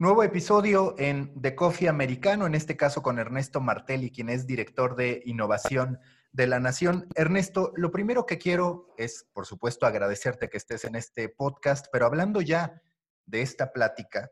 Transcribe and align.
Nuevo 0.00 0.24
episodio 0.24 0.94
en 0.96 1.38
The 1.42 1.54
Coffee 1.54 1.86
Americano, 1.86 2.46
en 2.46 2.54
este 2.54 2.74
caso 2.74 3.02
con 3.02 3.18
Ernesto 3.18 3.60
Martelli, 3.60 4.10
quien 4.10 4.30
es 4.30 4.46
director 4.46 4.96
de 4.96 5.20
innovación 5.26 5.98
de 6.32 6.46
la 6.46 6.58
Nación. 6.58 7.06
Ernesto, 7.14 7.74
lo 7.76 7.90
primero 7.90 8.24
que 8.24 8.38
quiero 8.38 8.94
es, 8.96 9.28
por 9.34 9.44
supuesto, 9.44 9.84
agradecerte 9.84 10.48
que 10.48 10.56
estés 10.56 10.86
en 10.86 10.94
este 10.96 11.28
podcast, 11.28 11.88
pero 11.92 12.06
hablando 12.06 12.40
ya 12.40 12.80
de 13.26 13.42
esta 13.42 13.74
plática, 13.74 14.30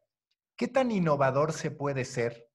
¿qué 0.56 0.68
tan 0.68 0.90
innovador 0.90 1.52
se 1.52 1.70
puede 1.70 2.06
ser 2.06 2.48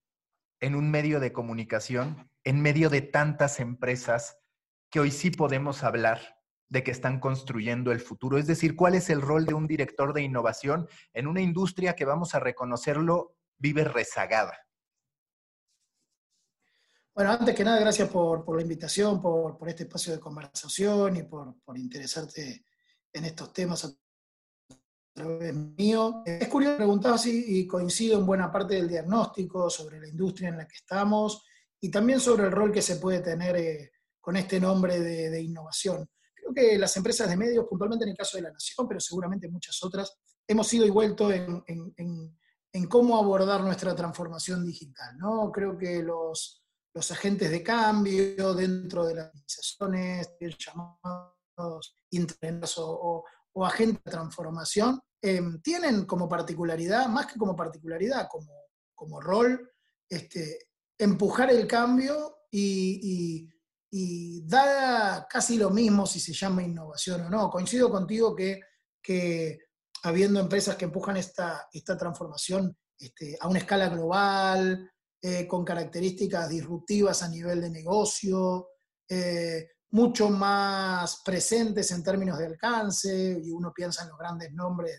en 0.58 0.74
un 0.74 0.90
medio 0.90 1.20
de 1.20 1.32
comunicación, 1.32 2.28
en 2.42 2.60
medio 2.60 2.90
de 2.90 3.02
tantas 3.02 3.60
empresas 3.60 4.38
que 4.90 4.98
hoy 4.98 5.12
sí 5.12 5.30
podemos 5.30 5.84
hablar 5.84 6.33
de 6.74 6.82
que 6.82 6.90
están 6.90 7.20
construyendo 7.20 7.92
el 7.92 8.00
futuro? 8.00 8.36
Es 8.36 8.48
decir, 8.48 8.74
¿cuál 8.74 8.96
es 8.96 9.08
el 9.08 9.22
rol 9.22 9.46
de 9.46 9.54
un 9.54 9.68
director 9.68 10.12
de 10.12 10.22
innovación 10.22 10.88
en 11.12 11.28
una 11.28 11.40
industria 11.40 11.94
que 11.94 12.04
vamos 12.04 12.34
a 12.34 12.40
reconocerlo 12.40 13.36
vive 13.56 13.84
rezagada? 13.84 14.58
Bueno, 17.14 17.30
antes 17.30 17.54
que 17.54 17.62
nada, 17.62 17.78
gracias 17.78 18.08
por, 18.08 18.56
la 18.56 18.62
invitación, 18.62 19.22
por, 19.22 19.56
este 19.68 19.84
espacio 19.84 20.14
de 20.14 20.18
conversación 20.18 21.16
y 21.16 21.22
por, 21.22 21.54
interesarte 21.76 22.64
en 23.12 23.24
estos 23.24 23.52
temas 23.52 23.84
a 23.84 23.90
través 25.14 25.54
mío. 25.54 26.24
Es 26.26 26.48
curioso, 26.48 26.76
preguntar 26.76 27.20
si 27.20 27.68
coincido 27.68 28.18
en 28.18 28.26
buena 28.26 28.50
parte 28.50 28.74
del 28.74 28.88
diagnóstico 28.88 29.70
sobre 29.70 30.00
la 30.00 30.08
industria 30.08 30.48
en 30.48 30.56
la 30.56 30.66
que 30.66 30.74
estamos 30.74 31.44
y 31.80 31.88
también 31.88 32.18
sobre 32.18 32.46
el 32.46 32.50
rol 32.50 32.72
que 32.72 32.82
se 32.82 32.96
puede 32.96 33.20
tener 33.20 33.54
eh, 33.54 33.92
con 34.20 34.34
este 34.34 34.58
nombre 34.58 34.98
de 34.98 35.40
innovación. 35.40 36.08
Creo 36.44 36.54
que 36.54 36.78
las 36.78 36.94
empresas 36.98 37.28
de 37.28 37.36
medios, 37.38 37.66
puntualmente 37.66 38.04
en 38.04 38.10
el 38.10 38.16
caso 38.16 38.36
de 38.36 38.42
la 38.42 38.52
Nación, 38.52 38.86
pero 38.86 39.00
seguramente 39.00 39.48
muchas 39.48 39.82
otras, 39.82 40.14
hemos 40.46 40.72
ido 40.74 40.84
y 40.84 40.90
vuelto 40.90 41.30
en, 41.32 41.64
cómo 42.88 43.16
abordar 43.16 43.62
nuestra 43.62 43.94
transformación 43.94 44.66
digital. 44.66 45.16
¿no? 45.16 45.50
Creo 45.50 45.78
que 45.78 46.02
los, 46.02 46.62
agentes 47.10 47.50
de 47.50 47.62
cambio 47.62 48.52
dentro 48.54 49.06
de 49.06 49.14
las 49.14 49.26
organizaciones, 49.26 50.30
llamados 50.58 51.96
internos 52.10 52.74
o, 52.76 53.24
agentes 53.64 54.04
de 54.04 54.10
transformación, 54.10 55.00
em, 55.22 55.62
tienen 55.62 56.04
como 56.04 56.28
particularidad, 56.28 57.08
más 57.08 57.26
que 57.26 57.38
como 57.38 57.56
particularidad, 57.56 58.28
como, 58.28 58.52
como 58.94 59.20
rol, 59.20 59.72
este, 60.08 60.58
empujar 60.98 61.50
el 61.50 61.66
cambio 61.66 62.36
y, 62.50 63.48
y 63.96 64.44
da 64.44 65.24
casi 65.30 65.56
lo 65.56 65.70
mismo 65.70 66.04
si 66.04 66.18
se 66.18 66.32
llama 66.32 66.64
innovación 66.64 67.20
o 67.20 67.30
no. 67.30 67.48
Coincido 67.48 67.88
contigo 67.88 68.34
que, 68.34 68.58
que 69.00 69.56
habiendo 70.02 70.40
empresas 70.40 70.74
que 70.74 70.86
empujan 70.86 71.16
esta, 71.16 71.68
esta 71.72 71.96
transformación 71.96 72.76
este, 72.98 73.38
a 73.40 73.46
una 73.46 73.60
escala 73.60 73.88
global, 73.88 74.90
eh, 75.22 75.46
con 75.46 75.64
características 75.64 76.48
disruptivas 76.48 77.22
a 77.22 77.28
nivel 77.28 77.60
de 77.60 77.70
negocio, 77.70 78.70
eh, 79.08 79.68
mucho 79.92 80.28
más 80.28 81.22
presentes 81.24 81.92
en 81.92 82.02
términos 82.02 82.36
de 82.36 82.46
alcance, 82.46 83.40
y 83.44 83.52
uno 83.52 83.72
piensa 83.72 84.02
en 84.02 84.08
los 84.08 84.18
grandes 84.18 84.52
nombres 84.52 84.98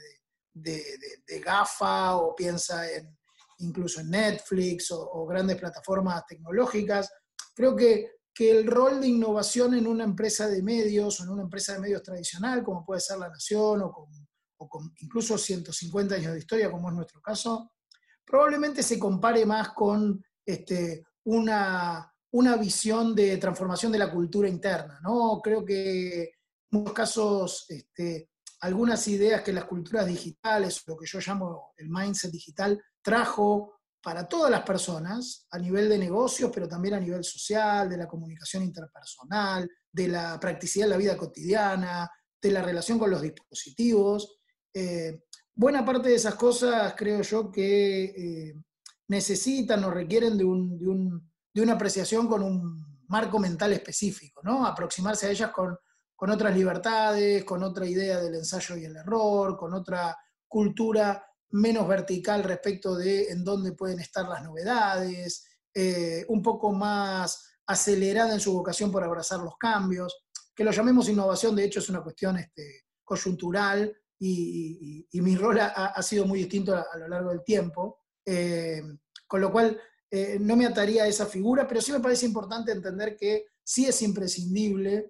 de, 0.53 0.81
de, 1.27 1.39
GAFA 1.41 2.16
o 2.16 2.33
piensa 2.33 2.89
en, 2.89 3.13
incluso 3.57 3.99
en 3.99 4.09
Netflix 4.09 4.89
o, 4.91 5.01
o, 5.01 5.25
grandes 5.25 5.57
plataformas 5.57 6.25
tecnológicas. 6.25 7.11
Creo 7.53 7.75
que 7.75 8.14
que 8.36 8.52
el 8.52 8.67
rol 8.67 9.00
de 9.00 9.08
innovación 9.08 9.75
en 9.75 9.88
una 9.88 10.03
empresa 10.03 10.50
de 10.50 10.61
medios 10.61 11.19
o 11.19 11.23
en 11.23 11.30
una 11.30 11.44
empresa 11.44 11.73
de 11.73 11.80
medios 11.80 12.03
tradicional, 12.03 12.64
como 12.64 12.86
puede 12.86 13.00
ser 13.00 13.17
La 13.17 13.30
Nación 13.30 13.81
o 13.81 14.09
con, 14.67 14.94
incluso 15.00 15.38
150 15.38 16.16
años 16.16 16.33
de 16.33 16.39
historia, 16.39 16.69
como 16.69 16.89
es 16.89 16.95
nuestro 16.95 17.22
caso, 17.22 17.72
probablemente 18.25 18.83
se 18.83 19.00
compare 19.00 19.45
más 19.45 19.69
con 19.69 20.22
este, 20.45 21.06
una, 21.23 22.13
una 22.31 22.58
visión 22.58 23.16
de 23.16 23.38
transformación 23.38 23.94
de 23.94 24.00
la 24.00 24.12
cultura 24.12 24.50
interna. 24.50 25.00
¿no? 25.02 25.40
Creo 25.41 25.63
que 25.63 26.23
en 26.23 26.31
muchos 26.72 26.94
casos 26.94 27.66
este, 27.69 28.31
algunas 28.59 29.07
ideas 29.07 29.44
que 29.44 29.53
las 29.53 29.66
culturas 29.66 30.07
digitales, 30.07 30.84
lo 30.88 30.97
que 30.97 31.06
yo 31.06 31.19
llamo 31.19 31.73
el 31.78 31.90
mindset 31.90 32.31
digital, 32.31 32.84
trajo 33.02 33.75
para 34.05 34.27
todas 34.27 34.51
las 34.51 34.61
personas, 34.61 35.47
a 35.49 35.57
nivel 35.57 35.89
de 35.89 35.97
negocios, 35.97 36.51
pero 36.53 36.67
también 36.67 36.93
a 36.93 36.99
nivel 36.99 37.23
social, 37.23 37.89
de 37.89 37.97
la 37.97 38.07
comunicación 38.07 38.61
interpersonal, 38.61 39.67
de 39.91 40.07
la 40.07 40.39
practicidad 40.39 40.85
de 40.85 40.91
la 40.91 40.97
vida 40.97 41.17
cotidiana, 41.17 42.07
de 42.39 42.51
la 42.51 42.61
relación 42.61 42.99
con 42.99 43.09
los 43.09 43.23
dispositivos. 43.23 44.38
Eh, 44.71 45.23
buena 45.55 45.83
parte 45.83 46.09
de 46.09 46.16
esas 46.16 46.35
cosas 46.35 46.93
creo 46.95 47.23
yo 47.23 47.51
que 47.51 48.03
eh, 48.03 48.55
necesitan 49.07 49.83
o 49.83 49.89
requieren 49.89 50.37
de, 50.37 50.45
una 50.45 51.73
apreciación 51.73 52.27
con 52.27 52.43
un 52.43 53.05
marco 53.07 53.39
mental 53.39 53.73
específico, 53.73 54.39
¿no? 54.43 54.67
Aproximarse 54.67 55.25
a 55.25 55.31
ellas 55.31 55.49
con, 55.49 55.75
con 56.16 56.29
otras 56.29 56.55
libertades, 56.55 57.43
con 57.43 57.63
otra 57.63 57.87
idea 57.87 58.22
del 58.22 58.35
ensayo 58.35 58.77
y 58.77 58.85
el 58.85 58.97
error, 58.97 59.57
con 59.57 59.73
otra 59.73 60.16
cultura 60.47 61.25
menos 61.55 61.88
vertical 61.88 62.43
respecto 62.43 62.95
de 62.95 63.29
en 63.29 63.43
dónde 63.43 63.71
pueden 63.71 63.99
estar 63.99 64.27
las 64.27 64.43
novedades, 64.43 65.45
eh, 65.73 66.25
un 66.27 66.41
poco 66.41 66.71
más 66.71 67.59
acelerada 67.66 68.33
en 68.33 68.39
su 68.39 68.53
vocación 68.53 68.91
por 68.91 69.03
abrazar 69.03 69.39
los 69.39 69.57
cambios. 69.57 70.25
Que 70.53 70.63
lo 70.63 70.71
llamemos 70.71 71.09
innovación, 71.09 71.55
de 71.55 71.66
hecho, 71.66 71.79
es 71.79 71.89
una 71.89 72.03
cuestión 72.03 72.38
este, 72.38 72.85
coyuntural 73.03 73.95
y, 74.19 75.07
mi 75.13 75.35
rol 75.35 75.59
ha, 75.59 76.01
sido 76.01 76.25
muy 76.25 76.39
distinto 76.39 76.75
a, 76.75 76.97
lo 76.97 77.07
largo 77.07 77.29
del 77.29 77.43
tiempo. 77.43 77.99
Eh, 78.25 78.81
con 79.27 79.41
lo 79.41 79.51
cual, 79.51 79.79
eh, 80.11 80.37
no 80.39 80.55
me 80.55 80.66
ataría 80.66 81.03
a 81.03 81.07
esa 81.07 81.25
figura, 81.25 81.67
pero 81.67 81.81
sí 81.81 81.91
me 81.91 81.99
parece 81.99 82.25
importante 82.25 82.72
entender 82.72 83.16
que 83.16 83.45
sí 83.63 83.85
es 83.85 84.01
imprescindible 84.01 85.09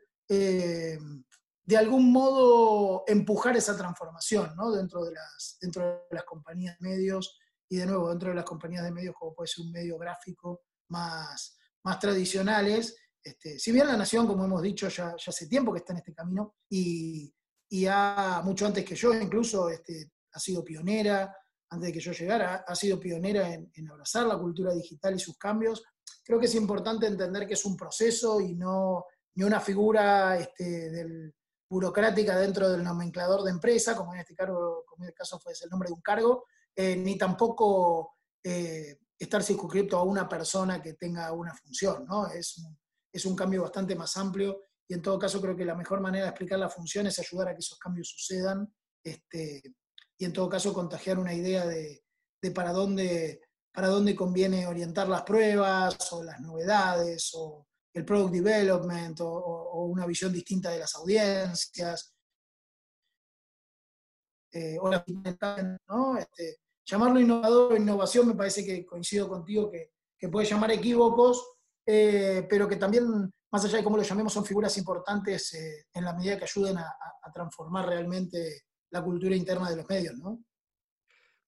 de 1.66 1.78
algún 1.78 2.12
modo 2.12 3.04
empujar 3.08 3.58
esa 3.58 3.76
transformación 3.76 4.56
¿no? 4.56 4.72
dentro, 4.72 5.04
de 5.04 5.14
las, 5.14 5.58
dentro 5.60 5.84
de 6.10 6.16
las 6.16 6.24
compañías 6.24 6.78
de 6.80 6.90
medios 6.90 7.40
y 7.68 7.78
de 7.78 7.88
nuevo 7.88 8.10
dentro 8.10 8.30
de 8.30 8.36
las 8.36 8.46
compañías 8.46 8.84
de 8.84 8.92
medios 8.92 9.16
como 9.18 9.34
puede 9.34 9.48
ser 9.48 9.66
un 9.66 9.72
medio 9.72 9.98
gráfico 9.98 10.62
más, 10.90 11.58
más 11.84 12.00
tradicionales. 12.00 12.96
Este, 13.24 13.58
si 13.58 13.72
bien 13.72 13.88
la 13.88 13.98
Nación, 13.98 14.28
como 14.28 14.46
hemos 14.46 14.62
dicho, 14.62 14.88
ya, 14.88 15.16
hace 15.16 15.48
tiempo 15.48 15.74
que 15.74 15.80
está 15.80 15.94
en 15.94 15.98
este 15.98 16.14
camino 16.14 16.56
y, 16.70 17.34
y 17.70 17.88
ha, 17.88 18.42
mucho 18.44 18.68
antes 18.68 18.86
que 18.86 18.96
yo 18.96 19.14
incluso, 19.16 19.68
este, 19.70 20.12
ha 20.34 20.40
sido 20.40 20.64
pionera, 20.64 21.36
antes 21.72 21.88
de 21.88 21.94
que 21.94 22.00
yo 22.00 22.12
llegara, 22.12 22.64
ha 22.68 22.76
sido 22.76 23.00
pionera 23.00 23.52
en, 23.52 23.72
en 23.74 23.90
abrazar 23.90 24.28
la 24.28 24.38
cultura 24.38 24.72
digital 24.72 25.16
y 25.16 25.20
sus 25.20 25.36
cambios. 25.40 25.84
Creo 26.24 26.40
que 26.40 26.46
es 26.46 26.54
importante 26.54 27.08
entender 27.08 27.48
que 27.48 27.56
es 27.56 27.66
un 27.66 27.76
proceso 27.76 28.40
y 28.40 28.54
no 28.54 29.06
ni 29.36 29.44
una 29.44 29.60
figura 29.60 30.38
este, 30.38 30.92
del, 30.92 31.34
burocrática 31.70 32.38
dentro 32.38 32.70
del 32.70 32.84
nomenclador 32.84 33.44
de 33.44 33.52
empresa, 33.52 33.96
como 33.96 34.14
en 34.14 34.22
este, 34.22 34.36
como 34.36 35.04
en 35.04 35.10
este 35.10 35.18
caso 35.18 35.40
fue 35.40 35.54
el 35.54 35.70
nombre 35.70 35.88
de 35.88 35.94
un 35.94 36.02
cargo, 36.02 36.46
eh, 36.76 36.96
ni 36.96 37.18
tampoco 37.18 38.16
eh, 38.44 39.00
estar 39.18 39.42
circunscrito 39.44 39.98
a 39.98 40.04
una 40.04 40.28
persona 40.28 40.82
que 40.82 40.94
tenga 40.94 41.32
una 41.32 41.54
función. 41.54 42.06
¿no? 42.06 42.28
Es, 42.28 42.58
un, 42.58 42.78
es 43.12 43.26
un 43.26 43.36
cambio 43.36 43.64
bastante 43.64 43.96
más 43.96 44.16
amplio 44.18 44.62
y 44.88 44.94
en 44.94 45.02
todo 45.02 45.18
caso 45.18 45.42
creo 45.42 45.56
que 45.56 45.66
la 45.66 45.76
mejor 45.76 46.00
manera 46.02 46.26
de 46.26 46.30
explicar 46.30 46.60
la 46.60 46.70
función 46.70 47.08
es 47.08 47.18
ayudar 47.18 47.50
a 47.50 47.54
que 47.54 47.60
esos 47.60 47.80
cambios 47.80 48.10
sucedan 48.10 48.72
este, 49.04 49.64
y 50.18 50.26
en 50.26 50.34
todo 50.34 50.50
caso 50.50 50.74
contagiar 50.74 51.18
una 51.18 51.34
idea 51.34 51.66
de, 51.66 52.04
de 52.42 52.52
para, 52.52 52.72
dónde, 52.72 53.42
para 53.74 53.88
dónde 53.88 54.16
conviene 54.16 54.68
orientar 54.68 55.08
las 55.10 55.24
pruebas 55.24 56.12
o 56.14 56.24
las 56.24 56.40
novedades 56.40 57.32
o 57.34 57.68
el 57.96 58.04
product 58.04 58.34
development 58.34 59.22
o, 59.22 59.86
una 59.86 60.06
visión 60.06 60.32
distinta 60.32 60.70
de 60.70 60.80
las 60.80 60.94
audiencias. 60.96 62.14
Eh, 64.52 64.78
¿no? 65.88 66.18
Este, 66.18 66.58
llamarlo 66.86 67.20
innovador 67.20 67.74
o 67.74 67.78
innovación 67.78 68.28
me 68.28 68.36
parece 68.36 68.66
que 68.66 68.86
coincido 68.86 69.28
contigo 69.28 69.72
que, 69.72 69.92
puede 70.32 70.48
llamar 70.48 70.72
equívocos, 70.72 71.54
eh, 71.86 72.48
pero 72.50 72.68
que 72.68 72.78
también, 72.78 73.32
más 73.52 73.64
allá 73.64 73.78
de 73.78 73.84
cómo 73.84 73.96
lo 73.96 74.02
llamemos, 74.02 74.34
son 74.34 74.44
figuras 74.44 74.76
importantes 74.80 75.54
eh, 75.54 75.86
en 75.94 76.04
la 76.04 76.14
medida 76.14 76.40
que 76.40 76.46
ayuden 76.46 76.80
a, 76.80 76.92
transformar 77.32 77.88
realmente 77.88 78.64
la 78.90 79.04
cultura 79.04 79.36
interna 79.36 79.70
de 79.70 79.76
los 79.76 79.88
medios. 79.88 80.16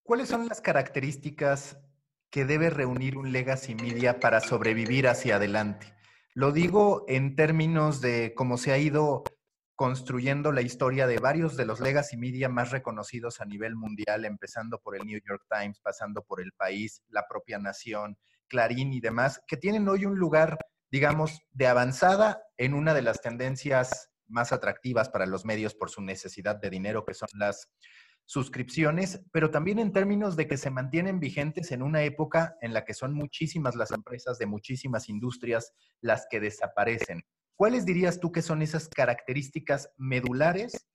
¿Cuáles 0.04 0.30
son 0.30 0.48
las 0.48 0.62
características 0.62 1.78
que 2.30 2.46
debe 2.46 2.70
reunir 2.70 3.18
un 3.18 3.32
legacy 3.32 3.74
media 3.74 4.20
para 4.20 4.42
sobrevivir 4.42 5.08
hacia 5.08 5.38
adelante? 5.38 5.97
Lo 6.38 6.52
digo 6.52 7.04
en 7.08 7.36
términos 7.36 8.00
de 8.00 8.36
cómo 8.36 8.60
se 8.60 8.72
ha 8.72 8.78
ido 8.78 9.24
construyendo 9.76 10.52
la 10.52 10.62
historia 10.62 11.08
de 11.08 11.18
varios 11.18 11.58
de 11.58 11.66
los 11.66 11.80
legacy 11.80 12.16
media 12.16 12.48
más 12.48 12.70
reconocidos 12.70 13.42
a 13.42 13.46
nivel 13.46 13.76
mundial, 13.76 14.24
empezando 14.24 14.78
por 14.78 14.96
el 14.96 15.04
New 15.08 15.20
York 15.28 15.42
Times, 15.50 15.80
pasando 15.80 16.22
por 16.22 16.40
El 16.40 16.52
País, 16.52 17.02
La 17.10 17.26
propia 17.28 17.58
Nación, 17.58 18.20
Clarín 18.48 18.94
y 18.94 19.00
demás, 19.00 19.42
que 19.48 19.58
tienen 19.58 19.90
hoy 19.90 20.06
un 20.06 20.20
lugar, 20.20 20.60
digamos, 20.92 21.42
de 21.54 21.66
avanzada 21.66 22.44
en 22.58 22.76
una 22.76 22.94
de 22.94 23.02
las 23.02 23.20
tendencias 23.20 24.12
más 24.28 24.52
atractivas 24.52 25.10
para 25.10 25.26
los 25.26 25.44
medios 25.44 25.74
por 25.74 25.90
su 25.90 26.04
necesidad 26.04 26.58
de 26.58 26.70
dinero, 26.70 27.04
que 27.04 27.16
son 27.16 27.30
las 27.34 27.68
suscripciones, 28.28 29.22
pero 29.32 29.50
también 29.50 29.80
en 29.80 29.94
términos 29.94 30.36
de 30.36 30.48
que 30.48 30.58
se 30.58 30.70
mantienen 30.70 31.20
vigentes 31.20 31.72
en 31.72 31.82
una 31.82 32.04
época 32.04 32.58
en 32.62 32.74
la 32.74 32.84
que 32.84 32.94
son 32.94 33.14
muchísimas 33.14 33.76
las 33.76 33.92
empresas 33.92 34.38
de 34.38 34.46
muchísimas 34.46 35.08
industrias 35.08 35.74
las 36.02 36.28
que 36.30 36.42
desaparecen. 36.42 37.24
¿Cuáles 37.56 37.86
dirías 37.86 38.20
tú 38.20 38.32
que 38.32 38.42
son 38.42 38.62
esas 38.62 38.90
características 38.90 39.90
medulares 39.98 40.88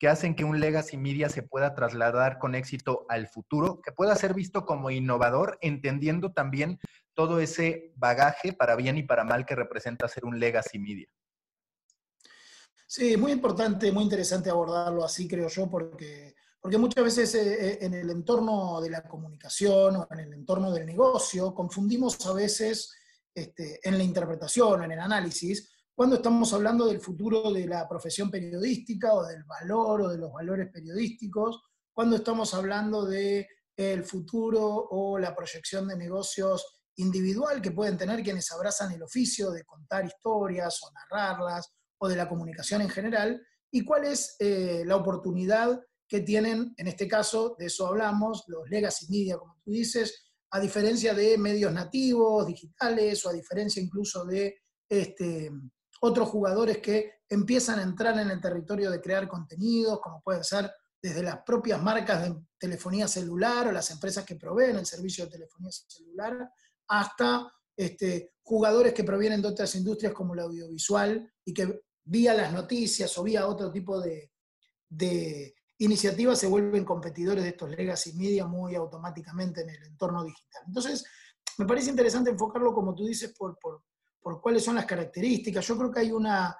que 0.00 0.08
hacen 0.08 0.34
que 0.34 0.44
un 0.44 0.58
legacy 0.58 0.96
media 0.96 1.28
se 1.28 1.42
pueda 1.42 1.74
trasladar 1.74 2.38
con 2.38 2.54
éxito 2.54 3.06
al 3.08 3.28
futuro, 3.28 3.80
que 3.82 3.92
pueda 3.92 4.16
ser 4.16 4.34
visto 4.34 4.66
como 4.66 4.90
innovador, 4.90 5.58
entendiendo 5.60 6.32
también 6.32 6.80
todo 7.14 7.38
ese 7.38 7.92
bagaje 7.96 8.52
para 8.52 8.74
bien 8.74 8.96
y 8.98 9.04
para 9.04 9.24
mal 9.24 9.46
que 9.46 9.54
representa 9.54 10.08
ser 10.08 10.24
un 10.24 10.40
legacy 10.40 10.78
media? 10.78 11.08
Sí, 12.86 13.16
muy 13.16 13.30
importante, 13.30 13.92
muy 13.92 14.02
interesante 14.02 14.50
abordarlo 14.50 15.04
así, 15.04 15.28
creo 15.28 15.48
yo, 15.48 15.70
porque 15.70 16.34
porque 16.60 16.78
muchas 16.78 17.04
veces 17.04 17.34
eh, 17.34 17.72
eh, 17.72 17.78
en 17.80 17.94
el 17.94 18.10
entorno 18.10 18.80
de 18.80 18.90
la 18.90 19.02
comunicación 19.02 19.96
o 19.96 20.08
en 20.10 20.20
el 20.20 20.32
entorno 20.34 20.70
del 20.70 20.86
negocio 20.86 21.54
confundimos 21.54 22.24
a 22.26 22.34
veces 22.34 22.92
este, 23.34 23.80
en 23.82 23.96
la 23.96 24.04
interpretación, 24.04 24.84
en 24.84 24.92
el 24.92 24.98
análisis, 24.98 25.70
cuando 25.94 26.16
estamos 26.16 26.52
hablando 26.52 26.86
del 26.86 27.00
futuro 27.00 27.52
de 27.52 27.66
la 27.66 27.88
profesión 27.88 28.30
periodística 28.30 29.12
o 29.14 29.24
del 29.26 29.44
valor 29.44 30.02
o 30.02 30.08
de 30.08 30.18
los 30.18 30.32
valores 30.32 30.70
periodísticos, 30.72 31.62
cuando 31.92 32.16
estamos 32.16 32.54
hablando 32.54 33.04
del 33.04 33.46
el 33.76 34.04
futuro 34.04 34.88
o 34.90 35.18
la 35.18 35.34
proyección 35.34 35.88
de 35.88 35.96
negocios 35.96 36.82
individual 36.96 37.62
que 37.62 37.70
pueden 37.70 37.96
tener 37.96 38.22
quienes 38.22 38.50
abrazan 38.52 38.92
el 38.92 39.02
oficio 39.02 39.50
de 39.50 39.64
contar 39.64 40.04
historias 40.04 40.78
o 40.82 40.90
narrarlas 40.92 41.72
o 41.98 42.08
de 42.08 42.16
la 42.16 42.28
comunicación 42.28 42.82
en 42.82 42.90
general, 42.90 43.40
y 43.70 43.84
cuál 43.84 44.04
es 44.04 44.36
eh, 44.38 44.82
la 44.84 44.96
oportunidad 44.96 45.80
que 46.10 46.20
tienen, 46.20 46.74
en 46.76 46.88
este 46.88 47.06
caso, 47.06 47.54
de 47.56 47.66
eso 47.66 47.86
hablamos, 47.86 48.42
los 48.48 48.68
legacy 48.68 49.06
media, 49.08 49.38
como 49.38 49.56
tú 49.64 49.70
dices, 49.70 50.26
a 50.50 50.58
diferencia 50.58 51.14
de 51.14 51.38
medios 51.38 51.72
nativos, 51.72 52.48
digitales, 52.48 53.24
o 53.24 53.28
a 53.28 53.32
diferencia 53.32 53.80
incluso 53.80 54.24
de 54.24 54.56
este, 54.88 55.52
otros 56.00 56.28
jugadores 56.28 56.78
que 56.78 57.20
empiezan 57.28 57.78
a 57.78 57.84
entrar 57.84 58.18
en 58.18 58.28
el 58.28 58.40
territorio 58.40 58.90
de 58.90 59.00
crear 59.00 59.28
contenidos, 59.28 60.00
como 60.00 60.20
pueden 60.20 60.42
ser 60.42 60.68
desde 61.00 61.22
las 61.22 61.42
propias 61.46 61.80
marcas 61.80 62.24
de 62.24 62.34
telefonía 62.58 63.06
celular 63.06 63.68
o 63.68 63.72
las 63.72 63.88
empresas 63.92 64.24
que 64.24 64.34
proveen 64.34 64.76
el 64.76 64.86
servicio 64.86 65.24
de 65.24 65.30
telefonía 65.30 65.70
celular, 65.70 66.50
hasta 66.88 67.52
este, 67.76 68.32
jugadores 68.42 68.92
que 68.92 69.04
provienen 69.04 69.40
de 69.40 69.48
otras 69.48 69.76
industrias 69.76 70.12
como 70.12 70.34
el 70.34 70.40
audiovisual 70.40 71.32
y 71.44 71.54
que 71.54 71.82
vía 72.02 72.34
las 72.34 72.52
noticias 72.52 73.16
o 73.16 73.22
vía 73.22 73.46
otro 73.46 73.70
tipo 73.70 74.00
de, 74.00 74.32
iniciativas 75.80 76.38
se 76.38 76.46
vuelven 76.46 76.84
competidores 76.84 77.42
de 77.42 77.50
estos 77.50 77.70
legacy 77.70 78.12
media 78.12 78.46
muy 78.46 78.74
automáticamente 78.74 79.62
en 79.62 79.70
el 79.70 79.82
entorno 79.84 80.22
digital. 80.24 80.62
Entonces, 80.66 81.04
me 81.56 81.64
parece 81.64 81.90
interesante 81.90 82.30
enfocarlo, 82.30 82.74
como 82.74 82.94
tú 82.94 83.06
dices, 83.06 83.34
por, 83.36 83.58
cuáles 84.40 84.62
son 84.62 84.74
las 84.74 84.84
características. 84.84 85.66
Yo 85.66 85.78
creo 85.78 85.90
que 85.90 86.00
hay, 86.00 86.12
una, 86.12 86.54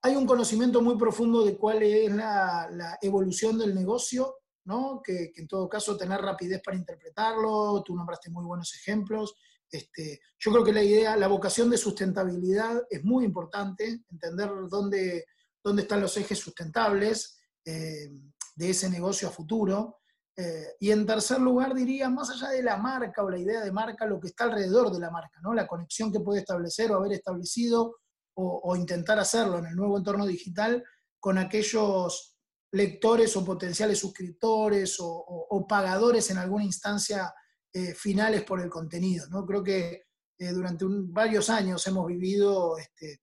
hay 0.00 0.16
un 0.16 0.26
conocimiento 0.26 0.80
muy 0.80 0.96
profundo 0.96 1.44
de 1.44 1.56
cuál 1.56 1.82
es 1.82 2.10
la, 2.14 2.98
evolución 3.02 3.58
del 3.58 3.74
negocio, 3.74 4.36
¿no? 4.64 5.02
Que, 5.04 5.32
en 5.36 5.46
todo 5.46 5.68
caso 5.68 5.96
tener 5.96 6.20
rapidez 6.22 6.62
para 6.64 6.78
interpretarlo, 6.78 7.82
tú 7.84 7.94
nombraste 7.94 8.30
muy 8.30 8.44
buenos 8.46 8.74
ejemplos. 8.74 9.34
Este, 9.70 10.20
yo 10.38 10.50
creo 10.50 10.64
que 10.64 10.72
la 10.72 10.82
idea, 10.82 11.14
la 11.16 11.28
vocación 11.28 11.68
de 11.68 11.76
sustentabilidad 11.76 12.84
es 12.88 13.04
muy 13.04 13.26
importante, 13.26 14.04
entender 14.10 14.50
dónde, 14.70 15.26
dónde 15.62 15.82
están 15.82 16.00
los 16.00 16.16
ejes 16.16 16.38
sustentables. 16.38 17.38
Eh, 17.66 18.08
de 18.56 18.70
ese 18.70 18.90
negocio 18.90 19.28
a 19.28 19.30
futuro. 19.30 20.00
Eh, 20.36 20.74
y 20.80 20.90
en 20.90 21.06
tercer 21.06 21.40
lugar, 21.40 21.74
diría, 21.74 22.10
más 22.10 22.30
allá 22.30 22.48
de 22.48 22.62
la 22.62 22.76
marca 22.76 23.22
o 23.22 23.30
la 23.30 23.38
idea 23.38 23.60
de 23.60 23.72
marca, 23.72 24.06
lo 24.06 24.18
que 24.20 24.28
está 24.28 24.44
alrededor 24.44 24.90
de 24.90 24.98
la 24.98 25.10
marca, 25.10 25.40
¿no? 25.42 25.54
la 25.54 25.66
conexión 25.66 26.10
que 26.12 26.20
puede 26.20 26.40
establecer 26.40 26.90
o 26.90 26.96
haber 26.96 27.12
establecido 27.12 27.96
o, 28.38 28.76
intentar 28.76 29.18
hacerlo 29.18 29.58
en 29.58 29.66
el 29.66 29.74
nuevo 29.74 29.96
entorno 29.96 30.26
digital 30.26 30.84
con 31.18 31.38
aquellos 31.38 32.36
lectores 32.70 33.34
o 33.34 33.42
potenciales 33.42 33.98
suscriptores 33.98 34.98
o, 35.00 35.66
pagadores 35.66 36.30
en 36.30 36.36
alguna 36.36 36.64
instancia 36.64 37.32
eh, 37.72 37.94
finales 37.94 38.42
por 38.44 38.60
el 38.60 38.68
contenido. 38.68 39.26
¿no? 39.30 39.46
Creo 39.46 39.62
que 39.62 40.02
eh, 40.38 40.52
durante 40.52 40.84
varios 40.86 41.48
años 41.48 41.86
hemos 41.86 42.06
vivido, 42.06 42.76
este, 42.76 43.22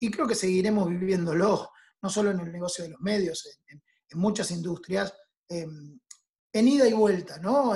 y 0.00 0.10
creo 0.10 0.26
que 0.26 0.34
seguiremos 0.34 0.88
viviéndolo, 0.88 1.68
no 2.00 2.08
solo 2.08 2.30
en 2.30 2.40
el 2.40 2.50
negocio 2.50 2.84
de 2.84 2.92
los 2.92 3.00
medios, 3.02 3.46
muchas 4.14 4.50
industrias, 4.50 5.12
em, 5.48 5.98
en 6.52 6.68
ida 6.68 6.88
y 6.88 6.92
vuelta, 6.92 7.38
¿no? 7.38 7.74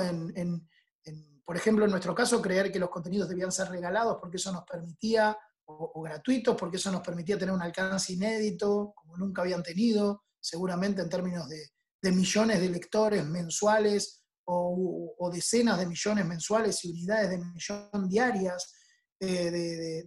Por 1.49 1.57
ejemplo, 1.57 1.83
en 1.83 1.89
nuestro 1.89 2.13
caso, 2.13 2.41
creer 2.43 2.71
que 2.71 2.77
los 2.77 2.91
contenidos 2.91 3.27
debían 3.27 3.51
ser 3.51 3.69
regalados 3.69 4.17
porque 4.21 4.37
eso 4.37 4.51
nos 4.51 4.63
permitía, 4.65 5.35
o, 5.65 6.01
gratuitos, 6.01 6.55
porque 6.55 6.77
eso 6.77 6.91
nos 6.91 7.01
permitía 7.01 7.37
tener 7.37 7.53
un 7.53 7.61
alcance 7.61 8.13
inédito, 8.13 8.93
como 8.95 9.17
nunca 9.17 9.41
habían 9.41 9.63
tenido, 9.63 10.23
seguramente 10.39 11.01
en 11.01 11.09
términos 11.09 11.47
de, 11.49 12.11
millones 12.11 12.59
de 12.59 12.69
lectores 12.69 13.25
mensuales 13.25 14.23
o, 14.45 15.29
decenas 15.33 15.77
de 15.77 15.85
millones 15.85 16.25
mensuales 16.25 16.85
y 16.85 16.91
unidades 16.91 17.29
de 17.31 17.37
millón 17.37 18.09
diarias 18.09 18.73
eh, 19.19 20.05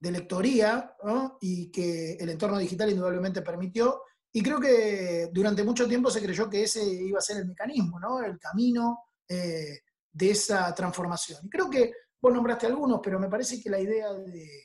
de, 0.00 0.10
lectoría, 0.10 0.92
y 1.40 1.70
que 1.70 2.14
el 2.14 2.30
entorno 2.30 2.58
digital 2.58 2.90
indudablemente 2.90 3.42
permitió, 3.42 4.02
y 4.32 4.42
creo 4.42 4.60
que 4.60 5.30
durante 5.32 5.64
mucho 5.64 5.88
tiempo 5.88 6.10
se 6.10 6.22
creyó 6.22 6.48
que 6.48 6.62
ese 6.62 6.84
iba 6.84 7.18
a 7.18 7.22
ser 7.22 7.38
el 7.38 7.46
mecanismo, 7.46 7.98
¿no? 7.98 8.22
el 8.22 8.38
camino 8.38 9.04
eh, 9.26 9.80
de 10.12 10.30
esa 10.30 10.74
transformación. 10.74 11.40
Y 11.44 11.48
creo 11.48 11.70
que 11.70 11.92
vos 12.20 12.32
nombraste 12.32 12.66
algunos, 12.66 13.00
pero 13.02 13.18
me 13.18 13.28
parece 13.28 13.60
que 13.60 13.70
la 13.70 13.80
idea 13.80 14.12
de, 14.12 14.64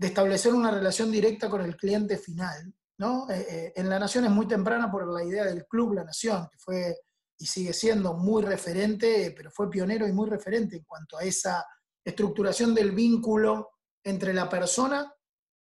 establecer 0.00 0.54
una 0.54 0.70
relación 0.70 1.10
directa 1.10 1.48
con 1.50 1.60
el 1.62 1.76
cliente 1.76 2.18
final, 2.18 2.72
¿no? 2.98 3.28
Eh, 3.28 3.46
eh, 3.50 3.72
en 3.74 3.88
La 3.88 3.98
Nación 3.98 4.24
es 4.24 4.30
muy 4.30 4.46
temprana 4.46 4.90
por 4.90 5.12
la 5.12 5.24
idea 5.24 5.44
del 5.44 5.66
Club 5.66 5.94
La 5.94 6.04
Nación, 6.04 6.48
que 6.50 6.58
fue 6.58 6.96
y 7.36 7.46
sigue 7.46 7.72
siendo 7.72 8.14
muy 8.14 8.42
referente, 8.42 9.32
pero 9.36 9.50
fue 9.50 9.70
pionero 9.70 10.06
y 10.06 10.12
muy 10.12 10.28
referente 10.28 10.76
en 10.76 10.84
cuanto 10.84 11.18
a 11.18 11.22
esa 11.22 11.64
estructuración 12.04 12.74
del 12.74 12.92
vínculo 12.92 13.70
entre 14.04 14.32
la 14.32 14.48
persona, 14.48 15.12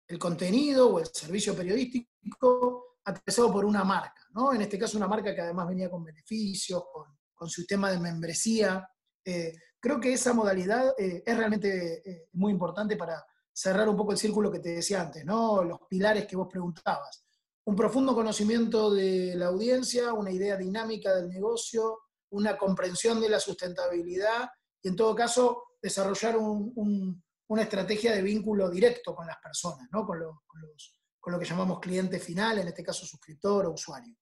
el 0.06 0.18
contenido 0.18 0.88
o 0.88 1.00
el 1.00 1.06
servicio 1.06 1.54
periodístico 1.54 2.85
atravesado 3.06 3.52
por 3.52 3.64
una 3.64 3.84
marca, 3.84 4.26
¿no? 4.30 4.52
En 4.52 4.60
este 4.60 4.78
caso 4.78 4.98
una 4.98 5.06
marca 5.06 5.34
que 5.34 5.40
además 5.40 5.68
venía 5.68 5.88
con 5.88 6.02
beneficios, 6.02 6.84
con, 6.92 7.16
con 7.34 7.48
sistema 7.48 7.90
de 7.90 8.00
membresía. 8.00 8.86
Eh, 9.24 9.52
creo 9.78 10.00
que 10.00 10.12
esa 10.12 10.32
modalidad 10.32 10.92
eh, 10.98 11.22
es 11.24 11.36
realmente 11.36 12.10
eh, 12.10 12.28
muy 12.32 12.52
importante 12.52 12.96
para 12.96 13.24
cerrar 13.52 13.88
un 13.88 13.96
poco 13.96 14.12
el 14.12 14.18
círculo 14.18 14.50
que 14.50 14.58
te 14.58 14.70
decía 14.70 15.00
antes, 15.00 15.24
¿no? 15.24 15.62
Los 15.62 15.80
pilares 15.88 16.26
que 16.26 16.36
vos 16.36 16.48
preguntabas. 16.50 17.24
Un 17.64 17.76
profundo 17.76 18.14
conocimiento 18.14 18.92
de 18.92 19.34
la 19.36 19.46
audiencia, 19.46 20.12
una 20.12 20.30
idea 20.32 20.56
dinámica 20.56 21.14
del 21.14 21.28
negocio, 21.28 22.00
una 22.30 22.58
comprensión 22.58 23.20
de 23.20 23.28
la 23.28 23.40
sustentabilidad 23.40 24.50
y 24.82 24.88
en 24.88 24.96
todo 24.96 25.14
caso 25.14 25.62
desarrollar 25.80 26.36
una 26.36 27.62
estrategia 27.62 28.12
de 28.12 28.22
vínculo 28.22 28.68
directo 28.68 29.14
con 29.14 29.26
las 29.26 29.38
personas, 29.38 29.88
¿no? 29.92 30.04
con, 30.04 30.18
con 30.18 30.60
los 30.60 30.95
con 31.26 31.32
lo 31.32 31.40
que 31.40 31.44
llamamos 31.44 31.80
cliente 31.80 32.20
final, 32.20 32.60
en 32.60 32.68
este 32.68 32.84
caso 32.84 33.04
suscriptor 33.04 33.66
o 33.66 33.72
usuario. 33.72 34.14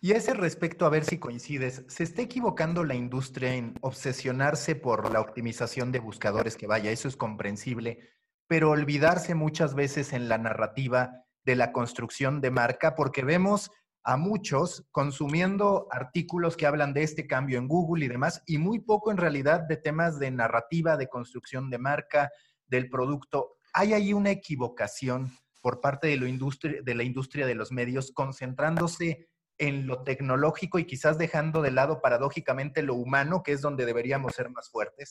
Y 0.00 0.12
a 0.12 0.18
ese 0.18 0.34
respecto, 0.34 0.86
a 0.86 0.88
ver 0.88 1.04
si 1.04 1.18
coincides, 1.18 1.84
¿se 1.88 2.04
está 2.04 2.22
equivocando 2.22 2.84
la 2.84 2.94
industria 2.94 3.54
en 3.54 3.74
obsesionarse 3.80 4.76
por 4.76 5.10
la 5.10 5.20
optimización 5.20 5.90
de 5.90 5.98
buscadores 5.98 6.56
que 6.56 6.68
vaya? 6.68 6.92
Eso 6.92 7.08
es 7.08 7.16
comprensible, 7.16 8.08
pero 8.46 8.70
olvidarse 8.70 9.34
muchas 9.34 9.74
veces 9.74 10.12
en 10.12 10.28
la 10.28 10.38
narrativa 10.38 11.24
de 11.42 11.56
la 11.56 11.72
construcción 11.72 12.40
de 12.40 12.52
marca, 12.52 12.94
porque 12.94 13.24
vemos 13.24 13.72
a 14.04 14.16
muchos 14.16 14.86
consumiendo 14.92 15.88
artículos 15.90 16.56
que 16.56 16.66
hablan 16.66 16.94
de 16.94 17.02
este 17.02 17.26
cambio 17.26 17.58
en 17.58 17.66
Google 17.66 18.04
y 18.04 18.08
demás, 18.08 18.44
y 18.46 18.58
muy 18.58 18.78
poco 18.78 19.10
en 19.10 19.16
realidad 19.16 19.62
de 19.62 19.76
temas 19.76 20.20
de 20.20 20.30
narrativa, 20.30 20.96
de 20.96 21.08
construcción 21.08 21.68
de 21.68 21.78
marca, 21.78 22.30
del 22.68 22.88
producto. 22.88 23.56
Hay 23.72 23.92
ahí 23.92 24.12
una 24.12 24.30
equivocación 24.30 25.32
por 25.60 25.80
parte 25.80 26.08
de, 26.08 26.16
lo 26.16 26.26
de 26.26 26.94
la 26.94 27.02
industria 27.02 27.46
de 27.46 27.54
los 27.54 27.72
medios, 27.72 28.12
concentrándose 28.12 29.28
en 29.58 29.86
lo 29.86 30.02
tecnológico 30.02 30.78
y 30.78 30.86
quizás 30.86 31.18
dejando 31.18 31.60
de 31.60 31.70
lado 31.70 32.00
paradójicamente 32.00 32.82
lo 32.82 32.94
humano, 32.94 33.42
que 33.42 33.52
es 33.52 33.60
donde 33.60 33.84
deberíamos 33.84 34.32
ser 34.34 34.48
más 34.50 34.70
fuertes? 34.70 35.10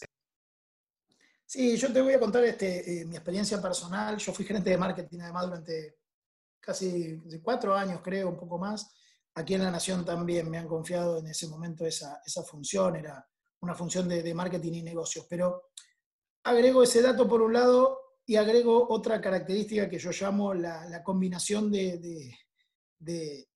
Sí, 1.45 1.77
yo 1.77 1.93
te 1.93 2.01
voy 2.01 2.13
a 2.13 2.19
contar 2.19 2.43
este, 2.43 3.01
eh, 3.01 3.05
mi 3.05 3.15
experiencia 3.15 3.61
personal. 3.61 4.17
Yo 4.17 4.33
fui 4.33 4.45
gerente 4.45 4.71
de 4.71 4.77
marketing 4.77 5.19
además 5.21 5.45
durante 5.45 5.97
casi 6.59 7.19
cuatro 7.43 7.75
años, 7.75 8.01
creo, 8.03 8.29
un 8.29 8.37
poco 8.37 8.57
más. 8.57 8.91
Aquí 9.35 9.53
en 9.53 9.63
La 9.63 9.71
Nación 9.71 10.03
también 10.03 10.49
me 10.49 10.57
han 10.57 10.67
confiado 10.67 11.19
en 11.19 11.27
ese 11.27 11.47
momento 11.47 11.85
esa, 11.85 12.21
esa 12.25 12.43
función, 12.43 12.95
era 12.95 13.27
una 13.61 13.75
función 13.75 14.07
de, 14.07 14.23
de 14.23 14.33
marketing 14.33 14.73
y 14.73 14.83
negocios. 14.83 15.27
Pero 15.29 15.69
agrego 16.43 16.83
ese 16.83 17.01
dato 17.01 17.27
por 17.27 17.41
un 17.41 17.53
lado 17.53 18.08
y 18.29 18.35
agrego 18.35 18.87
otra 18.89 19.19
característica 19.19 19.89
que 19.89 19.97
yo 19.97 20.11
llamo 20.11 20.53
la, 20.53 21.01
combinación 21.03 21.71
de, 21.71 22.37
eh, 23.03 23.47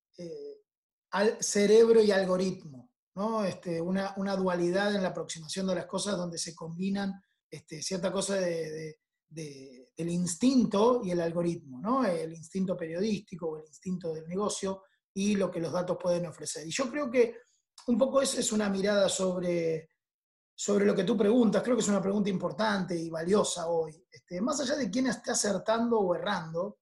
cerebro 1.41 2.01
y 2.01 2.09
algoritmo, 2.09 2.89
¿no? 3.13 3.45
Este, 3.45 3.79
una, 3.79 4.35
dualidad 4.35 4.95
en 4.95 5.03
la 5.03 5.09
aproximación 5.09 5.67
de 5.67 5.75
las 5.75 5.85
cosas 5.85 6.17
donde 6.17 6.39
se 6.39 6.55
combinan 6.55 7.21
este, 7.51 7.83
cierta 7.83 8.11
cosa 8.11 8.37
de, 8.37 8.97
del 9.29 10.09
instinto 10.09 11.01
y 11.03 11.11
el 11.11 11.21
algoritmo, 11.21 11.79
¿no? 11.79 12.03
El 12.03 12.33
instinto 12.33 12.75
periodístico 12.75 13.49
o 13.49 13.57
el 13.59 13.67
instinto 13.67 14.11
del 14.11 14.27
negocio 14.27 14.85
y 15.13 15.35
lo 15.35 15.51
que 15.51 15.59
los 15.59 15.71
datos 15.71 15.99
pueden 16.01 16.25
ofrecer. 16.25 16.65
Y 16.65 16.71
yo 16.71 16.89
creo 16.89 17.11
que 17.11 17.35
un 17.85 17.99
poco 17.99 18.23
es, 18.23 18.39
es 18.39 18.51
una 18.51 18.69
mirada 18.69 19.07
sobre, 19.07 19.91
sobre 20.55 20.85
lo 20.85 20.95
que 20.95 21.03
tú 21.03 21.17
preguntas, 21.17 21.63
creo 21.63 21.75
que 21.75 21.81
es 21.81 21.87
una 21.89 22.01
pregunta 22.01 22.29
importante 22.29 22.95
y 22.95 23.09
valiosa 23.09 23.67
hoy. 23.67 24.05
Este, 24.09 24.39
más 24.41 24.59
allá 24.59 24.75
de 24.75 24.89
quién 24.89 25.07
esté 25.07 25.31
acertando 25.31 25.99
o 25.99 26.15
errando 26.15 26.77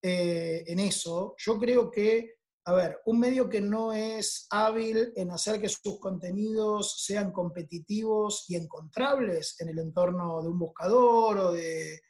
eh, 0.00 0.64
en 0.66 0.78
eso, 0.78 1.34
yo 1.38 1.58
creo 1.58 1.90
que, 1.90 2.36
a 2.64 2.72
ver, 2.72 3.00
un 3.06 3.18
medio 3.18 3.48
que 3.48 3.60
no 3.60 3.92
es 3.92 4.46
hábil 4.50 5.12
en 5.16 5.30
hacer 5.30 5.60
que 5.60 5.68
sus 5.68 5.98
contenidos 5.98 7.02
sean 7.04 7.32
competitivos 7.32 8.44
y 8.48 8.56
encontrables 8.56 9.56
en 9.60 9.70
el 9.70 9.78
entorno 9.80 10.42
de 10.42 10.48
un 10.48 10.58
buscador 10.58 11.38
o 11.38 11.52
de, 11.52 12.00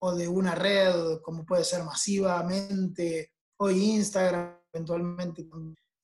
o 0.00 0.14
de 0.14 0.28
una 0.28 0.54
red, 0.54 1.20
como 1.22 1.44
puede 1.44 1.64
ser 1.64 1.84
masivamente, 1.84 3.32
hoy 3.58 3.94
Instagram, 3.94 4.58
eventualmente 4.72 5.46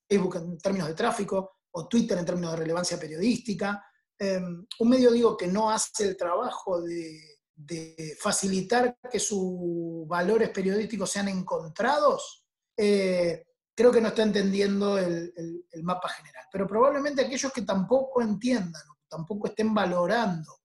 Facebook 0.09 0.37
en 0.37 0.59
términos 0.59 0.88
de 0.88 0.95
tráfico, 0.95 1.59
o 1.75 1.88
Twitter 1.88 2.19
en 2.19 2.26
términos 2.26 2.52
de 2.52 2.59
relevancia 2.59 2.99
periodística, 2.99 3.83
un 4.79 4.88
medio, 4.88 5.37
que 5.37 5.47
no 5.47 5.71
hace 5.71 6.09
el 6.09 6.17
trabajo 6.17 6.81
de, 6.81 7.21
facilitar 8.19 8.99
que 9.11 9.21
sus 9.21 10.07
valores 10.09 10.50
periodísticos 10.50 11.11
sean 11.11 11.29
encontrados, 11.29 12.45
eh, 12.76 13.45
creo 13.75 13.93
que 13.93 14.00
no 14.00 14.09
está 14.09 14.23
entendiendo 14.23 14.99
el, 14.99 15.33
mapa 15.83 16.09
general. 16.09 16.45
Pero 16.50 16.67
probablemente 16.67 17.23
aquellos 17.23 17.52
que 17.52 17.62
tampoco 17.62 18.21
entiendan, 18.21 18.83
tampoco 19.09 19.47
estén 19.47 19.73
valorando 19.73 20.59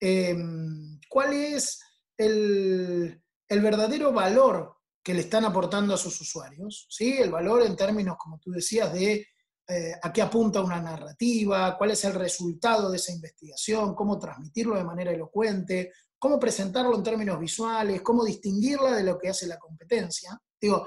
em, 0.00 1.00
cuál 1.08 1.32
es 1.32 1.80
el, 2.16 3.22
el, 3.48 3.60
verdadero 3.60 4.12
valor 4.12 4.76
que 5.02 5.14
le 5.14 5.20
están 5.20 5.44
aportando 5.44 5.94
a 5.94 5.98
sus 5.98 6.20
usuarios, 6.20 6.86
¿sí? 6.90 7.16
el 7.18 7.30
valor 7.30 7.62
en 7.62 7.76
términos, 7.76 8.16
como 8.18 8.38
tú 8.38 8.50
decías, 8.50 8.92
de 8.92 9.26
eh, 9.66 9.94
a 10.02 10.12
qué 10.12 10.22
apunta 10.22 10.60
una 10.60 10.80
narrativa, 10.80 11.76
cuál 11.76 11.92
es 11.92 12.04
el 12.04 12.14
resultado 12.14 12.90
de 12.90 12.96
esa 12.96 13.12
investigación, 13.12 13.94
cómo 13.94 14.18
transmitirlo 14.18 14.76
de 14.76 14.84
manera 14.84 15.12
elocuente, 15.12 15.92
cómo 16.18 16.38
presentarlo 16.38 16.96
en 16.96 17.02
términos 17.02 17.38
visuales, 17.38 18.02
cómo 18.02 18.24
distinguirla 18.24 18.92
de 18.92 19.04
lo 19.04 19.18
que 19.18 19.28
hace 19.28 19.46
la 19.46 19.58
competencia. 19.58 20.38
Digo, 20.60 20.86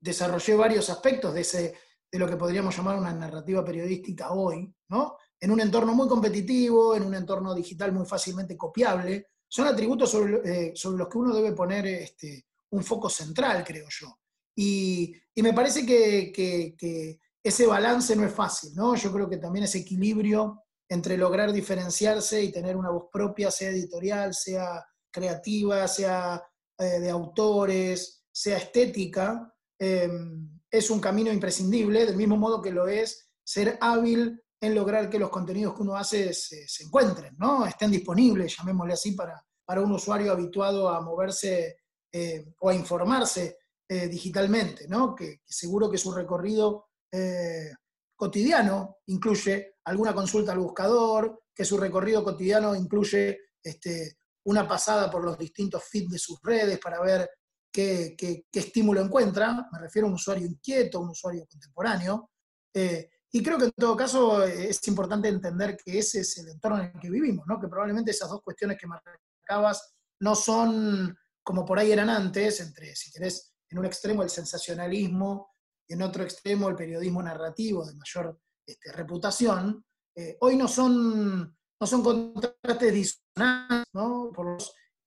desarrollé 0.00 0.56
varios 0.56 0.90
aspectos 0.90 1.32
de, 1.32 1.40
ese, 1.42 1.74
de 2.10 2.18
lo 2.18 2.28
que 2.28 2.36
podríamos 2.36 2.76
llamar 2.76 2.98
una 2.98 3.12
narrativa 3.12 3.64
periodística 3.64 4.32
hoy, 4.32 4.72
¿no? 4.88 5.16
En 5.40 5.50
un 5.50 5.60
entorno 5.60 5.94
muy 5.94 6.08
competitivo, 6.08 6.94
en 6.94 7.04
un 7.04 7.14
entorno 7.14 7.54
digital 7.54 7.92
muy 7.92 8.06
fácilmente 8.06 8.56
copiable, 8.56 9.26
son 9.48 9.66
atributos 9.66 10.10
sobre, 10.10 10.70
eh, 10.70 10.74
los 10.74 11.08
que 11.08 11.18
uno 11.18 11.34
debe 11.34 11.52
poner 11.52 11.86
este, 11.86 12.46
un 12.70 12.82
foco 12.82 13.10
central, 13.10 13.62
creo 13.64 13.86
yo. 13.90 14.18
Y, 14.56 15.14
me 15.36 15.52
parece 15.52 15.84
que, 15.84 17.18
ese 17.42 17.66
balance 17.66 18.14
no 18.14 18.24
es 18.24 18.32
fácil, 18.32 18.74
¿no? 18.74 18.94
Yo 18.94 19.12
creo 19.12 19.28
que 19.28 19.38
también 19.38 19.64
ese 19.64 19.78
equilibrio 19.78 20.62
entre 20.88 21.16
lograr 21.16 21.52
diferenciarse 21.52 22.42
y 22.42 22.52
tener 22.52 22.76
una 22.76 22.90
voz 22.90 23.04
propia, 23.10 23.50
sea 23.50 23.70
editorial, 23.70 24.34
sea 24.34 24.84
creativa, 25.10 25.88
sea 25.88 26.42
eh, 26.78 27.00
de 27.00 27.10
autores, 27.10 28.24
sea 28.30 28.58
estética, 28.58 29.54
em, 29.78 30.60
es 30.70 30.90
un 30.90 31.00
camino 31.00 31.32
imprescindible, 31.32 32.06
del 32.06 32.16
mismo 32.16 32.36
modo 32.36 32.62
que 32.62 32.70
lo 32.70 32.86
es 32.88 33.30
ser 33.44 33.78
hábil 33.80 34.42
en 34.60 34.74
lograr 34.74 35.10
que 35.10 35.18
los 35.18 35.30
contenidos 35.30 35.74
que 35.74 35.82
uno 35.82 35.96
hace 35.96 36.32
se, 36.32 36.64
encuentren, 36.84 37.36
¿no? 37.38 37.66
estén 37.66 37.90
disponibles, 37.90 38.56
llamémosle 38.56 38.92
así, 38.92 39.12
para, 39.12 39.44
para 39.64 39.80
un 39.80 39.92
usuario 39.92 40.30
habituado 40.30 40.88
a 40.88 41.00
moverse 41.00 41.78
eh, 42.12 42.54
o 42.60 42.70
a 42.70 42.74
informarse 42.74 43.58
eh, 43.88 44.08
digitalmente, 44.08 44.86
¿no? 44.88 45.14
que 45.14 45.40
seguro 45.44 45.90
que 45.90 45.98
su 45.98 46.12
recorrido 46.12 46.91
eh, 47.12 47.70
cotidiano 48.16 48.98
incluye 49.06 49.76
alguna 49.84 50.14
consulta 50.14 50.52
al 50.52 50.58
buscador, 50.58 51.42
que 51.54 51.64
su 51.64 51.76
recorrido 51.76 52.24
cotidiano 52.24 52.74
incluye 52.74 53.38
este, 53.62 54.18
una 54.44 54.66
pasada 54.66 55.10
por 55.10 55.24
los 55.24 55.38
distintos 55.38 55.84
feeds 55.84 56.10
de 56.12 56.18
sus 56.18 56.40
redes 56.42 56.78
para 56.78 57.00
ver 57.00 57.28
qué, 57.70 58.16
estímulo 58.52 59.00
encuentra. 59.00 59.68
Me 59.70 59.78
refiero 59.78 60.06
a 60.06 60.10
un 60.10 60.14
usuario 60.14 60.46
inquieto, 60.46 61.00
un 61.00 61.10
usuario 61.10 61.46
contemporáneo. 61.46 62.30
Eh, 62.72 63.10
y 63.30 63.42
creo 63.42 63.58
que 63.58 63.66
en 63.66 63.72
todo 63.72 63.96
caso 63.96 64.44
eh, 64.44 64.68
es 64.70 64.86
importante 64.88 65.28
entender 65.28 65.76
que 65.76 65.98
ese 65.98 66.20
es 66.20 66.38
el 66.38 66.48
entorno 66.48 66.78
en 66.78 66.92
el 66.94 67.00
que 67.00 67.10
vivimos, 67.10 67.46
¿no? 67.46 67.60
que 67.60 67.68
probablemente 67.68 68.10
esas 68.10 68.30
dos 68.30 68.42
cuestiones 68.42 68.78
que 68.78 68.86
marcabas 68.86 69.94
no 70.20 70.34
son 70.34 71.16
como 71.42 71.64
por 71.64 71.78
ahí 71.78 71.90
eran 71.90 72.08
antes, 72.08 72.60
entre, 72.60 72.94
si 72.94 73.10
querés, 73.10 73.52
en 73.68 73.78
un 73.78 73.86
extremo 73.86 74.22
el 74.22 74.30
sensacionalismo 74.30 75.51
en 75.92 76.02
otro 76.02 76.22
extremo 76.22 76.68
el 76.68 76.76
periodismo 76.76 77.22
narrativo 77.22 77.84
de 77.84 77.94
mayor 77.94 78.38
este, 78.66 78.92
reputación, 78.92 79.84
eh, 80.14 80.36
hoy 80.40 80.56
no 80.56 80.68
son, 80.68 81.56
no 81.80 81.86
son 81.86 82.02
contrastes 82.02 82.92
disonantes, 82.92 83.88
¿no? 83.92 84.30
Por 84.34 84.58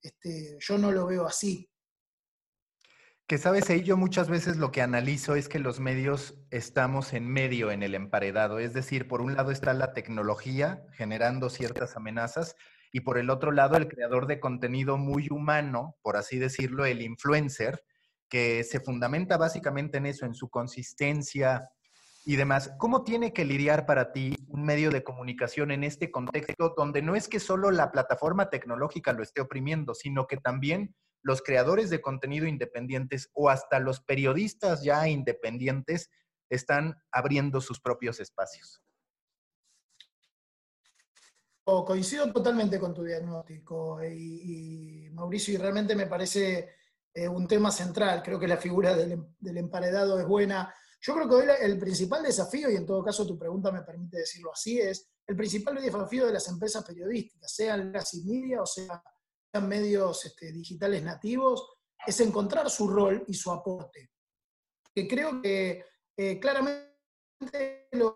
este, 0.01 0.58
yo 0.60 0.77
no 0.77 0.92
lo 0.92 1.08
veo 1.08 1.25
así. 1.25 1.70
Que 3.27 3.39
sabes, 3.39 3.72
ahí 3.72 3.82
yo 3.82 3.98
muchas 3.98 4.30
veces 4.30 4.58
lo 4.58 4.72
que 4.72 4.84
analizo 4.84 5.36
es 5.36 5.50
que 5.50 5.58
los 5.58 5.80
medios 5.80 6.36
estamos 6.51 7.13
en 7.13 7.27
medio 7.27 7.72
en 7.72 7.82
el 7.82 7.96
emparedado, 7.96 8.60
es 8.60 8.74
decir, 8.74 9.08
por 9.08 9.22
un 9.22 9.34
lado 9.34 9.50
está 9.50 9.74
la 9.74 9.94
tecnología 9.94 10.86
generando 10.94 11.50
ciertas 11.50 11.96
amenazas 11.96 12.56
y 12.92 13.00
por 13.00 13.18
el 13.18 13.32
otro 13.32 13.51
lado 13.51 13.77
el 13.77 13.88
creador 13.88 14.27
de 14.27 14.39
contenido 14.39 14.98
muy 14.98 15.30
humano, 15.32 15.96
por 16.04 16.18
así 16.18 16.38
decirlo, 16.38 16.86
el 16.86 17.01
influencer, 17.01 17.84
se 18.63 18.80
fundamenta 18.80 19.38
básicamente 19.38 19.98
en 19.98 20.08
eso, 20.08 20.25
en 20.25 20.34
su 20.34 20.50
consistencia 20.50 21.70
y 22.25 22.36
demás. 22.36 22.72
¿Cómo 22.77 23.04
tiene 23.04 23.34
que 23.34 23.46
lidiar 23.46 23.86
para 23.86 24.12
ti 24.12 24.36
un 24.48 24.63
medio 24.63 24.89
de 24.89 25.04
comunicación 25.04 25.72
en 25.72 25.84
este 25.84 26.12
contexto 26.12 26.74
donde 26.75 27.01
no 27.01 27.15
es 27.15 27.27
que 27.27 27.39
solo 27.39 27.72
la 27.72 27.92
plataforma 27.92 28.50
tecnológica 28.50 29.13
lo 29.13 29.24
esté 29.24 29.42
oprimiendo, 29.42 29.94
sino 29.94 30.25
que 30.27 30.38
también 30.38 30.96
los 31.22 31.42
creadores 31.42 31.89
de 31.89 32.01
contenido 32.01 32.48
independientes 32.48 33.30
o 33.34 33.50
hasta 33.50 33.80
los 33.80 34.01
periodistas 34.01 34.84
ya 34.84 35.08
independientes 35.08 36.10
están 36.50 36.96
abriendo 37.12 37.62
sus 37.62 37.80
propios 37.80 38.20
espacios? 38.20 38.82
Coincido 41.63 42.32
totalmente 42.32 42.80
con 42.80 42.94
tu 42.94 43.04
diagnóstico 43.04 44.04
y, 44.04 45.08
y 45.08 45.10
Mauricio, 45.12 45.54
y 45.54 45.58
realmente 45.58 45.96
me 45.96 46.06
parece 46.06 46.75
un 47.15 47.48
tema 47.48 47.72
central. 47.72 48.22
Creo 48.22 48.39
que 48.39 48.48
la 48.48 48.57
figura 48.57 48.95
del, 48.95 49.57
emparedado 49.57 50.19
es 50.19 50.27
buena. 50.27 50.74
Yo 51.01 51.13
creo 51.13 51.29
que 51.29 51.36
hoy 51.36 51.45
el 51.62 51.79
principal 51.79 52.24
desafío, 52.24 52.69
y 52.69 52.75
en 52.75 52.86
todo 52.86 53.03
caso 53.03 53.25
tu 53.25 53.38
pregunta 53.38 53.72
me 53.72 53.84
permite 53.84 54.17
decirlo 54.17 54.51
así, 54.51 54.79
es 54.79 55.10
el 55.27 55.36
principal 55.36 55.75
desafío 55.75 56.25
de 56.25 56.34
las 56.34 56.48
empresas 56.48 56.84
periodísticas, 56.84 57.51
sean 57.51 57.91
las 57.91 58.13
media 58.15 58.62
o 58.62 58.65
sean 58.65 59.01
medios 59.67 60.25
este, 60.25 60.51
digitales 60.51 61.03
nativos, 61.03 61.77
es 62.05 62.19
encontrar 62.19 62.69
su 62.69 62.88
rol 62.88 63.24
y 63.27 63.34
su 63.34 63.51
aporte. 63.51 64.12
Que 64.93 65.07
creo 65.07 65.41
que 65.41 65.86
eh, 66.17 66.39
claramente 66.39 67.88
los 67.91 68.15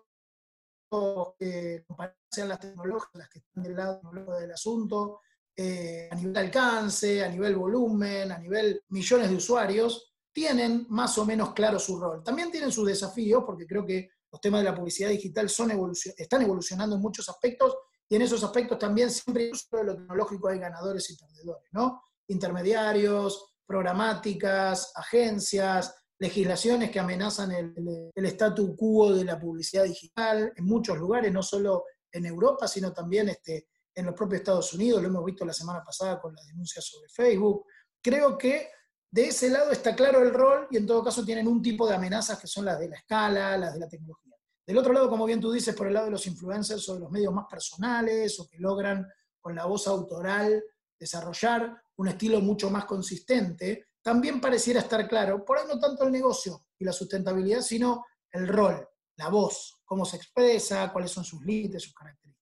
que 1.38 1.84
sean 2.30 2.48
las 2.48 2.60
tecnologías 2.60 3.10
las 3.14 3.28
que 3.28 3.38
están 3.38 3.62
del 3.62 3.76
lado 3.76 4.00
del 4.38 4.52
asunto, 4.52 5.20
eh, 5.56 6.08
a 6.10 6.14
nivel 6.14 6.36
alcance, 6.36 7.24
a 7.24 7.28
nivel 7.28 7.56
volumen, 7.56 8.32
a 8.32 8.38
nivel 8.38 8.82
millones 8.88 9.30
de 9.30 9.36
usuarios, 9.36 10.12
tienen 10.32 10.86
más 10.88 11.18
o 11.18 11.26
menos 11.26 11.52
claro 11.52 11.78
su 11.78 11.98
rol. 11.98 12.22
También 12.22 12.50
tienen 12.50 12.72
sus 12.72 12.86
desafíos, 12.86 13.42
porque 13.44 13.66
creo 13.66 13.84
que 13.84 14.10
los 14.30 14.40
temas 14.40 14.60
de 14.60 14.70
la 14.70 14.74
publicidad 14.74 15.10
digital 15.10 15.46
están 15.46 16.42
evolucionando 16.42 16.96
en 16.96 17.02
muchos 17.02 17.28
aspectos, 17.28 17.76
y 18.08 18.16
en 18.16 18.22
esos 18.22 18.42
aspectos 18.42 18.78
también 18.78 19.10
siempre, 19.10 19.44
incluso 19.44 19.76
de 19.76 19.84
lo 19.84 19.94
tecnológico, 19.94 20.48
hay 20.48 20.58
ganadores 20.58 21.08
y 21.10 21.16
perdedores, 21.16 21.68
¿no? 21.72 22.02
Intermediarios, 22.28 23.54
programáticas, 23.66 24.92
agencias, 24.96 25.94
legislaciones 26.18 26.90
que 26.90 27.00
amenazan 27.00 27.52
el, 27.52 27.72
el, 27.76 28.10
el 28.14 28.26
statu 28.26 28.76
quo 28.76 29.14
de 29.14 29.24
la 29.24 29.38
publicidad 29.38 29.84
digital 29.84 30.52
en 30.56 30.64
muchos 30.64 30.98
lugares, 30.98 31.32
no 31.32 31.42
solo 31.42 31.84
en 32.12 32.26
Europa, 32.26 32.66
sino 32.66 32.92
también 32.92 33.28
este, 33.28 33.68
en 33.94 34.06
los 34.06 34.14
propios 34.14 34.40
Estados 34.40 34.72
Unidos, 34.72 35.02
lo 35.02 35.08
hemos 35.08 35.24
visto 35.24 35.44
la 35.44 35.52
semana 35.52 35.82
pasada 35.84 36.20
con 36.20 36.34
la 36.34 36.42
denuncia 36.44 36.80
sobre 36.80 37.08
Facebook. 37.08 37.66
Creo 38.00 38.38
que 38.38 38.70
de 39.10 39.24
ese 39.28 39.50
lado 39.50 39.72
está 39.72 39.94
claro 39.94 40.22
el 40.22 40.32
rol 40.32 40.68
y 40.70 40.76
en 40.76 40.86
todo 40.86 41.02
caso 41.02 41.24
tienen 41.24 41.48
un 41.48 41.60
tipo 41.60 41.86
de 41.86 41.94
amenazas 41.94 42.38
que 42.38 42.46
son 42.46 42.64
las 42.64 42.78
de 42.78 42.88
la 42.88 42.96
escala, 42.96 43.56
las 43.56 43.74
de 43.74 43.80
la 43.80 43.88
tecnología. 43.88 44.36
Del 44.66 44.78
otro 44.78 44.92
lado, 44.92 45.08
como 45.10 45.26
bien 45.26 45.40
tú 45.40 45.50
dices, 45.50 45.74
por 45.74 45.88
el 45.88 45.94
lado 45.94 46.06
de 46.06 46.12
los 46.12 46.26
influencers 46.26 46.88
o 46.88 46.94
de 46.94 47.00
los 47.00 47.10
medios 47.10 47.34
más 47.34 47.46
personales 47.50 48.38
o 48.38 48.46
que 48.48 48.58
logran 48.58 49.04
con 49.40 49.54
la 49.54 49.64
voz 49.64 49.88
autoral 49.88 50.62
desarrollar 50.98 51.82
un 51.96 52.08
estilo 52.08 52.40
mucho 52.40 52.70
más 52.70 52.84
consistente, 52.84 53.88
también 54.02 54.40
pareciera 54.40 54.80
estar 54.80 55.08
claro, 55.08 55.44
por 55.44 55.58
ahí 55.58 55.64
no 55.66 55.78
tanto 55.80 56.04
el 56.04 56.12
negocio 56.12 56.66
y 56.78 56.84
la 56.84 56.92
sustentabilidad, 56.92 57.62
sino 57.62 58.06
el 58.30 58.46
rol, 58.46 58.88
la 59.16 59.28
voz, 59.28 59.80
cómo 59.84 60.04
se 60.04 60.16
expresa, 60.16 60.92
cuáles 60.92 61.10
son 61.10 61.24
sus 61.24 61.42
límites, 61.42 61.82
sus 61.82 61.94
características. 61.94 62.39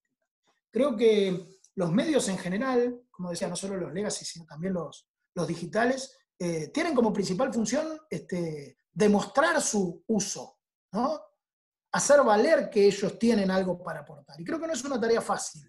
Creo 0.70 0.96
que 0.96 1.60
los 1.74 1.92
medios 1.92 2.28
en 2.28 2.38
general, 2.38 3.02
como 3.10 3.30
decía, 3.30 3.48
no 3.48 3.56
solo 3.56 3.76
los 3.76 3.92
legacy, 3.92 4.24
sino 4.24 4.44
también 4.46 4.74
los, 4.74 5.08
los 5.34 5.46
digitales, 5.46 6.16
eh, 6.38 6.68
tienen 6.68 6.94
como 6.94 7.12
principal 7.12 7.52
función 7.52 7.98
este, 8.10 8.78
demostrar 8.92 9.60
su 9.60 10.04
uso, 10.06 10.58
¿no? 10.92 11.20
hacer 11.92 12.22
valer 12.22 12.68
que 12.70 12.86
ellos 12.86 13.18
tienen 13.18 13.50
algo 13.50 13.82
para 13.82 14.00
aportar. 14.00 14.40
Y 14.40 14.44
creo 14.44 14.60
que 14.60 14.66
no 14.66 14.72
es 14.72 14.84
una 14.84 15.00
tarea 15.00 15.20
fácil. 15.20 15.62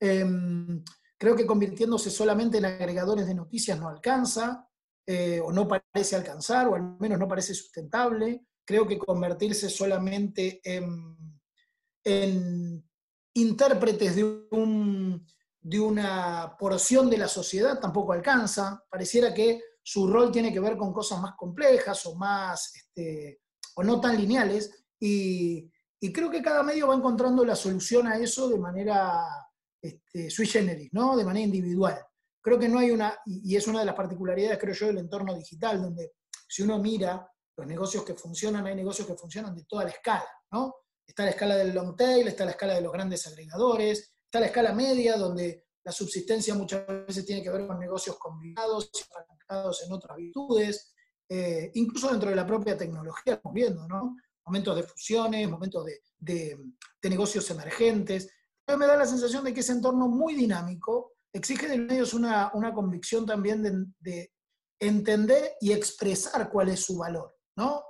Em, 0.00 0.82
creo 1.16 1.36
que 1.36 1.46
convirtiéndose 1.46 2.10
solamente 2.10 2.58
en 2.58 2.64
agregadores 2.64 3.26
de 3.26 3.34
noticias 3.34 3.78
no 3.78 3.88
alcanza, 3.88 4.68
eh, 5.06 5.40
o 5.40 5.52
no 5.52 5.68
parece 5.68 6.16
alcanzar, 6.16 6.68
o 6.68 6.74
al 6.74 6.96
menos 6.98 7.18
no 7.18 7.28
parece 7.28 7.54
sustentable. 7.54 8.46
Creo 8.64 8.86
que 8.86 8.98
convertirse 8.98 9.68
solamente 9.68 10.60
en, 10.64 11.16
en 12.04 12.90
intérpretes 13.34 14.16
de, 14.16 14.24
un, 14.50 15.26
de 15.60 15.80
una 15.80 16.56
porción 16.58 17.08
de 17.08 17.18
la 17.18 17.28
sociedad 17.28 17.78
tampoco 17.80 18.12
alcanza. 18.12 18.84
Pareciera 18.90 19.32
que 19.32 19.60
su 19.82 20.06
rol 20.06 20.30
tiene 20.30 20.52
que 20.52 20.60
ver 20.60 20.76
con 20.76 20.92
cosas 20.92 21.20
más 21.20 21.34
complejas 21.36 22.04
o 22.06 22.14
más, 22.14 22.74
este, 22.74 23.40
o 23.76 23.82
no 23.82 24.00
tan 24.00 24.16
lineales, 24.16 24.84
y, 24.98 25.70
creo 26.12 26.30
que 26.30 26.42
cada 26.42 26.62
medio 26.62 26.88
va 26.88 26.94
encontrando 26.94 27.44
la 27.44 27.54
solución 27.54 28.08
a 28.08 28.16
eso 28.16 28.48
de 28.48 28.58
manera 28.58 29.24
este, 29.80 30.30
sui 30.30 30.46
generis, 30.46 30.92
¿no? 30.92 31.16
de 31.16 31.24
manera 31.24 31.46
individual. 31.46 31.98
Creo 32.40 32.58
que 32.58 32.68
no 32.68 32.80
hay 32.80 32.90
una, 32.90 33.16
y 33.24 33.54
es 33.54 33.66
una 33.68 33.80
de 33.80 33.86
las 33.86 33.94
particularidades, 33.94 34.58
creo 34.58 34.74
yo, 34.74 34.86
del 34.88 34.98
entorno 34.98 35.32
digital, 35.34 35.80
donde 35.80 36.14
si 36.48 36.62
uno 36.62 36.78
mira 36.78 37.28
los 37.56 37.66
negocios 37.66 38.04
que 38.04 38.14
funcionan, 38.14 38.66
hay 38.66 38.74
negocios 38.74 39.06
que 39.06 39.14
funcionan 39.14 39.54
de 39.54 39.64
toda 39.64 39.84
la 39.84 39.90
escala, 39.90 40.28
¿no? 40.50 40.74
Está 41.12 41.24
la 41.24 41.30
escala 41.32 41.56
del 41.56 41.74
long 41.74 41.94
tail, 41.94 42.26
está 42.26 42.46
la 42.46 42.52
escala 42.52 42.72
de 42.72 42.80
los 42.80 42.90
grandes 42.90 43.26
agregadores, 43.26 44.14
está 44.24 44.40
la 44.40 44.46
escala 44.46 44.72
media, 44.72 45.18
donde 45.18 45.66
la 45.84 45.92
subsistencia 45.92 46.54
muchas 46.54 46.86
veces 47.06 47.26
tiene 47.26 47.42
que 47.42 47.50
ver 47.50 47.66
con 47.66 47.78
negocios 47.78 48.16
combinados 48.16 48.90
en 49.84 49.92
otras 49.92 50.16
virtudes, 50.16 50.94
eh, 51.28 51.70
incluso 51.74 52.08
dentro 52.08 52.30
de 52.30 52.36
la 52.36 52.46
propia 52.46 52.78
tecnología, 52.78 53.34
estamos 53.34 53.52
viendo, 53.52 53.86
¿no? 53.86 54.16
Momentos 54.46 54.74
de 54.74 54.84
fusiones, 54.84 55.50
momentos 55.50 55.84
de, 55.84 56.00
de, 56.18 57.10
negocios 57.10 57.50
emergentes. 57.50 58.30
Pero 58.64 58.78
me 58.78 58.86
da 58.86 58.96
la 58.96 59.04
sensación 59.04 59.44
de 59.44 59.52
que 59.52 59.60
ese 59.60 59.72
entorno 59.72 60.08
muy 60.08 60.34
dinámico 60.34 61.12
exige 61.30 61.68
de 61.68 61.76
medios 61.76 62.14
una, 62.14 62.50
una 62.54 62.72
convicción 62.72 63.26
también 63.26 63.62
de, 63.62 63.84
de, 64.00 64.32
entender 64.80 65.56
y 65.60 65.72
expresar 65.72 66.50
cuál 66.50 66.70
es 66.70 66.80
su 66.80 66.96
valor, 66.96 67.36
¿no? 67.54 67.84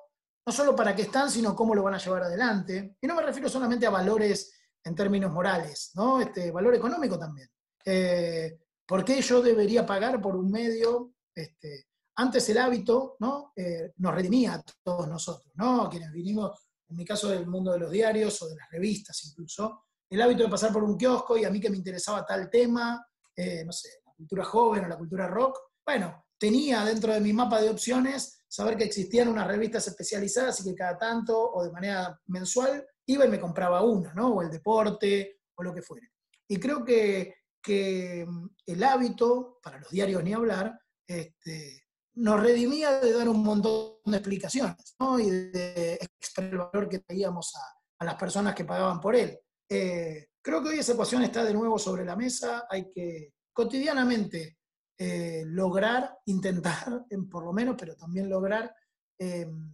No 0.44 0.52
solo 0.52 0.74
para 0.74 0.94
qué 0.94 1.02
están, 1.02 1.30
sino 1.30 1.54
cómo 1.54 1.74
lo 1.74 1.82
van 1.82 1.94
a 1.94 1.98
llevar 1.98 2.24
adelante. 2.24 2.96
Y 3.00 3.06
no 3.06 3.14
me 3.14 3.22
refiero 3.22 3.48
solamente 3.48 3.86
a 3.86 3.90
valores 3.90 4.52
en 4.84 4.94
términos 4.94 5.30
morales, 5.32 5.92
¿no? 5.94 6.20
Este, 6.20 6.50
valor 6.50 6.74
económico 6.74 7.18
también. 7.18 7.48
Eh, 7.84 8.58
¿Por 8.86 9.04
qué 9.04 9.20
yo 9.22 9.40
debería 9.40 9.86
pagar 9.86 10.20
por 10.20 10.36
un 10.36 10.50
medio? 10.50 11.14
Este, 11.34 11.86
antes 12.16 12.48
el 12.50 12.58
hábito 12.58 13.16
¿no? 13.20 13.52
Eh, 13.56 13.92
nos 13.96 14.14
redimía 14.14 14.54
a 14.54 14.64
todos 14.82 15.08
nosotros, 15.08 15.52
¿no? 15.54 15.88
quienes 15.88 16.12
vinimos, 16.12 16.68
en 16.88 16.96
mi 16.96 17.04
caso 17.04 17.28
del 17.28 17.46
mundo 17.46 17.72
de 17.72 17.78
los 17.78 17.90
diarios 17.90 18.40
o 18.42 18.48
de 18.48 18.56
las 18.56 18.70
revistas 18.70 19.24
incluso, 19.24 19.84
el 20.10 20.20
hábito 20.20 20.42
de 20.42 20.50
pasar 20.50 20.72
por 20.72 20.84
un 20.84 20.98
kiosco 20.98 21.38
y 21.38 21.44
a 21.44 21.50
mí 21.50 21.58
que 21.58 21.70
me 21.70 21.78
interesaba 21.78 22.26
tal 22.26 22.50
tema, 22.50 23.06
eh, 23.34 23.64
no 23.64 23.72
sé, 23.72 23.88
la 24.04 24.12
cultura 24.12 24.44
joven 24.44 24.84
o 24.84 24.88
la 24.88 24.98
cultura 24.98 25.26
rock, 25.26 25.58
bueno, 25.86 26.26
tenía 26.36 26.84
dentro 26.84 27.14
de 27.14 27.20
mi 27.20 27.32
mapa 27.32 27.60
de 27.62 27.70
opciones 27.70 28.41
saber 28.52 28.76
que 28.76 28.84
existían 28.84 29.28
unas 29.28 29.46
revistas 29.46 29.86
especializadas 29.88 30.60
y 30.60 30.64
que 30.64 30.74
cada 30.74 30.98
tanto 30.98 31.52
o 31.52 31.64
de 31.64 31.72
manera 31.72 32.20
mensual 32.26 32.86
iba 33.06 33.24
y 33.24 33.28
me 33.28 33.40
compraba 33.40 33.82
una, 33.82 34.12
¿no? 34.12 34.34
O 34.34 34.42
el 34.42 34.50
deporte 34.50 35.40
o 35.54 35.62
lo 35.62 35.72
que 35.72 35.82
fuera. 35.82 36.06
Y 36.48 36.58
creo 36.58 36.84
que 36.84 37.42
que 37.62 38.26
mm, 38.26 38.48
el 38.66 38.84
hábito, 38.84 39.58
para 39.62 39.78
los 39.78 39.90
diarios 39.90 40.22
ni 40.22 40.34
hablar, 40.34 40.78
este, 41.06 41.84
nos 42.14 42.40
redimía 42.40 43.00
de 43.00 43.12
dar 43.12 43.28
un 43.28 43.42
montón 43.42 43.94
de 44.04 44.16
explicaciones 44.16 44.94
¿no? 44.98 45.18
y 45.18 45.30
de 45.30 45.94
expresar 45.94 46.44
el 46.44 46.58
valor 46.58 46.88
que 46.88 46.98
traíamos 46.98 47.54
a, 47.54 48.04
las 48.04 48.16
personas 48.16 48.52
que 48.52 48.64
pagaban 48.64 49.00
por 49.00 49.14
él. 49.14 49.38
Eh, 49.68 50.26
creo 50.42 50.60
que 50.60 50.70
hoy 50.70 50.78
esa 50.80 50.92
ecuación 50.92 51.22
está 51.22 51.44
de 51.44 51.54
nuevo 51.54 51.78
sobre 51.78 52.04
la 52.04 52.16
mesa, 52.16 52.66
hay 52.68 52.90
que 52.90 53.34
cotidianamente 53.52 54.58
eh, 54.98 55.44
lograr, 55.46 56.18
intentar, 56.26 57.06
por 57.30 57.44
lo 57.44 57.52
menos, 57.52 57.76
pero 57.78 57.96
también 57.96 58.28
lograr 58.28 58.74
em, 59.18 59.72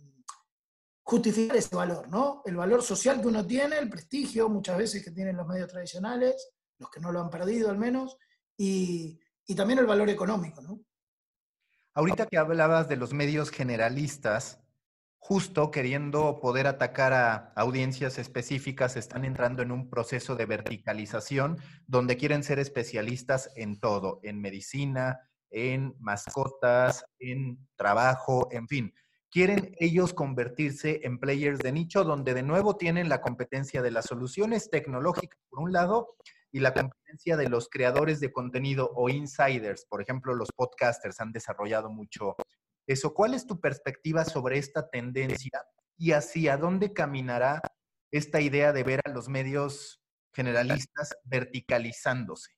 justificar 1.02 1.56
ese 1.56 1.74
valor, 1.74 2.06
¿no? 2.08 2.42
El 2.44 2.56
valor 2.56 2.82
social 2.82 3.20
que 3.20 3.28
uno 3.28 3.46
tiene, 3.46 3.78
el 3.78 3.88
prestigio 3.88 4.48
muchas 4.50 4.76
veces 4.76 5.02
que 5.02 5.10
tienen 5.10 5.38
los 5.38 5.46
medios 5.46 5.68
tradicionales, 5.68 6.50
los 6.78 6.90
que 6.90 7.00
no 7.00 7.10
lo 7.12 7.20
han 7.20 7.30
perdido 7.30 7.70
al 7.70 7.78
menos, 7.78 8.18
y, 8.56 9.18
también 9.56 9.78
el 9.78 9.86
valor 9.86 10.10
económico, 10.10 10.60
¿no? 10.60 10.80
Ahorita 11.94 12.26
que 12.26 12.36
hablabas 12.36 12.88
de 12.88 12.96
los 12.96 13.14
medios 13.14 13.50
generalistas, 13.50 14.60
justo 15.18 15.70
queriendo 15.70 16.40
poder 16.40 16.66
atacar 16.66 17.12
a 17.12 17.52
audiencias 17.56 18.18
específicas, 18.18 18.96
están 18.96 19.24
entrando 19.24 19.62
en 19.62 19.72
un 19.72 19.90
proceso 19.90 20.36
de 20.36 20.46
verticalización 20.46 21.58
donde 21.86 22.16
quieren 22.16 22.42
ser 22.42 22.58
especialistas 22.58 23.50
en 23.56 23.78
todo, 23.78 24.20
en 24.22 24.40
medicina, 24.40 25.20
en 25.50 25.94
mascotas, 25.98 27.04
en 27.18 27.58
trabajo, 27.76 28.48
en 28.52 28.68
fin. 28.68 28.94
Quieren 29.30 29.74
ellos 29.78 30.14
convertirse 30.14 31.00
en 31.02 31.18
players 31.18 31.58
de 31.58 31.72
nicho 31.72 32.04
donde 32.04 32.32
de 32.32 32.42
nuevo 32.42 32.76
tienen 32.76 33.10
la 33.10 33.20
competencia 33.20 33.82
de 33.82 33.90
las 33.90 34.06
soluciones 34.06 34.70
tecnológicas 34.70 35.38
por 35.50 35.60
un 35.60 35.72
lado 35.72 36.16
y 36.50 36.60
la 36.60 36.72
competencia 36.72 37.36
de 37.36 37.48
los 37.48 37.68
creadores 37.68 38.20
de 38.20 38.32
contenido 38.32 38.90
o 38.94 39.10
insiders, 39.10 39.84
por 39.84 40.00
ejemplo, 40.00 40.34
los 40.34 40.50
podcasters 40.52 41.20
han 41.20 41.32
desarrollado 41.32 41.90
mucho 41.90 42.36
eso. 42.88 43.14
¿Cuál 43.14 43.34
es 43.34 43.46
tu 43.46 43.60
perspectiva 43.60 44.24
sobre 44.24 44.58
esta 44.58 44.88
tendencia 44.88 45.62
y 45.96 46.12
hacia 46.12 46.56
dónde 46.56 46.92
caminará 46.92 47.60
esta 48.10 48.40
idea 48.40 48.72
de 48.72 48.82
ver 48.82 49.00
a 49.04 49.10
los 49.10 49.28
medios 49.28 50.02
generalistas 50.32 51.16
verticalizándose? 51.24 52.52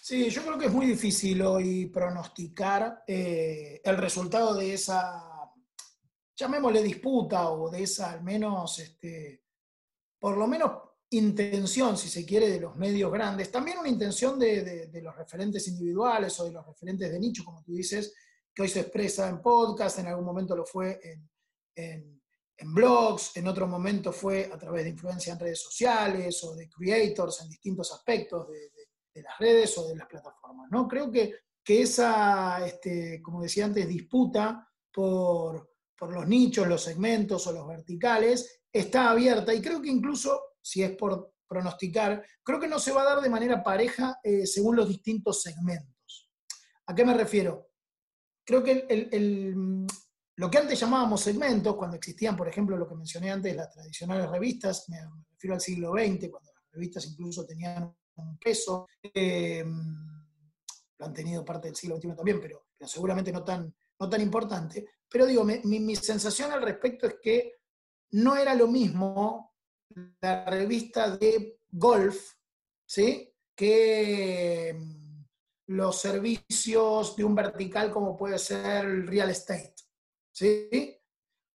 Sí, 0.00 0.30
yo 0.30 0.42
creo 0.42 0.58
que 0.58 0.66
es 0.66 0.72
muy 0.72 0.86
difícil 0.86 1.42
hoy 1.42 1.86
pronosticar 1.86 3.04
eh, 3.06 3.80
el 3.84 3.96
resultado 3.98 4.54
de 4.54 4.72
esa, 4.72 5.52
llamémosle 6.34 6.82
disputa 6.82 7.50
o 7.50 7.68
de 7.68 7.82
esa 7.82 8.12
al 8.12 8.22
menos, 8.22 8.78
este, 8.78 9.44
por 10.18 10.38
lo 10.38 10.46
menos 10.46 10.88
intención, 11.10 11.96
si 11.96 12.08
se 12.08 12.24
quiere, 12.24 12.48
de 12.48 12.60
los 12.60 12.76
medios 12.76 13.10
grandes, 13.12 13.50
también 13.50 13.78
una 13.78 13.88
intención 13.88 14.38
de, 14.38 14.90
los 15.02 15.16
referentes 15.16 15.66
individuales 15.68 16.38
o 16.40 16.44
de 16.44 16.52
los 16.52 16.66
referentes 16.66 17.10
de 17.10 17.18
nicho, 17.18 17.44
como 17.44 17.62
tú 17.62 17.72
dices, 17.72 18.14
que 18.58 18.62
hoy 18.62 18.68
se 18.68 18.80
expresa 18.80 19.28
en 19.28 19.40
podcast, 19.40 20.00
en 20.00 20.08
algún 20.08 20.24
momento 20.24 20.56
lo 20.56 20.66
fue 20.66 20.98
en, 21.76 22.20
blogs, 22.74 23.36
en 23.36 23.46
otro 23.46 23.68
momento 23.68 24.12
fue 24.12 24.50
a 24.52 24.58
través 24.58 24.82
de 24.82 24.90
influencia 24.90 25.32
en 25.32 25.38
redes 25.38 25.62
sociales 25.62 26.42
o 26.42 26.56
de 26.56 26.68
creators 26.68 27.40
en 27.42 27.50
distintos 27.50 27.92
aspectos 27.92 28.48
de, 28.48 29.22
las 29.22 29.38
redes 29.38 29.78
o 29.78 29.86
de 29.86 29.94
las 29.94 30.08
plataformas. 30.08 30.68
¿no? 30.72 30.88
Creo 30.88 31.08
que, 31.08 31.36
que 31.62 31.82
esa, 31.82 32.66
este, 32.66 33.22
como 33.22 33.40
decía 33.40 33.64
antes, 33.64 33.86
disputa 33.86 34.68
por, 34.92 35.74
por 35.96 36.12
los 36.12 36.26
nichos, 36.26 36.66
los 36.66 36.82
segmentos 36.82 37.46
o 37.46 37.52
los 37.52 37.64
verticales 37.64 38.62
está 38.72 39.10
abierta 39.10 39.54
y 39.54 39.62
creo 39.62 39.80
que 39.80 39.90
incluso 39.90 40.42
si 40.60 40.82
es 40.82 40.96
por 40.96 41.32
pronosticar, 41.46 42.26
creo 42.42 42.58
que 42.58 42.66
no 42.66 42.80
se 42.80 42.90
va 42.90 43.02
a 43.02 43.14
dar 43.14 43.20
de 43.20 43.30
manera 43.30 43.62
pareja 43.62 44.18
eh, 44.20 44.48
según 44.48 44.74
los 44.74 44.88
distintos 44.88 45.42
segmentos. 45.42 46.28
¿A 46.86 46.94
qué 46.94 47.04
me 47.04 47.14
refiero? 47.14 47.67
Creo 48.48 48.64
que 48.64 48.86
lo 50.36 50.50
que 50.50 50.56
antes 50.56 50.80
llamábamos 50.80 51.20
segmentos, 51.20 51.76
cuando 51.76 51.98
existían, 51.98 52.34
por 52.34 52.48
ejemplo, 52.48 52.78
lo 52.78 52.88
que 52.88 52.94
mencioné 52.94 53.30
antes, 53.30 53.54
las 53.54 53.70
tradicionales 53.70 54.30
revistas, 54.30 54.88
me 54.88 54.96
refiero 55.30 55.54
al 55.54 55.60
siglo 55.60 55.92
XX, 55.92 56.30
cuando 56.30 56.50
las 56.54 56.72
revistas 56.72 57.06
incluso 57.08 57.44
tenían 57.44 57.94
un 58.14 58.38
peso, 58.38 58.88
eh, 59.02 59.62
lo 59.62 61.04
han 61.04 61.12
tenido 61.12 61.44
parte 61.44 61.68
del 61.68 61.76
siglo 61.76 61.98
XXI 61.98 62.16
también, 62.16 62.40
pero, 62.40 62.68
seguramente 62.86 63.30
no 63.32 63.44
tan, 63.44 63.70
no 64.00 64.08
tan 64.08 64.22
importante. 64.22 64.86
Pero 65.10 65.26
digo, 65.26 65.44
mi, 65.44 65.60
mi 65.80 65.96
sensación 65.96 66.50
al 66.50 66.62
respecto 66.62 67.06
es 67.06 67.16
que 67.20 67.52
no 68.12 68.34
era 68.34 68.54
lo 68.54 68.66
mismo 68.66 69.52
la 70.22 70.46
revista 70.46 71.18
de 71.18 71.58
golf, 71.68 72.32
¿sí? 72.86 73.30
Que 73.54 74.74
los 75.68 76.00
servicios 76.00 77.14
de 77.16 77.24
un 77.24 77.34
vertical 77.34 77.90
como 77.90 78.16
puede 78.16 78.38
ser 78.38 78.86
el 78.86 79.06
real 79.06 79.30
estate, 79.30 79.74
¿sí? 80.32 80.94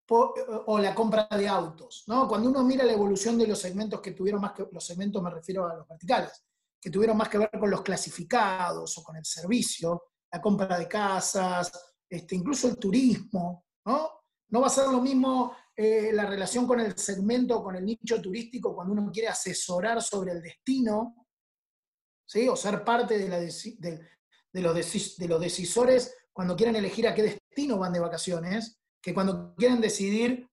o 0.09 0.77
la 0.77 0.93
compra 0.93 1.27
de 1.31 1.47
autos, 1.47 2.03
¿no? 2.07 2.27
Cuando 2.27 2.49
uno 2.49 2.63
mira 2.63 2.83
la 2.83 2.93
evolución 2.93 3.37
de 3.37 3.47
los 3.47 3.57
segmentos 3.57 4.01
que 4.01 4.11
tuvieron 4.11 4.41
más 4.41 4.51
que, 4.51 4.67
los 4.71 4.85
segmentos 4.85 5.23
me 5.23 5.31
refiero 5.31 5.67
a 5.67 5.75
los 5.75 5.87
verticales, 5.87 6.43
que 6.79 6.91
tuvieron 6.91 7.17
más 7.17 7.29
que 7.29 7.39
ver 7.39 7.49
con 7.59 7.71
los 7.71 7.81
clasificados 7.81 8.97
o 8.97 9.03
con 9.03 9.15
el 9.15 9.25
servicio, 9.25 10.03
la 10.31 10.41
compra 10.41 10.77
de 10.77 10.87
casas, 10.87 11.71
este, 12.07 12.35
incluso 12.35 12.67
el 12.67 12.77
turismo, 12.77 13.65
¿no? 13.85 14.09
No 14.49 14.61
va 14.61 14.67
a 14.67 14.69
ser 14.69 14.87
lo 14.89 15.01
mismo 15.01 15.55
eh, 15.75 16.11
la 16.13 16.27
relación 16.27 16.67
con 16.67 16.79
el 16.79 16.95
segmento, 16.95 17.63
con 17.63 17.75
el 17.75 17.85
nicho 17.85 18.21
turístico, 18.21 18.75
cuando 18.75 18.93
uno 18.93 19.09
quiere 19.11 19.29
asesorar 19.29 20.01
sobre 20.01 20.33
el 20.33 20.41
destino, 20.41 21.22
o 22.49 22.55
ser 22.55 22.83
parte 22.83 23.17
de, 23.17 23.29
los 24.61 25.17
de 25.17 25.27
los 25.27 25.39
decisores 25.39 26.15
cuando 26.33 26.55
quieren 26.55 26.75
elegir 26.75 27.07
a 27.07 27.13
qué 27.13 27.23
destino 27.23 27.77
van 27.77 27.93
de 27.93 27.99
vacaciones, 27.99 28.79
que 29.01 29.13
cuando 29.13 29.53
quieren 29.55 29.79
decidir 29.79 30.49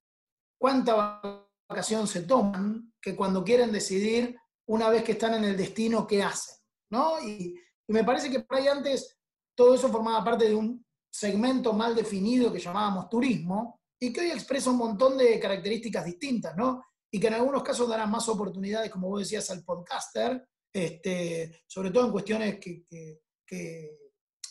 cuánta 0.58 1.22
vacación 1.68 2.06
se 2.06 2.22
toman, 2.22 2.92
que 3.00 3.16
cuando 3.16 3.42
quieren 3.42 3.72
decidir, 3.72 4.36
una 4.66 4.90
vez 4.90 5.02
que 5.02 5.12
están 5.12 5.34
en 5.34 5.44
el 5.44 5.56
destino, 5.56 6.06
qué 6.06 6.22
hacen. 6.22 6.56
¿no? 6.90 7.20
Y, 7.22 7.58
me 7.88 8.04
parece 8.04 8.30
que 8.30 8.38
por 8.40 8.56
ahí 8.56 8.68
antes 8.68 9.18
todo 9.56 9.74
eso 9.74 9.88
formaba 9.88 10.22
parte 10.22 10.44
de 10.48 10.54
un 10.54 10.84
segmento 11.10 11.72
mal 11.72 11.92
definido 11.92 12.52
que 12.52 12.60
llamábamos 12.60 13.08
turismo 13.08 13.80
y 13.98 14.12
que 14.12 14.20
hoy 14.20 14.30
expresa 14.30 14.70
un 14.70 14.76
montón 14.76 15.18
de 15.18 15.40
características 15.40 16.04
distintas, 16.04 16.56
¿no? 16.56 16.84
Y 17.10 17.18
que 17.18 17.26
en 17.26 17.34
algunos 17.34 17.64
casos 17.64 17.88
darán 17.88 18.08
más 18.08 18.28
oportunidades, 18.28 18.92
como 18.92 19.08
vos 19.08 19.22
decías, 19.22 19.50
al 19.50 19.64
podcaster, 19.64 20.48
este, 20.72 21.62
sobre 21.66 21.90
todo 21.90 22.06
en 22.06 22.12
cuestiones 22.12 22.58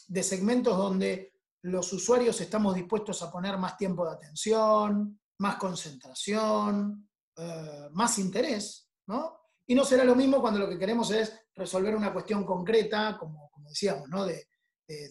de 0.07 0.23
segmentos 0.23 0.77
donde 0.77 1.33
los 1.63 1.91
usuarios 1.91 2.39
estamos 2.41 2.75
dispuestos 2.75 3.21
a 3.21 3.31
poner 3.31 3.57
más 3.57 3.77
tiempo 3.77 4.05
de 4.05 4.13
atención, 4.13 5.19
más 5.39 5.55
concentración, 5.55 7.09
eh, 7.35 7.89
más 7.91 8.17
interés, 8.19 8.89
¿no? 9.07 9.39
Y 9.67 9.75
no 9.75 9.83
será 9.83 10.03
lo 10.03 10.15
mismo 10.15 10.41
cuando 10.41 10.59
lo 10.59 10.69
que 10.69 10.79
queremos 10.79 11.11
es 11.11 11.33
resolver 11.55 11.95
una 11.95 12.11
cuestión 12.11 12.45
concreta, 12.45 13.17
como, 13.19 13.51
decíamos, 13.67 14.09
¿no? 14.09 14.25
De, 14.25 14.47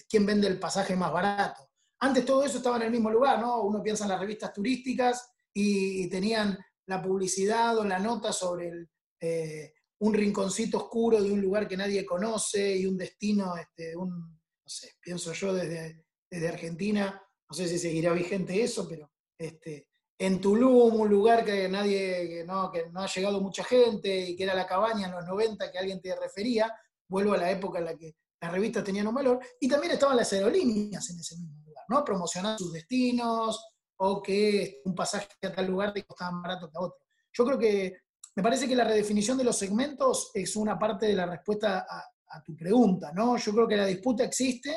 quién 0.09 0.27
vende 0.27 0.49
el 0.49 0.59
pasaje 0.59 0.97
más 0.97 1.13
barato. 1.13 1.71
Antes 2.01 2.25
todo 2.25 2.43
eso 2.43 2.57
estaba 2.57 2.79
en 2.79 2.83
el 2.83 2.91
mismo 2.91 3.11
lugar, 3.11 3.39
¿no? 3.39 3.63
Uno 3.63 3.81
piensa 3.81 4.03
en 4.05 4.11
las 4.11 4.19
revistas 4.19 4.53
turísticas 4.53 5.31
y, 5.55 6.09
tenían 6.09 6.59
la 6.87 7.01
publicidad 7.01 7.79
o 7.79 7.85
la 7.85 8.01
nota 8.01 8.33
sobre 8.33 8.89
eh, 9.21 9.73
un 10.01 10.15
rinconcito 10.15 10.79
oscuro 10.79 11.23
de 11.23 11.31
un 11.31 11.41
lugar 11.41 11.67
que 11.67 11.77
nadie 11.77 12.07
conoce 12.07 12.77
y 12.77 12.87
un 12.87 12.97
destino, 12.97 13.57
este, 13.57 13.97
un, 13.97 14.11
no 14.11 14.69
sé, 14.69 14.97
pienso 15.01 15.33
yo 15.33 15.53
desde, 15.53 16.05
desde 16.31 16.49
Argentina, 16.49 17.23
no 17.49 17.57
sé 17.57 17.67
si 17.67 17.79
seguirá 17.79 18.13
vigente 18.13 18.63
eso, 18.63 18.87
pero 18.89 19.11
este, 19.37 19.89
en 20.19 20.41
Tulum, 20.41 21.01
un 21.01 21.09
lugar 21.09 21.45
que 21.45 21.69
nadie, 21.69 22.29
que 22.29 22.45
no, 22.45 22.71
que 22.71 22.91
no 22.91 23.01
ha 23.01 23.07
llegado 23.07 23.41
mucha 23.41 23.65
gente 23.65 24.31
y 24.31 24.37
que 24.37 24.45
era 24.45 24.55
la 24.55 24.67
cabaña 24.67 25.07
en 25.07 25.13
los 25.13 25.25
90 25.25 25.71
que 25.71 25.79
alguien 25.79 26.01
te 26.01 26.15
refería, 26.17 26.73
vuelvo 27.09 27.35
a 27.35 27.39
la 27.39 27.51
época 27.51 27.79
en 27.79 27.85
la 27.87 27.97
que 27.97 28.17
las 28.41 28.53
revistas 28.53 28.85
tenían 28.85 29.09
un 29.09 29.15
valor, 29.15 29.41
y 29.61 29.69
también 29.69 29.93
estaban 29.93 30.17
las 30.17 30.33
aerolíneas 30.33 31.09
en 31.11 31.19
ese 31.19 31.37
mismo 31.37 31.61
lugar, 31.65 31.85
¿no? 31.89 32.05
Promocionando 32.05 32.59
sus 32.59 32.73
destinos 32.73 33.65
o 33.97 34.23
que 34.23 34.81
un 34.85 34.95
pasaje 34.95 35.29
a 35.43 35.53
tal 35.53 35.67
lugar 35.67 35.93
te 35.93 36.05
costaba 36.05 36.31
más 36.33 36.43
barato 36.43 36.71
que 36.71 36.79
a 36.79 36.81
otro. 36.81 36.99
Yo 37.33 37.45
creo 37.45 37.59
que, 37.59 37.97
me 38.39 38.43
parece 38.45 38.69
que 38.69 38.77
la 38.77 38.85
redefinición 38.85 39.37
de 39.37 39.43
los 39.43 39.59
segmentos 39.59 40.31
es 40.33 40.55
una 40.55 40.79
parte 40.79 41.07
de 41.07 41.17
la 41.17 41.27
respuesta 41.27 41.85
a, 41.91 42.41
tu 42.45 42.55
pregunta, 42.55 43.11
¿no? 43.13 43.37
Yo 43.37 43.53
creo 43.53 43.67
que 43.67 43.77
la 43.77 43.87
disputa 43.87 44.23
existe, 44.23 44.71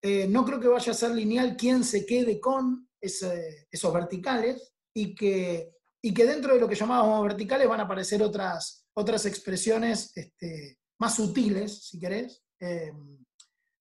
eh, 0.00 0.26
no 0.26 0.42
creo 0.42 0.58
que 0.58 0.68
vaya 0.68 0.90
a 0.90 0.94
ser 0.94 1.10
lineal 1.10 1.54
quién 1.54 1.84
se 1.84 2.06
quede 2.06 2.40
con 2.40 2.88
esos 2.98 3.92
verticales 3.92 4.72
y 4.96 5.14
que, 5.14 5.70
y 6.02 6.14
que 6.14 6.24
dentro 6.24 6.54
de 6.54 6.60
lo 6.60 6.66
que 6.66 6.74
llamábamos 6.74 7.22
verticales 7.24 7.68
van 7.68 7.80
a 7.80 7.82
aparecer 7.82 8.22
otras, 8.22 8.86
otras 8.96 9.26
expresiones 9.26 10.10
este, 10.16 10.78
más 10.98 11.16
sutiles, 11.16 11.88
si 11.88 11.98
querés, 11.98 12.42
em, 12.58 13.22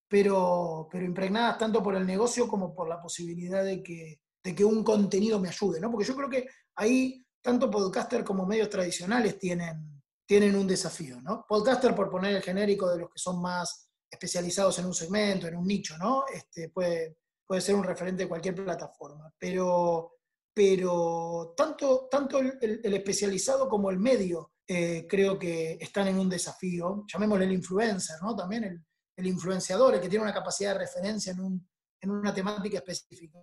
pero, 0.10 0.90
pero 0.92 1.06
impregnadas 1.06 1.58
tanto 1.58 1.82
por 1.82 1.96
el 1.96 2.06
negocio 2.06 2.46
como 2.46 2.76
por 2.76 2.90
la 2.90 3.02
posibilidad 3.02 3.64
de 3.64 3.82
que, 3.82 4.20
de 4.44 4.54
que 4.54 4.66
un 4.66 4.84
contenido 4.84 5.40
me 5.40 5.48
ayude, 5.48 5.80
¿no? 5.80 5.90
Porque 5.90 6.08
yo 6.08 6.16
creo 6.18 6.30
que 6.30 6.50
ahí 6.76 7.26
tanto 7.42 7.70
podcaster 7.70 8.24
como 8.24 8.46
medios 8.46 8.70
tradicionales 8.70 9.38
tienen, 9.38 10.02
tienen 10.26 10.56
un 10.56 10.68
desafío, 10.68 11.22
¿no? 11.22 11.46
Podcaster, 11.48 11.96
por 11.96 12.10
poner 12.10 12.36
el 12.36 12.42
genérico 12.42 12.90
de 12.90 13.00
los 13.00 13.10
que 13.10 13.20
son 13.20 13.42
más 13.42 13.90
especializados 14.10 14.78
en 14.80 14.86
un 14.86 14.94
segmento, 14.94 15.48
en 15.48 15.58
un 15.58 15.66
nicho, 15.66 15.98
¿no? 15.98 16.26
Este, 16.34 16.70
puede, 16.70 17.18
puede 17.46 17.62
ser 17.62 17.76
un 17.76 17.84
referente 17.84 18.24
de 18.24 18.30
cualquier 18.30 18.56
plataforma, 18.56 19.34
pero, 19.38 20.18
pero 20.54 21.54
tanto, 21.56 22.08
tanto 22.10 22.40
el, 22.40 22.80
especializado 22.84 23.68
como 23.68 23.90
el 23.90 24.00
medio 24.00 24.54
eh, 24.68 25.06
creo 25.10 25.38
que 25.40 25.78
están 25.80 26.08
en 26.08 26.20
un 26.20 26.30
desafío, 26.30 27.06
llamémosle 27.12 27.46
el 27.46 27.54
influencer, 27.54 28.18
¿no? 28.22 28.36
También 28.36 28.64
el, 28.66 28.86
el 29.18 29.28
influenciador, 29.28 29.96
el 29.96 30.02
que 30.02 30.10
tiene 30.10 30.24
una 30.24 30.34
capacidad 30.34 30.74
de 30.74 30.80
referencia 30.80 31.32
en, 31.32 31.40
un, 31.40 31.70
en 32.02 32.12
una 32.12 32.34
temática 32.34 32.78
específica. 32.78 33.40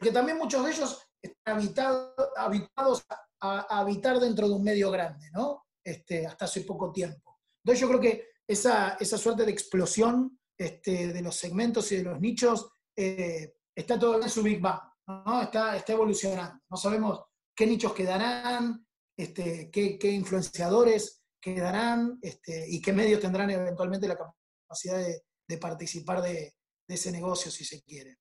Que 0.00 0.12
también 0.12 0.38
muchos 0.38 0.64
de 0.64 0.70
ellos 0.70 1.09
están 1.44 2.10
habitados 2.36 3.04
a, 3.40 3.80
habitar 3.80 4.20
dentro 4.20 4.48
de 4.48 4.54
un 4.54 4.62
medio 4.62 4.90
grande, 4.90 5.30
¿no? 5.32 5.66
Este, 5.82 6.26
hasta 6.26 6.44
hace 6.44 6.62
poco 6.62 6.92
tiempo. 6.92 7.40
Entonces 7.64 7.80
yo 7.80 7.88
creo 7.88 8.00
que 8.00 8.28
esa, 8.46 8.96
esa 9.00 9.16
suerte 9.16 9.44
de 9.44 9.52
explosión 9.52 10.38
este, 10.58 11.12
de 11.12 11.22
los 11.22 11.36
segmentos 11.36 11.90
y 11.92 11.96
de 11.96 12.02
los 12.02 12.20
nichos 12.20 12.70
eh, 12.96 13.54
está 13.74 13.98
todo 13.98 14.22
en 14.22 14.28
su 14.28 14.42
Big 14.42 14.60
Bang, 14.60 14.80
¿no? 15.06 15.42
está, 15.42 15.76
está 15.76 15.92
evolucionando. 15.92 16.60
No 16.68 16.76
sabemos 16.76 17.24
qué 17.54 17.66
nichos 17.66 17.94
quedarán, 17.94 18.86
este, 19.16 19.70
qué, 19.70 19.98
qué, 19.98 20.10
influenciadores 20.10 21.22
quedarán 21.40 22.18
este, 22.20 22.66
y 22.68 22.80
qué 22.82 22.92
medios 22.92 23.20
tendrán 23.20 23.50
eventualmente 23.50 24.06
la 24.06 24.18
capacidad 24.18 24.98
de, 24.98 25.58
participar 25.58 26.22
de 26.22 26.54
ese 26.86 27.10
negocio, 27.10 27.50
si 27.50 27.64
se 27.64 27.82
quiere. 27.82 28.18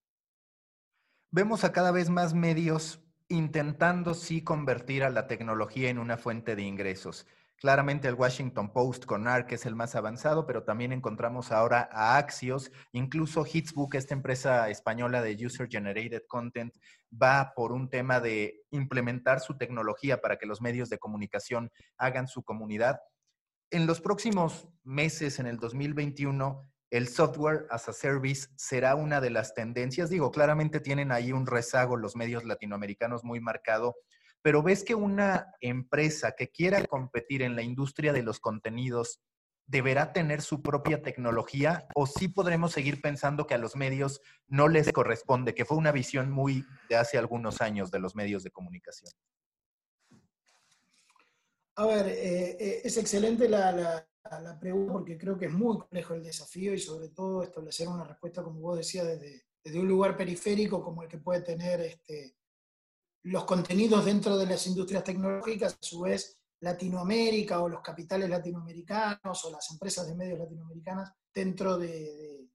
Vemos 1.31 1.63
a 1.63 1.71
cada 1.71 1.91
vez 1.91 2.09
más 2.09 2.33
medios 2.33 3.03
intentando 3.29 4.15
sí 4.15 4.43
convertir 4.43 5.03
a 5.03 5.09
la 5.09 5.27
tecnología 5.27 5.89
en 5.89 5.99
una 5.99 6.17
fuente 6.17 6.55
de 6.55 6.63
ingresos. 6.63 7.27
Claramente 7.57 8.07
el 8.07 8.15
Washington 8.15 8.71
Post 8.71 9.05
con 9.05 9.27
ARC 9.27 9.51
es 9.51 9.65
el 9.65 9.75
más 9.75 9.95
avanzado, 9.95 10.45
pero 10.45 10.63
también 10.63 10.93
encontramos 10.93 11.51
ahora 11.51 11.89
a 11.91 12.17
Axios, 12.17 12.71
incluso 12.93 13.45
Hitsbook, 13.45 13.95
esta 13.95 14.13
empresa 14.13 14.69
española 14.69 15.21
de 15.21 15.45
User 15.45 15.67
Generated 15.69 16.23
Content, 16.27 16.73
va 17.11 17.53
por 17.55 17.73
un 17.73 17.89
tema 17.89 18.21
de 18.21 18.63
implementar 18.71 19.41
su 19.41 19.57
tecnología 19.57 20.21
para 20.21 20.37
que 20.37 20.45
los 20.45 20.61
medios 20.61 20.89
de 20.89 20.99
comunicación 20.99 21.69
hagan 21.97 22.27
su 22.27 22.43
comunidad. 22.43 23.01
En 23.71 23.85
los 23.85 23.99
próximos 23.99 24.69
meses, 24.83 25.37
en 25.39 25.45
el 25.45 25.57
2021, 25.57 26.65
el 26.91 27.07
software 27.07 27.67
as 27.69 27.87
a 27.87 27.93
service 27.93 28.49
será 28.55 28.95
una 28.95 29.21
de 29.21 29.29
las 29.29 29.53
tendencias. 29.53 30.09
Digo, 30.09 30.31
claramente 30.31 30.79
tienen 30.79 31.11
ahí 31.11 31.31
un 31.31 31.45
rezago 31.45 31.97
los 31.97 32.15
medios 32.15 32.43
latinoamericanos 32.45 33.23
muy 33.23 33.39
marcado, 33.39 33.95
pero 34.41 34.63
ves 34.63 34.83
que 34.83 34.95
una 34.95 35.53
empresa 35.61 36.33
que 36.37 36.49
quiera 36.49 36.85
competir 36.85 37.41
en 37.41 37.55
la 37.55 37.61
industria 37.61 38.13
de 38.13 38.23
los 38.23 38.39
contenidos 38.39 39.21
deberá 39.67 40.13
tener 40.13 40.41
su 40.41 40.63
propia 40.63 41.03
tecnología 41.03 41.87
o 41.93 42.07
sí 42.07 42.27
podremos 42.27 42.71
seguir 42.71 43.01
pensando 43.01 43.45
que 43.45 43.53
a 43.53 43.59
los 43.59 43.75
medios 43.75 44.19
no 44.47 44.67
les 44.67 44.91
corresponde, 44.91 45.53
que 45.53 45.63
fue 45.63 45.77
una 45.77 45.91
visión 45.91 46.31
muy 46.31 46.65
de 46.89 46.95
hace 46.95 47.19
algunos 47.19 47.61
años 47.61 47.91
de 47.91 47.99
los 47.99 48.15
medios 48.15 48.43
de 48.43 48.49
comunicación? 48.49 49.11
A 51.75 51.85
ver, 51.85 52.07
eh, 52.07 52.57
eh, 52.59 52.81
es 52.83 52.97
excelente 52.97 53.47
la, 53.47 54.08
pregunta 54.59 54.93
porque 54.93 55.17
creo 55.17 55.37
que 55.37 55.45
es 55.45 55.53
muy 55.53 55.77
complejo 55.77 56.13
el 56.13 56.23
desafío 56.23 56.73
y 56.73 56.79
sobre 56.79 57.09
todo 57.09 57.43
establecer 57.43 57.87
una 57.87 58.03
respuesta, 58.03 58.43
como 58.43 58.59
vos 58.59 58.77
decías, 58.77 59.07
desde, 59.07 59.43
desde 59.63 59.79
un 59.79 59.87
lugar 59.87 60.15
periférico 60.17 60.83
como 60.83 61.03
el 61.03 61.09
que 61.09 61.17
puede 61.17 61.41
tener 61.41 61.81
este, 61.81 62.35
los 63.23 63.45
contenidos 63.45 64.05
dentro 64.05 64.37
de 64.37 64.45
las 64.45 64.65
industrias 64.67 65.03
tecnológicas, 65.03 65.73
a 65.73 65.77
su 65.81 66.01
vez 66.01 66.39
Latinoamérica 66.61 67.61
o 67.61 67.69
los 67.69 67.81
capitales 67.81 68.29
latinoamericanos 68.29 69.45
o 69.45 69.51
las 69.51 69.69
empresas 69.71 70.07
de 70.07 70.15
medios 70.15 70.39
latinoamericanas 70.39 71.13
dentro 71.33 71.77
de, 71.77 72.47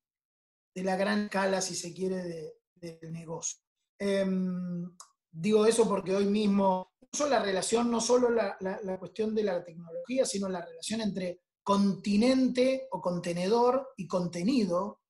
la 0.74 0.96
gran 0.96 1.24
escala, 1.24 1.60
si 1.60 1.74
se 1.74 1.94
quiere, 1.94 2.54
del 2.74 3.12
negocio. 3.12 3.60
Em, 3.98 4.90
digo 5.30 5.64
eso 5.64 5.88
porque 5.88 6.14
hoy 6.14 6.26
mismo, 6.26 6.92
no 7.00 7.08
solo 7.12 7.30
la 7.30 7.42
relación, 7.42 7.90
no 7.90 8.00
solo 8.00 8.28
la, 8.30 8.56
la, 8.60 8.98
cuestión 8.98 9.34
de 9.34 9.44
la 9.44 9.64
tecnología, 9.64 10.26
sino 10.26 10.48
la 10.48 10.64
relación 10.64 11.00
entre 11.00 11.40
continente 11.64 12.88
o 12.90 13.00
contenedor 13.00 13.94
y 13.96 14.06
contenido, 14.06 15.00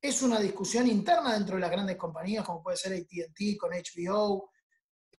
es 0.00 0.22
una 0.22 0.40
discusión 0.40 0.86
interna 0.88 1.34
dentro 1.34 1.54
de 1.54 1.60
las 1.60 1.70
grandes 1.70 1.96
compañías, 1.96 2.44
como 2.44 2.62
puede 2.62 2.76
ser 2.76 2.92
ATT 2.92 3.56
con 3.58 3.70
HBO, 3.70 4.50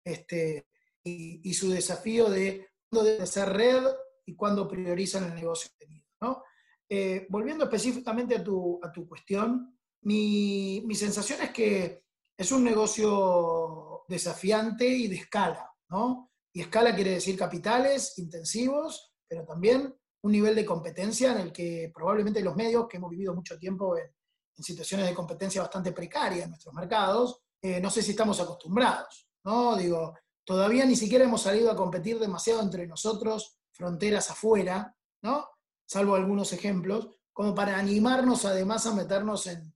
este, 0.04 0.68
y, 1.04 1.54
su 1.54 1.70
desafío 1.72 2.30
de 2.30 2.68
cuándo 2.90 3.10
debe 3.10 3.26
ser 3.26 3.50
red 3.50 3.84
y 4.26 4.36
cuándo 4.36 4.68
priorizan 4.68 5.26
el 5.26 5.36
negocio. 5.36 5.72
Eh, 6.92 7.28
volviendo 7.30 7.66
específicamente 7.66 8.36
a 8.36 8.44
tu, 8.44 8.80
a 8.84 8.92
tu 8.92 9.08
cuestión, 9.08 9.78
mi, 10.02 10.82
mi, 10.86 10.96
sensación 10.96 11.40
es 11.42 11.52
que 11.52 12.04
es 12.36 12.52
un 12.52 12.64
negocio 12.64 14.06
desafiante 14.08 14.88
y 14.88 15.08
de 15.08 15.18
escala, 15.18 15.72
¿no? 15.90 16.32
Y 16.52 16.62
escala 16.62 16.96
quiere 16.96 17.12
decir 17.12 17.38
capitales 17.38 18.18
intensivos, 18.18 19.14
pero 19.28 19.46
también 19.46 19.94
un 20.22 20.32
nivel 20.32 20.56
de 20.56 20.66
competencia 20.66 21.32
en 21.32 21.40
el 21.40 21.52
que 21.52 21.92
probablemente 21.94 22.42
los 22.42 22.56
medios, 22.56 22.88
que 22.88 22.98
hemos 22.98 23.10
vivido 23.10 23.34
mucho 23.34 23.58
tiempo 23.58 23.98
en, 23.98 24.12
en 24.60 24.64
situaciones 24.64 25.08
de 25.08 25.16
competencia 25.16 25.62
bastante 25.62 25.92
precaria 25.92 26.44
en 26.44 26.50
nuestros 26.50 26.74
mercados, 26.74 27.42
eh, 27.62 27.80
no 27.80 27.90
sé 27.90 28.02
si 28.02 28.12
estamos 28.12 28.40
acostumbrados. 28.40 29.28
¿no? 29.44 29.76
Digo, 29.76 30.16
todavía 30.44 30.86
ni 30.86 30.96
siquiera 30.96 31.24
hemos 31.24 31.42
salido 31.42 31.72
a 31.72 31.76
competir 31.76 32.20
demasiado 32.20 32.62
entre 32.62 32.86
nosotros, 32.88 33.58
fronteras 33.72 34.30
afuera, 34.30 34.96
¿no? 35.22 35.48
Salvo 35.86 36.16
algunos 36.16 36.54
ejemplos, 36.54 37.10
como 37.32 37.56
para 37.56 37.78
animarnos 37.78 38.46
además 38.46 38.86
a 38.86 38.94
meternos 38.94 39.48
en, 39.48 39.74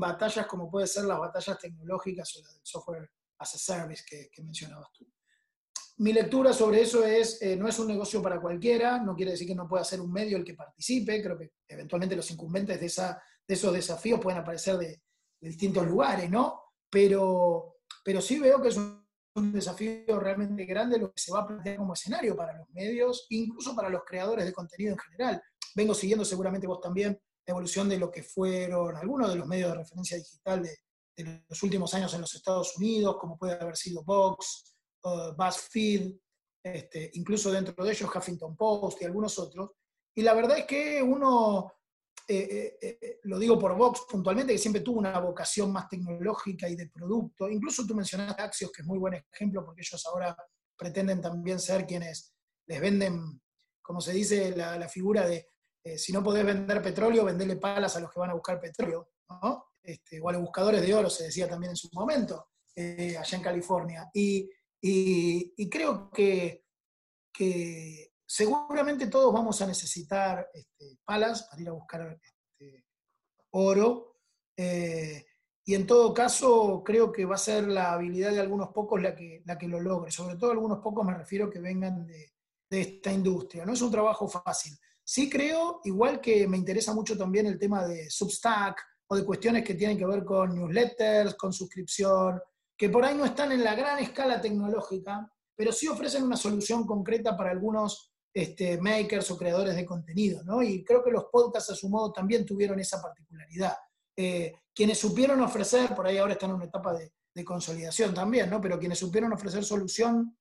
batallas 0.00 0.46
como 0.46 0.68
puede 0.68 0.88
ser 0.88 1.04
las 1.04 1.18
batallas 1.18 1.58
tecnológicas 1.60 2.34
o 2.34 2.40
las 2.40 2.54
del 2.54 2.66
software 2.66 3.10
as 3.38 3.54
a 3.54 3.58
service 3.58 4.04
que, 4.04 4.42
mencionabas 4.42 4.90
tú. 4.92 5.06
Mi 5.98 6.12
lectura 6.12 6.52
sobre 6.52 6.82
eso 6.82 7.04
es, 7.04 7.40
eh, 7.40 7.56
no 7.56 7.68
es 7.68 7.78
un 7.78 7.88
negocio 7.88 8.20
para 8.20 8.40
cualquiera, 8.40 8.98
no 8.98 9.14
quiere 9.14 9.30
decir 9.32 9.46
que 9.46 9.54
no 9.54 9.66
pueda 9.66 9.82
ser 9.82 10.00
un 10.00 10.12
medio 10.12 10.36
el 10.36 10.44
que 10.44 10.54
participe, 10.54 11.22
creo 11.22 11.38
que 11.38 11.52
eventualmente 11.66 12.14
los 12.14 12.30
incumbentes 12.30 12.78
de, 12.78 12.86
esa, 12.86 13.22
de 13.46 13.54
esos 13.54 13.72
desafíos 13.72 14.20
pueden 14.20 14.40
aparecer 14.40 14.76
de, 14.76 15.00
distintos 15.40 15.86
lugares, 15.86 16.30
¿no? 16.30 16.60
Pero, 16.90 17.76
sí 18.20 18.38
veo 18.38 18.60
que 18.60 18.68
es 18.68 18.76
un, 18.76 19.04
desafío 19.52 20.18
realmente 20.18 20.64
grande 20.64 20.98
lo 20.98 21.12
que 21.12 21.20
se 21.20 21.30
va 21.30 21.40
a 21.40 21.46
plantear 21.46 21.76
como 21.76 21.92
escenario 21.92 22.34
para 22.34 22.56
los 22.56 22.70
medios, 22.70 23.26
incluso 23.28 23.76
para 23.76 23.90
los 23.90 24.02
creadores 24.04 24.46
de 24.46 24.52
contenido 24.52 24.92
en 24.92 24.98
general. 24.98 25.42
Vengo 25.74 25.92
siguiendo 25.92 26.24
seguramente 26.24 26.66
vos 26.66 26.80
también 26.80 27.20
la 27.46 27.52
evolución 27.52 27.86
de 27.86 27.98
lo 27.98 28.10
que 28.10 28.22
fueron 28.22 28.96
algunos 28.96 29.28
de 29.28 29.36
los 29.36 29.46
medios 29.46 29.70
de 29.70 29.76
referencia 29.76 30.16
digital 30.16 30.62
de, 30.62 30.78
los 31.48 31.62
últimos 31.62 31.92
años 31.94 32.12
en 32.14 32.22
los 32.22 32.34
Estados 32.34 32.76
Unidos, 32.76 33.16
como 33.18 33.38
puede 33.38 33.54
haber 33.54 33.76
sido 33.76 34.02
Vox, 34.04 34.75
uh, 35.06 35.34
BuzzFeed, 35.36 36.12
este, 36.62 37.10
incluso 37.14 37.52
dentro 37.52 37.84
de 37.84 37.92
ellos 37.92 38.10
Huffington 38.14 38.56
Post 38.56 39.00
y 39.00 39.04
algunos 39.04 39.38
otros. 39.38 39.70
Y 40.14 40.22
la 40.22 40.34
verdad 40.34 40.58
es 40.58 40.64
que 40.64 41.02
uno 41.02 41.72
eh, 42.28 42.76
eh, 42.80 43.20
lo 43.24 43.38
digo 43.38 43.58
por 43.58 43.76
Vox 43.76 44.02
puntualmente, 44.10 44.52
que 44.52 44.58
siempre 44.58 44.82
tuvo 44.82 44.98
una 44.98 45.20
vocación 45.20 45.70
más 45.70 45.88
tecnológica 45.88 46.68
y 46.68 46.74
de 46.74 46.88
producto. 46.88 47.48
Incluso 47.48 47.86
tú 47.86 47.94
mencionaste 47.94 48.42
Axios, 48.42 48.72
que 48.72 48.82
es 48.82 48.88
muy 48.88 48.98
buen 48.98 49.14
ejemplo, 49.14 49.64
porque 49.64 49.82
ellos 49.82 50.04
ahora 50.06 50.36
pretenden 50.76 51.20
también 51.20 51.60
ser 51.60 51.86
quienes 51.86 52.34
les 52.66 52.80
venden, 52.80 53.40
como 53.80 54.00
se 54.00 54.12
dice, 54.12 54.56
la, 54.56 54.88
figura 54.88 55.26
de 55.26 55.48
si 55.96 56.12
no 56.12 56.20
podés 56.20 56.44
vender 56.44 56.82
petróleo, 56.82 57.24
venderle 57.24 57.56
palas 57.56 57.94
a 57.96 58.00
los 58.00 58.10
que 58.10 58.18
van 58.18 58.30
a 58.30 58.34
buscar 58.34 58.60
petróleo, 58.60 59.08
este, 59.84 60.20
o 60.20 60.28
a 60.28 60.32
los 60.32 60.42
buscadores 60.42 60.82
de 60.82 60.92
oro, 60.92 61.08
se 61.08 61.24
decía 61.24 61.48
también 61.48 61.70
en 61.70 61.76
su 61.76 61.88
momento, 61.92 62.48
allá 62.76 63.36
en 63.36 63.42
California. 63.42 64.10
Y, 64.12 64.50
creo 65.70 66.10
que, 66.10 66.64
que 67.32 68.12
seguramente 68.26 69.06
todos 69.06 69.32
vamos 69.32 69.60
a 69.62 69.66
necesitar 69.66 70.48
este, 70.52 70.98
palas 71.04 71.44
para 71.44 71.62
ir 71.62 71.68
a 71.68 71.72
buscar 71.72 72.18
este, 72.22 72.84
oro. 73.50 74.16
Eh, 74.56 75.24
y 75.64 75.74
en 75.74 75.86
todo 75.86 76.14
caso, 76.14 76.82
creo 76.84 77.10
que 77.10 77.24
va 77.24 77.34
a 77.34 77.38
ser 77.38 77.66
la 77.66 77.92
habilidad 77.92 78.32
de 78.32 78.40
algunos 78.40 78.68
pocos 78.68 79.02
la 79.02 79.14
que, 79.14 79.42
la 79.44 79.58
que 79.58 79.68
lo 79.68 79.80
logre. 79.80 80.12
Sobre 80.12 80.36
todo 80.36 80.52
algunos 80.52 80.78
pocos 80.78 81.04
me 81.04 81.14
refiero 81.14 81.50
que 81.50 81.58
vengan 81.58 82.06
de, 82.06 82.32
esta 82.68 83.12
industria. 83.12 83.64
No 83.64 83.72
es 83.72 83.82
un 83.82 83.90
trabajo 83.90 84.28
fácil. 84.28 84.76
Sí 85.02 85.30
creo, 85.30 85.80
igual 85.84 86.20
que 86.20 86.46
me 86.48 86.56
interesa 86.56 86.92
mucho 86.92 87.16
también 87.16 87.46
el 87.46 87.58
tema 87.58 87.86
de 87.86 88.10
Substack 88.10 88.76
o 89.08 89.16
de 89.16 89.24
cuestiones 89.24 89.64
que 89.64 89.74
tienen 89.74 89.96
que 89.96 90.04
ver 90.06 90.24
con 90.24 90.54
newsletters, 90.54 91.34
con 91.34 91.52
suscripción, 91.52 92.40
que 92.76 92.90
por 92.90 93.04
ahí 93.04 93.14
no 93.14 93.24
están 93.24 93.52
en 93.52 93.64
la 93.64 93.74
gran 93.74 93.98
escala 93.98 94.40
tecnológica, 94.40 95.30
pero 95.54 95.72
sí 95.72 95.88
ofrecen 95.88 96.22
una 96.22 96.36
solución 96.36 96.86
concreta 96.86 97.36
para 97.36 97.50
algunos 97.50 98.12
este, 98.32 98.78
makers 98.78 99.30
o 99.30 99.38
creadores 99.38 99.74
de 99.74 99.86
contenido, 99.86 100.42
¿no? 100.44 100.62
Y 100.62 100.84
creo 100.84 101.02
que 101.02 101.10
los 101.10 101.24
podcasts 101.32 101.70
a 101.70 101.74
su 101.74 101.88
modo 101.88 102.12
también 102.12 102.44
tuvieron 102.44 102.78
esa 102.78 103.00
particularidad. 103.00 103.74
Eh, 104.14 104.52
quienes 104.74 104.98
supieron 104.98 105.40
ofrecer, 105.40 105.94
por 105.94 106.06
ahí 106.06 106.18
ahora 106.18 106.34
están 106.34 106.50
en 106.50 106.56
una 106.56 106.66
etapa 106.66 106.92
de, 106.94 107.12
consolidación 107.44 108.14
también, 108.14 108.48
¿no? 108.48 108.62
Pero 108.62 108.78
quienes 108.78 108.98
supieron 108.98 109.30
ofrecer 109.30 109.62
solución 109.62 110.38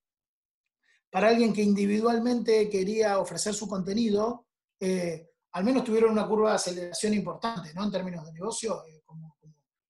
para 1.09 1.27
alguien 1.27 1.51
que 1.51 1.61
individualmente 1.61 2.69
quería 2.69 3.19
ofrecer 3.19 3.53
su 3.53 3.67
contenido, 3.67 4.47
eh, 4.79 5.29
al 5.51 5.65
menos 5.65 5.83
tuvieron 5.83 6.11
una 6.11 6.25
curva 6.25 6.51
de 6.51 6.55
aceleración 6.55 7.13
importante, 7.13 7.73
¿no? 7.73 7.83
En 7.83 7.91
términos 7.91 8.25
de 8.25 8.31
negocio, 8.31 8.85
eh, 8.87 9.01
como, 9.05 9.37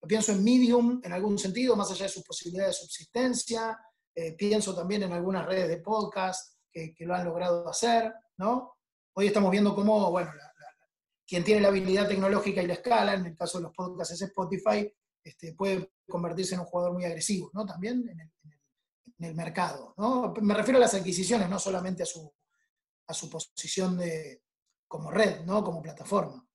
pienso 0.08 0.32
en 0.32 0.44
Medium 0.44 1.02
en 1.04 1.14
algún 1.14 1.38
sentido, 1.38 1.76
más 1.76 1.92
allá 1.92 2.04
de 2.04 2.12
sus 2.12 2.24
posibilidades 2.24 2.76
de 2.76 2.82
subsistencia, 2.82 3.80
pienso 4.38 4.74
también 4.74 5.04
en 5.04 5.12
algunas 5.12 5.46
redes 5.46 5.68
de 5.68 5.78
podcast, 5.78 6.56
que, 6.72 7.06
lo 7.06 7.16
han 7.16 7.26
logrado 7.26 7.68
hacer, 7.70 8.14
¿no? 8.38 8.78
Hoy 9.14 9.28
estamos 9.28 9.50
viendo 9.52 9.74
cómo, 9.74 10.12
bueno, 10.12 10.32
quien 11.26 11.44
tiene 11.44 11.62
la 11.62 11.70
habilidad 11.70 12.08
tecnológica 12.08 12.62
y 12.62 12.68
la 12.68 12.74
escala, 12.74 13.14
en 13.14 13.26
el 13.26 13.36
caso 13.36 13.58
de 13.58 13.64
los 13.64 13.74
podcasts 13.74 14.14
es 14.14 14.22
Spotify, 14.24 14.92
este, 15.24 15.54
puede 15.54 15.94
convertirse 16.08 16.54
en 16.54 16.62
un 16.62 16.68
jugador 16.68 16.94
muy 16.94 17.06
agresivo, 17.06 17.50
¿no? 17.54 17.66
También 17.66 18.08
en 18.08 18.20
el, 18.20 18.32
mercado, 19.34 19.94
¿no? 19.98 20.34
Me 20.42 20.54
refiero 20.54 20.78
a 20.78 20.82
las 20.82 20.94
adquisiciones, 20.94 21.50
no 21.50 21.58
solamente 21.58 22.04
a 22.04 22.06
su, 22.06 22.32
a 23.08 23.14
su 23.14 23.30
posición 23.30 23.98
de, 23.98 24.44
como 24.88 25.10
red, 25.10 25.46
¿no? 25.46 25.64
Como 25.64 25.82
plataforma. 25.82 26.46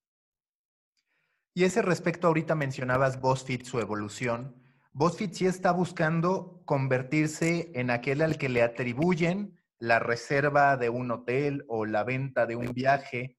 Y 1.54 1.64
ese 1.64 1.82
respecto, 1.82 2.28
ahorita 2.28 2.54
mencionabas 2.54 3.20
BuzzFeed, 3.20 3.64
su 3.64 3.80
evolución. 3.80 4.56
BuzzFeed 4.92 5.32
sí 5.32 5.46
está 5.46 5.72
buscando 5.72 6.62
convertirse 6.64 7.72
en 7.74 7.90
aquel 7.90 8.22
al 8.22 8.38
que 8.38 8.48
le 8.48 8.62
atribuyen 8.62 9.60
la 9.78 9.98
reserva 9.98 10.76
de 10.76 10.90
un 10.90 11.10
hotel 11.10 11.64
o 11.68 11.86
la 11.86 12.04
venta 12.04 12.46
de 12.46 12.54
un 12.54 12.72
viaje, 12.72 13.38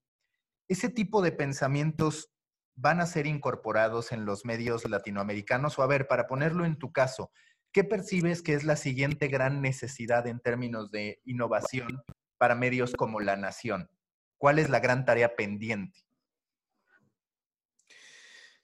ese 0.67 0.89
tipo 0.89 1.21
de 1.21 1.31
pensamientos 1.31 2.33
van 2.75 2.99
a 2.99 3.05
ser 3.05 3.27
incorporados 3.27 4.11
en 4.11 4.25
los 4.25 4.43
medios 4.43 4.89
latinoamericanos? 4.89 5.77
O 5.77 5.83
a 5.83 5.87
ver, 5.87 6.07
para 6.07 6.27
ponerlo 6.27 6.65
en 6.65 6.77
tu 6.77 6.91
caso, 6.91 7.31
¿qué 7.71 7.83
percibes 7.83 8.41
que 8.41 8.53
es 8.53 8.63
la 8.63 8.75
siguiente 8.75 9.27
gran 9.27 9.61
necesidad 9.61 10.25
en 10.27 10.39
términos 10.39 10.89
de 10.91 11.21
innovación 11.25 12.01
para 12.37 12.55
medios 12.55 12.93
como 12.93 13.19
La 13.19 13.35
Nación? 13.35 13.89
¿Cuál 14.37 14.57
es 14.57 14.69
la 14.69 14.79
gran 14.79 15.05
tarea 15.05 15.35
pendiente? 15.35 15.99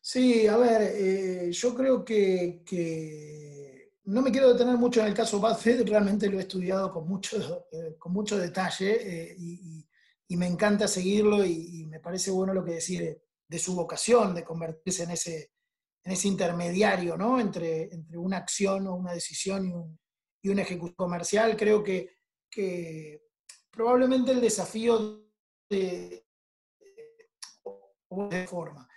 Sí, 0.09 0.47
a 0.47 0.55
ver, 0.55 0.81
eh, 0.95 1.51
yo 1.51 1.75
creo 1.75 2.05
que 2.05 3.91
no 4.05 4.21
me 4.21 4.31
quiero 4.31 4.53
detener 4.53 4.77
mucho 4.77 5.01
en 5.01 5.07
el 5.07 5.13
caso 5.13 5.37
BuzzFeed, 5.37 5.85
realmente 5.85 6.29
lo 6.29 6.37
he 6.39 6.43
estudiado 6.43 6.93
con 6.93 7.09
mucho, 7.09 7.67
eh, 7.73 7.97
con 7.99 8.13
mucho 8.13 8.37
detalle 8.37 9.31
eh, 9.31 9.35
y, 9.37 9.85
me 10.37 10.47
encanta 10.47 10.87
seguirlo 10.87 11.43
y, 11.43 11.85
me 11.87 11.99
parece 11.99 12.31
bueno 12.31 12.53
lo 12.53 12.63
que 12.63 12.75
decir 12.75 13.21
de, 13.49 13.59
su 13.59 13.75
vocación, 13.75 14.33
de 14.33 14.45
convertirse 14.45 15.03
en 15.03 15.11
ese, 15.11 15.51
en 16.05 16.13
ese 16.13 16.29
intermediario 16.29 17.17
¿no? 17.17 17.37
entre, 17.37 17.93
entre 17.93 18.17
una 18.17 18.37
acción 18.37 18.87
o 18.87 18.95
una 18.95 19.11
decisión 19.11 19.65
y 19.65 19.73
un, 19.73 19.99
y 20.41 20.47
un 20.47 20.59
ejecución 20.59 20.95
comercial. 20.95 21.57
Creo 21.57 21.83
que, 21.83 22.15
que 22.49 23.23
probablemente 23.69 24.31
el 24.31 24.39
desafío 24.39 25.27
de, 25.69 26.25
de 28.29 28.47
forma 28.47 28.87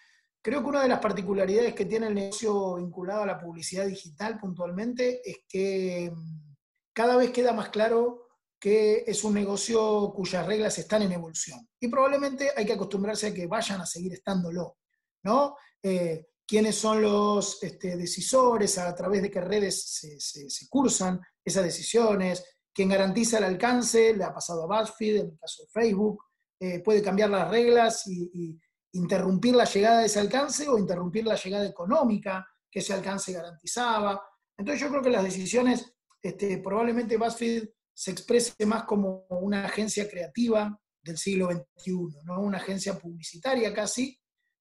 Creo 0.43 0.63
que 0.63 0.69
una 0.69 0.83
de 0.83 0.89
las 0.89 1.01
particularidades 1.01 1.75
que 1.75 1.85
tiene 1.85 2.07
el 2.07 2.15
negocio 2.15 2.77
vinculado 2.77 3.23
a 3.23 3.27
la 3.27 3.39
publicidad 3.39 3.87
digital 3.87 4.39
puntualmente 4.39 5.21
es 5.29 5.41
que 5.49 6.11
mm, 6.15 6.55
cada 6.93 7.17
vez 7.17 7.31
queda 7.31 7.53
más 7.53 7.69
claro 7.69 8.27
que 8.59 9.05
es 9.07 9.25
un 9.25 9.35
negocio 9.35 10.13
cuyas 10.15 10.47
reglas 10.47 10.79
están 10.79 11.03
en 11.03 11.13
evolución. 11.13 11.67
Y 11.81 11.89
probablemente 11.89 12.51
hay 12.55 12.67
que 12.67 12.75
acostumbrarse 12.75 13.29
a 13.29 13.35
que 13.35 13.47
vayan 13.47 13.81
a 13.81 13.87
seguir 13.87 14.13
estándolo, 14.13 14.77
¿no? 15.25 15.57
Eh, 15.83 16.27
quiénes 16.47 16.75
son 16.77 17.01
los 17.01 17.63
este, 17.63 17.97
decisores, 17.97 18.77
a 18.77 18.95
través 18.95 19.23
de 19.23 19.31
qué 19.31 19.41
redes 19.41 20.19
se, 20.19 20.69
cursan 20.69 21.21
esas 21.45 21.63
decisiones, 21.63 22.45
quién 22.75 22.89
garantiza 22.89 23.39
el 23.39 23.45
alcance, 23.45 24.15
le 24.15 24.25
ha 24.25 24.35
pasado 24.35 24.65
a 24.65 24.81
BuzzFeed, 24.81 25.17
en 25.17 25.27
el 25.31 25.39
caso 25.39 25.63
de 25.63 25.69
Facebook, 25.69 26.25
eh, 26.59 26.81
puede 26.81 27.03
cambiar 27.03 27.31
las 27.31 27.49
reglas 27.49 28.05
y, 28.09 28.59
interrumpir 28.93 29.55
la 29.55 29.65
llegada 29.65 30.01
de 30.01 30.07
ese 30.07 30.21
alcance 30.21 30.69
o 30.69 30.79
interrumpir 30.79 31.25
la 31.25 31.37
llegada 31.37 31.67
económica 31.67 32.47
que 32.71 32.81
ese 32.81 32.93
alcance 32.93 33.33
garantizaba. 33.33 34.23
Entonces 34.57 34.81
yo 34.81 34.89
creo 34.91 35.03
que 35.03 35.11
las 35.11 35.25
decisiones, 35.25 35.93
este, 36.23 36.59
probablemente 36.59 37.17
BuzzFeed 37.17 37.69
se 37.93 38.11
exprese 38.11 38.67
más 38.67 38.85
como 38.85 39.27
una 39.31 39.67
agencia 39.67 40.09
creativa 40.09 40.79
del 41.03 41.19
siglo 41.19 41.51
XXI, 41.51 42.25
¿no? 42.25 42.41
una 42.41 42.59
agencia 42.59 42.99
publicitaria 42.99 43.73
casi, 43.73 44.19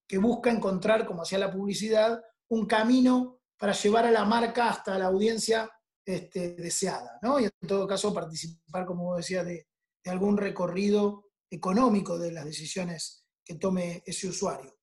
que 0.08 0.18
busca 0.18 0.50
encontrar, 0.50 1.06
como 1.06 1.22
hacía 1.22 1.38
la 1.38 1.52
publicidad, 1.52 2.20
un 2.48 2.66
camino 2.66 3.40
para 3.56 3.72
llevar 3.72 4.06
a 4.06 4.10
la 4.10 4.24
marca 4.24 4.70
hasta 4.70 4.98
la 4.98 5.06
audiencia 5.06 5.70
este, 6.04 6.54
deseada, 6.54 7.18
¿no? 7.22 7.38
y 7.38 7.44
en 7.44 7.50
todo 7.68 7.86
caso 7.86 8.12
participar, 8.12 8.86
como 8.86 9.04
vos 9.04 9.18
decías, 9.18 9.44
de, 9.44 9.68
de 10.02 10.10
algún 10.10 10.36
recorrido 10.36 11.26
económico 11.50 12.18
de 12.18 12.32
las 12.32 12.44
decisiones 12.44 13.19
que 13.50 13.56
tome 13.56 14.00
ese 14.06 14.28
usuario. 14.28 14.78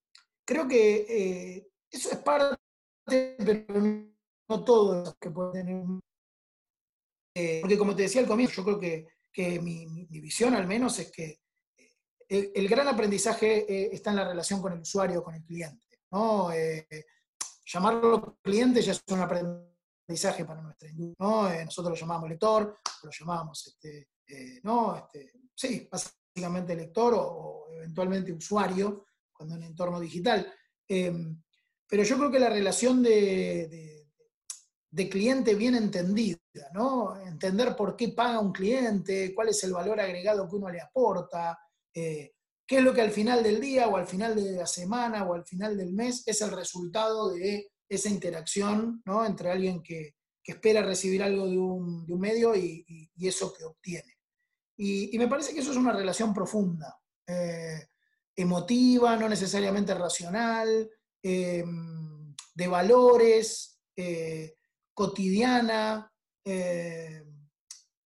Creo 0.46 0.68
que 0.68 1.06
eh, 1.08 1.72
eso 1.90 2.12
es 2.12 2.18
parte, 2.18 2.58
pero 3.06 3.66
no 4.50 4.64
todo 4.66 5.06
lo 5.06 5.14
que 5.14 5.32
puede 5.32 5.54
tener. 5.54 5.86
Eh, 7.34 7.60
porque 7.62 7.78
como 7.78 7.96
te 7.96 8.02
decía 8.02 8.20
al 8.20 8.28
comienzo, 8.28 8.56
yo 8.56 8.64
creo 8.66 8.80
que, 8.80 9.08
que 9.32 9.62
mi, 9.62 9.86
visión 10.10 10.54
al 10.54 10.68
menos 10.68 11.00
es 11.00 11.10
que 11.14 11.40
eh, 12.28 12.52
el, 12.56 12.68
gran 12.68 12.90
aprendizaje 12.90 13.96
está 13.96 14.10
en 14.10 14.18
la 14.18 14.28
relación 14.28 14.62
con 14.62 14.74
el 14.74 14.82
usuario, 14.82 15.24
con 15.24 15.36
el 15.36 15.46
cliente. 15.46 16.02
¿no? 16.12 16.50
llamarlo 17.66 18.38
cliente 18.42 18.82
ya 18.82 18.92
es 18.92 19.02
un 19.08 19.22
aprendizaje 19.22 20.44
para 20.44 20.62
nuestra 20.62 20.90
industria. 20.90 21.64
nosotros 21.64 21.92
lo 21.92 22.02
llamábamos 22.02 22.30
lector, 22.30 22.80
lo 23.04 23.12
llamábamos, 23.12 23.68
este, 23.68 24.10
¿no? 24.64 24.98
Este, 24.98 25.32
sí, 25.56 25.88
básicamente 26.38 26.76
lector 26.76 27.14
o, 27.16 27.68
eventualmente 27.74 28.32
usuario, 28.32 29.06
cuando 29.32 29.56
en 29.56 29.64
entorno 29.64 30.00
digital. 30.00 30.52
pero 30.88 32.04
yo 32.04 32.18
creo 32.18 32.32
que 32.32 32.40
la 32.40 32.50
relación 32.50 33.02
de 33.04 33.98
de 34.90 35.10
cliente 35.10 35.54
bien 35.56 35.76
entendida, 35.76 36.40
¿no? 36.74 37.20
Entender 37.22 37.76
por 37.76 37.96
qué 37.96 38.10
paga 38.10 38.40
un 38.40 38.52
cliente, 38.52 39.34
cuál 39.36 39.50
es 39.50 39.64
el 39.64 39.74
valor 39.74 40.00
agregado 40.00 40.50
que 40.50 40.56
uno 40.56 40.70
le 40.70 40.82
aporta, 40.82 41.60
eh, 41.94 42.34
qué 42.66 42.78
es 42.78 42.84
lo 42.84 42.94
que 42.94 43.02
al 43.02 43.12
final 43.12 43.44
del 43.44 43.60
día 43.60 43.88
o 43.88 43.98
al 43.98 44.08
final 44.08 44.36
de 44.36 44.54
la 44.54 44.66
semana 44.66 45.24
o 45.24 45.34
al 45.34 45.46
final 45.46 45.78
del 45.78 45.94
mes 45.94 46.24
es 46.26 46.42
el 46.42 46.52
resultado 46.52 47.30
de 47.30 47.70
esa 47.88 48.10
interacción 48.10 49.02
¿no? 49.06 49.26
entre 49.26 49.52
alguien 49.52 49.84
que, 49.84 50.16
espera 50.44 50.82
recibir 50.82 51.22
algo 51.22 51.46
de 51.46 51.58
un, 51.58 52.06
medio 52.20 52.56
y, 52.56 53.12
eso 53.20 53.54
que 53.54 53.66
obtiene. 53.66 54.17
Y, 54.78 55.18
me 55.18 55.28
parece 55.28 55.54
que 55.54 55.62
eso 55.62 55.72
es 55.72 55.78
una 55.78 55.92
relación 55.92 56.34
profunda, 56.34 57.00
eh, 57.26 57.88
emotiva, 58.36 59.16
no 59.16 59.28
necesariamente 59.28 59.94
racional, 59.94 60.90
eh, 61.24 61.64
de 62.54 62.68
valores 62.68 63.80
cotidiana, 64.94 66.12
eh, 66.44 67.24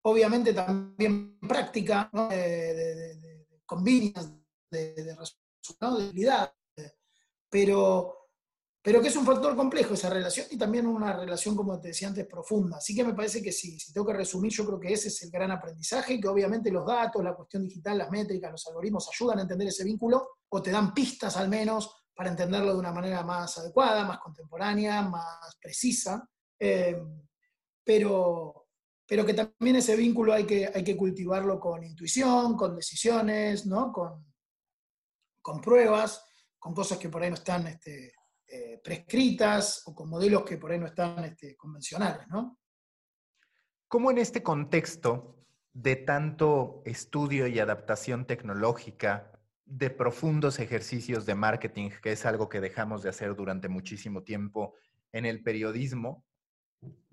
obviamente 0.04 0.54
también 0.54 1.38
práctica, 1.40 2.10
¿no? 2.14 2.30
de, 2.30 2.38
de, 2.38 2.96
de, 2.96 4.94
de, 4.94 5.04
pero, 7.50 8.21
pero 8.84 9.00
que 9.00 9.10
es 9.10 9.16
un 9.16 9.26
factor 9.26 9.56
complejo 9.56 9.94
esa 9.94 10.10
relación 10.10 10.48
y 10.50 10.58
también 10.58 10.88
una 10.88 11.16
relación, 11.16 11.56
como 11.56 11.80
te 11.80 11.90
decía 11.90 12.08
antes, 12.08 12.26
profunda. 12.26 12.78
Así 12.78 12.96
que 12.96 13.04
me 13.04 13.14
parece 13.14 13.42
que 13.42 13.52
sí, 13.52 13.80
si 13.80 13.94
tengo 13.94 14.08
que 14.08 14.14
resumir, 14.14 14.52
yo 14.52 14.66
creo 14.66 14.80
que 14.80 14.92
ese 14.92 15.10
es 15.10 15.22
el 15.22 15.30
gran 15.30 15.52
aprendizaje, 15.52 16.20
que 16.20 16.28
obviamente 16.28 16.72
los 16.72 16.86
datos, 16.86 17.24
la 17.24 17.36
cuestión 17.36 17.64
digital, 17.64 18.00
las 18.00 18.10
métricas, 18.10 18.52
los 18.52 18.68
algoritmos 18.68 19.08
ayudan 19.14 19.40
a 19.40 19.42
entender 19.44 19.68
ese 19.68 19.84
vínculo 19.84 20.30
o 20.50 20.62
te 20.62 20.72
dan 20.72 20.96
pistas 20.96 21.38
al 21.38 21.48
menos 21.48 22.06
para 22.16 22.32
entenderlo 22.32 22.74
de 22.74 22.80
una 22.80 22.92
manera 22.92 23.24
más 23.24 23.56
adecuada, 23.60 24.04
más 24.04 24.18
contemporánea, 24.18 25.04
más 25.04 25.58
precisa. 25.62 26.28
Eh, 26.60 27.00
pero, 27.84 28.68
pero 29.08 29.26
que 29.26 29.36
también 29.36 29.76
ese 29.76 29.96
vínculo 29.96 30.34
hay 30.34 30.46
que, 30.46 30.72
hay 30.74 30.84
que 30.84 30.98
cultivarlo 30.98 31.60
con 31.60 31.84
intuición, 31.84 32.58
con 32.58 32.76
decisiones, 32.76 33.68
¿no? 33.68 33.92
con, 33.92 34.26
con 35.40 35.62
pruebas, 35.62 36.24
con 36.58 36.74
cosas 36.74 36.98
que 36.98 37.10
por 37.10 37.22
ahí 37.22 37.30
no 37.30 37.36
están 37.36 37.68
este, 37.68 38.14
eh, 38.52 38.82
prescritas 38.84 39.84
o 39.86 39.96
con 39.96 40.10
modelos 40.10 40.44
que 40.44 40.58
por 40.58 40.72
ahí 40.72 40.80
no 40.80 40.88
están 40.88 41.24
este, 41.24 41.56
convencionales. 41.56 42.28
¿no? 42.28 42.60
¿Cómo 43.88 44.12
en 44.12 44.18
este 44.18 44.44
contexto 44.44 45.38
de 45.74 45.96
tanto 45.96 46.82
estudio 46.86 47.48
y 47.48 47.60
adaptación 47.60 48.26
tecnológica, 48.26 49.32
de 49.66 49.90
profundos 49.90 50.60
ejercicios 50.60 51.26
de 51.26 51.36
marketing, 51.36 51.92
que 52.04 52.12
es 52.12 52.26
algo 52.26 52.50
que 52.50 52.60
dejamos 52.60 53.04
de 53.04 53.10
hacer 53.10 53.36
durante 53.36 53.70
muchísimo 53.70 54.24
tiempo 54.24 54.76
en 55.14 55.26
el 55.26 55.44
periodismo, 55.44 56.26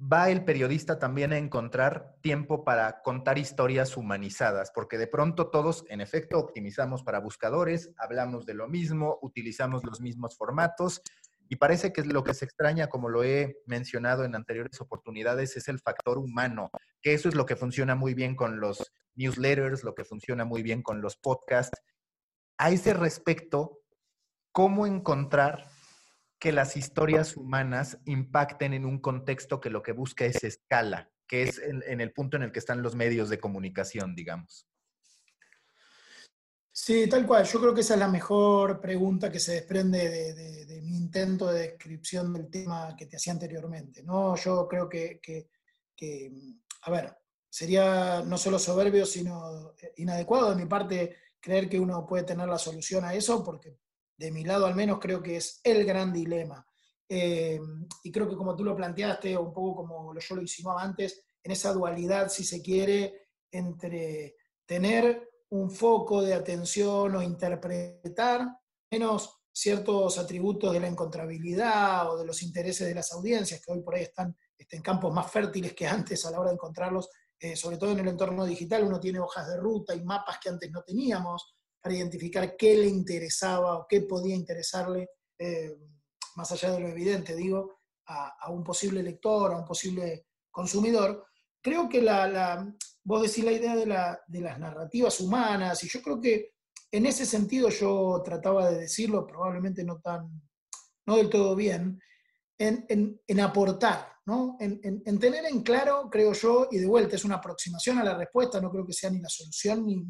va 0.01 0.31
el 0.31 0.44
periodista 0.44 0.98
también 0.98 1.33
a 1.33 1.38
encontrar 1.38 2.16
tiempo 2.20 2.64
para 2.64 3.03
contar 3.03 3.38
historias 3.38 3.96
humanizadas, 3.96 4.72
porque 4.74 4.98
de 4.98 5.07
pronto 5.07 5.51
todos, 5.51 5.85
en 5.88 6.01
efecto, 6.01 6.38
optimizamos 6.38 7.03
para 7.03 7.20
buscadores, 7.20 7.92
hablamos 7.96 8.46
de 8.46 8.55
lo 8.55 8.66
mismo, 8.66 9.18
utilizamos 9.22 9.85
los 9.85 10.01
mismos 10.01 10.37
formatos 10.37 11.03
y 11.48 11.56
parece 11.56 11.92
que 11.92 12.04
lo 12.04 12.24
que 12.24 12.34
se 12.34 12.44
extraña, 12.44 12.88
como 12.88 13.08
lo 13.08 13.24
he 13.24 13.58
mencionado 13.66 14.24
en 14.24 14.34
anteriores 14.34 14.80
oportunidades, 14.80 15.56
es 15.56 15.68
el 15.68 15.80
factor 15.80 16.18
humano, 16.18 16.70
que 17.02 17.14
eso 17.14 17.28
es 17.28 17.34
lo 17.34 17.46
que 17.46 17.56
funciona 17.56 17.94
muy 17.94 18.14
bien 18.14 18.37
con 18.37 18.61
los 18.61 18.92
newsletters, 19.14 19.84
lo 19.84 19.94
que 19.94 20.04
funciona 20.04 20.44
muy 20.44 20.62
bien 20.62 20.82
con 20.82 21.00
los 21.00 21.16
podcasts. 21.16 21.80
A 22.58 22.70
ese 22.70 22.92
respecto, 22.94 23.80
¿cómo 24.52 24.87
encontrar 24.87 25.68
que 26.38 26.52
las 26.52 26.76
historias 26.76 27.37
humanas 27.37 27.98
impacten 28.04 28.72
en 28.72 28.84
un 28.84 29.00
contexto 29.00 29.61
que 29.61 29.70
lo 29.70 29.82
que 29.82 29.92
busca 29.92 30.24
es 30.24 30.44
escala, 30.44 31.11
que 31.26 31.42
es 31.42 31.58
en, 31.58 32.00
el 32.00 32.12
punto 32.12 32.37
en 32.37 32.44
el 32.44 32.52
que 32.52 32.61
están 32.61 32.82
los 32.82 32.94
medios 32.94 33.28
de 33.28 33.40
comunicación, 33.40 34.14
digamos. 34.14 34.67
Sí, 36.81 37.09
tal 37.09 37.27
cual. 37.27 37.45
Yo 37.45 37.61
creo 37.61 37.75
que 37.75 37.81
esa 37.81 37.95
es 37.95 38.01
la 38.01 38.09
mejor 38.09 38.81
pregunta 38.81 39.33
que 39.33 39.41
se 39.41 39.55
desprende 39.55 40.33
de, 40.33 40.81
mi 40.83 40.97
intento 40.97 41.49
de 41.49 41.71
descripción 41.71 42.33
del 42.33 42.49
tema 42.49 42.95
que 42.97 43.07
te 43.07 43.17
hacía 43.17 43.33
anteriormente. 43.33 44.05
¿no? 44.05 44.37
Yo 44.37 44.69
creo 44.69 44.88
que, 44.88 45.21
que, 45.21 46.33
a 46.83 46.91
ver, 46.91 47.17
sería 47.51 48.23
no 48.25 48.38
solo 48.38 48.61
soberbio, 48.61 49.05
sino 49.07 49.75
inadecuado 49.97 50.51
de 50.51 50.57
mi 50.57 50.67
parte 50.67 51.17
creer 51.41 51.69
que 51.69 51.81
uno 51.81 52.07
puede 52.07 52.23
tener 52.23 52.49
la 52.49 52.59
solución 52.59 53.05
a 53.05 53.12
eso, 53.12 53.45
porque 53.45 53.77
de 54.17 54.31
mi 54.31 54.45
lado 54.45 54.64
al 54.64 54.77
menos, 54.77 55.01
creo 55.01 55.21
que 55.21 55.37
es 55.37 55.61
el 55.64 55.85
gran 55.85 56.12
dilema. 56.12 56.64
Eh, 57.09 57.59
y 58.05 58.12
creo 58.12 58.29
que 58.29 58.37
como 58.37 58.55
tú 58.55 58.62
lo 58.62 58.77
planteaste, 58.77 59.37
o 59.37 59.43
un 59.43 59.53
poco 59.53 59.83
como 59.83 60.17
yo 60.17 60.35
lo 60.37 60.43
insinuaba 60.43 60.85
antes, 60.85 61.25
en 61.43 61.51
esa 61.51 61.73
dualidad, 61.73 62.29
si 62.29 62.45
se 62.45 62.62
quiere, 62.62 63.31
entre 63.51 64.37
tener 64.64 65.28
un 65.50 65.70
foco 65.70 66.22
de 66.22 66.34
atención 66.34 67.16
o 67.16 67.22
interpretar 67.22 68.46
menos 68.90 69.38
ciertos 69.52 70.18
atributos 70.18 70.72
de 70.72 70.80
la 70.80 70.87
encontrabilidad 70.87 72.11
o 72.11 72.18
de 72.18 72.24
los 72.24 72.42
intereses 72.42 72.87
de 72.87 72.94
las 72.94 73.12
audiencias, 73.12 73.61
que 73.61 73.72
hoy 73.72 73.80
por 73.80 73.94
ahí 73.94 74.02
están, 74.02 74.37
en 74.56 74.82
campos 74.82 75.12
más 75.12 75.30
fértiles 75.30 75.72
que 75.72 75.87
antes 75.87 76.24
a 76.26 76.30
la 76.30 76.40
hora 76.40 76.50
de 76.50 76.54
encontrarlos, 76.54 77.08
eh, 77.40 77.56
sobre 77.56 77.76
todo 77.76 77.92
en 77.92 78.00
el 78.00 78.08
entorno 78.08 78.44
digital, 78.44 78.84
uno 78.84 79.00
tiene 79.00 79.20
hojas 79.20 79.48
de 79.48 79.56
ruta 79.56 79.94
y 79.94 80.04
mapas 80.04 80.38
que 80.38 80.50
antes 80.50 80.70
no 80.70 80.82
teníamos, 80.82 81.56
para 81.80 81.94
identificar 81.94 82.56
qué 82.56 82.76
le 82.76 82.87
interesaba 82.87 83.78
o 83.78 83.87
qué 83.88 84.02
podía 84.02 84.34
interesarle, 84.34 85.11
eh, 85.38 85.76
más 86.37 86.52
allá 86.52 86.72
de 86.72 86.80
lo 86.80 86.88
evidente, 86.88 87.34
digo, 87.34 87.78
a, 88.06 88.50
un 88.50 88.64
posible 88.64 89.02
lector, 89.02 89.52
a 89.52 89.58
un 89.58 89.64
posible 89.64 90.26
consumidor. 90.50 91.26
Creo 91.61 91.88
que 91.88 92.00
la, 92.00 92.66
vos 93.09 93.23
decís 93.23 93.42
la 93.42 93.53
idea 93.53 93.75
de, 93.75 93.87
las 93.87 94.59
narrativas 94.59 95.18
humanas, 95.21 95.83
y 95.83 95.88
yo 95.88 96.03
creo 96.03 96.21
que 96.21 96.53
en 96.92 97.07
ese 97.07 97.25
sentido 97.25 97.71
yo 97.71 98.21
trataba 98.23 98.71
de 98.71 98.81
decirlo, 98.81 99.27
probablemente 99.27 99.83
no 99.83 99.99
tan, 99.99 100.31
no 101.07 101.16
del 101.16 101.31
todo 101.31 101.57
bien, 101.57 101.99
en, 102.59 103.40
aportar, 103.40 104.12
¿no? 104.27 104.59
En, 104.61 104.79
en, 104.83 105.18
tener 105.18 105.47
en 105.47 105.62
claro, 105.62 106.11
creo 106.11 106.35
yo, 106.35 106.68
y 106.71 106.77
de 106.77 106.87
vuelta 106.87 107.16
es 107.16 107.25
una 107.25 107.37
aproximación 107.37 107.97
a 107.99 108.05
la 108.05 108.14
respuesta, 108.14 108.61
no 108.61 108.71
creo 108.71 108.85
que 108.85 108.92
sea 108.92 109.09
ni 109.09 109.21
la 109.21 109.29
solución 109.31 109.87
ni, 109.87 110.05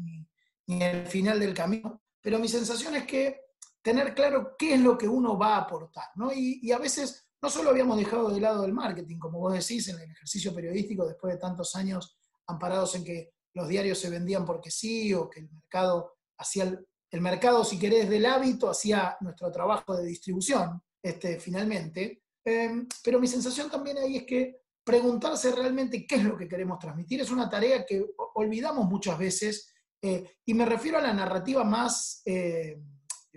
ni 0.67 0.83
el 0.83 1.07
final 1.07 1.39
del 1.39 1.53
camino, 1.53 2.01
pero 2.21 2.37
mi 2.37 2.49
sensación 2.49 2.95
es 2.95 3.05
que 3.05 3.39
tener 3.81 4.13
claro 4.13 4.55
qué 4.57 4.73
es 4.73 4.81
lo 4.81 4.97
que 4.97 5.07
uno 5.07 5.37
va 5.37 5.55
a 5.55 5.61
aportar, 5.61 6.07
¿no? 6.15 6.33
Y, 6.33 6.69
a 6.73 6.77
veces 6.77 7.29
no 7.41 7.49
solo 7.49 7.69
habíamos 7.69 7.97
dejado 7.97 8.29
de 8.29 8.41
lado 8.41 8.65
el 8.65 8.73
marketing, 8.73 9.19
como 9.19 9.39
vos 9.39 9.53
decís, 9.53 9.87
en 9.87 10.01
el 10.01 10.11
ejercicio 10.11 10.53
periodístico, 10.53 11.07
después 11.07 11.33
de 11.33 11.39
tantos 11.39 11.73
años 11.75 12.18
amparados 12.49 12.95
en 12.95 13.03
que 13.03 13.31
los 13.53 13.67
diarios 13.67 13.97
se 13.97 14.09
vendían 14.09 14.45
porque 14.45 14.71
sí, 14.71 15.13
o 15.13 15.29
que 15.29 15.41
el 15.41 15.49
mercado 15.49 16.13
hacía, 16.37 16.77
el, 17.11 17.21
mercado, 17.21 17.63
si 17.63 17.79
querés, 17.79 18.09
del 18.09 18.25
hábito, 18.25 18.69
hacía 18.69 19.17
nuestro 19.21 19.51
trabajo 19.51 19.95
de 19.95 20.05
distribución, 20.05 20.81
este, 21.01 21.39
finalmente. 21.39 22.23
Em, 22.43 22.87
pero 23.03 23.19
mi 23.19 23.27
sensación 23.27 23.69
también 23.69 23.97
ahí 23.97 24.17
es 24.17 24.23
que 24.25 24.61
preguntarse 24.83 25.51
realmente 25.51 26.05
qué 26.07 26.15
es 26.15 26.23
lo 26.23 26.37
que 26.37 26.47
queremos 26.47 26.79
transmitir 26.79 27.21
es 27.21 27.29
una 27.29 27.49
tarea 27.49 27.85
que 27.85 28.03
olvidamos 28.33 28.89
muchas 28.89 29.19
veces 29.19 29.71
eh, 30.01 30.37
y 30.45 30.53
me 30.53 30.65
refiero 30.65 30.97
a 30.97 31.01
la 31.01 31.13
narrativa 31.13 31.63
más, 31.63 32.21
eh, 32.25 32.81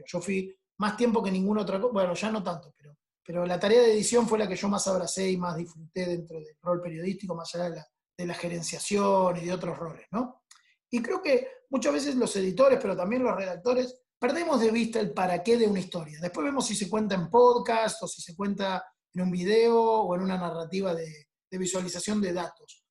yo 0.07 0.20
fui 0.20 0.57
más 0.79 0.96
tiempo 0.96 1.22
que 1.22 1.31
ningún 1.31 1.59
otro, 1.59 1.90
bueno, 1.92 2.14
ya 2.14 2.31
no 2.31 2.42
tanto, 2.42 2.72
pero, 2.77 2.96
pero 3.25 3.44
la 3.44 3.59
tarea 3.59 3.83
de 3.83 3.92
edición 3.92 4.29
fue 4.29 4.38
la 4.38 4.49
que 4.49 4.57
yo 4.57 4.68
más 4.68 4.86
abracé 4.86 5.30
y 5.30 5.36
más 5.36 5.57
disfruté 5.57 6.07
dentro 6.07 6.39
del 6.39 6.57
rol 6.62 6.80
periodístico, 6.80 7.34
más 7.34 7.53
allá 7.55 7.64
de 7.64 7.76
la, 7.76 7.86
de 8.16 8.26
la 8.26 8.34
gerenciación 8.34 9.36
y 9.36 9.46
de 9.46 9.52
otros 9.52 9.78
roles, 9.78 10.06
¿no? 10.10 10.42
Y 10.90 11.00
creo 11.00 11.22
que 11.22 11.48
muchas 11.70 11.92
veces 11.92 12.14
los 12.16 12.34
editores, 12.36 12.78
pero 12.80 12.96
también 12.96 13.22
los 13.22 13.34
redactores, 13.34 14.02
perdemos 14.18 14.60
de 14.60 14.70
vista 14.70 15.00
el 15.00 15.12
para 15.12 15.42
qué 15.42 15.56
de 15.56 15.66
una 15.66 15.80
historia. 15.80 16.18
Después 16.20 16.44
vemos 16.44 16.66
si 16.66 16.74
se 16.74 16.88
cuenta 16.88 17.14
en 17.14 17.30
podcast 17.30 18.02
o 18.02 18.06
si 18.06 18.20
se 18.20 18.36
cuenta 18.36 18.84
en 19.14 19.22
un 19.22 19.30
video 19.30 19.80
o 19.80 20.14
en 20.14 20.22
una 20.22 20.36
narrativa 20.36 20.94
de, 20.94 21.28
visualización 21.50 22.20
de 22.20 22.32
datos. 22.32 22.84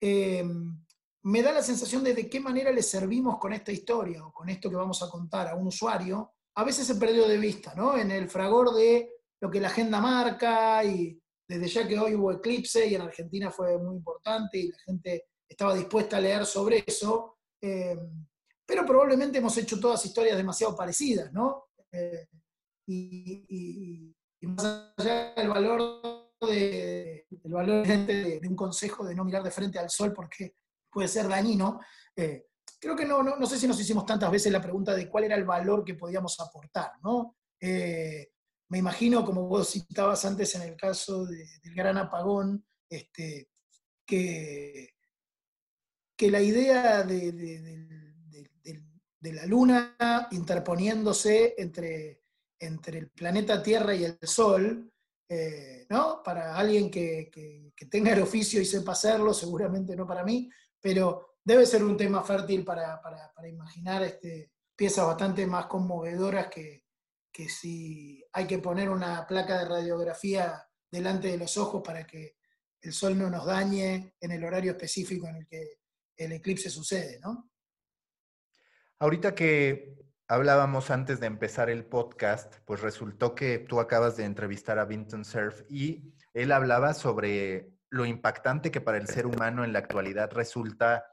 Eh, 0.00 0.44
me 1.22 1.42
da 1.42 1.52
la 1.52 1.62
sensación 1.62 2.02
de 2.02 2.14
de 2.14 2.28
qué 2.28 2.40
manera 2.40 2.72
le 2.72 2.82
servimos 2.82 3.38
con 3.38 3.52
esta 3.52 3.70
historia 3.70 4.24
o 4.24 4.32
con 4.32 4.48
esto 4.48 4.70
que 4.70 4.76
vamos 4.76 5.02
a 5.02 5.10
contar 5.10 5.48
a 5.48 5.54
un 5.54 5.66
usuario, 5.66 6.32
a 6.56 6.64
veces 6.64 6.86
se 6.86 6.96
perdió 6.96 7.28
de 7.28 7.38
vista, 7.38 7.74
¿no? 7.74 7.96
En 7.96 8.10
el 8.10 8.28
fragor 8.28 8.74
de 8.74 9.10
lo 9.40 9.50
que 9.50 9.60
la 9.60 9.68
agenda 9.68 10.00
marca 10.00 10.82
y 10.84 11.20
desde 11.48 11.68
ya 11.68 11.88
que 11.88 11.98
hoy 11.98 12.14
hubo 12.14 12.30
eclipse 12.30 12.86
y 12.86 12.94
en 12.94 13.02
Argentina 13.02 13.50
fue 13.50 13.78
muy 13.78 13.96
importante 13.96 14.58
y 14.58 14.68
la 14.68 14.78
gente 14.80 15.28
estaba 15.48 15.74
dispuesta 15.74 16.18
a 16.18 16.20
leer 16.20 16.44
sobre 16.44 16.84
eso, 16.86 17.38
eh, 17.60 17.96
pero 18.66 18.84
probablemente 18.84 19.38
hemos 19.38 19.56
hecho 19.56 19.80
todas 19.80 20.04
historias 20.04 20.36
demasiado 20.36 20.76
parecidas, 20.76 21.32
¿no? 21.32 21.68
Eh, 21.90 22.26
y, 22.86 24.14
más 24.42 24.92
allá 24.96 25.34
del 25.34 25.48
valor 25.48 26.30
de, 26.40 27.26
el 27.42 27.52
valor 27.52 27.86
de, 27.86 28.40
un 28.48 28.54
consejo 28.54 29.04
de 29.04 29.14
no 29.14 29.24
mirar 29.24 29.42
de 29.42 29.50
frente 29.50 29.78
al 29.78 29.90
sol 29.90 30.12
porque 30.12 30.54
puede 30.90 31.08
ser 31.08 31.28
dañino, 31.28 31.80
eh, 32.14 32.46
creo 32.78 32.94
que 32.94 33.04
no, 33.04 33.22
no, 33.22 33.46
sé 33.46 33.58
si 33.58 33.66
nos 33.66 33.80
hicimos 33.80 34.06
tantas 34.06 34.30
veces 34.30 34.52
la 34.52 34.62
pregunta 34.62 34.94
de 34.94 35.08
cuál 35.08 35.24
era 35.24 35.34
el 35.34 35.44
valor 35.44 35.82
que 35.82 35.94
podíamos 35.94 36.38
aportar, 36.40 36.92
¿no? 37.02 37.36
Me 38.70 38.78
imagino, 38.78 39.24
como 39.24 39.46
vos 39.46 39.70
citabas 39.70 40.24
antes 40.24 40.54
en 40.54 40.62
el 40.62 40.76
caso 40.76 41.24
del 41.24 41.74
gran 41.74 41.96
apagón, 41.96 42.64
este, 42.88 43.48
que, 44.06 44.94
la 46.20 46.40
idea 46.40 47.02
de, 47.02 47.78
la 49.20 49.46
Luna 49.46 49.96
interponiéndose 50.30 51.54
entre, 51.58 52.22
entre 52.58 52.98
el 52.98 53.10
planeta 53.10 53.62
Tierra 53.62 53.94
y 53.94 54.04
el 54.04 54.18
Sol, 54.22 54.90
eh, 55.28 55.86
¿no? 55.90 56.22
Para 56.22 56.56
alguien 56.56 56.90
que, 56.90 57.30
tenga 57.90 58.12
el 58.12 58.22
oficio 58.22 58.60
y 58.60 58.66
sepa 58.66 58.92
hacerlo, 58.92 59.32
seguramente 59.32 59.96
no 59.96 60.06
para 60.06 60.24
mí, 60.24 60.50
pero 60.80 61.36
debe 61.42 61.64
ser 61.64 61.82
un 61.82 61.96
tema 61.96 62.22
fértil 62.22 62.64
para, 62.64 63.00
imaginar 63.48 64.02
este, 64.02 64.52
piezas 64.76 65.06
bastante 65.06 65.46
más 65.46 65.66
conmovedoras 65.66 66.48
que, 66.48 66.87
que 67.32 67.48
si 67.48 68.24
hay 68.32 68.46
que 68.46 68.58
poner 68.58 68.90
una 68.90 69.26
placa 69.26 69.58
de 69.58 69.68
radiografía 69.68 70.66
delante 70.90 71.28
de 71.28 71.38
los 71.38 71.56
ojos 71.56 71.82
para 71.84 72.06
que 72.06 72.36
el 72.80 72.92
sol 72.92 73.18
no 73.18 73.28
nos 73.28 73.46
dañe 73.46 74.14
en 74.20 74.30
el 74.30 74.44
horario 74.44 74.72
específico 74.72 75.26
en 75.28 75.36
el 75.36 75.46
que 75.46 75.78
el 76.16 76.32
eclipse 76.32 76.70
sucede, 76.70 77.18
¿no? 77.20 77.50
Ahorita 78.98 79.34
que 79.34 79.96
hablábamos 80.26 80.90
antes 80.90 81.20
de 81.20 81.26
empezar 81.26 81.70
el 81.70 81.84
podcast, 81.84 82.56
pues 82.64 82.80
resultó 82.80 83.34
que 83.34 83.58
tú 83.58 83.80
acabas 83.80 84.16
de 84.16 84.24
entrevistar 84.24 84.78
a 84.78 84.84
Vinton 84.84 85.24
Cerf 85.24 85.62
y 85.68 86.12
él 86.34 86.52
hablaba 86.52 86.94
sobre 86.94 87.72
lo 87.90 88.04
impactante 88.04 88.70
que 88.70 88.80
para 88.80 88.98
el 88.98 89.06
ser 89.06 89.26
humano 89.26 89.64
en 89.64 89.72
la 89.72 89.78
actualidad 89.78 90.30
resulta 90.32 91.04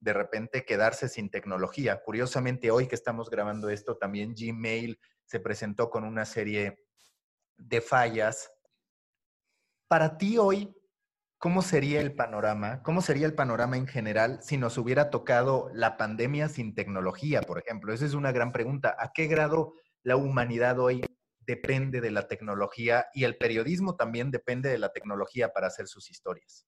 de 0.00 0.12
repente 0.12 0.64
quedarse 0.64 1.08
sin 1.08 1.30
tecnología. 1.30 2.02
Curiosamente, 2.02 2.70
hoy 2.70 2.86
que 2.86 2.94
estamos 2.94 3.28
grabando 3.28 3.68
esto, 3.68 3.96
también 3.96 4.34
Gmail 4.34 4.98
se 5.26 5.40
presentó 5.40 5.90
con 5.90 6.04
una 6.04 6.24
serie 6.24 6.86
de 7.56 7.80
fallas. 7.80 8.50
Para 9.88 10.16
ti 10.18 10.38
hoy, 10.38 10.74
¿cómo 11.38 11.62
sería 11.62 12.00
el 12.00 12.14
panorama? 12.14 12.82
¿Cómo 12.82 13.02
sería 13.02 13.26
el 13.26 13.34
panorama 13.34 13.76
en 13.76 13.86
general 13.86 14.40
si 14.42 14.56
nos 14.56 14.78
hubiera 14.78 15.10
tocado 15.10 15.70
la 15.74 15.96
pandemia 15.96 16.48
sin 16.48 16.74
tecnología, 16.74 17.42
por 17.42 17.58
ejemplo? 17.58 17.92
Esa 17.92 18.06
es 18.06 18.14
una 18.14 18.32
gran 18.32 18.52
pregunta. 18.52 18.96
¿A 18.98 19.12
qué 19.12 19.26
grado 19.26 19.74
la 20.02 20.16
humanidad 20.16 20.78
hoy 20.78 21.04
depende 21.40 22.00
de 22.00 22.10
la 22.10 22.26
tecnología 22.26 23.06
y 23.14 23.24
el 23.24 23.36
periodismo 23.36 23.96
también 23.96 24.30
depende 24.30 24.68
de 24.68 24.78
la 24.78 24.92
tecnología 24.92 25.52
para 25.52 25.68
hacer 25.68 25.86
sus 25.86 26.10
historias? 26.10 26.66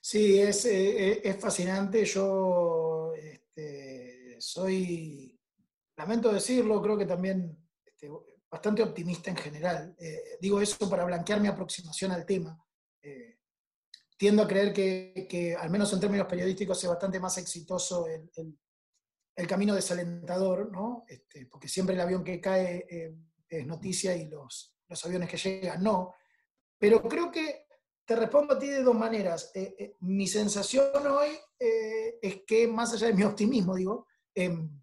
Sí, 0.00 0.38
es, 0.38 0.66
eh, 0.66 1.26
eh, 1.26 1.32
fascinante. 1.32 2.04
Yo 2.04 3.14
este, 3.16 4.36
soy, 4.38 5.33
lamento 5.96 6.32
decirlo, 6.32 6.80
creo 6.82 6.96
que 6.96 7.06
también 7.06 7.56
este, 7.84 8.08
bastante 8.50 8.82
optimista 8.82 9.30
en 9.30 9.36
general. 9.36 9.94
Eh, 9.98 10.38
digo 10.40 10.60
eso 10.60 10.88
para 10.88 11.04
blanquear 11.04 11.40
mi 11.40 11.48
aproximación 11.48 12.12
al 12.12 12.24
tema. 12.24 12.58
tiendo 14.16 14.42
a 14.42 14.48
creer 14.48 14.72
que, 14.72 15.56
al 15.58 15.70
menos 15.70 15.92
en 15.92 16.00
términos 16.00 16.26
periodísticos, 16.26 16.82
es 16.82 16.88
bastante 16.88 17.20
más 17.20 17.36
exitoso 17.38 18.06
el, 18.06 18.30
el, 19.36 19.46
camino 19.46 19.74
desalentador, 19.74 20.70
¿no? 20.70 21.04
Este, 21.08 21.46
porque 21.46 21.68
siempre 21.68 21.94
el 21.94 22.00
avión 22.00 22.24
que 22.24 22.40
cae 22.40 22.86
es 23.48 23.66
noticia 23.66 24.16
y 24.16 24.28
los, 24.28 24.74
los 24.88 25.04
aviones 25.04 25.28
que 25.28 25.36
llegan 25.36 25.82
no. 25.82 26.14
Pero 26.78 27.02
creo 27.02 27.30
que 27.30 27.66
te 28.04 28.16
respondo 28.16 28.54
a 28.54 28.58
ti 28.58 28.68
de 28.68 28.82
dos 28.82 28.94
maneras. 28.94 29.50
Eh, 29.54 29.74
eh, 29.78 29.96
mi 30.00 30.26
sensación 30.26 31.06
hoy 31.06 31.30
eh, 31.58 32.18
es 32.20 32.42
que, 32.46 32.66
más 32.68 32.92
allá 32.92 33.08
de 33.08 33.14
mi 33.14 33.22
optimismo, 33.22 33.74
digo, 33.74 34.06
em, 34.34 34.82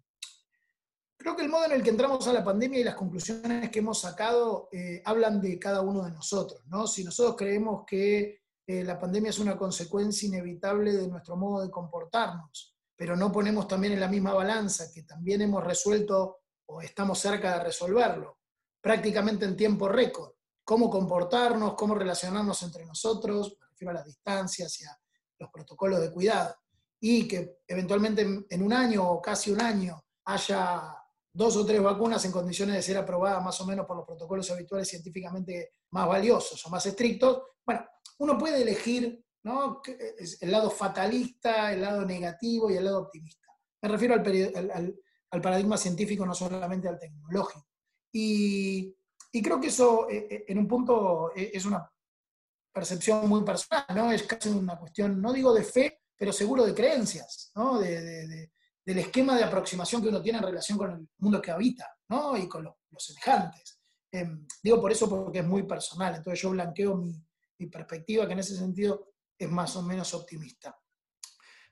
creo 1.22 1.36
que 1.36 1.42
el 1.42 1.48
modo 1.48 1.66
en 1.66 1.72
el 1.72 1.82
que 1.82 1.90
entramos 1.90 2.26
a 2.26 2.32
la 2.32 2.44
pandemia 2.44 2.80
y 2.80 2.84
las 2.84 2.94
conclusiones 2.94 3.70
que 3.70 3.78
hemos 3.78 4.00
sacado 4.00 4.68
hablan 5.04 5.40
de 5.40 5.58
cada 5.58 5.80
uno 5.80 6.04
de 6.04 6.10
nosotros. 6.10 6.62
¿no? 6.66 6.86
Si 6.86 7.04
nosotros 7.04 7.36
creemos 7.36 7.84
que 7.86 8.42
la 8.66 8.98
pandemia 8.98 9.30
es 9.30 9.38
una 9.38 9.56
consecuencia 9.56 10.28
inevitable 10.28 10.92
de 10.92 11.08
nuestro 11.08 11.36
modo 11.36 11.62
de 11.62 11.70
comportarnos, 11.70 12.76
pero 12.96 13.16
no 13.16 13.30
ponemos 13.32 13.66
también 13.66 13.94
en 13.94 14.00
la 14.00 14.08
misma 14.08 14.34
balanza 14.34 14.92
que 14.92 15.02
también 15.02 15.40
hemos 15.42 15.64
resuelto 15.64 16.40
o 16.66 16.80
estamos 16.80 17.18
cerca 17.18 17.58
de 17.58 17.64
resolverlo, 17.64 18.38
prácticamente 18.80 19.44
en 19.44 19.56
tiempo 19.56 19.88
récord 19.88 20.32
cómo 20.64 20.88
comportarnos, 20.88 21.74
cómo 21.74 21.94
relacionarnos 21.94 22.62
entre 22.62 22.86
nosotros, 22.86 23.56
me 23.60 23.66
refiero 23.66 23.90
a 23.90 23.94
las 23.94 24.06
distancias 24.06 24.80
y 24.80 24.84
a 24.84 24.96
los 25.38 25.50
protocolos 25.50 26.00
de 26.00 26.12
cuidado, 26.12 26.54
y 27.00 27.26
que 27.26 27.58
eventualmente 27.66 28.46
en 28.48 28.62
un 28.62 28.72
año 28.72 29.08
o 29.10 29.20
casi 29.20 29.50
un 29.50 29.60
año 29.60 30.04
haya 30.24 31.01
dos 31.32 31.56
o 31.56 31.64
tres 31.64 31.82
vacunas 31.82 32.24
en 32.24 32.32
condiciones 32.32 32.76
de 32.76 32.82
ser 32.82 32.96
aprobadas 32.96 33.42
más 33.42 33.60
o 33.60 33.66
menos 33.66 33.86
por 33.86 33.96
los 33.96 34.06
protocolos 34.06 34.50
habituales 34.50 34.88
científicamente 34.88 35.74
más 35.90 36.06
valiosos 36.06 36.64
o 36.66 36.70
más 36.70 36.84
estrictos, 36.86 37.42
bueno, 37.64 37.86
uno 38.18 38.36
puede 38.36 38.62
elegir 38.62 39.24
¿no? 39.44 39.80
el 40.40 40.50
lado 40.50 40.70
fatalista, 40.70 41.72
el 41.72 41.80
lado 41.80 42.04
negativo 42.04 42.70
y 42.70 42.76
el 42.76 42.84
lado 42.84 43.00
optimista. 43.00 43.48
Me 43.80 43.88
refiero 43.88 44.14
al, 44.14 45.40
paradigma 45.40 45.76
científico, 45.76 46.26
no 46.26 46.34
solamente 46.34 46.88
al 46.88 46.98
tecnológico. 46.98 47.66
Y 48.12 48.94
y 49.34 49.42
creo 49.42 49.58
que 49.58 49.68
eso, 49.68 50.08
eh, 50.10 50.26
eh, 50.30 50.44
en 50.48 50.58
un 50.58 50.68
punto, 50.68 51.32
eh, 51.34 51.50
es 51.54 51.64
una 51.64 51.90
percepción 52.70 53.26
muy 53.28 53.42
personal, 53.42 53.86
¿no? 53.94 54.12
Es 54.12 54.24
casi 54.24 54.50
una 54.50 54.78
cuestión, 54.78 55.20
no 55.20 55.32
digo 55.32 55.54
de 55.54 55.64
fe, 55.64 56.02
pero 56.14 56.32
seguro 56.32 56.66
de 56.66 56.74
creencias, 56.74 57.50
¿no? 57.56 57.80
Del 58.84 58.98
esquema 58.98 59.36
de 59.36 59.44
aproximación 59.44 60.02
que 60.02 60.08
uno 60.08 60.22
tiene 60.22 60.38
en 60.38 60.44
relación 60.44 60.76
con 60.76 60.90
el 60.90 61.08
mundo 61.18 61.40
que 61.40 61.50
habita, 61.50 61.88
¿no? 62.08 62.36
Y 62.36 62.48
con 62.48 62.64
los, 62.64 62.74
semejantes. 62.98 63.80
Em, 64.10 64.46
digo 64.62 64.80
por 64.80 64.92
eso 64.92 65.08
porque 65.08 65.38
es 65.38 65.46
muy 65.46 65.62
personal, 65.62 66.16
entonces 66.16 66.42
yo 66.42 66.50
blanqueo 66.50 66.96
mi, 66.96 67.66
perspectiva, 67.70 68.26
que 68.26 68.32
en 68.32 68.40
ese 68.40 68.56
sentido 68.56 69.12
es 69.38 69.48
más 69.48 69.76
o 69.76 69.82
menos 69.82 70.12
optimista. 70.14 70.76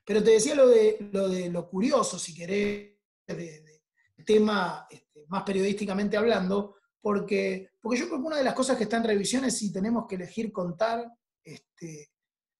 Pero 0.05 0.23
te 0.23 0.31
decía 0.31 0.55
lo 0.55 0.69
de 0.69 1.49
lo, 1.51 1.69
curioso, 1.69 2.17
si 2.17 2.33
querés, 2.33 2.95
de, 3.27 3.81
tema 4.25 4.87
este, 4.89 5.25
más 5.27 5.43
periodísticamente 5.43 6.15
hablando, 6.15 6.77
porque, 7.01 7.71
porque 7.81 7.99
yo 7.99 8.07
creo 8.07 8.21
que 8.21 8.27
una 8.27 8.37
de 8.37 8.43
las 8.45 8.53
cosas 8.53 8.77
que 8.77 8.83
está 8.83 8.97
en 8.97 9.03
revisión 9.03 9.43
es 9.43 9.57
si 9.57 9.73
tenemos 9.73 10.05
que 10.07 10.15
elegir 10.15 10.51
contar 10.51 11.05
este, 11.43 12.13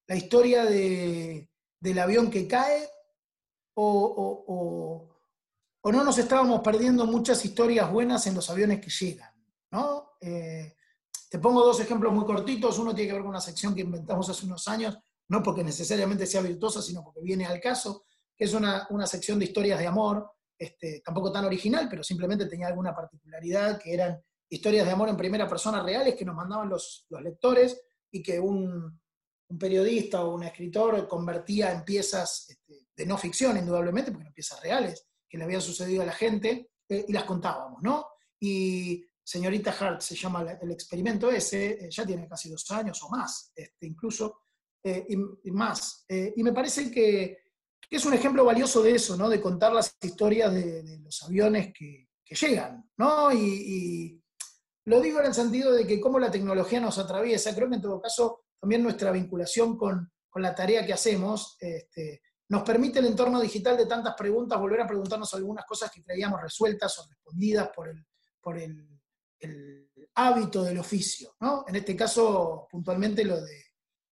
la 0.08 0.16
historia 0.18 0.66
de, 0.66 1.50
del 1.80 2.00
avión 2.00 2.30
que 2.30 2.48
cae 2.48 2.90
o, 3.76 5.08
no 5.84 6.04
nos 6.04 6.18
estábamos 6.18 6.62
perdiendo 6.62 7.06
muchas 7.06 7.44
historias 7.44 7.92
buenas 7.92 8.26
en 8.28 8.36
los 8.36 8.50
aviones 8.50 8.80
que 8.80 8.90
llegan. 8.90 9.32
¿no? 9.72 10.12
Eh, 10.22 10.76
te 11.30 11.40
pongo 11.40 11.64
dos 11.64 11.80
ejemplos 11.80 12.14
muy 12.14 12.26
cortitos. 12.26 12.78
Uno 12.80 12.94
tiene 12.94 13.10
que 13.10 13.14
ver 13.14 13.22
con 13.22 13.32
una 13.32 13.42
sección 13.42 13.74
que 13.74 13.82
inventamos 13.82 14.30
hace 14.30 14.46
unos 14.46 14.68
años, 14.68 14.98
no 15.30 15.42
porque 15.42 15.64
necesariamente 15.64 16.26
sea 16.26 16.42
virtuosa, 16.42 16.82
sino 16.82 17.04
porque 17.04 17.22
viene 17.22 17.46
al 17.46 17.60
caso, 17.60 18.06
que 18.36 18.46
es 18.46 18.54
una, 18.54 18.88
una 18.90 19.08
sección 19.08 19.40
de 19.40 19.46
historias 19.46 19.80
de 19.80 19.88
amor, 19.88 20.32
este, 20.62 21.02
tampoco 21.04 21.32
tan 21.32 21.46
original, 21.46 21.88
pero 21.90 22.04
simplemente 22.04 22.46
tenía 22.46 22.68
alguna 22.68 22.94
particularidad, 22.94 23.80
que 23.80 23.96
eran 23.96 24.22
historias 24.48 24.86
de 24.86 24.92
amor 24.92 25.10
en 25.10 25.18
primera 25.18 25.48
persona 25.48 25.82
reales 25.82 26.14
que 26.14 26.24
nos 26.24 26.36
mandaban 26.36 26.70
los, 26.70 27.08
lectores 27.10 27.82
y 28.12 28.22
que 28.22 28.40
un, 28.40 29.02
periodista 29.60 30.24
o 30.24 30.36
un 30.36 30.44
escritor 30.44 31.08
convertía 31.08 31.72
en 31.72 31.84
piezas 31.84 32.48
este, 32.50 32.81
de 32.96 33.06
no 33.06 33.18
ficción, 33.18 33.58
indudablemente, 33.58 34.12
porque 34.12 34.24
eran 34.24 34.34
piezas 34.34 34.62
reales 34.62 35.08
que 35.30 35.38
le 35.38 35.46
habían 35.46 35.62
sucedido 35.62 36.02
a 36.02 36.06
la 36.06 36.12
gente, 36.12 36.72
eh, 36.90 37.06
y 37.08 37.14
las 37.14 37.24
contábamos, 37.24 37.82
¿no? 37.82 38.06
Y 38.38 39.06
Señorita 39.24 39.72
Hart 39.72 40.02
se 40.02 40.16
llama 40.16 40.42
el 40.62 40.72
experimento 40.72 41.32
ese, 41.32 41.86
eh, 41.86 41.90
ya 41.90 42.06
tiene 42.06 42.28
casi 42.28 42.50
dos 42.50 42.70
años 42.72 43.02
o 43.04 43.10
más, 43.10 43.54
este, 43.56 43.86
incluso, 43.86 44.42
eh, 44.84 45.08
más. 45.46 46.06
y 46.10 46.44
me 46.44 46.52
parece 46.52 46.92
que, 46.92 47.38
es 47.90 48.06
un 48.06 48.14
ejemplo 48.14 48.44
valioso 48.44 48.82
de 48.82 48.96
eso, 48.96 49.16
¿no? 49.16 49.30
De 49.30 49.42
contar 49.42 49.72
las 49.74 49.96
historias 50.02 50.54
de, 50.54 51.00
los 51.00 51.24
aviones 51.24 51.74
que, 51.74 52.08
llegan, 52.34 52.90
¿no? 52.98 53.32
y, 53.34 54.18
lo 54.86 55.02
digo 55.02 55.20
en 55.20 55.28
el 55.28 55.34
sentido 55.34 55.74
de 55.74 55.86
que 55.86 56.00
cómo 56.00 56.18
la 56.18 56.32
tecnología 56.32 56.80
nos 56.80 56.98
atraviesa, 56.98 57.54
creo 57.54 57.70
que 57.70 57.76
en 57.76 57.82
todo 57.82 58.02
caso 58.02 58.46
también 58.60 58.82
nuestra 58.82 59.12
vinculación 59.12 59.78
con, 59.78 60.12
la 60.36 60.56
tarea 60.56 60.86
que 60.86 60.94
hacemos 60.94 61.58
este, 61.60 62.22
nos 62.52 62.64
permite 62.64 63.00
el 63.00 63.06
entorno 63.06 63.40
digital 63.40 63.78
de 63.78 63.86
tantas 63.86 64.14
preguntas 64.14 64.60
volver 64.60 64.82
a 64.82 64.88
preguntarnos 64.88 65.34
algunas 65.34 65.66
cosas 65.66 65.90
que 65.90 66.04
creíamos 66.04 66.42
resueltas 66.42 67.00
o 67.00 67.08
respondidas 67.08 67.70
por 67.74 67.88
el, 67.88 68.06
por 68.42 68.58
el, 68.58 68.90
hábito 70.16 70.62
del 70.62 70.78
oficio. 70.78 71.34
¿no? 71.40 71.64
En 71.66 71.78
este 71.78 71.96
caso, 71.96 72.68
puntualmente, 72.70 73.24
lo 73.24 73.42
de, 73.42 73.64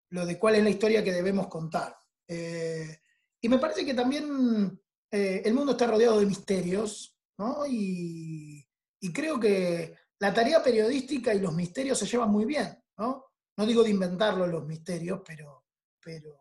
lo 0.08 0.24
de 0.24 0.38
cuál 0.38 0.54
es 0.54 0.64
la 0.64 0.70
historia 0.70 1.04
que 1.04 1.12
debemos 1.12 1.48
contar. 1.48 1.94
Eh, 2.26 3.00
y 3.42 3.48
me 3.50 3.58
parece 3.58 3.84
que 3.84 3.92
también 3.92 4.80
eh, 5.10 5.42
el 5.44 5.52
mundo 5.52 5.72
está 5.72 5.86
rodeado 5.86 6.18
de 6.18 6.24
misterios, 6.24 7.14
¿no? 7.36 7.66
y, 7.68 8.66
y 9.00 9.12
creo 9.12 9.38
que 9.38 9.94
la 10.18 10.32
tarea 10.32 10.62
periodística 10.62 11.34
y 11.34 11.40
los 11.40 11.54
misterios 11.54 11.98
se 11.98 12.06
llevan 12.06 12.30
muy 12.30 12.46
bien. 12.46 12.82
¿no? 12.96 13.26
No 13.58 13.66
digo 13.66 13.82
de 13.82 13.90
inventarlo 13.90 14.46
los 14.46 14.66
misterios, 14.66 15.20
pero, 15.26 15.66
pero 16.02 16.40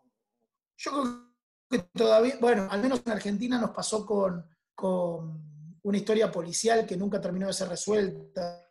yo 0.78 0.92
creo 0.92 1.29
que 1.70 1.80
todavía, 1.94 2.38
bueno, 2.40 2.68
al 2.70 2.82
menos 2.82 3.02
en 3.06 3.12
Argentina 3.12 3.60
nos 3.60 3.72
pasó 3.72 4.06
con, 4.06 4.46
con 4.74 5.78
una 5.84 5.98
historia 5.98 6.32
policial 6.32 6.86
que 6.86 6.98
nunca 6.98 7.22
terminó 7.22 7.48
de 7.48 7.54
ser 7.54 7.70
resuelta, 7.70 8.66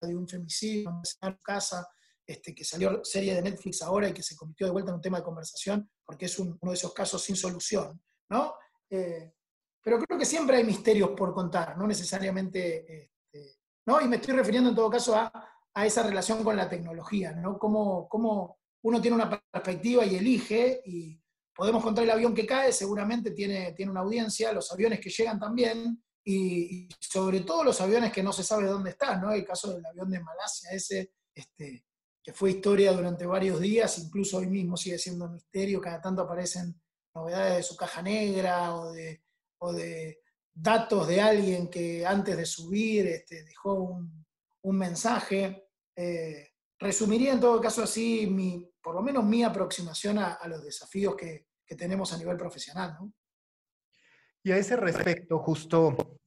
de 0.00 0.16
un 0.16 0.28
femicidio 0.28 1.00
en 1.22 1.38
casa, 1.42 1.88
este, 2.26 2.54
que 2.54 2.64
salió 2.64 3.04
serie 3.04 3.34
de 3.34 3.42
Netflix 3.42 3.82
ahora 3.82 4.08
y 4.08 4.12
que 4.12 4.22
se 4.22 4.36
convirtió 4.36 4.66
de 4.66 4.72
vuelta 4.72 4.90
en 4.90 4.96
un 4.96 5.00
tema 5.00 5.18
de 5.18 5.24
conversación, 5.24 5.90
porque 6.04 6.26
es 6.26 6.38
uno 6.38 6.58
de 6.62 6.74
esos 6.74 6.92
casos 6.94 7.22
sin 7.22 7.36
solución, 7.36 8.00
¿no? 8.30 8.54
Eh, 8.88 9.32
pero 9.82 9.98
creo 9.98 10.18
que 10.18 10.24
siempre 10.24 10.56
hay 10.56 10.64
misterios 10.64 11.10
por 11.10 11.34
contar, 11.34 11.76
no 11.76 11.86
necesariamente, 11.86 13.04
este, 13.04 13.58
¿no? 13.86 14.00
Y 14.00 14.08
me 14.08 14.16
estoy 14.16 14.34
refiriendo 14.34 14.70
en 14.70 14.76
todo 14.76 14.88
caso 14.88 15.14
a, 15.14 15.30
a 15.74 15.86
esa 15.86 16.02
relación 16.02 16.42
con 16.42 16.56
la 16.56 16.68
tecnología, 16.68 17.32
¿no? 17.32 17.58
Cómo, 17.58 18.08
cómo, 18.08 18.58
uno 18.82 19.00
tiene 19.00 19.16
una 19.16 19.42
perspectiva 19.50 20.04
y 20.04 20.16
elige, 20.16 20.82
y 20.84 21.20
podemos 21.54 21.82
contar 21.82 22.04
el 22.04 22.10
avión 22.10 22.34
que 22.34 22.46
cae, 22.46 22.72
seguramente 22.72 23.30
tiene, 23.30 23.72
tiene 23.72 23.92
una 23.92 24.00
audiencia, 24.00 24.52
los 24.52 24.70
aviones 24.72 25.00
que 25.00 25.10
llegan 25.10 25.38
también, 25.38 26.02
y, 26.24 26.88
sobre 26.98 27.40
todo 27.40 27.64
los 27.64 27.80
aviones 27.80 28.12
que 28.12 28.22
no 28.22 28.32
se 28.32 28.42
sabe 28.42 28.66
dónde 28.66 28.90
están, 28.90 29.20
¿no? 29.20 29.32
El 29.32 29.44
caso 29.44 29.74
del 29.74 29.84
avión 29.84 30.10
de 30.10 30.20
Malasia, 30.20 30.70
ese, 30.70 31.12
este, 31.34 31.84
que 32.22 32.32
fue 32.32 32.52
historia 32.52 32.92
durante 32.92 33.26
varios 33.26 33.60
días, 33.60 33.98
incluso 33.98 34.38
hoy 34.38 34.46
mismo 34.46 34.76
sigue 34.76 34.98
siendo 34.98 35.26
un 35.26 35.34
misterio, 35.34 35.80
cada 35.80 36.00
tanto 36.00 36.22
aparecen 36.22 36.80
novedades 37.14 37.58
de 37.58 37.62
su 37.62 37.76
caja 37.76 38.02
negra 38.02 38.74
o 38.74 38.92
de, 38.92 39.22
o 39.58 39.72
de 39.72 40.20
datos 40.52 41.06
de 41.06 41.20
alguien 41.20 41.68
que 41.68 42.06
antes 42.06 42.36
de 42.36 42.46
subir 42.46 43.06
este, 43.06 43.44
dejó 43.44 43.74
un, 43.74 44.24
mensaje. 44.62 45.68
Eh, 45.94 46.48
resumiría 46.78 47.34
en 47.34 47.40
todo 47.40 47.60
caso 47.60 47.82
así, 47.82 48.26
mi, 48.26 48.66
por 48.84 48.94
lo 48.94 49.02
menos 49.02 49.24
mi 49.24 49.42
aproximación 49.42 50.18
a, 50.18 50.38
los 50.46 50.62
desafíos 50.62 51.16
que, 51.16 51.46
que, 51.66 51.74
tenemos 51.74 52.12
a 52.12 52.18
nivel 52.18 52.36
profesional. 52.36 52.94
¿no? 53.00 53.12
Y 54.42 54.52
a 54.52 54.58
ese 54.58 54.76
respecto, 54.76 55.38
justo 55.38 56.18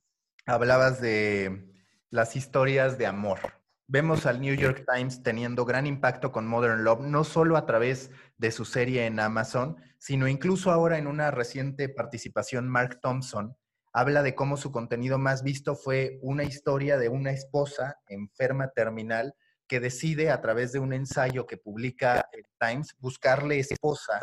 hablabas 0.48 1.00
de 1.00 1.72
las 2.10 2.36
historias 2.36 2.98
de 2.98 3.06
amor. 3.06 3.40
Vemos 3.86 4.26
al 4.26 4.42
New 4.42 4.56
York 4.56 4.86
Times 4.92 5.22
teniendo 5.22 5.64
gran 5.66 5.86
impacto 5.86 6.32
con 6.32 6.48
Modern 6.48 6.84
Love, 6.84 7.02
no 7.02 7.24
solo 7.24 7.56
a 7.58 7.66
través 7.68 8.10
de 8.38 8.52
su 8.52 8.66
serie 8.66 9.06
en 9.06 9.20
Amazon, 9.20 9.78
sino 10.00 10.28
incluso 10.28 10.72
ahora 10.72 10.98
en 10.98 11.08
una 11.08 11.32
reciente 11.32 11.88
participación, 11.88 12.68
Mark 12.68 13.00
Thompson 13.02 13.56
habla 13.94 14.24
de 14.24 14.36
cómo 14.36 14.58
su 14.58 14.72
contenido 14.72 15.18
más 15.18 15.44
visto 15.44 15.76
fue 15.76 16.20
una 16.22 16.44
historia 16.44 16.98
de 16.98 17.10
una 17.10 17.32
esposa 17.32 18.00
enferma 18.08 18.70
terminal 18.70 19.36
que 19.68 19.80
decide 19.80 20.32
a 20.32 20.42
través 20.42 20.72
de 20.72 20.80
un 20.80 20.94
ensayo 20.94 21.46
que 21.46 21.58
publica 21.58 22.28
el 22.32 22.44
Times 22.60 22.96
buscarle 23.00 23.60
esposa 23.60 24.22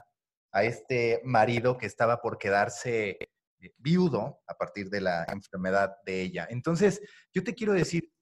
a 0.53 0.64
este 0.64 1.20
marido 1.24 1.76
que 1.76 1.86
estaba 1.86 2.20
por 2.20 2.38
quedarse 2.38 3.11
eh, 3.20 3.72
viudo 3.78 4.40
a 4.47 4.55
partir 4.55 4.88
de 4.88 5.01
la 5.01 5.26
enfermedad 5.32 5.97
de 6.07 6.22
ella. 6.22 6.47
Entonces, 6.49 7.01
yo 7.32 7.42
te 7.42 7.55
quiero 7.55 7.72
decir, 7.72 8.12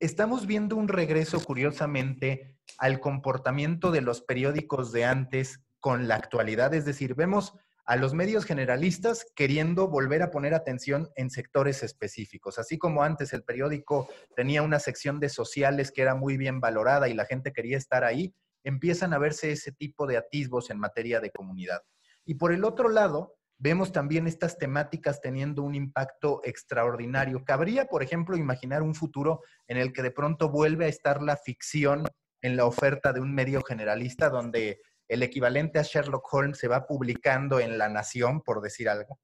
estamos 0.00 0.46
viendo 0.46 0.76
un 0.76 0.88
regreso, 0.88 1.42
curiosamente, 1.44 2.58
al 2.78 2.98
comportamiento 3.00 3.90
de 3.90 4.00
los 4.00 4.22
periódicos 4.22 4.90
de 4.92 5.04
antes 5.04 5.60
con 5.80 6.08
la 6.08 6.16
actualidad. 6.16 6.72
Es 6.74 6.84
decir, 6.84 7.14
vemos 7.14 7.54
a 7.84 7.96
los 7.96 8.14
medios 8.14 8.44
generalistas 8.44 9.26
queriendo 9.34 9.88
volver 9.88 10.22
a 10.22 10.30
poner 10.30 10.54
atención 10.54 11.10
en 11.16 11.30
sectores 11.30 11.82
específicos. 11.82 12.58
Así 12.58 12.78
como 12.78 13.02
antes 13.02 13.32
el 13.32 13.42
periódico 13.42 14.08
tenía 14.36 14.62
una 14.62 14.78
sección 14.78 15.18
de 15.18 15.28
sociales 15.28 15.90
que 15.90 16.02
era 16.02 16.14
muy 16.14 16.36
bien 16.36 16.60
valorada 16.60 17.08
y 17.08 17.14
la 17.14 17.24
gente 17.24 17.52
quería 17.52 17.76
estar 17.76 18.04
ahí, 18.04 18.34
empiezan 18.64 19.12
a 19.12 19.18
verse 19.18 19.50
ese 19.50 19.72
tipo 19.72 20.06
de 20.06 20.16
atisbos 20.16 20.70
en 20.70 20.78
materia 20.78 21.20
de 21.20 21.30
comunidad. 21.30 21.82
Y 22.24 22.34
por 22.34 22.52
el 22.52 22.64
otro 22.64 22.88
lado, 22.88 23.36
vemos 23.58 23.92
también 23.92 24.26
estas 24.26 24.58
temáticas 24.58 25.20
teniendo 25.20 25.62
un 25.62 25.74
impacto 25.74 26.40
extraordinario. 26.44 27.44
Cabría, 27.44 27.86
por 27.86 28.02
ejemplo, 28.02 28.36
imaginar 28.36 28.82
un 28.82 28.94
futuro 28.94 29.40
en 29.66 29.76
el 29.76 29.92
que 29.92 30.02
de 30.02 30.10
pronto 30.10 30.48
vuelve 30.48 30.84
a 30.84 30.88
estar 30.88 31.22
la 31.22 31.36
ficción 31.36 32.04
en 32.40 32.56
la 32.56 32.64
oferta 32.64 33.12
de 33.12 33.20
un 33.20 33.34
medio 33.34 33.62
generalista 33.62 34.28
donde 34.30 34.80
el 35.12 35.22
equivalente 35.22 35.78
a 35.78 35.82
Sherlock 35.82 36.26
Holmes 36.32 36.58
se 36.58 36.68
va 36.68 36.86
publicando 36.86 37.60
en 37.60 37.76
La 37.76 37.88
Nación, 37.88 38.40
por 38.40 38.62
decir 38.62 38.88
algo. 38.88 39.20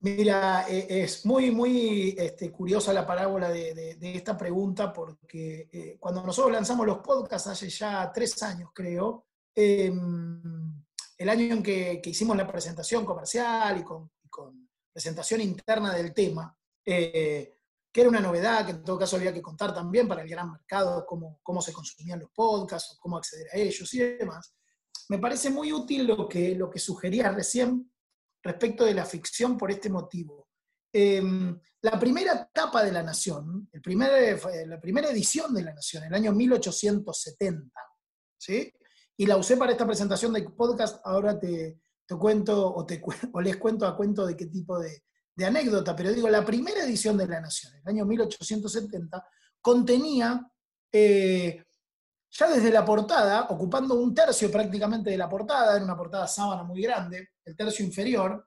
Mira, 0.00 0.66
eh, 0.68 0.86
es 0.88 1.26
muy, 1.26 1.50
muy 1.50 2.14
este, 2.18 2.50
curiosa 2.50 2.92
la 2.92 3.06
parábola 3.06 3.50
de, 3.50 3.98
esta 4.00 4.36
pregunta 4.36 4.92
porque 4.92 5.68
eh, 5.72 5.96
cuando 5.98 6.22
nosotros 6.22 6.52
lanzamos 6.52 6.86
los 6.86 6.98
podcasts 6.98 7.48
hace 7.48 7.68
ya 7.68 8.10
tres 8.14 8.42
años, 8.42 8.70
creo, 8.74 9.26
em, 9.54 10.82
el 11.18 11.28
año 11.28 11.54
en 11.54 11.62
que, 11.62 12.00
hicimos 12.04 12.36
la 12.36 12.46
presentación 12.46 13.04
comercial 13.04 13.78
y 13.78 13.82
con, 13.82 14.10
presentación 14.92 15.42
interna 15.42 15.92
del 15.94 16.14
tema, 16.14 16.56
eh, 16.84 17.55
que 17.96 18.02
era 18.02 18.10
una 18.10 18.20
novedad, 18.20 18.66
que 18.66 18.72
en 18.72 18.84
todo 18.84 18.98
caso 18.98 19.16
había 19.16 19.32
que 19.32 19.40
contar 19.40 19.72
también 19.72 20.06
para 20.06 20.20
el 20.20 20.28
gran 20.28 20.52
mercado 20.52 21.06
cómo, 21.06 21.40
cómo 21.42 21.62
se 21.62 21.72
consumían 21.72 22.20
los 22.20 22.28
podcasts, 22.30 22.98
cómo 23.00 23.16
acceder 23.16 23.46
a 23.50 23.56
ellos 23.56 23.94
y 23.94 24.00
demás. 24.00 24.54
Me 25.08 25.18
parece 25.18 25.48
muy 25.48 25.72
útil 25.72 26.06
lo 26.06 26.28
que, 26.28 26.54
lo 26.54 26.68
que 26.68 26.78
sugería 26.78 27.30
recién 27.30 27.90
respecto 28.42 28.84
de 28.84 28.92
la 28.92 29.06
ficción 29.06 29.56
por 29.56 29.70
este 29.70 29.88
motivo. 29.88 30.50
Em, 30.92 31.58
la 31.80 31.98
primera 31.98 32.50
etapa 32.50 32.84
de 32.84 32.92
La 32.92 33.02
Nación, 33.02 33.66
el 33.72 33.80
primer, 33.80 34.42
la 34.66 34.78
primera 34.78 35.08
edición 35.08 35.54
de 35.54 35.62
La 35.62 35.72
Nación, 35.72 36.04
el 36.04 36.12
año 36.12 36.32
1870, 36.32 37.80
¿sí? 38.36 38.74
y 39.16 39.24
la 39.24 39.38
usé 39.38 39.56
para 39.56 39.72
esta 39.72 39.86
presentación 39.86 40.34
de 40.34 40.42
podcast, 40.50 41.00
ahora 41.02 41.40
te, 41.40 41.80
te 42.06 42.14
cuento 42.14 42.74
o, 42.74 42.84
te, 42.84 43.02
o 43.32 43.40
les 43.40 43.56
cuento 43.56 43.86
a 43.86 43.96
cuento 43.96 44.26
de 44.26 44.36
qué 44.36 44.48
tipo 44.48 44.78
de, 44.78 45.02
de, 45.36 45.46
anécdota, 45.46 45.94
pero 45.94 46.12
digo, 46.12 46.28
la 46.28 46.44
primera 46.44 46.82
edición 46.84 47.16
de 47.16 47.26
La 47.26 47.40
Nación, 47.40 47.74
el 47.74 47.88
año 47.88 48.04
1870, 48.04 49.26
contenía, 49.60 50.50
eh, 50.92 51.64
ya 52.30 52.48
desde 52.48 52.70
la 52.70 52.84
portada, 52.84 53.46
ocupando 53.50 53.94
un 53.94 54.14
tercio 54.14 54.50
prácticamente 54.50 55.10
de 55.10 55.18
la 55.18 55.28
portada, 55.28 55.76
era 55.76 55.84
una 55.84 55.96
portada 55.96 56.26
sábana 56.26 56.62
muy 56.62 56.82
grande, 56.82 57.30
el 57.44 57.56
tercio 57.56 57.84
inferior, 57.84 58.46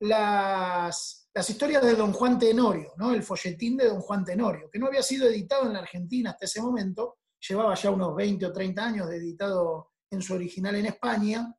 las, 0.00 1.28
las 1.34 1.50
historias 1.50 1.82
de 1.82 1.94
Don 1.94 2.12
Juan 2.12 2.38
Tenorio, 2.38 2.94
¿no? 2.96 3.12
el 3.12 3.22
folletín 3.22 3.76
de 3.76 3.88
Don 3.88 4.00
Juan 4.00 4.24
Tenorio, 4.24 4.70
que 4.70 4.78
no 4.78 4.86
había 4.86 5.02
sido 5.02 5.28
editado 5.28 5.66
en 5.66 5.74
la 5.74 5.80
Argentina 5.80 6.30
hasta 6.30 6.46
ese 6.46 6.62
momento, 6.62 7.18
llevaba 7.48 7.74
ya 7.74 7.90
unos 7.90 8.14
20 8.14 8.46
o 8.46 8.52
30 8.52 8.84
años 8.84 9.08
de 9.08 9.16
editado 9.16 9.92
en 10.10 10.22
su 10.22 10.34
original 10.34 10.74
en 10.76 10.86
España, 10.86 11.54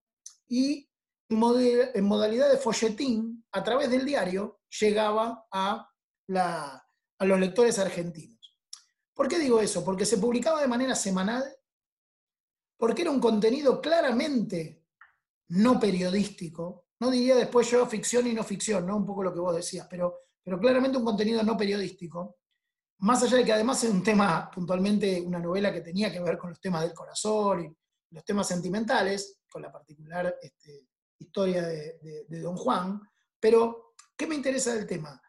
y 0.51 0.89
en 1.29 2.03
modalidad 2.03 2.51
de 2.51 2.57
folletín, 2.57 3.45
a 3.53 3.63
través 3.63 3.89
del 3.89 4.05
diario, 4.05 4.59
llegaba 4.80 5.47
a, 5.51 5.91
a 6.38 7.26
los 7.26 7.39
lectores 7.39 7.78
argentinos. 7.80 8.57
¿Por 9.13 9.28
qué 9.28 9.38
digo 9.38 9.59
eso? 9.59 9.84
Porque 9.84 10.05
se 10.05 10.17
publicaba 10.17 10.61
de 10.61 10.67
manera 10.67 10.95
semanal, 10.95 11.43
porque 12.78 13.03
era 13.03 13.11
un 13.11 13.19
contenido 13.19 13.82
claramente 13.82 14.86
no 15.49 15.80
periodístico, 15.80 16.88
no 16.99 17.11
diría 17.11 17.36
después 17.36 17.69
yo 17.69 17.86
ficción 17.86 18.28
y 18.28 18.34
no 18.34 18.43
ficción, 18.43 18.86
¿no? 18.86 18.95
Un 18.95 19.05
poco 19.05 19.24
lo 19.24 19.34
que 19.34 19.39
vos 19.39 19.55
decías, 19.55 19.88
pero, 19.89 20.19
pero 20.43 20.59
claramente 20.59 20.97
un 20.97 21.05
contenido 21.05 21.43
no 21.43 21.57
periodístico, 21.57 22.38
más 22.99 23.24
allá 23.24 23.38
de 23.38 23.45
que 23.45 23.53
además 23.53 23.84
es 23.84 23.89
un 23.89 24.03
tema, 24.03 24.49
puntualmente 24.53 25.22
una 25.22 25.39
novela 25.39 25.74
que 25.74 25.82
tenía 25.82 26.11
que 26.11 26.19
ver 26.19 26.38
con 26.38 26.51
los 26.51 26.61
temas 26.61 26.84
del 26.84 26.93
corazón 26.93 27.65
y 27.65 27.76
los 28.11 28.24
temas 28.24 28.47
sentimentales, 28.47 29.39
con 29.49 29.63
la 29.63 29.72
particular 29.72 30.38
este, 30.41 30.88
historia 31.17 31.63
de, 31.63 32.41
Don 32.41 32.55
Juan, 32.55 33.01
pero 33.39 33.91
¿qué 34.22 34.28
me 34.28 34.36
interesa 34.36 34.76
del 34.76 34.86
tema? 34.86 35.19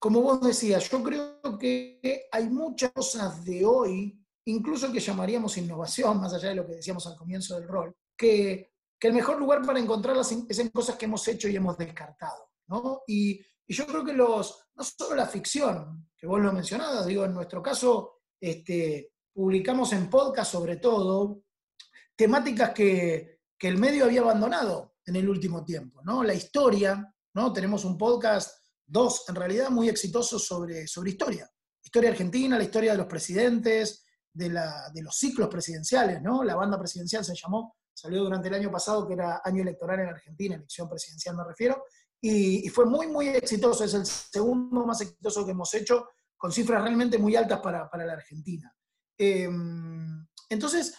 Como 0.00 0.20
vos 0.20 0.40
decías, 0.40 0.90
yo 0.90 1.00
creo 1.00 1.56
que 1.56 2.26
hay 2.32 2.50
muchas 2.50 2.90
cosas 2.90 3.44
de 3.44 3.64
hoy, 3.64 4.20
incluso 4.46 4.90
que 4.90 4.98
llamaríamos 4.98 5.56
innovación, 5.58 6.20
más 6.20 6.34
allá 6.34 6.48
de 6.48 6.56
lo 6.56 6.66
que 6.66 6.74
decíamos 6.74 7.06
al 7.06 7.16
comienzo 7.16 7.54
del 7.54 7.68
rol, 7.68 7.94
que, 8.16 8.72
el 9.00 9.12
mejor 9.12 9.38
lugar 9.38 9.64
para 9.64 9.78
encontrarlas 9.78 10.32
es 10.32 10.58
en 10.58 10.70
cosas 10.70 10.96
que 10.96 11.04
hemos 11.04 11.26
hecho 11.28 11.46
y 11.48 11.54
hemos 11.54 11.78
descartado. 11.78 12.50
¿no? 12.66 13.02
Y, 13.06 13.40
y, 13.66 13.74
yo 13.74 13.86
creo 13.86 14.04
que 14.04 14.12
los, 14.12 14.66
no 14.74 14.82
solo 14.82 15.14
la 15.14 15.26
ficción, 15.26 16.10
que 16.18 16.26
vos 16.26 16.40
lo 16.40 16.52
mencionabas, 16.52 17.06
digo, 17.06 17.24
en 17.24 17.32
nuestro 17.32 17.62
caso 17.62 18.22
este, 18.40 19.12
publicamos 19.32 19.92
en 19.92 20.10
podcast 20.10 20.50
sobre 20.50 20.78
todo, 20.78 21.44
temáticas 22.16 22.70
que, 22.70 23.38
el 23.60 23.78
medio 23.78 24.06
había 24.06 24.22
abandonado 24.22 24.96
en 25.06 25.14
el 25.14 25.28
último 25.28 25.64
tiempo, 25.64 26.02
¿no? 26.02 26.24
La 26.24 26.34
historia, 26.34 27.14
¿no? 27.34 27.52
Tenemos 27.52 27.84
un 27.84 27.96
podcast, 27.96 28.58
dos 28.86 29.24
en 29.28 29.34
realidad, 29.34 29.70
muy 29.70 29.88
exitosos 29.88 30.44
sobre, 30.44 30.86
sobre 30.86 31.10
historia. 31.10 31.50
Historia 31.82 32.10
argentina, 32.10 32.58
la 32.58 32.64
historia 32.64 32.92
de 32.92 32.98
los 32.98 33.06
presidentes, 33.06 34.04
de, 34.32 34.48
de 34.48 35.02
los 35.02 35.16
ciclos 35.16 35.48
presidenciales, 35.48 36.22
¿no? 36.22 36.44
La 36.44 36.54
banda 36.54 36.78
presidencial 36.78 37.24
se 37.24 37.34
llamó, 37.34 37.76
salió 37.92 38.22
durante 38.22 38.48
el 38.48 38.54
año 38.54 38.70
pasado, 38.70 39.06
que 39.06 39.14
era 39.14 39.40
año 39.44 39.62
electoral 39.62 40.00
en 40.00 40.08
Argentina, 40.08 40.54
elección 40.54 40.88
presidencial 40.88 41.36
me 41.36 41.44
refiero, 41.44 41.84
y, 42.22 42.68
fue 42.68 42.84
muy, 42.84 43.06
muy 43.06 43.28
exitoso, 43.28 43.84
es 43.84 43.94
el 43.94 44.04
segundo 44.04 44.84
más 44.84 45.00
exitoso 45.00 45.44
que 45.44 45.52
hemos 45.52 45.72
hecho, 45.74 46.08
con 46.36 46.52
cifras 46.52 46.82
realmente 46.82 47.18
muy 47.18 47.34
altas 47.34 47.60
para, 47.60 47.88
la 47.92 48.12
Argentina. 48.12 48.74
Em, 49.16 50.26
Entonces, 50.48 50.94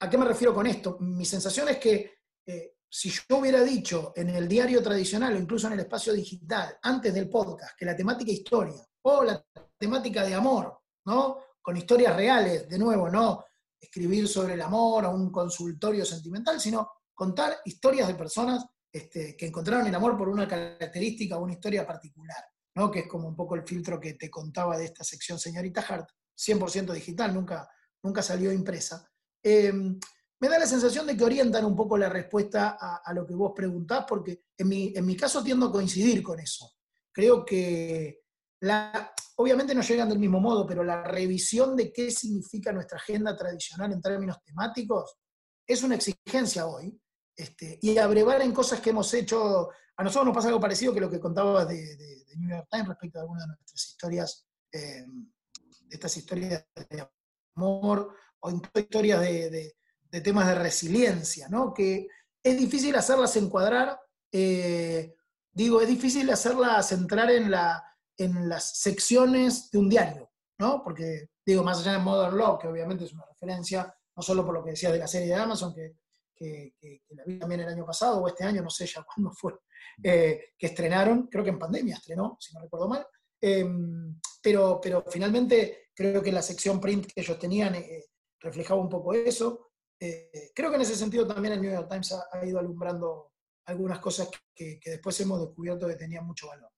¿a 0.00 0.08
qué 0.08 0.18
me 0.18 0.24
refiero 0.24 0.54
con 0.54 0.66
esto? 0.66 0.96
Mi 1.00 1.24
sensación 1.24 1.68
es 1.68 1.78
que 1.78 2.12
eh, 2.46 2.76
si 2.90 3.10
yo 3.10 3.38
hubiera 3.38 3.62
dicho 3.62 4.12
en 4.16 4.30
el 4.30 4.48
diario 4.48 4.82
tradicional 4.82 5.34
o 5.34 5.38
incluso 5.38 5.68
en 5.68 5.74
el 5.74 5.80
espacio 5.80 6.12
digital, 6.12 6.76
antes 6.82 7.14
del 7.14 7.30
podcast, 7.30 7.76
que 7.78 7.84
la 7.84 7.96
temática 7.96 8.32
historia 8.32 8.84
o 9.02 9.22
la 9.22 9.42
temática 9.78 10.24
de 10.24 10.34
amor, 10.34 10.80
¿no? 11.06 11.38
Con 11.62 11.76
historias 11.76 12.16
reales, 12.16 12.68
de 12.68 12.78
nuevo, 12.78 13.08
no 13.08 13.44
escribir 13.80 14.28
sobre 14.28 14.54
el 14.54 14.60
amor 14.60 15.06
o 15.06 15.10
un 15.12 15.30
consultorio 15.30 16.04
sentimental, 16.04 16.60
sino 16.60 16.90
contar 17.14 17.58
historias 17.64 18.08
de 18.08 18.14
personas 18.14 18.66
este, 18.92 19.36
que 19.36 19.46
encontraron 19.46 19.86
el 19.86 19.94
amor 19.94 20.18
por 20.18 20.28
una 20.28 20.48
característica 20.48 21.38
o 21.38 21.44
una 21.44 21.52
historia 21.52 21.86
particular, 21.86 22.44
¿no? 22.74 22.90
que 22.90 23.00
es 23.00 23.08
como 23.08 23.28
un 23.28 23.36
poco 23.36 23.54
el 23.54 23.62
filtro 23.62 24.00
que 24.00 24.14
te 24.14 24.28
contaba 24.28 24.76
de 24.76 24.86
esta 24.86 25.04
sección 25.04 25.38
señorita 25.38 25.80
Hart, 25.80 26.08
100% 26.36 26.92
digital, 26.92 27.32
nunca, 27.32 27.68
nunca 28.02 28.22
salió 28.22 28.52
impresa. 28.52 29.08
Em, 29.42 29.98
me 30.40 30.48
da 30.48 30.58
la 30.58 30.66
sensación 30.66 31.06
de 31.06 31.16
que 31.16 31.24
orientan 31.24 31.64
un 31.64 31.76
poco 31.76 31.98
la 31.98 32.08
respuesta 32.08 32.78
a, 32.80 33.12
lo 33.12 33.26
que 33.26 33.34
vos 33.34 33.52
preguntás, 33.54 34.06
porque 34.08 34.44
en 34.56 34.68
mi, 34.68 34.92
en 34.96 35.04
mi, 35.04 35.14
caso 35.14 35.44
tiendo 35.44 35.66
a 35.66 35.72
coincidir 35.72 36.22
con 36.22 36.40
eso. 36.40 36.72
Creo 37.12 37.44
que, 37.44 38.22
la, 38.60 39.12
obviamente 39.36 39.74
no 39.74 39.82
llegan 39.82 40.08
del 40.08 40.18
mismo 40.18 40.40
modo, 40.40 40.66
pero 40.66 40.82
la 40.82 41.02
revisión 41.02 41.76
de 41.76 41.92
qué 41.92 42.10
significa 42.10 42.72
nuestra 42.72 42.98
agenda 42.98 43.36
tradicional 43.36 43.92
en 43.92 44.00
términos 44.00 44.38
temáticos 44.42 45.16
es 45.66 45.82
una 45.82 45.94
exigencia 45.94 46.66
hoy, 46.66 46.98
este, 47.36 47.78
y 47.80 47.96
abrevar 47.98 48.42
en 48.42 48.52
cosas 48.52 48.80
que 48.80 48.90
hemos 48.90 49.12
hecho. 49.14 49.70
A 49.96 50.02
nosotros 50.02 50.26
nos 50.26 50.34
pasa 50.34 50.48
algo 50.48 50.60
parecido 50.60 50.94
que 50.94 51.00
lo 51.00 51.10
que 51.10 51.20
contabas 51.20 51.68
de, 51.68 52.24
New 52.36 52.48
York 52.48 52.68
Times 52.70 52.88
respecto 52.88 53.18
a 53.18 53.22
algunas 53.22 53.44
de 53.44 53.48
nuestras 53.48 53.86
historias, 53.86 54.46
eh, 54.72 55.06
estas 55.90 56.16
historias 56.16 56.66
de 56.74 57.08
amor 57.56 58.14
o 58.40 58.50
historias 58.50 59.20
de, 59.20 59.74
temas 60.20 60.46
de 60.48 60.54
resiliencia, 60.56 61.48
¿no? 61.48 61.72
que 61.72 62.08
es 62.42 62.58
difícil 62.58 62.94
hacerlas 62.96 63.36
encuadrar, 63.36 64.00
eh, 64.32 65.14
digo, 65.52 65.80
es 65.80 65.88
difícil 65.88 66.28
hacerlas 66.30 66.92
entrar 66.92 67.30
en, 67.30 67.50
la, 67.50 67.82
en 68.16 68.48
las 68.48 68.78
secciones 68.80 69.70
de 69.70 69.78
un 69.78 69.88
diario, 69.88 70.30
¿no? 70.58 70.82
porque 70.82 71.28
digo, 71.44 71.62
más 71.62 71.80
allá 71.80 71.92
de 71.92 71.98
Modern 71.98 72.36
Love, 72.36 72.60
que 72.60 72.68
obviamente 72.68 73.04
es 73.04 73.12
una 73.12 73.26
referencia, 73.26 73.94
no 74.16 74.22
solo 74.22 74.44
por 74.44 74.54
lo 74.54 74.64
que 74.64 74.70
decías 74.70 74.92
de 74.92 74.98
la 74.98 75.06
serie 75.06 75.28
de 75.28 75.34
Amazon, 75.34 75.74
que 75.74 75.96
que, 76.40 77.02
la 77.10 77.24
vi 77.24 77.38
también 77.38 77.60
el 77.60 77.68
año 77.68 77.84
pasado 77.84 78.20
o 78.20 78.28
este 78.28 78.44
año, 78.44 78.62
no 78.62 78.70
sé 78.70 78.86
ya 78.86 79.04
cuándo 79.14 79.32
fue, 79.32 79.54
eh, 80.02 80.52
que 80.58 80.66
estrenaron, 80.66 81.26
creo 81.26 81.44
que 81.44 81.50
en 81.50 81.58
pandemia 81.58 81.96
estrenó, 81.96 82.36
si 82.40 82.54
no 82.54 82.60
recuerdo 82.60 82.88
mal, 82.88 83.06
em, 83.40 84.18
pero, 84.42 84.80
pero 84.82 85.04
finalmente 85.08 85.88
creo 85.94 86.22
que 86.22 86.32
la 86.32 86.42
sección 86.42 86.80
print 86.80 87.06
que 87.06 87.20
ellos 87.20 87.38
tenían 87.38 87.74
eh, 87.74 88.06
reflejaba 88.40 88.80
un 88.80 88.88
poco 88.88 89.12
eso. 89.12 89.69
Eh, 90.00 90.50
creo 90.54 90.70
que 90.70 90.76
en 90.76 90.82
ese 90.82 90.96
sentido 90.96 91.26
también 91.26 91.54
el 91.54 91.60
New 91.60 91.70
York 91.70 91.88
Times 91.90 92.12
ha, 92.12 92.46
ido 92.46 92.58
alumbrando 92.58 93.32
algunas 93.66 93.98
cosas 93.98 94.30
que, 94.54 94.80
que, 94.80 94.90
después 94.90 95.20
hemos 95.20 95.40
descubierto 95.40 95.86
que 95.86 95.94
tenían 95.94 96.26
mucho 96.26 96.48
valor. 96.48 96.70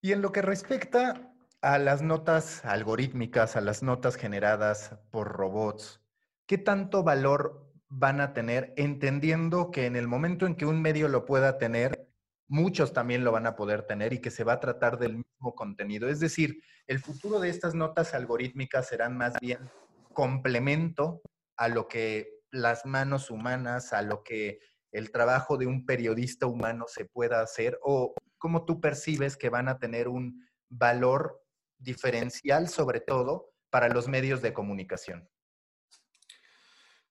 Y 0.00 0.12
en 0.12 0.22
lo 0.22 0.32
que 0.32 0.42
respecta 0.42 1.32
a 1.62 1.78
las 1.78 2.02
notas 2.02 2.64
algorítmicas, 2.64 3.54
a 3.56 3.60
las 3.60 3.82
notas 3.82 4.16
generadas 4.16 4.96
por 5.10 5.28
robots, 5.28 6.00
¿qué 6.46 6.58
tanto 6.58 7.04
valor 7.04 7.66
van 7.88 8.20
a 8.20 8.32
tener, 8.32 8.74
entendiendo 8.76 9.70
que 9.70 9.86
en 9.86 9.96
el 9.96 10.08
momento 10.08 10.46
en 10.46 10.56
que 10.56 10.66
un 10.66 10.82
medio 10.82 11.08
lo 11.08 11.24
pueda 11.24 11.58
tener, 11.58 12.08
muchos 12.48 12.92
también 12.92 13.24
lo 13.24 13.32
van 13.32 13.46
a 13.46 13.56
poder 13.56 13.82
tener 13.82 14.12
y 14.12 14.20
que 14.20 14.30
se 14.30 14.44
va 14.44 14.54
a 14.54 14.60
tratar 14.60 14.98
del 14.98 15.16
mismo 15.16 15.54
contenido. 15.54 16.08
Es 16.08 16.20
decir, 16.20 16.62
el 16.86 16.98
futuro 16.98 17.40
de 17.40 17.48
estas 17.48 17.74
notas 17.74 18.14
algorítmicas 18.14 18.88
serán 18.88 19.16
más 19.16 19.34
bien 19.40 19.70
complemento 20.12 21.20
a 21.56 21.68
lo 21.68 21.88
que 21.88 22.40
las 22.50 22.86
manos 22.86 23.30
humanas, 23.30 23.92
a 23.92 24.02
lo 24.02 24.22
que 24.22 24.60
el 24.92 25.10
trabajo 25.10 25.56
de 25.56 25.66
un 25.66 25.84
periodista 25.84 26.46
humano 26.46 26.86
se 26.88 27.04
pueda 27.04 27.40
hacer 27.40 27.78
o 27.82 28.14
cómo 28.38 28.64
tú 28.64 28.80
percibes 28.80 29.36
que 29.36 29.50
van 29.50 29.68
a 29.68 29.78
tener 29.78 30.08
un 30.08 30.46
valor 30.68 31.42
diferencial 31.78 32.68
sobre 32.68 33.00
todo 33.00 33.52
para 33.70 33.88
los 33.88 34.08
medios 34.08 34.40
de 34.42 34.52
comunicación. 34.52 35.28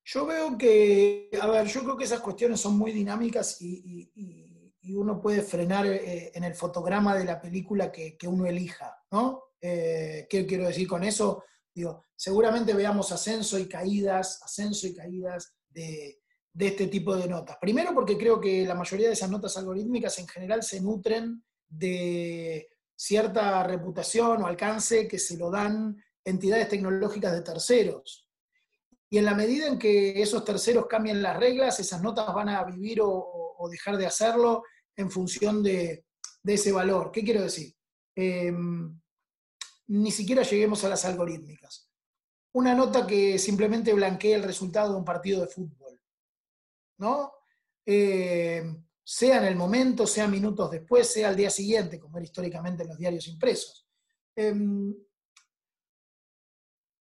Yo 0.04 0.26
veo 0.26 0.58
que, 0.58 1.30
a 1.42 1.48
ver, 1.48 1.66
yo 1.66 1.84
creo 1.84 1.98
que 1.98 2.04
esas 2.04 2.22
cuestiones 2.22 2.60
son 2.60 2.78
muy 2.78 2.92
dinámicas 2.92 3.62
y, 3.62 4.12
uno 4.88 5.20
puede 5.20 5.42
frenar 5.42 5.88
eh, 5.88 6.32
en 6.36 6.44
el 6.44 6.54
fotograma 6.54 7.16
de 7.16 7.26
la 7.26 7.42
película 7.42 7.92
que, 7.92 8.18
uno 8.28 8.46
elija, 8.46 8.96
¿no? 9.12 9.46
Eh, 9.60 10.28
¿Qué 10.30 10.46
quiero 10.46 10.68
decir 10.68 10.88
con 10.88 11.04
eso? 11.04 11.44
Digo, 11.76 12.06
seguramente 12.16 12.74
veamos 12.74 13.12
ascenso 13.12 13.60
y 13.60 13.68
caídas, 13.68 14.42
ascenso 14.42 14.88
y 14.88 14.96
caídas 14.96 15.54
de, 15.70 16.22
de 16.54 16.68
este 16.68 16.88
tipo 16.88 17.16
de 17.18 17.28
notas. 17.28 17.58
Primero 17.60 17.94
porque 17.94 18.18
creo 18.18 18.40
que 18.40 18.66
la 18.66 18.76
mayoría 18.76 19.08
de 19.08 19.14
esas 19.14 19.30
notas 19.30 19.58
algorítmicas 19.58 20.18
en 20.20 20.28
general 20.28 20.64
se 20.64 20.80
nutren 20.80 21.44
de 21.68 22.70
cierta 22.96 23.62
reputación 23.64 24.42
o 24.42 24.48
alcance 24.48 25.06
que 25.06 25.20
se 25.20 25.38
lo 25.38 25.52
dan 25.52 26.02
entidades 26.24 26.70
tecnológicas 26.70 27.34
de 27.34 27.42
terceros. 27.42 28.30
Y 29.10 29.18
en 29.18 29.26
la 29.26 29.36
medida 29.36 29.68
en 29.68 29.78
que 29.78 30.22
esos 30.22 30.46
terceros 30.46 30.88
cambien 30.88 31.22
las 31.22 31.38
reglas, 31.38 31.80
esas 31.80 32.02
notas 32.02 32.34
van 32.34 32.50
a 32.50 32.64
vivir 32.64 33.00
o, 33.02 33.68
dejar 33.70 33.98
de 33.98 34.06
hacerlo 34.06 34.64
en 34.96 35.10
función 35.10 35.64
de, 35.64 36.06
ese 36.44 36.72
valor. 36.72 37.12
¿Qué 37.12 37.24
quiero 37.24 37.42
decir? 37.42 37.74
Em, 38.16 39.00
ni 39.88 40.12
siquiera 40.12 40.44
lleguemos 40.44 40.84
a 40.84 40.90
las 40.90 41.06
algorítmicas. 41.06 41.90
Una 42.54 42.74
nota 42.74 43.06
que 43.06 43.38
simplemente 43.38 43.94
blanquee 43.94 44.34
el 44.34 44.44
resultado 44.44 44.92
de 44.92 44.98
un 44.98 45.06
partido 45.06 45.42
de 45.42 45.48
fútbol. 45.48 46.02
¿No? 46.98 47.34
Em, 47.86 48.84
sea 49.04 49.38
en 49.38 49.46
el 49.46 49.56
momento, 49.56 50.08
sea 50.08 50.28
minutos 50.28 50.72
después, 50.72 51.12
sea 51.12 51.28
al 51.28 51.36
día 51.36 51.50
siguiente, 51.50 52.00
como 52.00 52.18
era 52.18 52.26
históricamente 52.26 52.84
en 52.84 52.90
los 52.90 52.98
diarios 52.98 53.28
impresos. 53.28 53.88
Em, 54.36 54.96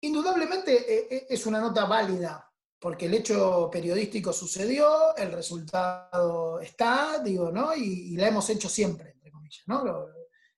Indudablemente 0.02 0.74
eh, 0.76 1.08
eh, 1.10 1.28
es 1.30 1.46
una 1.46 1.60
nota 1.60 1.86
válida, 1.86 2.52
porque 2.80 3.08
el 3.08 3.16
hecho 3.16 3.70
periodístico 3.72 4.32
sucedió, 4.32 5.16
el 5.16 5.32
resultado 5.32 6.60
está, 6.60 7.20
digo, 7.24 7.52
¿no? 7.52 7.76
Y, 7.76 8.16
la 8.16 8.28
hemos 8.28 8.48
hecho 8.50 8.70
siempre, 8.70 9.12
entre 9.12 9.32
comillas, 9.32 9.64
¿no? 9.68 10.08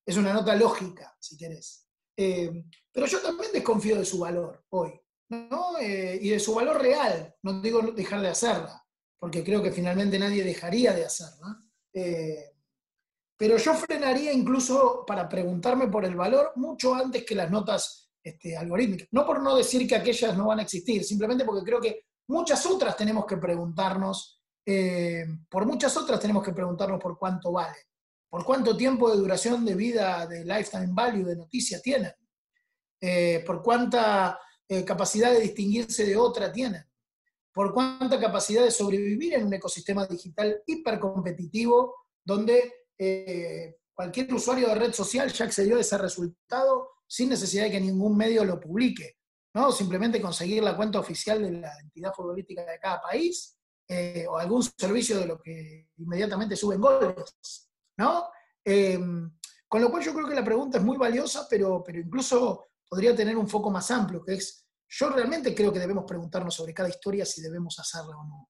es 0.05 0.17
una 0.17 0.34
nota 0.34 0.55
lógica, 0.55 1.15
si 1.20 1.38
querés. 1.38 1.88
Eh, 2.22 2.65
pero 2.91 3.05
yo 3.05 3.22
también 3.22 3.51
desconfío 3.53 3.97
de 3.97 4.05
su 4.05 4.20
valor 4.20 4.65
hoy, 4.70 4.99
¿no? 5.30 5.82
y 5.82 6.30
de 6.30 6.39
su 6.39 6.53
valor 6.53 6.82
real, 6.82 7.34
no 7.43 7.61
digo 7.61 7.82
dejar 7.93 8.20
de 8.20 8.28
hacerla, 8.28 8.84
porque 9.17 9.43
creo 9.43 9.63
que 9.63 9.72
finalmente 9.72 10.20
nadie 10.20 10.43
dejaría 10.43 10.91
de 10.91 11.05
hacerla. 11.05 11.63
pero 13.38 13.57
yo 13.57 13.74
frenaría 13.74 14.34
incluso 14.34 15.05
para 15.07 15.30
preguntarme 15.30 15.88
por 15.88 16.03
el 16.03 16.15
valor 16.15 16.51
mucho 16.57 16.93
antes 16.93 17.24
que 17.24 17.36
las 17.36 17.49
notas 17.49 18.09
este, 18.22 18.57
algorítmicas. 18.57 19.07
No 19.11 19.26
por 19.26 19.41
no 19.41 19.55
decir 19.55 19.88
que 19.88 19.95
aquellas 19.95 20.38
no 20.38 20.47
van 20.47 20.59
a 20.59 20.63
existir, 20.63 21.03
simplemente 21.03 21.45
porque 21.45 21.63
creo 21.63 21.80
que 21.80 22.05
muchas 22.28 22.65
otras 22.65 22.95
tenemos 22.97 23.26
que 23.26 23.38
preguntarnos, 23.38 24.41
eh, 24.65 25.26
por 25.49 25.65
muchas 25.65 25.95
otras 25.95 26.20
tenemos 26.20 26.43
que 26.43 26.51
preguntarnos 26.51 26.99
por 26.99 27.17
cuánto 27.17 27.51
vale, 27.51 27.78
por 28.30 28.45
cuánto 28.45 28.77
tiempo 28.77 29.09
de 29.09 29.17
duración 29.17 29.65
de 29.65 29.75
vida, 29.75 30.27
de 30.27 30.45
lifetime 30.45 30.89
value, 30.91 31.25
de 31.25 31.36
noticia 31.36 31.82
tienen, 31.82 32.13
eh, 33.01 33.43
por 33.45 33.63
cuánta 33.63 34.39
eh, 34.67 34.84
capacidad 34.86 35.32
de 35.32 35.41
distinguirse 35.41 36.05
de 36.05 36.15
otra 36.15 36.51
tienen, 36.51 36.84
por 37.51 37.73
cuánta 37.73 38.19
capacidad 38.19 38.63
de 38.63 38.71
sobrevivir 38.71 39.34
en 39.34 39.47
un 39.47 39.53
ecosistema 39.53 40.05
digital 40.05 40.61
hipercompetitivo 40.65 41.95
donde 42.23 42.73
cualquier 43.93 44.34
usuario 44.34 44.67
de 44.67 44.75
red 44.75 44.93
social 44.93 45.32
ya 45.32 45.45
accedió 45.45 45.77
a 45.77 45.82
ese 45.82 45.97
resultado 45.97 46.89
sin 47.09 47.30
necesidad 47.30 47.63
de 47.63 47.71
que 47.71 47.82
ningún 47.82 48.15
medio 48.15 48.45
lo 48.45 48.59
publique, 48.59 49.17
¿no? 49.53 49.71
Simplemente 49.71 50.21
conseguir 50.21 50.63
la 50.63 50.77
cuenta 50.77 50.99
oficial 50.99 51.41
de 51.41 51.51
la 51.51 51.71
entidad 51.82 52.13
futbolística 52.13 52.63
de 52.63 52.80
cada 52.80 53.01
país 53.01 53.57
eh, 53.88 54.25
o 54.30 54.38
algún 54.38 54.61
servicio 54.63 55.19
de 55.19 55.25
lo 55.25 55.41
que 55.41 55.89
inmediatamente 55.97 56.55
suben 56.55 56.80
goles, 56.80 57.68
¿no? 58.00 58.30
Em, 58.64 59.32
con 59.68 59.82
lo 59.82 59.91
cual 59.91 60.04
yo 60.04 60.14
creo 60.14 60.28
que 60.28 60.34
la 60.34 60.43
pregunta 60.43 60.80
es 60.80 60.84
muy 60.84 60.97
valiosa, 60.97 61.45
pero, 61.47 61.84
pero 61.86 62.00
incluso 62.00 62.70
podría 62.89 63.16
tener 63.16 63.38
un 63.38 63.47
foco 63.47 63.70
más 63.70 63.91
amplio, 63.91 64.24
que 64.24 64.34
es, 64.34 64.68
yo 64.88 65.12
realmente 65.12 65.54
creo 65.54 65.72
que 65.72 65.80
debemos 65.80 66.06
preguntarnos 66.06 66.56
sobre 66.56 66.74
cada 66.74 66.89
historia 66.89 67.26
si 67.26 67.41
debemos 67.41 67.78
hacerla 67.78 68.18
o 68.18 68.24
no. 68.24 68.50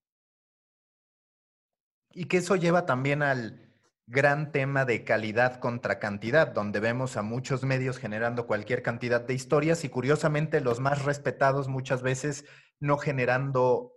Y 2.12 2.24
que 2.24 2.38
eso 2.38 2.56
lleva 2.56 2.86
también 2.86 3.22
al, 3.22 3.70
gran 4.10 4.50
tema 4.50 4.84
de 4.84 5.04
calidad 5.04 5.60
contra 5.60 6.00
cantidad, 6.00 6.48
donde 6.48 6.80
vemos 6.80 7.16
a 7.16 7.22
muchos 7.22 7.62
medios 7.62 7.96
generando 7.96 8.44
cualquier 8.48 8.82
cantidad 8.82 9.20
de 9.20 9.34
historias 9.34 9.84
y 9.84 9.88
curiosamente 9.88 10.60
los 10.60 10.80
más 10.80 11.04
respetados 11.04 11.68
muchas 11.68 12.02
veces 12.02 12.44
no 12.80 12.98
generando 12.98 13.92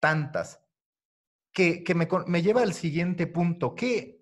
tantas. 0.00 0.60
Que, 1.52 1.82
me, 1.96 2.06
me, 2.26 2.42
lleva 2.42 2.62
al 2.62 2.74
siguiente 2.74 3.26
punto. 3.26 3.74
¿Qué 3.74 4.15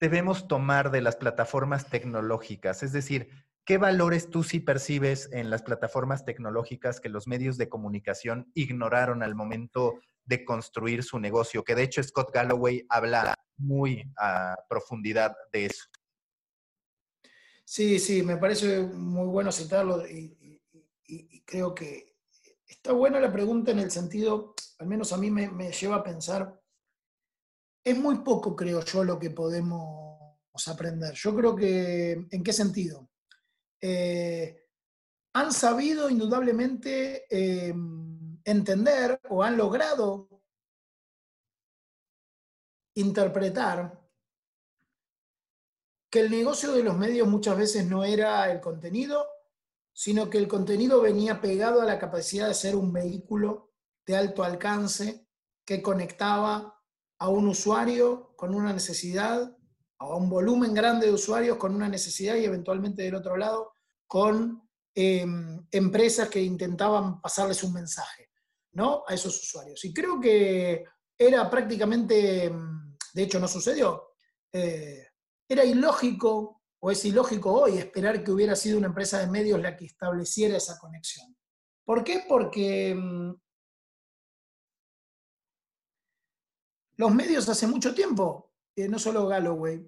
debemos 0.00 0.48
tomar 0.48 0.90
de 0.90 1.02
las 1.02 1.16
plataformas 1.16 1.88
tecnológicas? 1.88 2.82
Es 2.82 2.92
decir, 2.92 3.28
¿qué 3.64 3.78
valores 3.78 4.30
tú 4.30 4.42
sí 4.42 4.58
percibes 4.58 5.28
en 5.32 5.50
las 5.50 5.62
plataformas 5.62 6.24
tecnológicas 6.24 7.00
que 7.00 7.10
los 7.10 7.26
medios 7.28 7.58
de 7.58 7.68
comunicación 7.68 8.50
ignoraron 8.54 9.22
al 9.22 9.34
momento 9.34 10.00
de 10.24 10.44
construir 10.44 11.04
su 11.04 11.20
negocio? 11.20 11.62
Que 11.62 11.74
de 11.74 11.82
hecho 11.82 12.02
Scott 12.02 12.32
Galloway 12.32 12.86
habla 12.88 13.34
muy 13.58 14.10
a 14.16 14.56
profundidad 14.68 15.36
de 15.52 15.66
eso. 15.66 15.84
Sí, 17.64 17.98
sí, 18.00 18.22
me 18.22 18.38
parece 18.38 18.80
muy 18.80 19.28
bueno 19.28 19.52
citarlo 19.52 20.04
y, 20.08 20.36
creo 21.44 21.74
que 21.74 22.14
está 22.64 22.92
buena 22.92 23.18
la 23.18 23.32
pregunta 23.32 23.72
en 23.72 23.80
el 23.80 23.90
sentido, 23.90 24.54
al 24.78 24.86
menos 24.86 25.12
a 25.12 25.16
mí 25.16 25.28
me 25.32 25.72
lleva 25.72 25.96
a 25.96 26.04
pensar 26.04 26.59
es 27.84 27.98
muy 27.98 28.18
poco, 28.18 28.54
creo 28.54 28.84
yo, 28.84 29.04
lo 29.04 29.18
que 29.18 29.30
podemos 29.30 30.40
aprender. 30.66 31.14
Yo 31.14 31.34
creo 31.34 31.56
que, 31.56 32.26
¿en 32.30 32.42
qué 32.42 32.52
sentido? 32.52 33.08
Eh, 33.80 34.68
han 35.32 35.52
sabido 35.52 36.10
indudablemente 36.10 37.26
eh, 37.30 37.72
entender 38.44 39.20
o 39.30 39.42
han 39.42 39.56
logrado 39.56 40.28
interpretar 42.94 43.98
que 46.10 46.20
el 46.20 46.30
negocio 46.30 46.72
de 46.72 46.82
los 46.82 46.96
medios 46.96 47.28
muchas 47.28 47.56
veces 47.56 47.86
no 47.86 48.04
era 48.04 48.50
el 48.50 48.60
contenido, 48.60 49.26
sino 49.92 50.28
que 50.28 50.38
el 50.38 50.48
contenido 50.48 51.00
venía 51.00 51.40
pegado 51.40 51.80
a 51.80 51.84
la 51.84 51.98
capacidad 51.98 52.48
de 52.48 52.54
ser 52.54 52.74
un 52.74 52.92
vehículo 52.92 53.72
de 54.04 54.16
alto 54.16 54.42
alcance 54.42 55.28
que 55.64 55.80
conectaba 55.80 56.79
a 57.20 57.28
un 57.28 57.48
usuario 57.48 58.32
con 58.34 58.54
una 58.54 58.72
necesidad, 58.72 59.56
a 59.98 60.16
un 60.16 60.30
volumen 60.30 60.72
grande 60.72 61.06
de 61.06 61.12
usuarios 61.12 61.58
con 61.58 61.74
una 61.74 61.88
necesidad 61.88 62.34
y 62.36 62.44
eventualmente 62.44 63.02
del 63.02 63.14
otro 63.14 63.36
lado 63.36 63.74
con 64.06 64.68
em, 64.94 65.64
empresas 65.70 66.28
que 66.28 66.42
intentaban 66.42 67.20
pasarles 67.20 67.62
un 67.62 67.74
mensaje 67.74 68.30
¿no? 68.72 69.04
a 69.06 69.14
esos 69.14 69.38
usuarios. 69.42 69.84
Y 69.84 69.92
creo 69.92 70.18
que 70.18 70.84
era 71.16 71.48
prácticamente, 71.50 72.44
em, 72.46 72.96
de 73.12 73.22
hecho 73.22 73.38
no 73.38 73.46
sucedió, 73.46 74.14
eh, 74.52 75.06
era 75.46 75.64
ilógico 75.64 76.62
o 76.80 76.90
es 76.90 77.04
ilógico 77.04 77.52
hoy 77.52 77.76
esperar 77.76 78.24
que 78.24 78.32
hubiera 78.32 78.56
sido 78.56 78.78
una 78.78 78.86
empresa 78.86 79.18
de 79.18 79.26
medios 79.26 79.60
la 79.60 79.76
que 79.76 79.84
estableciera 79.84 80.56
esa 80.56 80.78
conexión. 80.78 81.36
¿Por 81.84 82.02
qué? 82.02 82.24
Porque 82.26 82.96
Los 87.00 87.14
medios 87.14 87.48
hace 87.48 87.66
mucho 87.66 87.94
tiempo, 87.94 88.52
eh, 88.76 88.86
no 88.86 88.98
solo 88.98 89.26
Galloway, 89.26 89.82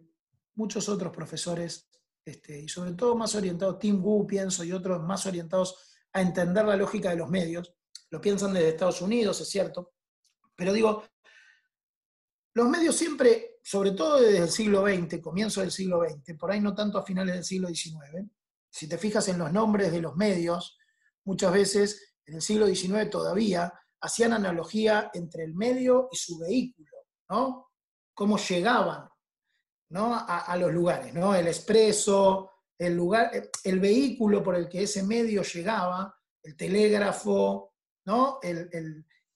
muchos 0.55 0.89
otros 0.89 1.15
profesores, 1.15 1.91
este, 2.25 2.61
y 2.61 2.69
sobre 2.71 2.95
todo 2.95 3.15
más 3.15 3.35
orientados, 3.35 3.79
Tim 3.79 4.03
Wu, 4.03 4.27
pienso, 4.27 4.65
y 4.65 4.73
otros 4.73 5.03
más 5.03 5.27
orientados 5.27 5.95
a 6.11 6.23
entender 6.23 6.65
la 6.65 6.75
lógica 6.75 7.11
de 7.11 7.17
los 7.17 7.29
medios, 7.29 7.75
lo 8.09 8.19
piensan 8.19 8.55
desde 8.55 8.71
Estados 8.71 9.03
Unidos, 9.03 9.39
es 9.43 9.51
cierto, 9.51 9.93
pero 10.57 10.73
digo, 10.73 11.05
los 12.55 12.67
medios 12.71 12.97
siempre, 12.97 13.59
sobre 13.63 13.91
todo 13.91 14.19
desde 14.19 14.39
el 14.39 14.49
siglo 14.49 14.83
XX, 14.83 15.21
comienzo 15.21 15.61
del 15.61 15.71
siglo 15.71 16.01
XX, 16.01 16.39
por 16.39 16.51
ahí 16.51 16.63
no 16.63 16.75
tanto 16.75 16.97
a 16.97 17.05
finales 17.05 17.35
del 17.35 17.45
siglo 17.45 17.69
XIX, 17.69 18.27
si 18.71 18.89
te 18.89 18.97
fijas 18.97 19.29
en 19.29 19.39
los 19.39 19.53
nombres 19.53 19.93
de 19.93 20.01
los 20.01 20.17
medios, 20.17 20.79
muchas 21.25 21.53
veces 21.53 22.15
en 22.25 22.37
el 22.37 22.41
siglo 22.41 22.67
XIX 22.67 23.11
todavía 23.11 23.71
hacían 24.01 24.33
analogía 24.33 25.11
entre 25.13 25.45
el 25.45 25.53
medio 25.53 26.09
y 26.11 26.17
su 26.17 26.39
vehículo. 26.39 26.92
¿No? 27.33 27.71
Cómo 28.15 28.37
llegaban, 28.37 29.09
¿no? 29.91 30.15
A, 30.15 30.55
los 30.59 30.71
lugares, 30.71 31.15
¿no? 31.15 31.35
El 31.35 31.47
expreso, 31.47 32.51
el 32.79 32.95
lugar, 32.95 33.31
el 33.65 33.81
vehículo 33.81 34.43
por 34.43 34.55
el 34.55 34.69
que 34.69 34.83
ese 34.83 35.03
medio 35.03 35.43
llegaba, 35.43 36.15
el 36.43 36.55
telégrafo, 36.55 37.73
¿no? 38.05 38.39
El, 38.43 38.69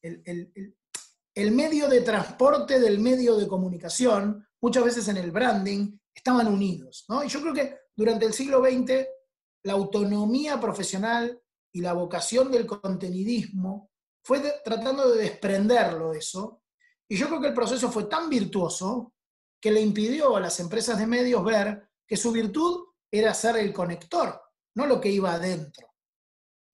el, 0.02 1.50
medio 1.52 1.88
de 1.88 2.02
transporte 2.02 2.78
del 2.78 2.98
medio 2.98 3.34
de 3.36 3.48
comunicación, 3.48 4.46
muchas 4.60 4.84
veces 4.84 5.08
en 5.08 5.16
el 5.16 5.30
branding, 5.30 5.98
estaban 6.14 6.48
unidos, 6.48 7.06
¿no? 7.08 7.24
Y 7.24 7.28
yo 7.28 7.40
creo 7.40 7.54
que 7.54 7.78
durante 7.96 8.26
el 8.26 8.34
siglo 8.34 8.62
XX 8.62 9.06
la 9.64 9.72
autonomía 9.72 10.60
profesional 10.60 11.40
y 11.72 11.80
la 11.80 11.94
vocación 11.94 12.52
del 12.52 12.66
contenidismo 12.66 13.90
fue 14.22 14.40
tratando 14.62 15.10
de 15.10 15.22
desprenderlo 15.22 16.12
eso 16.12 16.62
y 17.08 17.16
yo 17.16 17.28
creo 17.28 17.40
que 17.40 17.48
el 17.48 17.54
proceso 17.54 17.90
fue 17.90 18.04
tan 18.04 18.28
virtuoso 18.28 19.14
que 19.60 19.70
le 19.70 19.80
impidió 19.80 20.36
a 20.36 20.40
las 20.40 20.58
empresas 20.60 20.98
de 20.98 21.06
medios 21.06 21.44
ver 21.44 21.88
que 22.06 22.16
su 22.16 22.32
virtud 22.32 22.86
era 23.10 23.32
ser 23.34 23.56
el 23.56 23.72
conector, 23.72 24.40
no 24.74 24.86
lo 24.86 25.00
que 25.00 25.10
iba 25.10 25.32
adentro. 25.32 25.94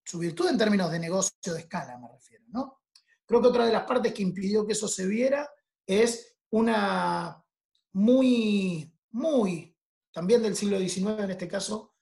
Su 0.05 0.19
virtud 0.19 0.49
en 0.49 0.59
términos 0.59 0.91
de 0.91 0.99
negocio 0.99 1.53
de 1.53 1.61
escala, 1.61 1.99
me 1.99 2.09
refiero, 2.09 2.45
¿no? 2.49 2.81
Creo 3.25 3.41
que 3.41 3.49
otra 3.49 3.67
de 3.67 3.73
las 3.73 3.85
partes 3.85 4.13
que 4.13 4.23
impidió 4.23 4.67
que 4.67 4.73
eso 4.73 4.89
se 4.89 5.07
viera 5.07 5.49
es 5.87 6.37
una 6.51 7.43
muy, 7.93 8.93
muy, 9.11 9.77
también 10.13 10.43
del 10.43 10.57
siglo 10.57 10.79
XIX 10.79 11.21
en 11.21 11.31
este 11.31 11.49
caso, 11.49 11.95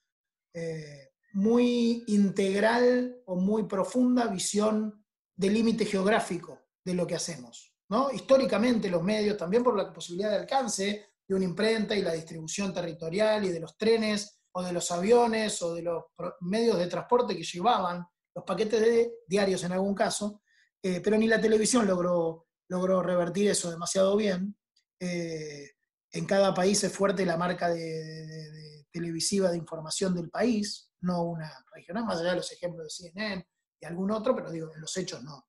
eh, 0.52 1.12
muy 1.32 2.04
integral 2.08 3.22
o 3.26 3.36
muy 3.36 3.64
profunda 3.64 4.26
visión 4.26 5.04
del 5.36 5.54
límite 5.54 5.84
geográfico 5.84 6.58
de 6.84 6.94
lo 6.94 7.06
que 7.06 7.14
hacemos. 7.14 7.69
Históricamente 8.12 8.88
los 8.88 9.02
medios, 9.02 9.36
también 9.36 9.64
por 9.64 9.76
la 9.76 9.92
posibilidad 9.92 10.30
de 10.30 10.36
alcance 10.36 11.06
de 11.26 11.34
una 11.34 11.44
imprenta 11.44 11.96
y 11.96 12.02
la 12.02 12.12
distribución 12.12 12.72
territorial 12.72 13.44
y 13.44 13.48
de 13.48 13.60
los 13.60 13.76
trenes 13.76 14.40
o 14.52 14.62
de 14.62 14.72
los 14.72 14.90
aviones 14.90 15.60
o 15.62 15.74
de 15.74 15.82
los 15.82 16.04
medios 16.40 16.78
de 16.78 16.86
transporte 16.86 17.36
que 17.36 17.42
llevaban 17.42 18.06
los 18.34 18.44
paquetes 18.44 18.80
de 18.80 19.12
diarios 19.26 19.64
en 19.64 19.72
algún 19.72 19.94
caso, 19.94 20.42
eh, 20.82 21.00
pero 21.00 21.18
ni 21.18 21.26
la 21.26 21.40
televisión 21.40 21.86
logró, 21.86 22.46
logró 22.68 23.02
revertir 23.02 23.50
eso 23.50 23.70
demasiado 23.70 24.16
bien. 24.16 24.56
Eh, 25.00 25.70
en 26.12 26.26
cada 26.26 26.54
país 26.54 26.82
es 26.84 26.92
fuerte 26.92 27.26
la 27.26 27.36
marca 27.36 27.68
de, 27.70 28.86
televisiva 28.92 29.50
de 29.50 29.56
información 29.56 30.14
del 30.14 30.30
país, 30.30 30.90
no 31.00 31.22
una 31.22 31.64
regional, 31.72 32.04
más 32.04 32.18
allá 32.18 32.30
de 32.30 32.36
los 32.36 32.52
ejemplos 32.52 32.84
de 32.84 32.90
CNN 32.90 33.46
y 33.80 33.86
algún 33.86 34.10
otro, 34.10 34.34
pero 34.34 34.50
digo, 34.50 34.72
en 34.74 34.80
los 34.80 34.96
hechos 34.96 35.22
no. 35.22 35.46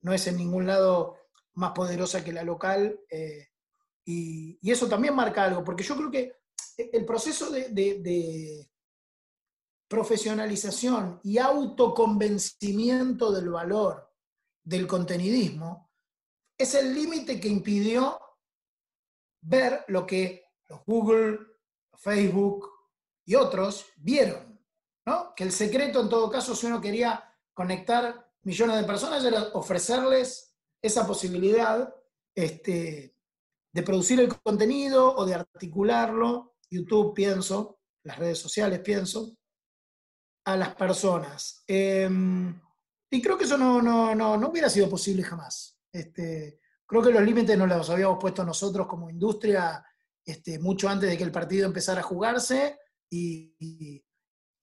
No 0.00 0.12
es 0.12 0.26
en 0.26 0.36
ningún 0.36 0.66
lado 0.66 1.16
más 1.58 1.72
poderosa 1.72 2.24
que 2.24 2.32
la 2.32 2.42
local. 2.42 2.98
Eh, 3.10 3.48
y, 4.04 4.58
eso 4.70 4.88
también 4.88 5.14
marca 5.14 5.44
algo, 5.44 5.62
porque 5.62 5.82
yo 5.82 5.96
creo 5.96 6.10
que 6.10 6.32
el 6.76 7.04
proceso 7.04 7.50
de, 7.50 8.70
profesionalización 9.88 11.20
y 11.24 11.38
autoconvencimiento 11.38 13.32
del 13.32 13.48
valor 13.48 14.12
del 14.62 14.86
contenidismo 14.86 15.90
es 16.58 16.74
el 16.74 16.94
límite 16.94 17.40
que 17.40 17.48
impidió 17.48 18.20
ver 19.40 19.84
lo 19.88 20.06
que 20.06 20.44
Google, 20.86 21.38
Facebook 21.94 22.70
y 23.24 23.34
otros 23.34 23.86
vieron, 23.96 24.60
¿no? 25.06 25.32
Que 25.34 25.44
el 25.44 25.52
secreto 25.52 26.02
en 26.02 26.10
todo 26.10 26.30
caso, 26.30 26.54
si 26.54 26.66
uno 26.66 26.82
quería 26.82 27.34
conectar 27.54 28.30
millones 28.42 28.76
de 28.76 28.84
personas, 28.84 29.24
era 29.24 29.44
ofrecerles 29.54 30.47
esa 30.82 31.06
posibilidad 31.06 31.94
este, 32.34 33.16
de 33.72 33.82
producir 33.82 34.20
el 34.20 34.28
contenido 34.40 35.14
o 35.14 35.26
de 35.26 35.34
articularlo, 35.34 36.56
YouTube 36.70 37.14
pienso, 37.14 37.80
las 38.04 38.18
redes 38.18 38.38
sociales 38.38 38.80
pienso, 38.80 39.36
a 40.44 40.56
las 40.56 40.74
personas. 40.74 41.64
Em, 41.66 42.58
y 43.10 43.22
creo 43.22 43.36
que 43.36 43.44
eso 43.44 43.58
no, 43.58 43.82
no, 43.82 44.14
no, 44.14 44.48
hubiera 44.48 44.70
sido 44.70 44.88
posible 44.88 45.22
jamás. 45.22 45.78
Este, 45.92 46.60
creo 46.86 47.02
que 47.02 47.12
los 47.12 47.22
límites 47.22 47.56
nos 47.58 47.68
los 47.68 47.90
habíamos 47.90 48.18
puesto 48.20 48.44
nosotros 48.44 48.86
como 48.86 49.10
industria 49.10 49.84
este, 50.24 50.58
mucho 50.58 50.88
antes 50.88 51.08
de 51.08 51.16
que 51.16 51.24
el 51.24 51.32
partido 51.32 51.66
empezara 51.66 52.00
a 52.00 52.04
jugarse 52.04 52.78
y 53.10 54.04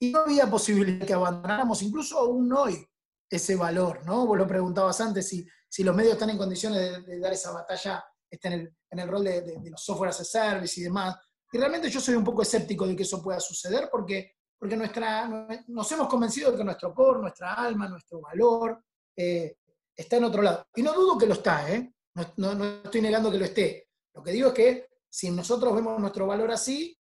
no 0.01 0.20
había 0.20 0.49
posibilidad 0.49 1.05
que 1.05 1.13
abandonáramos, 1.13 1.82
incluso 1.82 2.20
aún 2.20 2.51
hoy, 2.53 2.88
ese 3.30 3.55
valor, 3.55 4.05
¿no? 4.05 4.26
Vos 4.26 4.38
lo 4.38 4.47
preguntabas 4.47 5.01
antes, 5.01 5.28
si, 5.28 5.47
si 5.76 5.84
los 5.84 5.93
medios 5.93 6.13
están 6.13 6.30
en 6.30 6.38
condiciones 6.38 7.05
de, 7.05 7.19
dar 7.19 7.34
esa 7.34 7.51
batalla 7.51 8.01
está 8.30 8.47
en, 8.47 8.73
el, 8.91 9.07
rol 9.09 9.26
de, 9.26 9.59
los 9.69 9.84
software 9.84 10.09
as 10.09 10.21
a 10.21 10.23
service 10.23 10.80
y 10.80 10.84
demás. 10.86 11.17
Y 11.51 11.57
realmente 11.57 11.89
yo 11.89 11.99
soy 11.99 12.15
un 12.15 12.23
poco 12.23 12.43
escéptico 12.43 12.88
de 12.88 12.95
que 12.95 13.03
eso 13.03 13.21
pueda 13.21 13.41
suceder 13.41 13.89
porque, 13.91 14.36
porque 14.57 14.78
nuestra, 14.78 15.28
nos 15.67 15.91
hemos 15.91 16.07
convencido 16.07 16.49
de 16.49 16.57
que 16.57 16.63
nuestro 16.63 16.93
core, 16.93 17.19
nuestra 17.19 17.55
alma, 17.55 17.89
nuestro 17.89 18.21
valor 18.21 18.86
eh, 19.17 19.57
está 19.93 20.15
en 20.15 20.23
otro 20.23 20.41
lado. 20.41 20.65
Y 20.73 20.82
no 20.82 20.93
dudo 20.93 21.17
que 21.17 21.28
lo 21.28 21.34
está, 21.34 21.69
¿eh? 21.69 21.93
No, 22.38 22.55
no, 22.55 22.65
estoy 22.82 23.01
negando 23.01 23.30
que 23.30 23.38
lo 23.38 23.43
esté. 23.43 23.89
Lo 24.13 24.23
que 24.23 24.32
digo 24.32 24.47
es 24.47 24.53
que 24.53 24.88
si 25.09 25.30
nosotros 25.30 25.76
vemos 25.76 25.99
nuestro 25.99 26.26
valor 26.26 26.51
así, 26.51 26.97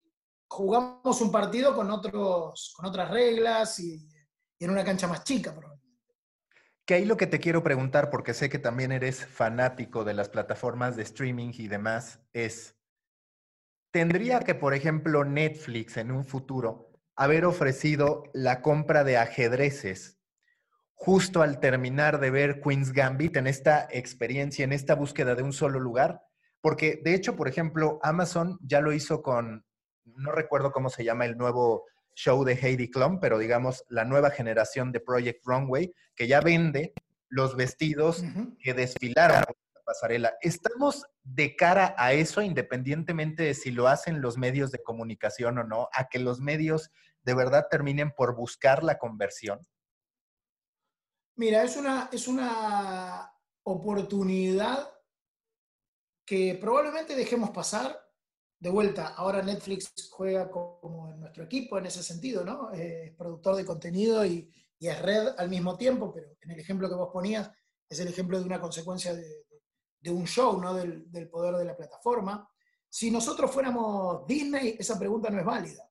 jugamos 0.49 1.21
un 1.21 1.31
partido 1.31 1.73
con, 1.73 1.89
otros, 1.91 2.73
con 2.75 2.87
otras 2.87 3.09
reglas 3.09 3.79
y, 3.79 4.05
y 4.59 4.65
en 4.65 4.71
una 4.71 4.83
cancha 4.83 5.07
más 5.07 5.23
chica, 5.23 5.51
probablemente. 5.51 5.74
Que 6.85 6.93
ahí 6.93 7.05
lo 7.05 7.17
que 7.17 7.25
te 7.25 7.39
quiero 7.39 7.63
preguntar, 7.63 8.11
porque 8.11 8.35
sé 8.35 8.47
que 8.47 8.59
también 8.59 8.91
eres 8.91 9.25
fanático 9.25 10.03
de 10.03 10.13
las 10.13 10.29
plataformas 10.29 10.95
de 10.95 11.01
streaming 11.01 11.51
y 11.53 11.67
demás, 11.67 12.21
es, 12.31 12.77
¿tendría 13.91 14.41
que, 14.41 14.53
por 14.53 14.75
ejemplo, 14.75 15.25
Netflix 15.25 15.97
en 15.97 16.11
un 16.11 16.25
futuro 16.25 16.91
haber 17.15 17.45
ofrecido 17.45 18.23
la 18.33 18.61
compra 18.61 19.03
de 19.03 19.17
ajedrezes 19.17 20.19
justo 20.93 21.41
al 21.41 21.59
terminar 21.59 22.19
de 22.19 22.29
ver 22.29 22.61
Queen's 22.61 22.91
Gambit 22.91 23.35
en 23.37 23.47
esta 23.47 23.87
experiencia, 23.89 24.63
en 24.63 24.71
esta 24.71 24.93
búsqueda 24.93 25.33
de 25.33 25.41
un 25.41 25.53
solo 25.53 25.79
lugar? 25.79 26.21
Porque 26.61 27.01
de 27.03 27.15
hecho, 27.15 27.35
por 27.35 27.47
ejemplo, 27.47 27.99
Amazon 28.03 28.59
ya 28.61 28.79
lo 28.79 28.93
hizo 28.93 29.23
con, 29.23 29.65
no 30.03 30.31
recuerdo 30.31 30.71
cómo 30.71 30.89
se 30.89 31.03
llama 31.03 31.25
el 31.25 31.35
nuevo 31.35 31.85
show 32.15 32.43
de 32.43 32.53
Heidi 32.53 32.89
Klum, 32.89 33.19
pero 33.19 33.37
digamos 33.37 33.83
la 33.89 34.05
nueva 34.05 34.31
generación 34.31 34.91
de 34.91 35.01
Project 35.01 35.45
Runway, 35.45 35.93
que 36.15 36.27
ya 36.27 36.41
vende 36.41 36.93
los 37.29 37.55
vestidos 37.55 38.23
que 38.59 38.73
desfilaron 38.73 39.43
la 39.73 39.81
pasarela. 39.85 40.33
¿Estamos 40.41 41.05
de 41.23 41.55
cara 41.55 41.93
a 41.97 42.13
eso, 42.13 42.41
independientemente 42.41 43.43
de 43.43 43.53
si 43.53 43.71
lo 43.71 43.87
hacen 43.87 44.21
los 44.21 44.37
medios 44.37 44.71
de 44.71 44.81
comunicación 44.81 45.57
o 45.57 45.63
no, 45.63 45.89
a 45.93 46.07
que 46.07 46.19
los 46.19 46.39
medios 46.39 46.91
de 47.23 47.33
verdad 47.33 47.67
terminen 47.69 48.11
por 48.11 48.35
buscar 48.35 48.83
la 48.83 48.97
conversión? 48.97 49.59
Mira, 51.35 51.63
es 51.63 51.75
una, 51.75 52.09
es 52.13 52.27
una 52.29 53.33
oportunidad 53.63 54.89
que 56.25 56.57
probablemente 56.59 57.15
dejemos 57.15 57.49
pasar. 57.51 58.04
De 58.65 58.71
vuelta, 58.71 59.09
ahora 59.09 59.43
Netflix 59.43 59.93
juega 60.09 60.49
como 60.49 61.11
en 61.13 61.19
nuestro 61.19 61.43
equipo 61.43 61.77
en 61.77 61.85
ese 61.85 62.01
sentido, 62.01 62.43
¿no? 62.43 62.71
Es 62.71 63.13
productor 63.15 63.55
de 63.57 63.63
contenido 63.63 64.25
y, 64.25 64.51
es 64.79 65.01
red 65.03 65.35
al 65.37 65.49
mismo 65.49 65.77
tiempo, 65.77 66.11
pero 66.11 66.29
en 66.41 66.49
el 66.49 66.59
ejemplo 66.59 66.89
que 66.89 66.95
vos 66.95 67.09
ponías 67.13 67.51
es 67.87 67.99
el 67.99 68.07
ejemplo 68.07 68.39
de 68.39 68.45
una 68.45 68.59
consecuencia 68.59 69.13
de, 69.13 70.09
un 70.09 70.25
show, 70.25 70.59
¿no? 70.59 70.73
Del, 70.73 71.29
poder 71.29 71.57
de 71.57 71.65
la 71.65 71.77
plataforma. 71.77 72.49
Si 72.89 73.11
nosotros 73.11 73.51
fuéramos 73.51 74.25
Disney, 74.25 74.75
esa 74.79 74.97
pregunta 74.97 75.29
no 75.29 75.37
es 75.37 75.45
válida, 75.45 75.87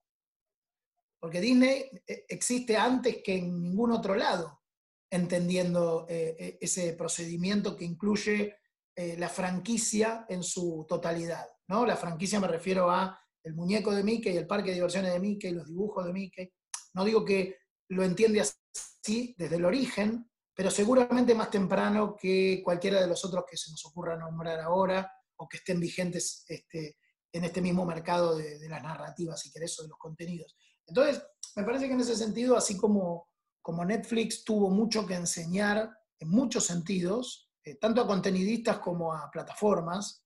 porque 1.20 1.40
Disney 1.40 1.88
eh, 2.08 2.24
existe 2.28 2.76
antes 2.76 3.22
que 3.22 3.36
en 3.36 3.62
ningún 3.62 3.92
otro 3.92 4.16
lado, 4.16 4.62
entendiendo 5.10 6.06
eh, 6.08 6.34
eh, 6.40 6.58
ese 6.60 6.94
procedimiento 6.94 7.76
que 7.76 7.84
incluye 7.84 8.56
eh, 8.96 9.16
la 9.16 9.28
franquicia 9.28 10.26
en 10.28 10.42
su 10.42 10.86
totalidad. 10.88 11.46
¿No? 11.68 11.86
La 11.86 11.96
franquicia 11.96 12.40
me 12.40 12.48
refiero 12.48 12.90
a 12.90 13.18
el 13.42 13.54
muñeco 13.54 13.94
de 13.94 14.02
Mickey, 14.02 14.36
el 14.36 14.46
parque 14.46 14.70
de 14.70 14.76
diversiones 14.76 15.12
de 15.12 15.20
Mickey, 15.20 15.52
los 15.52 15.66
dibujos 15.66 16.06
de 16.06 16.12
Mickey. 16.12 16.52
No 16.94 17.04
digo 17.04 17.24
que 17.24 17.58
lo 17.88 18.02
entiende 18.02 18.40
así 18.40 19.34
desde 19.36 19.56
el 19.56 19.64
origen, 19.64 20.30
pero 20.54 20.70
seguramente 20.70 21.34
más 21.34 21.50
temprano 21.50 22.16
que 22.16 22.62
cualquiera 22.64 23.00
de 23.00 23.08
los 23.08 23.24
otros 23.24 23.44
que 23.48 23.56
se 23.56 23.70
nos 23.70 23.84
ocurra 23.84 24.16
nombrar 24.16 24.60
ahora 24.60 25.10
o 25.36 25.48
que 25.48 25.58
estén 25.58 25.80
vigentes 25.80 26.44
este, 26.48 26.96
en 27.32 27.44
este 27.44 27.60
mismo 27.60 27.84
mercado 27.84 28.36
de, 28.36 28.68
las 28.68 28.82
narrativas, 28.82 29.40
si 29.40 29.50
querés, 29.50 29.78
o 29.78 29.82
de 29.82 29.88
los 29.88 29.98
contenidos. 29.98 30.56
Entonces, 30.86 31.22
me 31.56 31.64
parece 31.64 31.88
que 31.88 31.94
en 31.94 32.00
ese 32.00 32.16
sentido, 32.16 32.56
así 32.56 32.76
como, 32.76 33.28
como 33.60 33.84
Netflix 33.84 34.44
tuvo 34.44 34.70
mucho 34.70 35.04
que 35.06 35.14
enseñar 35.14 35.90
en 36.20 36.28
muchos 36.28 36.64
sentidos, 36.64 37.50
eh, 37.64 37.76
tanto 37.76 38.00
a 38.00 38.06
contenidistas 38.06 38.78
como 38.78 39.12
a 39.12 39.30
plataformas. 39.30 40.23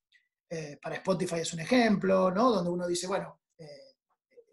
Eh, 0.51 0.79
para 0.81 0.97
Spotify 0.97 1.37
es 1.37 1.53
un 1.53 1.61
ejemplo, 1.61 2.31
¿no? 2.31 2.51
Donde 2.51 2.71
uno 2.71 2.87
dice, 2.87 3.07
bueno, 3.07 3.43
eh, 3.59 3.95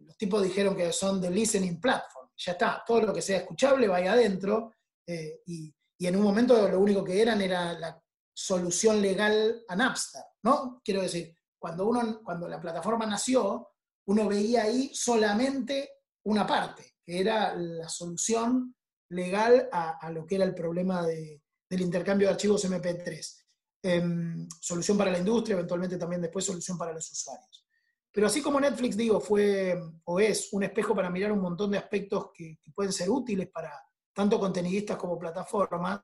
los 0.02 0.18
tipos 0.18 0.44
dijeron 0.44 0.76
que 0.76 0.92
son 0.92 1.22
de 1.22 1.30
listening 1.30 1.80
platform, 1.80 2.30
ya 2.36 2.52
está, 2.52 2.84
todo 2.86 3.02
lo 3.02 3.14
que 3.14 3.22
sea 3.22 3.38
escuchable 3.38 3.88
vaya 3.88 4.14
adentro, 4.14 4.74
y, 5.08 5.72
y, 6.00 6.08
en 6.08 6.16
un 6.16 6.24
momento 6.24 6.68
lo 6.68 6.80
único 6.80 7.04
que 7.04 7.22
eran 7.22 7.40
era 7.40 7.74
la 7.74 8.02
solución 8.34 9.00
legal 9.02 9.64
a 9.68 9.76
Napster, 9.76 10.24
¿no? 10.44 10.82
Quiero 10.84 11.04
decir, 11.04 11.38
cuando, 11.60 11.86
uno, 11.88 12.22
cuando 12.24 12.48
la 12.48 12.60
plataforma 12.60 13.06
nació, 13.06 13.70
uno 14.08 14.28
veía 14.28 14.64
ahí 14.64 14.90
solamente 14.94 15.92
una 16.26 16.46
parte, 16.46 16.96
que 17.06 17.22
era 17.22 17.56
la 17.56 17.88
solución 17.88 18.76
legal 19.12 19.70
a 19.72 20.10
lo 20.10 20.26
que 20.26 20.36
era 20.36 20.46
el 20.46 20.56
problema 20.56 21.06
de, 21.06 21.44
del 21.70 21.82
intercambio 21.82 22.28
de 22.28 22.34
archivos 22.34 22.66
MP3. 22.66 23.45
Em, 23.88 24.48
solución 24.60 24.98
para 24.98 25.12
la 25.12 25.20
industria, 25.20 25.54
eventualmente 25.54 25.96
también 25.96 26.20
después 26.20 26.44
solución 26.44 26.76
para 26.76 26.92
los 26.92 27.08
usuarios. 27.12 27.68
Pero 28.12 28.26
así 28.26 28.42
como 28.42 28.60
Netflix, 28.60 28.98
digo, 28.98 29.22
fue 29.22 29.80
o 30.06 30.20
es 30.20 30.52
un 30.54 30.64
espejo 30.64 30.96
para 30.96 31.12
mirar 31.12 31.32
un 31.32 31.42
montón 31.42 31.70
de 31.70 31.78
aspectos 31.78 32.32
que, 32.34 32.58
pueden 32.74 32.92
ser 32.92 33.12
útiles 33.12 33.48
para 33.50 33.80
tanto 34.12 34.40
contenidistas 34.40 34.98
como 34.98 35.20
plataformas, 35.20 36.02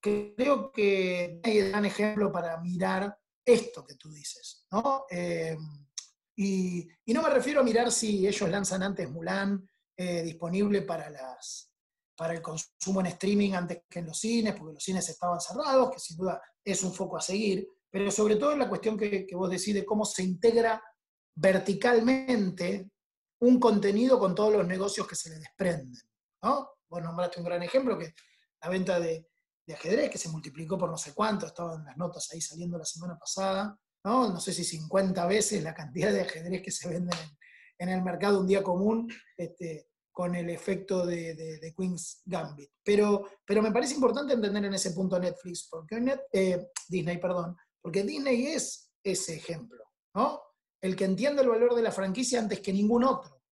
creo 0.00 0.72
que 0.72 1.40
hay 1.44 1.60
un 1.60 1.68
gran 1.68 1.84
ejemplo 1.84 2.32
para 2.32 2.60
mirar 2.60 3.16
esto 3.44 3.84
que 3.84 3.94
tú 3.94 4.10
dices, 4.10 4.66
¿no? 4.72 5.04
Em, 5.10 5.86
y, 6.34 6.88
no 7.06 7.22
me 7.22 7.30
refiero 7.30 7.60
a 7.60 7.64
mirar 7.64 7.92
si 7.92 8.26
ellos 8.26 8.50
lanzan 8.50 8.82
antes 8.82 9.08
Mulan 9.08 9.64
eh, 9.96 10.24
disponible 10.24 10.82
para 10.82 11.08
las, 11.08 11.71
para 12.16 12.34
el 12.34 12.42
consumo 12.42 13.00
en 13.00 13.06
streaming 13.06 13.52
antes 13.52 13.82
que 13.88 14.00
en 14.00 14.06
los 14.06 14.18
cines, 14.18 14.54
porque 14.54 14.74
los 14.74 14.84
cines 14.84 15.08
estaban 15.08 15.40
cerrados, 15.40 15.90
que 15.90 15.98
sin 15.98 16.16
duda 16.16 16.40
es 16.64 16.82
un 16.82 16.92
foco 16.92 17.16
a 17.16 17.20
seguir, 17.20 17.66
pero 17.90 18.10
sobre 18.10 18.36
todo 18.36 18.52
en 18.52 18.60
la 18.60 18.68
cuestión 18.68 18.96
que, 18.96 19.26
vos 19.34 19.50
decís 19.50 19.84
cómo 19.86 20.04
se 20.04 20.22
integra 20.22 20.82
verticalmente 21.34 22.90
un 23.40 23.58
contenido 23.58 24.18
con 24.18 24.34
todos 24.34 24.52
los 24.52 24.66
negocios 24.66 25.06
que 25.06 25.16
se 25.16 25.30
le 25.30 25.38
desprenden. 25.38 26.00
¿no? 26.42 26.70
Vos 26.88 27.02
nombraste 27.02 27.40
un 27.40 27.46
gran 27.46 27.62
ejemplo, 27.62 27.98
que 27.98 28.14
la 28.62 28.68
venta 28.68 29.00
de, 29.00 29.28
ajedrez, 29.72 30.10
que 30.10 30.18
se 30.18 30.28
multiplicó 30.28 30.76
por 30.76 30.90
no 30.90 30.98
sé 30.98 31.14
cuánto, 31.14 31.46
estaban 31.46 31.84
las 31.84 31.96
notas 31.96 32.28
ahí 32.32 32.40
saliendo 32.40 32.76
la 32.78 32.84
semana 32.84 33.18
pasada, 33.18 33.78
¿no? 34.04 34.28
no 34.28 34.40
sé 34.40 34.52
si 34.52 34.64
50 34.64 35.26
veces 35.26 35.62
la 35.62 35.74
cantidad 35.74 36.12
de 36.12 36.20
ajedrez 36.22 36.62
que 36.62 36.70
se 36.70 36.88
venden 36.88 37.18
en, 37.78 37.88
el 37.88 38.02
mercado 38.02 38.40
un 38.40 38.46
día 38.46 38.62
común, 38.62 39.10
este, 39.36 39.88
con 40.12 40.34
el 40.34 40.50
efecto 40.50 41.06
de, 41.06 41.74
Queen's 41.76 42.20
Gambit. 42.26 42.70
Pero, 42.84 43.26
pero 43.44 43.62
me 43.62 43.72
parece 43.72 43.94
importante 43.94 44.34
entender 44.34 44.66
en 44.66 44.74
ese 44.74 44.92
punto 44.92 45.18
Netflix, 45.18 45.68
porque 45.70 46.20
eh, 46.32 46.68
Disney, 46.88 47.18
perdón, 47.18 47.56
porque 47.80 48.02
Disney 48.02 48.48
es 48.48 48.92
ese 49.02 49.36
ejemplo, 49.36 49.82
¿no? 50.14 50.42
El 50.80 50.94
que 50.94 51.06
entiende 51.06 51.42
el 51.42 51.48
valor 51.48 51.74
de 51.74 51.82
la 51.82 51.92
franquicia 51.92 52.38
antes 52.38 52.60
que 52.60 52.72
ningún 52.72 53.04
otro. 53.04 53.42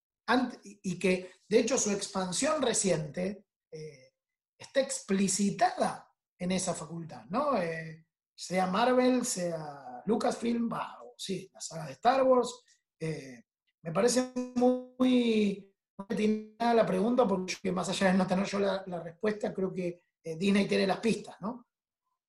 y 0.62 0.98
que, 0.98 1.32
de 1.48 1.58
hecho, 1.58 1.76
su 1.76 1.90
expansión 1.90 2.62
reciente 2.62 3.46
eh, 3.72 4.12
está 4.56 4.80
explicitada 4.80 6.08
en 6.38 6.52
esa 6.52 6.74
facultad, 6.74 7.24
¿no? 7.30 7.60
Eh, 7.60 8.06
sea 8.34 8.66
Marvel, 8.66 9.24
sea 9.24 10.02
Lucasfilm, 10.06 10.70
sí, 11.16 11.50
la 11.52 11.60
saga 11.60 11.86
de 11.86 11.92
Star 11.92 12.22
Wars. 12.22 12.62
me 13.00 13.92
parece 13.92 14.32
muy 14.54 15.69
tiene 16.06 16.54
nada 16.58 16.74
la 16.74 16.86
pregunta 16.86 17.26
porque 17.26 17.72
más 17.72 17.88
allá 17.88 18.12
de 18.12 18.18
no 18.18 18.26
tener 18.26 18.46
yo 18.46 18.58
la, 18.58 19.02
respuesta, 19.02 19.52
creo 19.52 19.72
que 19.72 20.02
eh, 20.22 20.36
Disney 20.36 20.66
tiene 20.66 20.86
las 20.86 21.00
pistas, 21.00 21.36
¿no? 21.40 21.66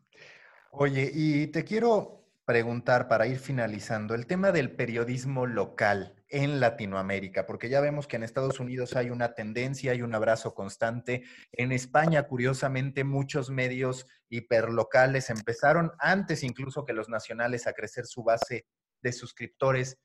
Oye, 0.71 1.09
y 1.13 1.47
te 1.47 1.63
quiero 1.63 2.25
preguntar 2.45 3.07
para 3.07 3.25
ir 3.25 3.39
finalizando 3.39 4.13
el 4.13 4.27
tema 4.27 4.51
del 4.51 4.71
periodismo 4.75 5.47
local 5.47 6.15
en 6.29 6.59
Latinoamérica, 6.59 7.45
porque 7.45 7.69
ya 7.69 7.81
vemos 7.81 8.07
que 8.07 8.17
en 8.17 8.23
Estados 8.23 8.59
Unidos 8.59 8.95
hay 8.95 9.09
una 9.09 9.33
tendencia, 9.33 9.93
hay 9.93 10.01
un 10.01 10.13
abrazo 10.13 10.53
constante. 10.53 11.23
En 11.51 11.71
España, 11.71 12.23
curiosamente, 12.23 13.03
muchos 13.03 13.49
medios 13.49 14.05
hiperlocales 14.29 15.29
empezaron 15.29 15.91
antes 15.97 16.43
incluso 16.43 16.85
que 16.85 16.93
los 16.93 17.09
nacionales 17.09 17.67
a 17.67 17.73
crecer 17.73 18.05
su 18.05 18.23
base 18.23 18.67
de 19.01 19.11
suscriptores. 19.11 19.97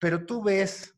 Pero 0.00 0.26
tú 0.26 0.42
ves 0.42 0.94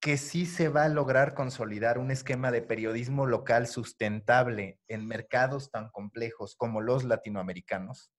que 0.00 0.16
sí 0.16 0.46
se 0.46 0.68
va 0.68 0.84
a 0.84 0.88
lograr 0.88 1.34
consolidar 1.34 1.98
un 1.98 2.10
esquema 2.10 2.50
de 2.50 2.62
periodismo 2.62 3.26
local 3.26 3.66
sustentable 3.66 4.80
en 4.86 5.06
mercados 5.06 5.70
tan 5.70 5.90
complejos 5.90 6.54
como 6.56 6.80
los 6.80 7.04
latinoamericanos? 7.04 8.12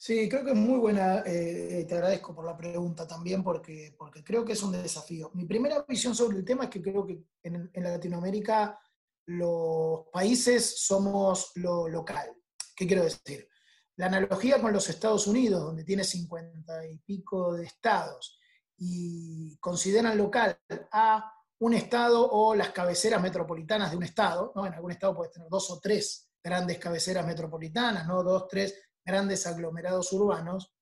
Sí, 0.00 0.28
creo 0.28 0.44
que 0.44 0.52
es 0.52 0.56
muy 0.56 0.78
buena, 0.78 1.24
eh, 1.26 1.84
te 1.88 1.94
agradezco 1.94 2.32
por 2.32 2.44
la 2.44 2.56
pregunta 2.56 3.06
también 3.06 3.42
porque, 3.42 3.94
porque 3.98 4.22
creo 4.22 4.44
que 4.44 4.52
es 4.52 4.62
un 4.62 4.70
desafío. 4.70 5.30
Mi 5.34 5.44
primera 5.44 5.84
visión 5.88 6.14
sobre 6.14 6.38
el 6.38 6.44
tema 6.44 6.64
es 6.64 6.70
que 6.70 6.80
creo 6.80 7.04
que 7.04 7.20
en, 7.42 7.68
en 7.72 7.82
Latinoamérica 7.82 8.78
los 9.26 10.06
países 10.12 10.84
somos 10.86 11.50
lo 11.56 11.88
local. 11.88 12.32
¿Qué 12.76 12.86
quiero 12.86 13.02
decir? 13.02 13.48
La 13.96 14.06
analogía 14.06 14.60
con 14.60 14.72
los 14.72 14.88
Estados 14.88 15.26
Unidos, 15.26 15.64
donde 15.64 15.82
tiene 15.82 16.04
cincuenta 16.04 16.86
y 16.86 16.98
pico 16.98 17.54
de 17.54 17.66
estados, 17.66 18.38
y 18.78 19.56
consideran 19.58 20.16
local 20.16 20.58
a 20.92 21.32
un 21.60 21.74
estado 21.74 22.28
o 22.30 22.54
las 22.54 22.70
cabeceras 22.70 23.20
metropolitanas 23.20 23.90
de 23.90 23.96
un 23.96 24.04
estado, 24.04 24.52
¿no? 24.54 24.66
En 24.66 24.74
algún 24.74 24.92
estado 24.92 25.16
puedes 25.16 25.32
tener 25.32 25.48
dos 25.48 25.70
o 25.70 25.80
tres 25.80 26.30
grandes 26.42 26.78
cabeceras 26.78 27.26
metropolitanas, 27.26 28.06
¿no? 28.06 28.22
Dos, 28.22 28.46
tres 28.48 28.80
grandes 29.04 29.46
aglomerados 29.46 30.12
urbanos. 30.12 30.72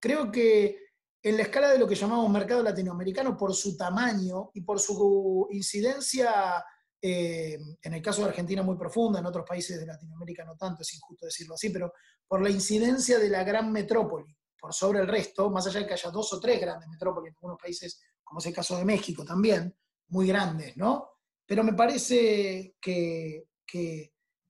Creo 0.00 0.32
que 0.32 0.78
en 1.22 1.36
la 1.36 1.42
escala 1.42 1.70
de 1.70 1.78
lo 1.78 1.86
que 1.86 1.94
llamamos 1.94 2.30
mercado 2.30 2.62
latinoamericano, 2.62 3.36
por 3.36 3.54
su 3.54 3.76
tamaño 3.76 4.50
y 4.54 4.62
por 4.62 4.80
su 4.80 5.46
incidencia, 5.50 6.64
eh, 7.00 7.58
en 7.82 7.94
el 7.94 8.02
caso 8.02 8.22
de 8.22 8.28
Argentina 8.28 8.62
muy 8.62 8.76
profunda, 8.76 9.20
en 9.20 9.26
otros 9.26 9.46
países 9.46 9.78
de 9.78 9.86
Latinoamérica 9.86 10.44
no 10.44 10.56
tanto, 10.56 10.82
es 10.82 10.94
injusto 10.94 11.26
decirlo 11.26 11.54
así, 11.54 11.68
pero 11.70 11.92
por 12.26 12.40
la 12.40 12.48
incidencia 12.48 13.18
de 13.18 13.28
la 13.28 13.44
gran 13.44 13.70
metrópoli 13.70 14.34
por 14.62 14.72
sobre 14.72 15.00
el 15.00 15.08
resto, 15.08 15.50
más 15.50 15.66
allá 15.66 15.80
de 15.80 15.86
que 15.88 15.94
haya 15.94 16.10
dos 16.10 16.32
o 16.34 16.38
tres 16.38 16.60
grandes 16.60 16.88
metrópolis 16.88 17.30
en 17.30 17.34
algunos 17.34 17.58
países 17.60 18.00
como 18.22 18.38
es 18.38 18.46
el 18.46 18.54
caso 18.54 18.76
de 18.78 18.84
México 18.84 19.24
también, 19.24 19.76
muy 20.10 20.28
grandes, 20.28 20.76
¿no? 20.76 21.10
Pero 21.44 21.64
me 21.64 21.74
parece 21.74 22.76
que, 22.80 23.48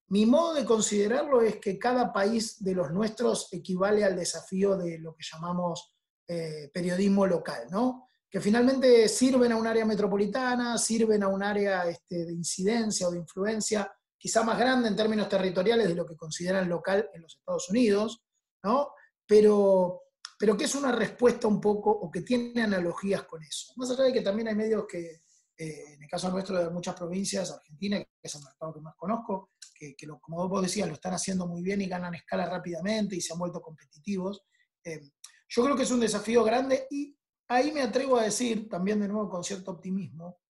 mi 0.08 0.26
modo 0.26 0.52
de 0.52 0.66
considerarlo 0.66 1.40
es 1.40 1.56
que 1.56 1.78
cada 1.78 2.12
país 2.12 2.62
de 2.62 2.74
los 2.74 2.90
nuestros 2.92 3.50
equivale 3.52 4.04
al 4.04 4.14
desafío 4.14 4.76
de 4.76 4.98
lo 4.98 5.14
que 5.14 5.24
llamamos 5.32 5.96
eh, 6.28 6.70
periodismo 6.72 7.26
local, 7.26 7.68
¿no? 7.70 8.10
Que 8.30 8.40
finalmente 8.40 9.08
sirven 9.08 9.52
a 9.52 9.56
un 9.56 9.66
área 9.66 9.86
metropolitana, 9.86 10.76
sirven 10.76 11.22
a 11.22 11.28
un 11.28 11.42
área 11.42 11.84
este, 11.88 12.26
de 12.26 12.32
incidencia 12.32 13.08
o 13.08 13.10
de 13.10 13.18
influencia 13.18 13.90
quizá 14.18 14.44
más 14.44 14.58
grande 14.58 14.88
en 14.88 14.96
términos 14.96 15.28
territoriales 15.28 15.88
de 15.88 15.94
lo 15.94 16.06
que 16.06 16.16
consideran 16.16 16.68
local 16.68 17.10
en 17.14 17.22
los 17.22 17.34
Estados 17.38 17.68
Unidos, 17.70 18.22
¿no? 18.62 18.90
Pero, 19.32 20.02
pero 20.38 20.58
que 20.58 20.64
es 20.64 20.74
una 20.74 20.92
respuesta 20.92 21.48
un 21.48 21.58
poco, 21.58 21.90
o 21.90 22.10
que 22.10 22.20
tiene 22.20 22.62
analogías 22.62 23.22
con 23.22 23.42
eso. 23.42 23.72
Más 23.76 23.90
allá 23.90 24.04
de 24.04 24.12
que 24.12 24.20
también 24.20 24.48
hay 24.48 24.54
medios 24.54 24.84
que, 24.86 25.22
eh, 25.56 25.94
en 25.94 26.02
el 26.02 26.06
caso 26.06 26.30
nuestro 26.30 26.62
de 26.62 26.68
muchas 26.68 26.94
provincias, 26.94 27.50
Argentina, 27.50 27.96
que 27.98 28.08
es 28.22 28.34
el 28.34 28.42
mercado 28.42 28.74
que 28.74 28.82
más 28.82 28.94
conozco, 28.94 29.52
que, 29.74 29.96
como 30.20 30.46
vos 30.50 30.60
decías, 30.60 30.86
lo 30.86 30.92
están 30.92 31.14
haciendo 31.14 31.46
muy 31.46 31.62
bien 31.62 31.80
y 31.80 31.86
ganan 31.86 32.14
escala 32.14 32.44
rápidamente 32.44 33.16
y 33.16 33.22
se 33.22 33.32
han 33.32 33.38
vuelto 33.38 33.62
competitivos. 33.62 34.42
Eh, 34.84 35.00
yo 35.48 35.64
creo 35.64 35.76
que 35.76 35.84
es 35.84 35.90
un 35.90 36.00
desafío 36.00 36.44
grande 36.44 36.86
y 36.90 37.16
ahí 37.48 37.72
me 37.72 37.80
atrevo 37.80 38.18
a 38.18 38.24
decir, 38.24 38.68
también 38.68 39.00
de 39.00 39.08
nuevo 39.08 39.30
con 39.30 39.42
cierto 39.42 39.70
optimismo, 39.70 40.40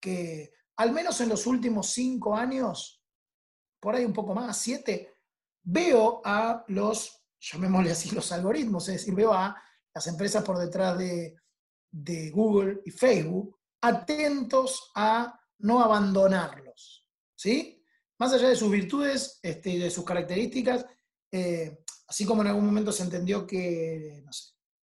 que 0.00 0.50
al 0.78 0.92
menos 0.92 1.20
en 1.20 1.28
los 1.28 1.46
últimos 1.46 1.88
cinco 1.88 2.34
años, 2.34 3.04
por 3.78 3.94
ahí 3.94 4.06
un 4.06 4.14
poco 4.14 4.34
más, 4.34 4.56
siete, 4.56 5.12
veo 5.62 6.22
a 6.24 6.64
los, 6.68 7.19
llamémosle 7.40 7.92
así, 7.92 8.10
los 8.10 8.30
algoritmos, 8.32 8.88
es 8.88 8.96
decir, 8.96 9.14
veo 9.14 9.32
a 9.32 9.56
las 9.94 10.06
empresas 10.06 10.44
por 10.44 10.58
detrás 10.58 10.98
de, 10.98 11.36
Google 12.32 12.82
y 12.84 12.90
Facebook 12.92 13.58
atentos 13.82 14.92
a 14.94 15.40
no 15.58 15.82
abandonarlos, 15.82 17.04
¿sí? 17.34 17.84
Más 18.18 18.32
allá 18.32 18.48
de 18.48 18.54
sus 18.54 18.70
virtudes 18.70 19.40
este, 19.42 19.70
y 19.70 19.78
de 19.78 19.90
sus 19.90 20.04
características, 20.04 20.86
eh, 21.32 21.82
así 22.06 22.24
como 22.24 22.42
en 22.42 22.48
algún 22.48 22.66
momento 22.66 22.92
se 22.92 23.02
entendió 23.02 23.44
que, 23.44 24.22
no 24.24 24.32
sé, 24.32 24.52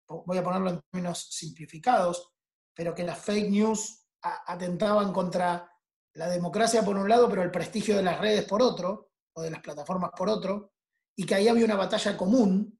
voy 0.08 0.38
a 0.38 0.42
ponerlo 0.42 0.70
en 0.70 0.80
términos 0.90 1.28
simplificados, 1.30 2.32
pero 2.74 2.94
que 2.94 3.04
las 3.04 3.18
fake 3.18 3.50
news 3.50 4.06
atentaban 4.22 5.12
contra 5.12 5.70
la 6.14 6.28
democracia 6.28 6.82
por 6.82 6.96
un 6.96 7.08
lado, 7.08 7.28
pero 7.28 7.42
el 7.42 7.50
prestigio 7.50 7.96
de 7.96 8.02
las 8.02 8.18
redes 8.18 8.44
por 8.46 8.62
otro, 8.62 9.10
o 9.34 9.42
de 9.42 9.50
las 9.50 9.60
plataformas 9.60 10.12
por 10.16 10.30
otro, 10.30 10.75
y 11.16 11.24
que 11.24 11.34
ahí 11.34 11.48
había 11.48 11.64
una 11.64 11.76
batalla 11.76 12.16
común 12.16 12.78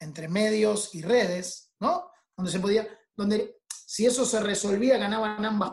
entre 0.00 0.28
medios 0.28 0.94
y 0.94 1.02
redes, 1.02 1.72
¿no? 1.80 2.10
Donde 2.36 2.50
se 2.50 2.60
podía, 2.60 2.88
donde 3.16 3.60
si 3.68 4.06
eso 4.06 4.24
se 4.24 4.40
resolvía 4.40 4.98
ganaban 4.98 5.44
ambas 5.44 5.72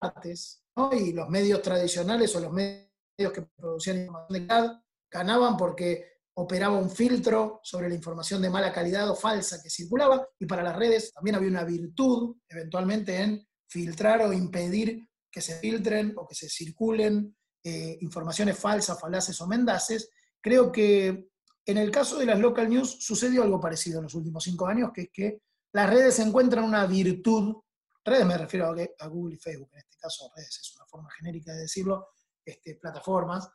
partes, 0.00 0.64
¿no? 0.76 0.92
Y 0.92 1.12
los 1.12 1.28
medios 1.28 1.62
tradicionales 1.62 2.34
o 2.34 2.40
los 2.40 2.52
medios 2.52 3.32
que 3.32 3.42
producían 3.56 3.98
información 3.98 4.32
de 4.42 4.46
calidad 4.46 4.82
ganaban 5.10 5.56
porque 5.56 6.12
operaba 6.34 6.78
un 6.78 6.90
filtro 6.90 7.60
sobre 7.62 7.88
la 7.88 7.94
información 7.94 8.40
de 8.40 8.50
mala 8.50 8.72
calidad 8.72 9.08
o 9.10 9.14
falsa 9.14 9.62
que 9.62 9.68
circulaba, 9.68 10.26
y 10.38 10.46
para 10.46 10.62
las 10.62 10.76
redes 10.76 11.12
también 11.12 11.36
había 11.36 11.50
una 11.50 11.64
virtud, 11.64 12.36
eventualmente, 12.48 13.20
en 13.20 13.46
filtrar 13.68 14.22
o 14.22 14.32
impedir 14.32 15.06
que 15.30 15.40
se 15.40 15.58
filtren 15.58 16.14
o 16.16 16.26
que 16.26 16.34
se 16.34 16.48
circulen 16.48 17.36
eh, 17.64 17.98
informaciones 18.00 18.58
falsas, 18.58 19.00
falaces 19.00 19.40
o 19.40 19.46
mendaces. 19.46 20.10
Creo 20.40 20.72
que 20.72 21.31
en 21.66 21.78
el 21.78 21.90
caso 21.90 22.18
de 22.18 22.26
las 22.26 22.38
local 22.38 22.68
news 22.68 22.98
sucedió 23.00 23.42
algo 23.42 23.60
parecido 23.60 23.98
en 23.98 24.04
los 24.04 24.14
últimos 24.14 24.44
cinco 24.44 24.66
años, 24.66 24.90
que 24.92 25.02
es 25.02 25.10
que 25.12 25.42
las 25.72 25.88
redes 25.88 26.18
encuentran 26.18 26.64
una 26.64 26.86
virtud, 26.86 27.56
redes 28.04 28.26
me 28.26 28.36
refiero 28.36 28.74
a, 28.98 29.06
Google 29.06 29.36
y 29.36 29.38
Facebook, 29.38 29.70
en 29.72 29.78
este 29.78 29.96
caso 29.98 30.30
redes 30.34 30.58
es 30.60 30.76
una 30.76 30.86
forma 30.86 31.10
genérica 31.10 31.52
de 31.52 31.60
decirlo, 31.60 32.08
este, 32.44 32.74
plataformas. 32.74 33.48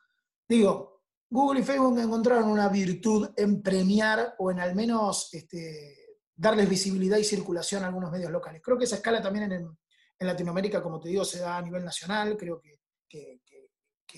Digo, 0.47 1.03
Google 1.30 1.60
y 1.60 1.64
Facebook 1.64 1.99
encontraron 1.99 2.49
una 2.49 2.70
virtud 2.70 3.30
en 3.36 3.62
premiar 3.62 4.36
o 4.39 4.49
en 4.49 4.60
al 4.60 4.74
menos 4.76 5.30
este, 5.34 6.18
darles 6.34 6.70
visibilidad 6.70 7.18
y 7.18 7.24
circulación 7.24 7.84
a 7.84 7.88
algunos 7.88 8.12
medios 8.12 8.32
locales. 8.32 8.62
Creo 8.64 8.78
que 8.78 8.86
esa 8.86 8.95
escala 8.95 9.22
también 9.22 9.51
en, 9.51 9.78
en 10.20 10.28
Latinoamérica, 10.28 10.82
como 10.82 10.99
te 10.99 11.10
digo, 11.10 11.26
se 11.26 11.39
da 11.39 11.58
a 11.58 11.62
nivel 11.62 11.84
nacional. 11.84 12.38
Creo 12.38 12.62
que, 12.62 12.80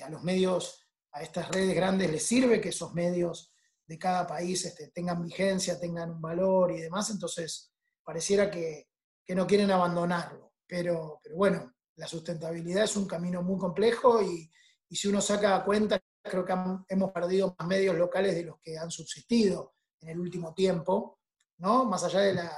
a 0.03 0.09
los 0.09 0.23
medios, 0.23 0.87
a 1.11 1.21
estas 1.21 1.49
redes 1.49 1.75
grandes 1.75 2.09
les 2.09 2.25
sirve 2.25 2.61
que 2.61 2.69
esos 2.69 2.93
medios 2.93 3.53
de 3.89 3.97
cada 3.97 4.27
país 4.27 4.63
este, 4.65 4.89
tengan 4.89 5.19
vigencia, 5.23 5.79
tengan 5.79 6.11
un 6.11 6.21
valor 6.21 6.71
y 6.71 6.79
demás. 6.79 7.09
Entonces, 7.09 7.73
pareciera 8.03 8.49
que, 8.51 8.87
no 9.29 9.45
quieren 9.45 9.69
abandonarlo. 9.71 10.53
Pero, 10.67 11.19
pero 11.23 11.35
bueno, 11.35 11.73
la 11.95 12.07
sustentabilidad 12.07 12.83
es 12.83 12.95
un 12.95 13.07
camino 13.07 13.41
muy 13.41 13.59
complejo 13.59 14.21
y, 14.21 14.49
si 14.91 15.07
uno 15.07 15.21
saca 15.21 15.63
cuenta, 15.63 15.99
creo 16.21 16.45
que 16.45 16.53
hemos 16.87 17.11
perdido 17.11 17.55
más 17.57 17.67
medios 17.67 17.95
locales 17.95 18.35
de 18.35 18.43
los 18.43 18.59
que 18.59 18.77
han 18.77 18.89
subsistido 18.89 19.75
en 20.01 20.09
el 20.09 20.19
último 20.19 20.53
tiempo, 20.53 21.19
¿no? 21.57 21.85
Más 21.85 22.03
allá 22.03 22.21
de 22.21 22.49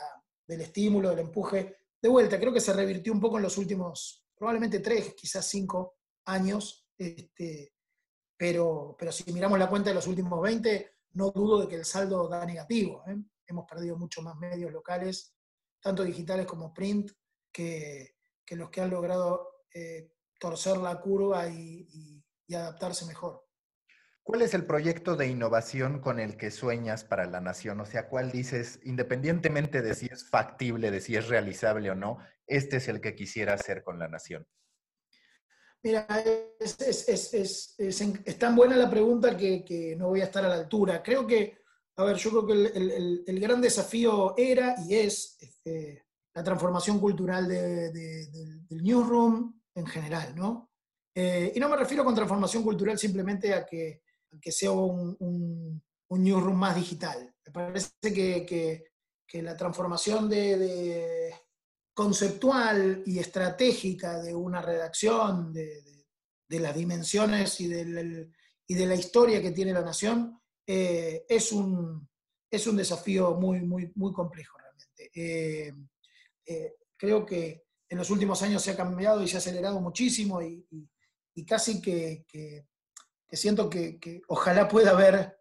del 0.48 0.62
estímulo, 0.62 1.10
del 1.10 1.20
empuje 1.20 1.78
de 2.02 2.10
vuelta, 2.10 2.40
creo 2.40 2.54
que 2.54 2.60
se 2.60 2.74
revirtió 2.74 3.14
un 3.14 3.22
poco 3.22 3.38
en 3.38 3.44
los 3.44 3.58
últimos, 3.58 4.26
probablemente 4.36 4.80
tres, 4.80 5.14
quizás 5.14 5.46
cinco 5.46 5.98
años, 6.26 6.88
este, 6.98 7.74
pero, 8.38 8.96
pero 8.98 9.12
si 9.12 9.32
miramos 9.32 9.60
la 9.60 9.70
cuenta 9.70 9.92
de 9.92 9.96
los 9.96 10.08
últimos 10.08 10.42
20, 10.42 10.91
no 11.14 11.32
dudo 11.32 11.62
de 11.62 11.68
que 11.68 11.76
el 11.76 11.86
saldo 11.86 12.28
da 12.28 12.46
negativo. 12.46 13.04
¿eh? 13.08 13.18
Hemos 13.48 13.66
perdido 13.66 13.98
mucho 13.98 14.22
más 14.22 14.36
medios 14.38 14.72
locales, 14.72 15.34
tanto 15.82 16.04
digitales 16.04 16.46
como 16.46 16.74
print, 16.74 17.12
que, 17.52 18.16
los 18.50 18.70
que 18.70 18.82
han 18.82 18.90
logrado 18.90 19.66
eh, 19.74 20.12
torcer 20.40 20.78
la 20.78 21.00
curva 21.00 21.48
y 21.48 22.22
adaptarse 22.54 23.06
mejor. 23.06 23.46
¿Cuál 24.24 24.44
es 24.44 24.54
el 24.54 24.66
proyecto 24.66 25.16
de 25.16 25.28
innovación 25.28 26.00
con 26.00 26.20
el 26.20 26.38
que 26.38 26.52
sueñas 26.52 27.04
para 27.04 27.26
la 27.26 27.42
nación? 27.42 27.82
O 27.82 27.86
sea, 27.86 28.08
¿cuál 28.08 28.32
dices, 28.32 28.80
independientemente 28.84 29.82
de 29.82 29.96
si 29.96 30.06
es 30.06 30.30
factible, 30.30 30.92
de 30.92 31.02
si 31.02 31.16
es 31.16 31.28
realizable 31.28 31.90
o 31.90 31.96
no, 31.96 32.20
este 32.46 32.78
es 32.78 32.88
el 32.88 33.02
que 33.02 33.16
quisiera 33.16 33.56
hacer 33.56 33.84
con 33.84 33.98
la 33.98 34.08
nación? 34.08 34.48
Mira, 35.84 36.06
es, 36.60 38.38
tan 38.38 38.56
buena 38.56 38.78
la 38.78 38.90
pregunta 38.90 39.36
que, 39.36 39.96
no 39.98 40.10
voy 40.10 40.22
a 40.22 40.26
estar 40.26 40.46
a 40.46 40.50
la 40.50 40.56
altura. 40.56 41.02
Creo 41.02 41.26
que, 41.26 41.58
a 41.98 42.04
ver, 42.04 42.18
yo 42.18 42.30
creo 42.30 42.46
que 42.46 42.54
el, 43.26 43.40
gran 43.40 43.62
desafío 43.62 44.36
era 44.38 44.76
y 44.88 44.96
es 44.96 45.38
este, 45.40 46.06
la 46.34 46.44
transformación 46.44 47.00
cultural 47.00 47.48
del 47.48 48.84
newsroom 48.84 49.60
en 49.74 49.86
general, 49.88 50.36
¿no? 50.36 50.70
Eh, 51.14 51.52
y 51.56 51.60
no 51.60 51.68
me 51.68 51.76
refiero 51.76 52.06
con 52.06 52.16
transformación 52.16 52.64
cultural 52.64 52.98
simplemente 52.98 53.54
a 53.54 53.66
que 53.66 54.02
que 54.40 54.52
sea 54.52 54.72
un, 54.72 55.82
newsroom 56.10 56.58
más 56.58 56.76
digital. 56.76 57.34
Me 57.46 57.52
parece 57.52 57.92
que, 58.14 58.86
la 59.42 59.58
transformación 59.58 60.30
de, 60.30 61.34
conceptual 62.02 63.04
y 63.06 63.20
estratégica 63.20 64.20
de 64.24 64.34
una 64.34 64.60
redacción, 64.60 65.54
de, 65.54 65.84
las 66.50 66.76
dimensiones 66.76 67.62
y, 67.62 67.68
de 67.68 68.86
la 68.88 68.96
historia 68.96 69.40
que 69.40 69.52
tiene 69.52 69.72
la 69.72 69.84
nación, 69.84 70.42
eh, 70.66 71.24
es, 71.30 71.52
un, 71.52 72.10
es 72.50 72.66
un 72.66 72.76
desafío 72.76 73.36
muy, 73.36 73.62
muy, 73.62 73.92
muy 73.94 74.12
complejo 74.14 74.58
realmente. 74.58 75.12
Eh, 75.14 75.72
eh, 76.44 76.74
creo 76.98 77.24
que 77.24 77.66
en 77.88 78.00
los 78.00 78.10
últimos 78.10 78.42
años 78.42 78.64
se 78.64 78.72
ha 78.72 78.76
cambiado 78.76 79.22
y 79.22 79.28
se 79.28 79.36
ha 79.36 79.38
acelerado 79.38 79.80
muchísimo 79.80 80.42
y, 80.42 80.66
casi 81.46 81.80
que, 81.80 82.26
siento 83.32 83.70
que, 83.70 84.24
ojalá 84.28 84.68
pueda 84.68 84.96
ver 84.96 85.38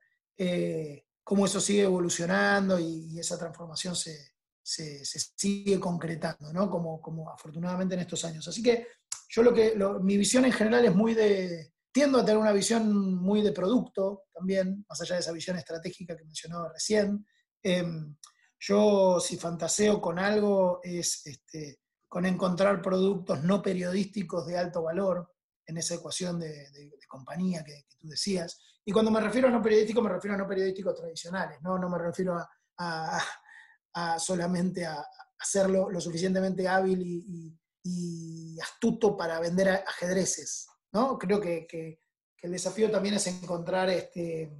cómo 1.25 1.47
eso 1.47 1.59
sigue 1.59 1.85
evolucionando 1.85 2.79
y, 2.79 3.19
esa 3.19 3.39
transformación 3.39 3.97
se, 3.97 4.35
sigue 4.71 5.79
concretando, 5.81 6.53
¿no? 6.53 6.71
Como, 6.71 7.01
como 7.01 7.31
afortunadamente 7.31 7.95
en 7.95 8.01
estos 8.01 8.25
años. 8.25 8.47
Así 8.47 8.63
que 8.63 8.87
yo 9.29 9.43
lo 9.43 9.53
que, 9.53 9.75
mi 10.03 10.17
visión 10.17 10.45
en 10.45 10.53
general 10.53 10.85
es 10.85 10.95
muy 10.95 11.15
de, 11.15 11.73
tiendo 11.93 12.19
a 12.19 12.25
tener 12.25 12.39
una 12.39 12.53
visión 12.53 13.15
muy 13.15 13.43
de 13.43 13.53
producto 13.53 14.25
también, 14.33 14.85
más 14.89 15.01
allá 15.01 15.17
de 15.17 15.21
esa 15.21 15.33
visión 15.33 15.57
estratégica 15.57 16.17
que 16.17 16.25
mencionaba 16.25 16.73
recién. 16.73 17.27
Em, 17.63 18.17
yo 18.59 19.21
si 19.21 19.37
fantaseo 19.37 20.01
con 20.01 20.19
algo 20.19 20.81
es 20.83 21.27
este, 21.27 21.81
con 22.09 22.27
encontrar 22.27 22.83
productos 22.83 23.43
no 23.43 23.63
periodísticos 23.63 24.47
de 24.47 24.59
alto 24.59 24.83
valor, 24.83 25.31
en 25.71 25.79
esa 25.79 25.95
ecuación 25.95 26.39
de, 26.39 26.91
compañía 27.09 27.65
que, 27.65 27.87
tú 27.99 28.09
decías. 28.09 28.61
Y 28.85 28.93
cuando 28.93 29.11
me 29.11 29.21
refiero 29.21 29.49
a 29.49 29.51
no 29.51 29.63
periodístico, 29.63 30.03
me 30.03 30.11
refiero 30.11 30.35
a 30.35 30.39
no 30.39 30.47
periodísticos 30.47 30.95
tradicionales, 30.97 31.61
no, 31.63 31.79
no 31.79 31.89
me 31.89 31.99
refiero 31.99 32.37
a, 32.79 33.23
solamente 34.19 34.85
a, 34.87 35.05
hacerlo 35.39 35.91
lo 35.91 36.01
suficientemente 36.01 36.69
hábil 36.69 37.03
y, 37.03 37.57
astuto 38.63 39.17
para 39.17 39.41
vender 39.41 39.69
ajedrezes. 39.69 40.67
¿no? 40.93 41.17
Creo 41.19 41.41
que, 41.41 41.99
el 42.43 42.53
desafío 42.53 42.91
también 42.91 43.15
es 43.15 43.27
encontrar 43.27 43.91
este, 43.91 44.51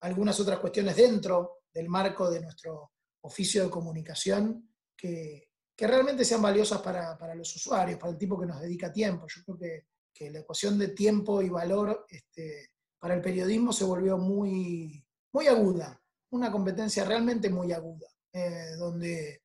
algunas 0.00 0.38
otras 0.40 0.58
cuestiones 0.58 0.96
dentro 0.96 1.62
del 1.72 1.88
marco 1.88 2.30
de 2.30 2.40
nuestro 2.40 2.92
oficio 3.22 3.64
de 3.64 3.70
comunicación 3.70 4.74
que, 4.96 5.52
que 5.76 5.86
realmente 5.86 6.24
sean 6.24 6.42
valiosas 6.42 6.80
para, 6.80 7.34
los 7.34 7.56
usuarios, 7.56 7.98
para 7.98 8.12
el 8.12 8.18
tipo 8.18 8.38
que 8.38 8.46
nos 8.46 8.60
dedica 8.60 8.92
tiempo. 8.92 9.26
Yo 9.26 9.42
creo 9.44 9.58
que, 9.58 9.86
la 10.30 10.38
ecuación 10.38 10.78
de 10.78 10.88
tiempo 10.88 11.42
y 11.42 11.48
valor 11.48 12.06
este, 12.08 12.70
para 13.00 13.14
el 13.14 13.20
periodismo 13.20 13.72
se 13.72 13.84
volvió 13.84 14.16
muy, 14.16 15.04
muy 15.32 15.48
aguda, 15.48 16.00
una 16.30 16.52
competencia 16.52 17.04
realmente 17.04 17.50
muy 17.50 17.72
aguda, 17.72 18.06
eh, 18.32 18.76
donde, 18.78 19.42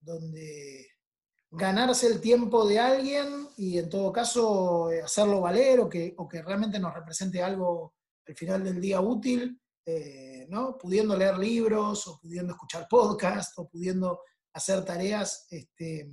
donde 0.00 0.86
ganarse 1.50 2.06
el 2.06 2.20
tiempo 2.20 2.66
de 2.66 2.78
alguien 2.78 3.48
y 3.56 3.78
en 3.78 3.88
todo 3.88 4.12
caso 4.12 4.90
eh, 4.90 5.02
hacerlo 5.02 5.40
valer 5.40 5.80
o 5.80 5.88
que, 5.88 6.14
o 6.16 6.28
que 6.28 6.42
realmente 6.42 6.78
nos 6.78 6.94
represente 6.94 7.42
algo 7.42 7.94
al 8.26 8.34
final 8.34 8.64
del 8.64 8.80
día 8.80 9.00
útil, 9.00 9.60
eh, 9.84 10.46
¿no? 10.48 10.76
pudiendo 10.76 11.16
leer 11.16 11.38
libros 11.38 12.06
o 12.08 12.18
pudiendo 12.20 12.52
escuchar 12.52 12.86
podcasts 12.88 13.56
o 13.58 13.68
pudiendo 13.68 14.20
hacer 14.52 14.84
tareas 14.84 15.46
este, 15.50 16.10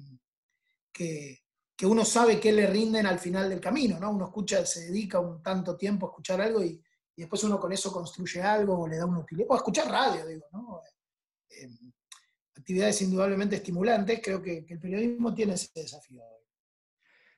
que, 0.92 1.40
uno 1.86 2.06
sabe 2.06 2.40
que 2.40 2.54
le 2.54 2.68
rinden 2.68 3.06
al 3.06 3.20
final 3.20 3.50
del 3.50 3.60
camino, 3.60 4.00
¿no? 4.00 4.12
Uno 4.12 4.28
escucha, 4.28 4.66
se 4.66 4.86
dedica 4.86 5.20
un 5.20 5.44
tanto 5.44 5.76
tiempo 5.76 6.06
a 6.06 6.10
escuchar 6.12 6.40
algo 6.40 6.64
y, 6.64 6.82
después 7.16 7.44
uno 7.44 7.60
con 7.60 7.74
eso 7.74 7.92
construye 7.92 8.42
algo 8.42 8.80
o 8.80 8.88
le 8.88 8.98
da 8.98 9.06
una 9.06 9.20
utilidad, 9.20 9.48
o 9.50 9.54
a 9.54 9.58
escuchar 9.58 9.92
radio, 9.92 10.26
digo, 10.26 10.46
¿no? 10.54 10.82
Eh, 11.62 11.70
actividades 12.56 13.02
indudablemente 13.02 13.56
estimulantes, 13.56 14.22
creo 14.24 14.42
que, 14.42 14.66
que 14.66 14.74
el 14.76 14.80
periodismo 14.80 15.34
tiene 15.34 15.54
ese 15.54 15.70
desafío. 15.76 16.22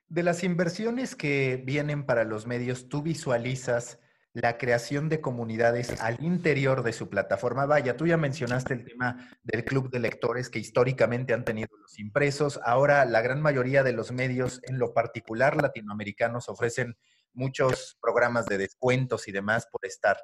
De 0.08 0.24
las 0.24 0.44
inversiones 0.44 1.16
que 1.16 1.62
vienen 1.66 2.06
para 2.06 2.26
los 2.26 2.46
medios, 2.46 2.90
¿tú 2.90 3.02
visualizas 3.02 4.00
la 4.36 4.58
creación 4.58 5.08
de 5.08 5.22
comunidades 5.22 6.02
al 6.02 6.22
interior 6.22 6.84
de 6.84 6.92
su 6.92 7.10
plataforma. 7.10 7.66
Vaya, 7.66 7.96
tú 7.96 8.06
ya 8.06 8.18
mencionaste 8.18 8.74
el 8.74 8.84
tema 8.84 9.30
del 9.44 9.64
club 9.64 9.90
de 9.90 10.00
lectores 10.00 10.50
que 10.50 10.60
históricamente 10.60 11.34
han 11.34 11.46
tenido 11.46 11.70
los 11.82 11.98
impresos. 12.00 12.60
Ahora 12.66 13.06
la 13.06 13.22
gran 13.22 13.42
mayoría 13.42 13.82
de 13.82 13.94
los 13.94 14.12
medios, 14.12 14.60
en 14.64 14.78
lo 14.78 14.94
particular 14.94 15.56
latinoamericanos, 15.56 16.50
ofrecen 16.50 16.98
muchos 17.32 17.98
programas 18.02 18.46
de 18.46 18.58
descuentos 18.58 19.30
y 19.30 19.32
demás 19.32 19.68
por 19.72 19.86
estar. 19.86 20.18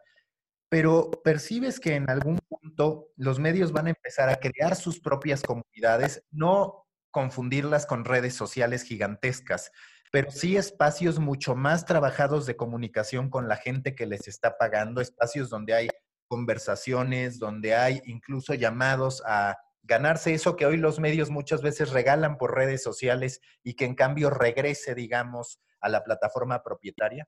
Pero 0.72 1.12
percibes 1.12 1.82
que 1.82 1.96
en 1.96 2.10
algún 2.10 2.40
punto 2.48 3.10
los 3.18 3.40
medios 3.40 3.74
van 3.74 3.88
a 3.88 3.90
empezar 3.90 4.30
a 4.30 4.38
crear 4.38 4.78
sus 4.78 5.02
propias 5.02 5.42
comunidades, 5.42 6.24
no 6.32 6.88
confundirlas 7.12 7.86
con 7.86 8.06
redes 8.06 8.36
sociales 8.36 8.84
gigantescas, 8.84 9.74
pero 10.14 10.32
sí 10.32 10.56
espacios 10.56 11.20
mucho 11.20 11.56
más 11.56 11.86
trabajados 11.86 12.46
de 12.46 12.56
comunicación 12.56 13.30
con 13.30 13.50
la 13.50 13.58
gente 13.58 13.96
que 13.96 14.06
les 14.06 14.30
está 14.30 14.58
pagando, 14.58 15.02
espacios 15.02 15.50
donde 15.50 15.74
hay 15.74 15.90
conversaciones, 16.30 17.38
donde 17.38 17.76
hay 17.76 18.02
incluso 18.06 18.54
llamados 18.54 19.22
a 19.26 19.58
ganarse 19.84 20.34
eso 20.34 20.56
que 20.56 20.66
hoy 20.66 20.78
los 20.78 21.02
medios 21.02 21.30
muchas 21.30 21.62
veces 21.62 21.90
regalan 21.90 22.38
por 22.38 22.56
redes 22.56 22.82
sociales 22.82 23.42
y 23.62 23.74
que 23.74 23.84
en 23.84 23.96
cambio 23.96 24.30
regrese, 24.30 24.96
digamos, 24.96 25.60
a 25.82 25.90
la 25.90 26.06
plataforma 26.06 26.64
propietaria? 26.64 27.28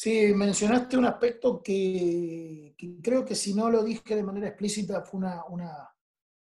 Sí, 0.00 0.32
mencionaste 0.32 0.96
un 0.96 1.06
aspecto 1.06 1.60
que, 1.60 2.72
creo 3.02 3.24
que 3.24 3.34
si 3.34 3.52
no 3.52 3.68
lo 3.68 3.82
dije 3.82 4.14
de 4.14 4.22
manera 4.22 4.46
explícita 4.46 5.02
fue 5.02 5.18
una, 5.18 5.44
una, 5.46 5.92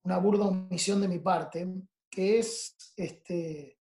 una 0.03 0.17
burda 0.19 0.45
omisión 0.45 1.01
de 1.01 1.07
mi 1.07 1.17
parte, 1.17 1.67
que 2.11 2.37
es 2.37 2.93
este, 2.95 3.79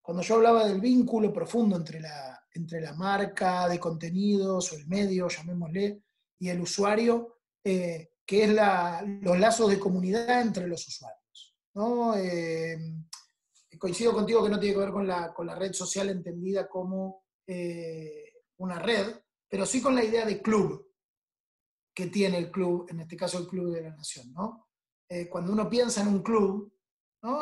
cuando 0.00 0.22
yo 0.22 0.36
hablaba 0.36 0.66
del 0.66 0.80
vínculo 0.80 1.30
profundo 1.30 1.76
entre 1.76 2.00
la, 2.00 2.42
entre 2.54 2.80
la 2.80 2.94
marca 2.94 3.68
de 3.68 3.78
contenidos 3.78 4.72
o 4.72 4.76
el 4.76 4.86
medio, 4.86 5.28
llamémosle, 5.28 6.02
y 6.38 6.48
el 6.48 6.62
usuario, 6.62 7.40
eh, 7.62 8.12
que 8.24 8.44
es 8.44 8.56
los 9.22 9.38
lazos 9.38 9.68
de 9.68 9.78
comunidad 9.78 10.40
entre 10.40 10.66
los 10.66 10.88
usuarios. 10.88 11.54
¿no? 11.74 12.16
Eh, 12.16 12.78
coincido 13.78 14.14
contigo 14.14 14.42
que 14.42 14.48
no 14.48 14.58
tiene 14.58 14.76
que 14.76 14.80
ver 14.80 14.92
con 14.92 15.06
la, 15.06 15.30
con 15.34 15.46
la 15.46 15.56
red 15.56 15.74
social 15.74 16.08
entendida 16.08 16.66
como 16.66 17.24
eh, 17.46 18.29
una 18.60 18.78
red, 18.78 19.20
pero 19.48 19.66
sí 19.66 19.82
con 19.82 19.94
la 19.94 20.04
idea 20.04 20.24
de 20.24 20.40
club 20.40 20.86
que 21.94 22.06
tiene 22.06 22.38
el 22.38 22.50
club, 22.50 22.86
en 22.88 23.00
este 23.00 23.16
caso 23.16 23.38
el 23.38 23.48
Club 23.48 23.74
de 23.74 23.82
la 23.82 23.90
Nación. 23.90 24.32
¿no? 24.32 24.68
cuando 25.28 25.52
uno 25.52 25.68
piensa 25.68 26.02
en 26.02 26.08
un 26.08 26.22
club, 26.22 26.72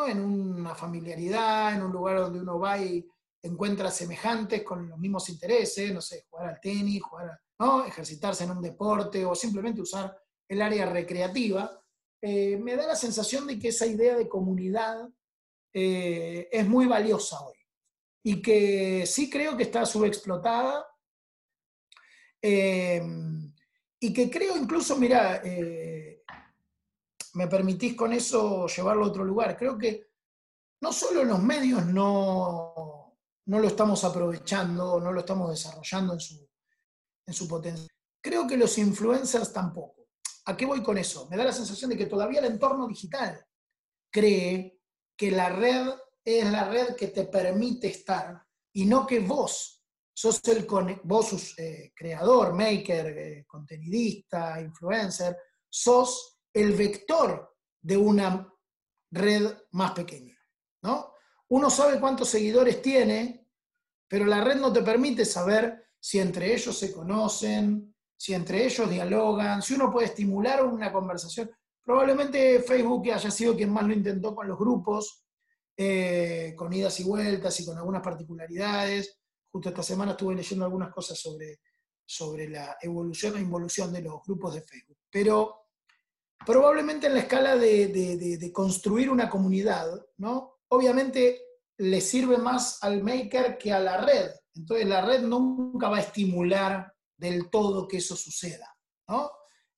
en 0.08 0.20
una 0.20 0.74
familiaridad, 0.74 1.74
en 1.74 1.82
un 1.82 1.92
lugar 1.92 2.18
donde 2.18 2.40
uno 2.40 2.58
va 2.58 2.78
y 2.78 3.06
encuentra 3.42 3.90
semejantes 3.90 4.62
con 4.62 4.88
los 4.88 4.98
mismos 4.98 5.28
intereses, 5.28 5.92
no 5.92 6.00
sé, 6.00 6.26
jugar 6.30 6.48
al 6.48 6.60
tenis, 6.60 7.02
jugar 7.02 7.38
¿no? 7.58 7.84
ejercitarse 7.84 8.44
en 8.44 8.52
un 8.52 8.62
deporte 8.62 9.24
o 9.24 9.34
simplemente 9.34 9.82
usar 9.82 10.16
el 10.48 10.62
área 10.62 10.86
recreativa, 10.86 11.78
eh, 12.22 12.56
me 12.56 12.74
da 12.74 12.86
la 12.86 12.96
sensación 12.96 13.46
de 13.46 13.58
que 13.58 13.68
esa 13.68 13.86
idea 13.86 14.16
de 14.16 14.28
comunidad 14.28 15.08
eh, 15.72 16.48
es 16.50 16.66
muy 16.66 16.86
valiosa 16.86 17.38
hoy 17.40 17.56
y 18.24 18.42
que 18.42 19.06
sí 19.06 19.30
creo 19.30 19.56
que 19.56 19.64
está 19.64 19.86
subexplotada 19.86 20.84
eh, 22.41 23.03
y 24.01 24.12
que 24.12 24.30
creo 24.30 24.57
incluso, 24.57 24.97
mira, 24.97 25.43
me 27.34 27.47
permitís 27.49 27.95
con 27.95 28.12
eso 28.12 28.66
llevarlo 28.66 29.05
a 29.05 29.09
otro 29.09 29.24
lugar. 29.24 29.57
Creo 29.57 29.76
que 29.76 30.09
no 30.80 30.93
solo 30.93 31.24
los 31.24 31.43
medios 31.43 31.84
no, 31.86 33.16
no 33.47 33.59
lo 33.59 33.68
estamos 33.68 34.05
aprovechando, 34.05 35.01
no 35.01 35.12
lo 35.12 35.20
estamos 35.20 35.51
desarrollando 35.51 36.14
en 36.14 36.20
su, 36.20 36.49
en 37.26 37.34
su 37.34 37.49
potencial. 37.49 37.89
Creo 38.20 38.47
que 38.47 38.57
los 38.57 38.76
influencers 38.78 39.53
tampoco. 39.53 40.09
¿A 40.47 40.57
qué 40.57 40.66
voy 40.66 40.82
con 40.82 40.99
eso? 40.99 41.28
Me 41.30 41.36
da 41.36 41.45
la 41.45 41.53
sensación 41.53 41.91
de 41.91 41.97
que 41.97 42.07
todavía 42.07 42.41
el 42.41 42.47
entorno 42.47 42.86
digital 42.86 43.45
cree 44.11 44.80
que 45.16 45.30
la 45.30 45.51
red 45.51 45.89
es 46.24 46.51
la 46.51 46.68
red 46.68 46.95
que 46.95 47.09
te 47.09 47.24
permite 47.24 47.89
estar 47.89 48.43
y 48.72 48.84
no 48.84 49.07
que 49.07 49.20
vos 49.20 49.78
sos 50.20 50.42
el 50.48 50.66
vos 51.04 51.54
eh, 51.58 51.92
creador, 51.94 52.52
maker, 52.52 53.06
eh, 53.06 53.44
contenidista, 53.46 54.60
influencer, 54.60 55.36
sos 55.68 56.40
el 56.52 56.72
vector 56.72 57.54
de 57.80 57.96
una 57.96 58.52
red 59.12 59.56
más 59.70 59.92
pequeña. 59.92 60.36
¿no? 60.82 61.12
Uno 61.50 61.70
sabe 61.70 62.00
cuántos 62.00 62.30
seguidores 62.30 62.82
tiene, 62.82 63.46
pero 64.08 64.24
la 64.26 64.42
red 64.42 64.56
no 64.56 64.72
te 64.72 64.82
permite 64.82 65.24
saber 65.24 65.84
si 66.00 66.18
entre 66.18 66.52
ellos 66.52 66.76
se 66.76 66.92
conocen, 66.92 67.94
si 68.16 68.34
entre 68.34 68.64
ellos 68.64 68.90
dialogan, 68.90 69.62
si 69.62 69.74
uno 69.74 69.88
puede 69.88 70.08
estimular 70.08 70.64
una 70.64 70.92
conversación. 70.92 71.48
Probablemente 71.84 72.58
Facebook 72.62 73.08
haya 73.12 73.30
sido 73.30 73.54
quien 73.54 73.72
más 73.72 73.86
lo 73.86 73.92
intentó 73.92 74.34
con 74.34 74.49
los 74.49 74.58
grupos, 74.58 75.24
eh, 75.76 76.54
con 76.57 76.72
idas 76.72 76.99
y 76.99 77.04
vueltas 77.04 77.61
y 77.61 77.64
con 77.64 77.78
algunas 77.78 78.03
particularidades. 78.03 79.20
Justo 79.50 79.68
esta 79.68 79.83
semana 79.83 80.12
estuve 80.12 80.34
leyendo 80.34 80.64
algunas 80.64 80.92
cosas 80.92 81.18
sobre, 81.18 81.61
sobre 82.04 82.49
la 82.49 82.76
evolución 82.80 83.37
e 83.37 83.41
involución 83.41 83.92
de 83.92 84.03
los 84.03 84.22
grupos 84.25 84.54
de 84.54 84.62
Facebook. 84.62 84.99
Pero 85.11 85.68
probablemente 86.45 87.07
en 87.07 87.14
la 87.14 87.20
escala 87.20 87.57
de, 87.57 88.50
construir 88.53 89.11
una 89.11 89.29
comunidad, 89.29 89.87
¿no? 90.18 90.61
Obviamente 90.68 91.42
le 91.79 92.00
sirve 92.00 92.38
más 92.38 92.83
al 92.83 93.03
maker 93.03 93.57
que 93.58 93.72
a 93.72 93.80
la 93.80 94.00
red. 94.00 94.30
Entonces 94.54 94.87
la 94.87 95.04
red 95.04 95.22
nunca 95.22 95.88
va 95.88 95.99
a 95.99 96.03
estimular 96.03 96.92
del 97.16 97.49
todo 97.50 97.87
que 97.87 97.99
eso 97.99 98.16
suceda, 98.16 98.75
¿no? 99.08 99.30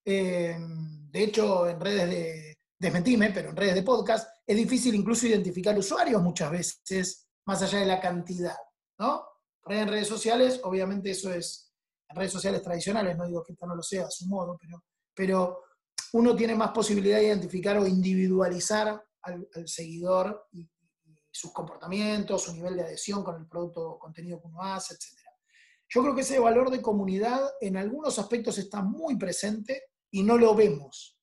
Eh, 0.05 0.57
de 0.59 1.23
hecho, 1.23 1.69
en 1.69 1.81
redes 1.81 2.09
de, 2.09 2.59
desmentime, 2.79 3.31
pero 3.31 3.51
en 3.51 3.57
redes 3.57 3.75
de 3.75 3.83
podcast, 3.83 4.29
es 4.47 4.57
difícil 4.57 4.95
incluso 4.95 5.27
identificar 5.27 5.77
usuarios 5.79 6.23
muchas 6.23 6.51
veces, 6.51 7.29
más 7.47 7.63
allá 7.63 7.81
de 7.81 7.87
la 7.87 8.01
cantidad, 8.01 8.57
¿no? 8.99 9.25
En 9.67 9.89
redes 9.89 10.09
sociales, 10.09 10.61
obviamente 10.65 11.11
eso 11.11 11.33
es, 11.33 11.73
en 12.09 12.17
redes 12.17 12.33
sociales 12.33 12.63
tradicionales, 12.63 13.17
no 13.17 13.27
digo 13.27 13.43
que 13.43 13.53
esta 13.53 13.67
no 13.67 13.77
lo 13.77 13.83
sea 13.83 14.07
a 14.07 14.11
su 14.11 14.27
modo, 14.27 14.59
pero, 14.61 14.85
pero 15.15 15.63
uno 16.13 16.35
tiene 16.35 16.55
más 16.55 16.71
posibilidad 16.71 17.19
de 17.19 17.27
identificar 17.27 17.79
o 17.79 17.87
individualizar 17.87 19.03
al, 19.23 19.49
seguidor 19.67 20.49
y, 20.53 20.69
sus 21.33 21.53
comportamientos, 21.53 22.43
su 22.43 22.53
nivel 22.53 22.75
de 22.77 22.83
adhesión 22.83 23.23
con 23.23 23.37
el 23.37 23.47
producto 23.47 23.93
o 23.93 23.99
contenido 24.01 24.41
que 24.41 24.49
uno 24.49 24.63
hace, 24.65 24.95
etc. 24.95 25.17
Yo 25.89 26.03
creo 26.03 26.15
que 26.15 26.23
ese 26.23 26.41
valor 26.41 26.71
de 26.71 26.83
comunidad 26.83 27.41
en 27.61 27.77
algunos 27.77 28.19
aspectos 28.19 28.59
está 28.59 28.83
muy 28.83 29.17
presente 29.17 29.85
y 30.11 30.25
no 30.25 30.37
lo 30.37 30.57
vemos. 30.57 31.17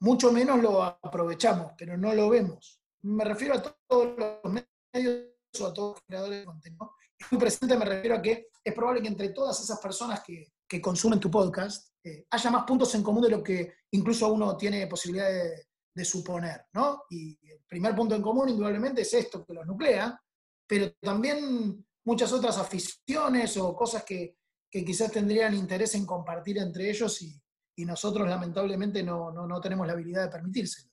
Mucho 0.00 0.32
menos 0.32 0.60
lo 0.60 0.82
aprovechamos, 0.82 1.72
pero 1.78 1.96
no 1.96 2.12
lo 2.14 2.28
vemos. 2.30 2.80
Me 3.02 3.24
refiero 3.24 3.54
a 3.54 3.62
todos 3.62 4.18
los 4.18 4.52
medios 4.92 5.26
o 5.60 5.66
a 5.66 5.72
todos 5.72 5.94
los 5.94 6.02
creadores 6.02 6.40
de 6.40 6.44
contenido. 6.44 6.92
Muy 7.30 7.40
presente 7.40 7.76
me 7.76 7.84
refiero 7.84 8.16
a 8.16 8.22
que 8.22 8.48
es 8.62 8.74
probable 8.74 9.02
que 9.02 9.08
entre 9.08 9.30
todas 9.30 9.60
esas 9.60 9.78
personas 9.80 10.22
que, 10.24 10.52
que 10.70 10.80
consumen 10.80 11.18
tu 11.18 11.30
podcast, 11.30 11.90
eh, 12.04 12.26
haya 12.30 12.50
más 12.50 12.64
puntos 12.64 12.94
en 12.94 13.02
común 13.02 13.22
de 13.22 13.28
lo 13.28 13.42
que 13.42 13.74
incluso 13.90 14.32
uno 14.32 14.56
tiene 14.56 14.86
posibilidad 14.86 15.28
de, 15.28 15.66
suponer, 16.02 16.62
¿no? 16.72 17.02
Y 17.10 17.38
el 17.46 17.60
primer 17.68 17.94
punto 17.94 18.14
en 18.14 18.22
común, 18.22 18.48
indudablemente, 18.48 19.02
es 19.02 19.12
esto 19.12 19.44
que 19.44 19.52
los 19.52 19.66
nuclea, 19.66 20.18
pero 20.66 20.90
también 20.94 21.84
muchas 22.06 22.32
otras 22.32 22.56
aficiones 22.56 23.54
o 23.58 23.76
cosas 23.76 24.02
que, 24.04 24.38
quizás 24.70 25.12
tendrían 25.12 25.52
interés 25.52 25.94
en 25.96 26.06
compartir 26.06 26.56
entre 26.56 26.88
ellos 26.88 27.20
y, 27.20 27.38
nosotros 27.84 28.28
lamentablemente 28.28 29.02
no, 29.02 29.60
tenemos 29.62 29.86
la 29.86 29.94
habilidad 29.94 30.24
de 30.24 30.30
permitírselos. 30.30 30.90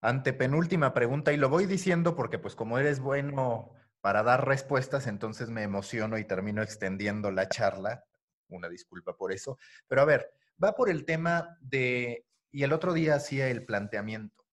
Antepenúltima 0.00 0.94
pregunta, 0.94 1.32
y 1.32 1.36
lo 1.36 1.48
voy 1.48 1.66
diciendo 1.66 2.16
porque 2.16 2.38
pues 2.38 2.54
como 2.56 2.78
eres 2.78 3.00
bueno 3.00 3.73
para 4.04 4.22
dar 4.22 4.46
respuestas, 4.46 5.06
entonces 5.06 5.48
me 5.48 5.62
emociono 5.62 6.18
y 6.18 6.26
termino 6.26 6.60
extendiendo 6.60 7.30
la 7.30 7.48
charla. 7.48 8.04
Una 8.50 8.68
disculpa 8.68 9.16
por 9.16 9.32
eso. 9.32 9.56
Pero 9.88 10.02
a 10.02 10.04
ver, 10.04 10.30
va 10.62 10.74
por 10.74 10.90
el 10.90 11.06
tema 11.06 11.56
de, 11.62 12.26
y 12.52 12.64
el 12.64 12.74
otro 12.74 12.92
día 12.92 13.14
hacía 13.14 13.48
el 13.48 13.64
planteamiento. 13.64 14.44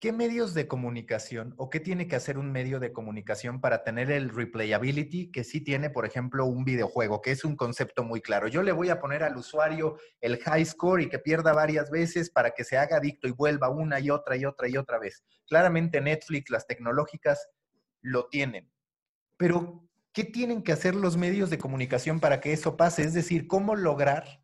¿Qué 0.00 0.10
medios 0.10 0.54
de 0.54 0.68
comunicación 0.68 1.52
o 1.58 1.68
qué 1.68 1.80
tiene 1.80 2.08
que 2.08 2.16
hacer 2.16 2.38
un 2.38 2.50
medio 2.50 2.80
de 2.80 2.94
comunicación 2.94 3.60
para 3.60 3.84
tener 3.84 4.10
el 4.10 4.30
replayability 4.30 5.30
que 5.30 5.44
sí 5.44 5.60
tiene, 5.60 5.90
por 5.90 6.06
ejemplo, 6.06 6.46
un 6.46 6.64
videojuego, 6.64 7.20
que 7.20 7.32
es 7.32 7.44
un 7.44 7.56
concepto 7.56 8.04
muy 8.04 8.22
claro? 8.22 8.48
Yo 8.48 8.62
le 8.62 8.72
voy 8.72 8.88
a 8.88 9.00
poner 9.00 9.22
al 9.22 9.36
usuario 9.36 9.98
el 10.22 10.38
high 10.38 10.64
score 10.64 11.02
y 11.02 11.10
que 11.10 11.18
pierda 11.18 11.52
varias 11.52 11.90
veces 11.90 12.30
para 12.30 12.52
que 12.52 12.64
se 12.64 12.78
haga 12.78 12.96
adicto 12.96 13.28
y 13.28 13.32
vuelva 13.32 13.68
una 13.68 14.00
y 14.00 14.08
otra 14.08 14.34
y 14.34 14.46
otra 14.46 14.66
y 14.66 14.78
otra 14.78 14.98
vez. 14.98 15.22
Claramente 15.46 16.00
Netflix, 16.00 16.48
las 16.48 16.66
tecnológicas 16.66 17.50
lo 18.02 18.28
tienen. 18.28 18.70
Pero, 19.36 19.88
¿qué 20.12 20.24
tienen 20.24 20.62
que 20.62 20.72
hacer 20.72 20.94
los 20.94 21.16
medios 21.16 21.50
de 21.50 21.58
comunicación 21.58 22.20
para 22.20 22.40
que 22.40 22.52
eso 22.52 22.76
pase? 22.76 23.02
Es 23.02 23.14
decir, 23.14 23.46
¿cómo 23.46 23.74
lograr 23.74 24.42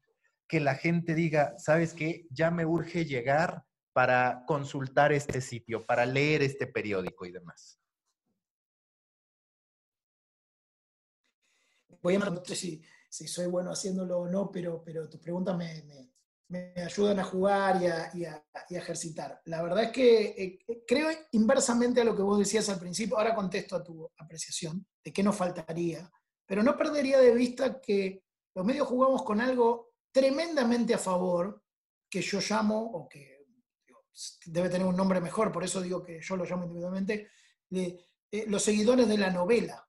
que 0.48 0.60
la 0.60 0.74
gente 0.74 1.14
diga, 1.14 1.58
sabes 1.58 1.92
qué, 1.92 2.26
ya 2.30 2.50
me 2.50 2.64
urge 2.64 3.04
llegar 3.04 3.64
para 3.92 4.44
consultar 4.46 5.12
este 5.12 5.40
sitio, 5.40 5.84
para 5.84 6.06
leer 6.06 6.42
este 6.42 6.66
periódico 6.66 7.26
y 7.26 7.32
demás? 7.32 7.78
Voy 12.00 12.14
a 12.14 12.18
no 12.20 12.44
sé 12.44 12.56
si, 12.56 12.82
soy 13.10 13.46
bueno 13.48 13.72
haciéndolo 13.72 14.20
o 14.20 14.28
no, 14.28 14.50
pero, 14.50 14.82
pero 14.84 15.08
tus 15.08 15.20
preguntas 15.20 15.56
me, 15.56 16.07
ayudan 16.76 17.20
a 17.20 17.24
jugar 17.24 17.82
y 18.14 18.24
a, 18.24 18.44
ejercitar. 18.70 19.40
La 19.44 19.62
verdad 19.62 19.84
es 19.84 19.90
que 19.92 20.26
eh, 20.66 20.82
creo 20.86 21.10
inversamente 21.32 22.00
a 22.00 22.04
lo 22.04 22.16
que 22.16 22.22
vos 22.22 22.38
decías 22.38 22.68
al 22.68 22.78
principio, 22.78 23.18
ahora 23.18 23.34
contesto 23.34 23.76
a 23.76 23.82
tu 23.84 24.10
apreciación 24.16 24.86
de 25.04 25.12
qué 25.12 25.22
nos 25.22 25.36
faltaría, 25.36 26.10
pero 26.46 26.62
no 26.62 26.76
perdería 26.76 27.18
de 27.18 27.34
vista 27.34 27.80
que 27.80 28.24
los 28.54 28.64
medios 28.64 28.88
jugamos 28.88 29.22
con 29.22 29.40
algo 29.40 29.92
tremendamente 30.10 30.94
a 30.94 30.98
favor, 30.98 31.62
que 32.10 32.22
yo 32.22 32.40
llamo, 32.40 32.80
o 32.80 33.08
que 33.08 33.44
debe 34.46 34.70
tener 34.70 34.86
un 34.86 34.96
nombre 34.96 35.20
mejor, 35.20 35.52
por 35.52 35.62
eso 35.62 35.80
digo 35.80 36.02
que 36.02 36.20
yo 36.20 36.36
lo 36.36 36.44
llamo 36.44 36.64
individualmente, 36.64 37.28
eh, 37.70 38.44
los 38.46 38.62
seguidores 38.62 39.06
de 39.06 39.18
la 39.18 39.30
novela, 39.30 39.86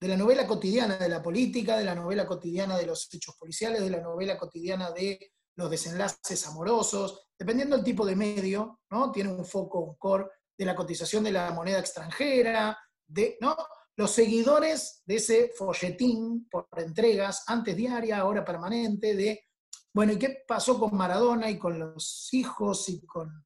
de 0.00 0.08
la 0.08 0.16
novela 0.16 0.46
cotidiana 0.46 0.96
de 0.96 1.08
la 1.08 1.22
política, 1.22 1.76
de 1.76 1.84
la 1.84 1.94
novela 1.94 2.26
cotidiana 2.26 2.76
de 2.78 2.86
los 2.86 3.12
hechos 3.12 3.36
policiales, 3.36 3.82
de 3.82 3.90
la 3.90 4.00
novela 4.00 4.38
cotidiana 4.38 4.90
de 4.92 5.32
los 5.58 5.68
desenlaces 5.68 6.46
amorosos, 6.46 7.26
dependiendo 7.36 7.74
del 7.74 7.84
tipo 7.84 8.06
de 8.06 8.14
medio, 8.14 8.80
¿no? 8.90 9.10
Tiene 9.10 9.32
un 9.32 9.44
foco, 9.44 9.80
un 9.80 9.96
core 9.96 10.26
de 10.56 10.64
la 10.64 10.76
cotización 10.76 11.24
de 11.24 11.32
la 11.32 11.50
moneda 11.50 11.80
extranjera, 11.80 12.78
de, 13.04 13.36
¿no? 13.40 13.56
Los 13.96 14.12
seguidores 14.12 15.02
de 15.04 15.16
ese 15.16 15.52
folletín 15.56 16.48
por 16.48 16.68
entregas, 16.76 17.42
antes 17.48 17.76
diaria, 17.76 18.18
ahora 18.18 18.44
permanente, 18.44 19.16
de, 19.16 19.46
bueno, 19.92 20.12
¿y 20.12 20.18
qué 20.18 20.44
pasó 20.46 20.78
con 20.78 20.96
Maradona 20.96 21.50
y 21.50 21.58
con 21.58 21.76
los 21.76 22.28
hijos 22.32 22.88
y 22.88 23.04
con 23.04 23.44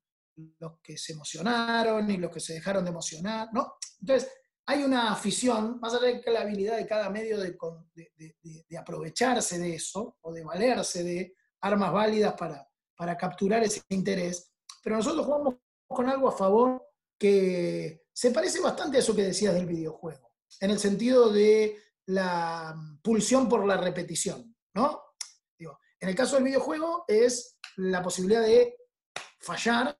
los 0.59 0.81
que 0.83 0.99
se 0.99 1.15
emocionaron 1.15 2.11
y 2.11 2.19
los 2.19 2.31
que 2.31 2.41
se 2.41 2.53
dejaron 2.53 2.85
de 2.85 2.91
emocionar, 2.91 3.49
¿no? 3.55 3.77
Entonces, 4.01 4.31
hay 4.67 4.85
una 4.85 5.13
afición, 5.13 5.81
más 5.81 5.95
allá 5.95 6.09
de 6.09 6.31
la 6.31 6.43
habilidad 6.43 6.77
de 6.77 6.87
cada 6.87 7.09
medio 7.09 7.41
de, 7.41 7.57
aprovecharse 8.79 9.59
de 9.59 9.77
eso 9.77 10.19
o 10.21 10.31
de 10.31 10.45
valerse 10.45 11.03
de 11.03 11.35
armas 11.63 11.93
válidas 11.93 12.35
para, 12.35 12.69
para 12.97 13.17
capturar 13.17 13.63
ese 13.63 13.83
interés, 13.89 14.53
pero 14.83 14.97
nosotros 14.97 15.25
jugamos 15.25 15.55
con 15.89 16.09
algo 16.09 16.29
a 16.29 16.37
favor 16.37 16.85
que 17.19 18.03
se 18.13 18.31
parece 18.31 18.61
bastante 18.61 18.99
a 18.99 19.01
eso 19.01 19.17
que 19.17 19.23
decías 19.23 19.55
del 19.55 19.67
videojuego, 19.67 20.35
en 20.61 20.71
el 20.71 20.79
sentido 20.79 21.31
de 21.31 21.79
la 22.07 22.77
pulsión 23.03 23.49
por 23.49 23.65
la 23.67 23.77
repetición, 23.77 24.55
¿no? 24.75 25.03
En 26.03 26.09
el 26.09 26.17
caso 26.17 26.35
del 26.35 26.47
videojuego 26.47 27.05
es 27.07 27.61
la 27.77 28.03
posibilidad 28.03 28.43
de 28.43 28.77
fallar 29.39 29.97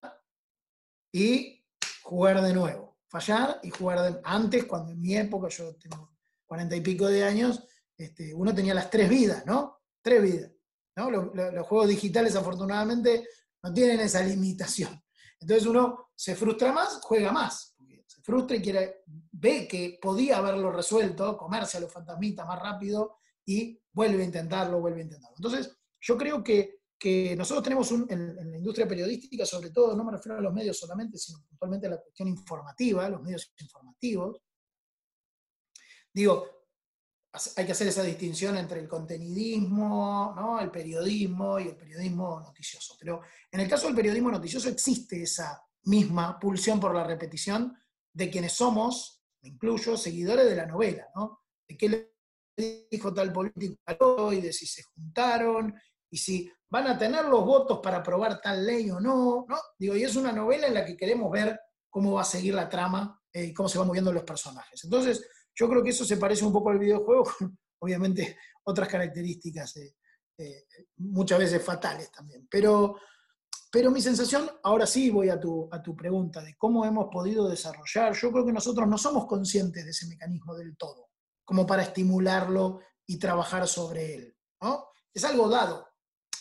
y 1.13 1.65
jugar 2.03 2.43
de 2.43 2.53
nuevo. 2.53 2.99
Fallar 3.07 3.61
y 3.63 3.71
jugar 3.71 4.13
de 4.13 4.21
Antes, 4.25 4.65
cuando 4.65 4.91
en 4.91 5.01
mi 5.01 5.17
época, 5.17 5.49
yo 5.49 5.77
tengo 5.77 6.11
cuarenta 6.45 6.75
y 6.75 6.81
pico 6.81 7.07
de 7.07 7.23
años, 7.23 7.65
este, 7.97 8.35
uno 8.35 8.53
tenía 8.53 8.75
las 8.75 8.91
tres 8.91 9.09
vidas, 9.09 9.47
¿no? 9.47 9.81
Tres 10.03 10.23
vidas. 10.23 10.51
¿No? 10.97 11.11
Los, 11.11 11.67
juegos 11.67 11.89
digitales, 11.89 12.37
afortunadamente, 12.37 13.27
no 13.63 13.73
tienen 13.73 14.01
esa 14.01 14.23
limitación. 14.23 15.03
Entonces 15.41 15.67
uno 15.67 16.11
se 16.15 16.37
frustra 16.37 16.73
más, 16.73 17.01
juega 17.03 17.33
más. 17.33 17.77
Se 18.07 18.21
frustra 18.23 18.57
y 18.57 18.63
quiere, 18.63 19.03
ve 19.07 19.67
que 19.67 19.99
podía 20.01 20.39
haberlo 20.39 20.71
resuelto, 20.71 21.37
comerse 21.37 21.79
a 21.79 21.81
los 21.81 21.93
fantasmitas 21.93 22.47
más 22.47 22.61
rápido 22.61 23.17
y 23.45 23.81
vuelve 23.93 24.23
a 24.23 24.27
intentarlo, 24.27 24.81
vuelve 24.81 25.01
a 25.01 25.05
intentarlo. 25.05 25.37
Entonces, 25.37 25.77
yo 26.01 26.17
creo 26.17 26.45
que 26.45 26.83
que 27.03 27.35
nosotros 27.35 27.65
tenemos 27.65 27.91
en, 27.91 28.53
la 28.53 28.57
industria 28.59 28.87
periodística, 28.87 29.45
sobre 29.45 29.71
todo, 29.71 29.97
no 29.97 30.05
me 30.05 30.13
refiero 30.13 30.39
a 30.39 30.41
los 30.41 30.55
medios 30.55 30.79
solamente, 30.79 31.19
sino 31.19 31.41
puntualmente 31.49 31.89
a 31.89 31.91
la 31.91 32.01
cuestión 32.01 32.29
informativa, 32.29 33.09
los 33.09 33.21
medios 33.21 33.53
informativos. 33.61 34.41
Digo, 36.15 36.47
hay 37.57 37.65
que 37.65 37.73
hacer 37.73 37.89
esa 37.89 38.03
distinción 38.03 38.59
entre 38.59 38.81
el 38.81 38.89
contenidismo, 38.89 40.35
¿no? 40.37 40.61
el 40.61 40.71
periodismo 40.71 41.59
y 41.59 41.69
el 41.69 41.77
periodismo 41.77 42.41
noticioso. 42.41 42.97
Pero 42.99 43.23
en 43.51 43.61
el 43.61 43.69
caso 43.69 43.87
del 43.87 43.97
periodismo 43.97 44.31
noticioso 44.31 44.69
existe 44.69 45.23
esa 45.23 45.63
misma 45.85 46.39
pulsión 46.39 46.79
por 46.79 46.95
la 46.95 47.05
repetición 47.05 47.77
de 48.13 48.31
quienes 48.31 48.53
somos, 48.53 49.23
me 49.43 49.49
incluyo, 49.51 49.97
seguidores 49.97 50.45
de 50.45 50.57
la 50.57 50.67
novela, 50.67 51.09
¿no? 51.15 51.41
De 51.67 51.77
qué 51.77 51.89
le 51.89 52.89
dijo 52.91 53.15
tal 53.15 53.33
político 53.33 54.33
y 54.33 54.41
de 54.43 54.53
si 54.53 54.67
se 54.67 54.83
juntaron 54.83 55.75
y 56.11 56.19
si 56.19 56.53
van 56.69 56.87
a 56.87 56.99
tener 56.99 57.25
los 57.25 57.45
votos 57.45 57.81
para 57.83 57.99
aprobar 57.99 58.41
tal 58.41 58.65
ley 58.67 58.91
o 58.91 59.01
no, 59.01 59.47
¿no? 59.49 59.59
Digo, 59.79 59.97
y 59.97 60.05
es 60.05 60.17
una 60.17 60.33
novela 60.33 60.67
en 60.67 60.75
la 60.75 60.85
que 60.85 60.97
queremos 60.97 61.31
ver 61.31 61.59
cómo 61.89 62.13
va 62.13 62.23
a 62.23 62.25
seguir 62.25 62.55
la 62.55 62.69
trama 62.69 63.19
eh, 63.33 63.45
y 63.45 63.55
cómo 63.55 63.69
se 63.69 63.79
van 63.79 63.87
moviendo 63.87 64.13
los 64.13 64.25
personajes. 64.25 64.85
Entonces, 64.85 65.27
yo 65.55 65.69
creo 65.69 65.83
que 65.83 65.91
eso 65.91 66.05
se 66.05 66.17
parece 66.17 66.45
un 66.45 66.53
poco 66.53 66.71
al 66.71 66.79
videojuego, 66.79 67.25
obviamente 67.81 68.39
otras 68.65 68.89
características, 68.89 69.77
eh, 69.77 69.97
eh, 70.39 70.65
muchas 70.97 71.39
veces 71.39 71.63
fatales 71.63 72.11
también. 72.11 72.47
Pero, 72.51 72.99
pero 73.71 73.91
mi 73.91 74.01
sensación, 74.01 74.51
ahora 74.63 74.87
sí 74.87 75.11
voy 75.11 75.29
a 75.29 75.39
tu, 75.39 75.69
a 75.71 75.83
tu 75.83 75.97
pregunta 75.97 76.43
de 76.43 76.57
cómo 76.57 76.85
hemos 76.85 77.09
podido 77.11 77.49
desarrollar, 77.49 78.15
yo 78.15 78.33
creo 78.33 78.47
que 78.47 78.53
nosotros 78.53 78.89
no 78.89 78.99
somos 78.99 79.27
conscientes 79.27 79.85
de 79.85 79.91
ese 79.91 80.07
mecanismo 80.07 80.55
del 80.55 80.77
todo, 80.77 81.11
como 81.45 81.67
para 81.67 81.83
estimularlo 81.83 82.81
y 83.07 83.19
trabajar 83.19 83.67
sobre 83.67 84.15
él. 84.15 84.37
¿no? 84.61 84.87
Es 85.13 85.25
algo 85.25 85.49
dado, 85.49 85.87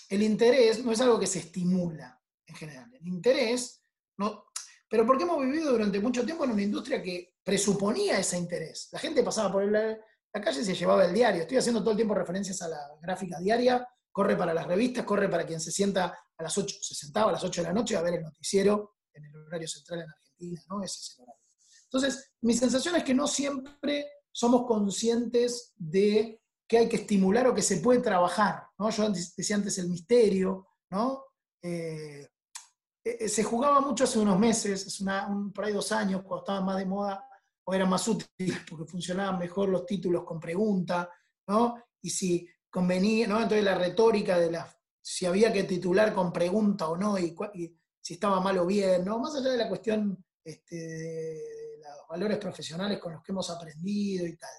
el 0.09 0.23
interés 0.23 0.83
no 0.83 0.91
es 0.91 1.01
algo 1.01 1.19
que 1.19 1.27
se 1.27 1.39
estimula 1.39 2.21
en 2.45 2.55
general. 2.55 2.93
El 2.93 3.07
interés, 3.07 3.83
no, 4.17 4.45
pero 4.89 5.05
porque 5.05 5.23
hemos 5.23 5.41
vivido 5.41 5.71
durante 5.71 6.01
mucho 6.01 6.25
tiempo 6.25 6.43
en 6.43 6.51
una 6.51 6.61
industria 6.61 7.01
que 7.01 7.30
presuponía 7.43 8.19
ese 8.19 8.37
interés. 8.37 8.89
La 8.91 8.99
gente 8.99 9.23
pasaba 9.23 9.51
por 9.51 9.69
la, 9.69 9.97
calle 10.31 10.61
y 10.61 10.65
se 10.65 10.75
llevaba 10.75 11.05
el 11.05 11.13
diario. 11.13 11.41
Estoy 11.41 11.57
haciendo 11.57 11.81
todo 11.81 11.91
el 11.91 11.97
tiempo 11.97 12.15
referencias 12.15 12.61
a 12.61 12.67
la 12.67 12.79
gráfica 13.01 13.39
diaria, 13.39 13.87
corre 14.11 14.35
para 14.35 14.53
las 14.53 14.65
revistas, 14.65 15.05
corre 15.05 15.29
para 15.29 15.45
quien 15.45 15.59
se 15.59 15.71
sienta 15.71 16.17
a 16.37 16.43
las 16.43 16.57
8, 16.57 16.77
se 16.81 16.95
sentaba 16.95 17.29
a 17.29 17.33
las 17.33 17.43
8 17.43 17.61
de 17.61 17.67
la 17.67 17.73
noche 17.73 17.95
a 17.95 18.01
ver 18.01 18.15
el 18.15 18.23
noticiero 18.23 18.95
en 19.13 19.25
el 19.25 19.35
horario 19.35 19.67
central 19.67 20.01
en 20.01 20.09
Argentina, 20.09 20.61
¿no? 20.69 20.83
Ese 20.83 20.99
es 20.99 21.15
el 21.17 21.23
horario. 21.23 21.41
Entonces, 21.83 22.31
mi 22.41 22.53
sensación 22.53 22.95
es 22.95 23.03
que 23.03 23.13
no 23.13 23.27
siempre 23.27 24.05
somos 24.31 24.65
conscientes 24.65 25.73
de 25.75 26.41
que 26.67 26.77
hay 26.77 26.87
que 26.87 26.95
estimular 26.95 27.47
o 27.47 27.53
que 27.53 27.61
se 27.61 27.77
puede 27.77 27.99
trabajar. 27.99 28.63
¿no? 28.79 28.89
Yo 28.89 29.09
decía 29.09 29.57
antes 29.57 29.77
el 29.77 29.89
misterio, 29.89 30.67
¿no? 30.89 31.25
Eh, 31.61 32.25
eh, 33.03 33.27
se 33.27 33.43
jugaba 33.43 33.81
mucho 33.81 34.05
hace 34.05 34.19
unos 34.19 34.39
meses, 34.39 34.87
es 34.87 35.01
una, 35.01 35.27
un, 35.27 35.51
por 35.51 35.65
ahí 35.65 35.73
dos 35.73 35.91
años, 35.91 36.21
cuando 36.21 36.43
estaba 36.43 36.61
más 36.61 36.77
de 36.77 36.85
moda, 36.85 37.27
o 37.63 37.73
era 37.73 37.85
más 37.85 38.07
útil 38.07 38.27
porque 38.69 38.85
funcionaban 38.85 39.39
mejor 39.39 39.69
los 39.69 39.85
títulos 39.85 40.23
con 40.23 40.39
pregunta, 40.39 41.09
¿no? 41.47 41.83
Y 42.01 42.09
si 42.09 42.47
convenía, 42.69 43.27
¿no? 43.27 43.35
Entonces 43.35 43.63
la 43.63 43.75
retórica 43.75 44.39
de 44.39 44.51
la, 44.51 44.77
si 45.01 45.25
había 45.25 45.51
que 45.51 45.63
titular 45.63 46.13
con 46.13 46.31
pregunta 46.31 46.87
o 46.89 46.97
no, 46.97 47.17
y, 47.19 47.35
si 48.03 48.15
estaba 48.15 48.39
mal 48.39 48.57
o 48.57 48.65
bien, 48.65 49.05
¿no? 49.05 49.19
Más 49.19 49.35
allá 49.35 49.51
de 49.51 49.57
la 49.57 49.69
cuestión 49.69 50.25
este, 50.43 50.75
de 50.75 51.77
los 51.83 52.07
valores 52.09 52.37
profesionales 52.39 52.99
con 52.99 53.13
los 53.13 53.21
que 53.21 53.31
hemos 53.31 53.49
aprendido 53.51 54.25
y 54.25 54.35
tal. 54.37 54.49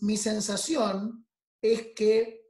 Mi 0.00 0.16
sensación 0.16 1.24
es 1.62 1.94
que 1.94 2.48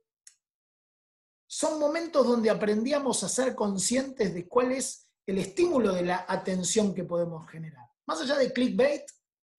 son 1.46 1.78
momentos 1.78 2.26
donde 2.26 2.50
aprendíamos 2.50 3.22
a 3.24 3.28
ser 3.28 3.54
conscientes 3.54 4.32
de 4.32 4.46
cuál 4.46 4.72
es 4.72 5.08
el 5.26 5.38
estímulo 5.38 5.92
de 5.92 6.02
la 6.02 6.24
atención 6.28 6.94
que 6.94 7.04
podemos 7.04 7.48
generar. 7.50 7.86
Más 8.06 8.20
allá 8.20 8.36
de 8.36 8.52
clickbait, 8.52 9.02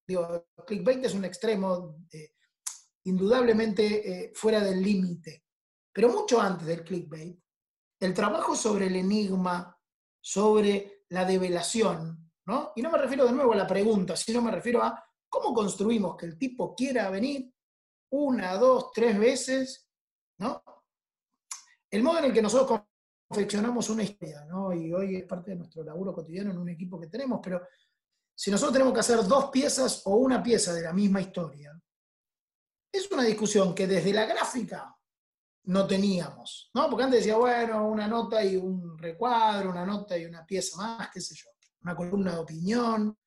digo, 0.10 0.48
clickbait 0.66 1.06
es 1.06 1.14
un 1.14 1.24
extremo 1.24 1.98
eh, 2.12 2.34
indudablemente 3.04 3.84
eh, 4.12 4.32
fuera 4.34 4.60
del 4.60 4.82
límite, 4.82 5.46
pero 5.94 6.10
mucho 6.10 6.42
antes 6.42 6.66
del 6.66 6.84
clickbait, 6.84 7.40
el 8.00 8.14
trabajo 8.14 8.56
sobre 8.56 8.88
el 8.88 8.96
enigma, 8.96 9.78
sobre 10.20 11.04
la 11.10 11.26
develación, 11.26 12.32
¿no? 12.48 12.72
Y 12.76 12.82
no 12.82 12.90
me 12.90 12.98
refiero 12.98 13.26
de 13.26 13.34
nuevo 13.34 13.54
a 13.54 13.58
la 13.58 13.68
pregunta, 13.68 14.16
sino 14.16 14.42
me 14.42 14.50
refiero 14.50 14.82
a 14.82 15.04
cómo 15.30 15.54
construimos 15.54 16.18
que 16.18 16.26
el 16.26 16.40
tipo 16.40 16.74
quiera 16.74 17.12
venir 17.12 17.54
una, 18.12 18.56
dos, 18.56 18.92
tres 18.92 19.20
veces, 19.20 19.92
¿no? 20.40 20.64
El 21.92 22.02
modo 22.02 22.18
en 22.18 22.26
el 22.26 22.34
que 22.34 22.42
nosotros 22.42 22.82
confeccionamos 23.28 23.90
una 23.90 24.02
historia, 24.02 24.44
¿no? 24.46 24.74
Y 24.74 24.92
hoy 24.92 25.18
es 25.18 25.26
parte 25.26 25.52
de 25.52 25.58
nuestro 25.58 25.84
laburo 25.84 26.14
cotidiano 26.14 26.50
en 26.50 26.58
un 26.58 26.70
equipo 26.70 27.00
que 27.00 27.08
tenemos, 27.08 27.40
pero 27.44 27.62
si 28.40 28.50
nosotros 28.52 28.72
tenemos 28.72 28.94
que 28.94 29.02
hacer 29.02 29.22
dos 29.28 29.50
piezas 29.50 30.02
o 30.06 30.16
una 30.16 30.42
pieza 30.42 30.74
de 30.74 30.82
la 30.82 30.94
misma 30.94 31.20
historia, 31.20 31.78
es 32.90 33.12
una 33.12 33.24
discusión 33.24 33.76
que 33.76 33.86
desde 33.86 34.14
la 34.14 34.26
gráfica 34.26 34.96
no 35.66 35.86
teníamos, 35.86 36.72
¿no? 36.74 36.90
Porque 36.90 37.04
antes 37.04 37.20
decía, 37.20 37.36
bueno, 37.36 37.86
una 37.90 38.08
nota 38.08 38.42
y 38.42 38.56
un 38.56 38.98
recuadro, 38.98 39.70
una 39.70 39.86
nota 39.86 40.18
y 40.18 40.24
una 40.24 40.46
pieza 40.46 40.78
más, 40.78 41.10
qué 41.14 41.20
sé 41.20 41.36
yo, 41.36 41.50
una 41.82 41.98
columna 41.98 42.32
de 42.32 42.38
opinión. 42.38 43.18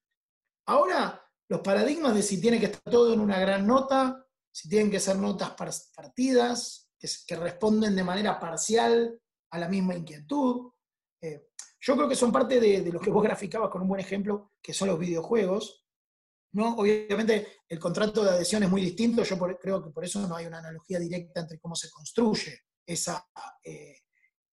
Ahora, 0.65 1.23
los 1.47 1.61
paradigmas 1.61 2.15
de 2.15 2.23
si 2.23 2.41
tiene 2.41 2.59
que 2.59 2.67
estar 2.67 2.91
todo 2.91 3.13
en 3.13 3.21
una 3.21 3.39
gran 3.39 3.67
nota, 3.67 4.27
si 4.51 4.67
tienen 4.67 4.91
que 4.91 4.99
ser 4.99 5.17
notas 5.17 5.51
partidas, 5.95 6.89
que, 6.99 7.37
responden 7.37 7.95
de 7.95 8.03
manera 8.03 8.41
parcial 8.41 9.21
a 9.51 9.59
la 9.59 9.69
misma 9.69 9.95
inquietud. 9.95 10.73
Eh, 11.21 11.51
yo 11.85 11.97
creo 11.97 12.09
que 12.09 12.15
son 12.15 12.31
parte 12.31 12.61
de, 12.61 12.81
de, 12.81 12.93
lo 12.93 13.01
que 13.01 13.11
vos 13.11 13.25
graficabas 13.25 13.69
con 13.69 13.83
un 13.83 13.89
buen 13.89 14.01
ejemplo, 14.01 14.53
que 14.63 14.73
son 14.73 14.87
los 14.87 14.99
videojuegos. 14.99 15.85
¿no? 16.53 16.77
Obviamente 16.77 17.61
el 17.69 17.79
contrato 17.81 18.23
de 18.23 18.31
adhesión 18.31 18.63
es 18.63 18.71
muy 18.71 18.81
distinto, 18.81 19.25
yo 19.25 19.37
creo 19.59 19.83
que 19.83 19.91
por 19.91 20.05
eso 20.05 20.27
no 20.29 20.37
hay 20.37 20.47
una 20.47 20.59
analogía 20.59 21.01
directa 21.01 21.41
entre 21.41 21.59
cómo 21.59 21.75
se 21.75 21.91
construye 21.91 22.61
esa, 22.87 23.27
eh, 23.65 23.99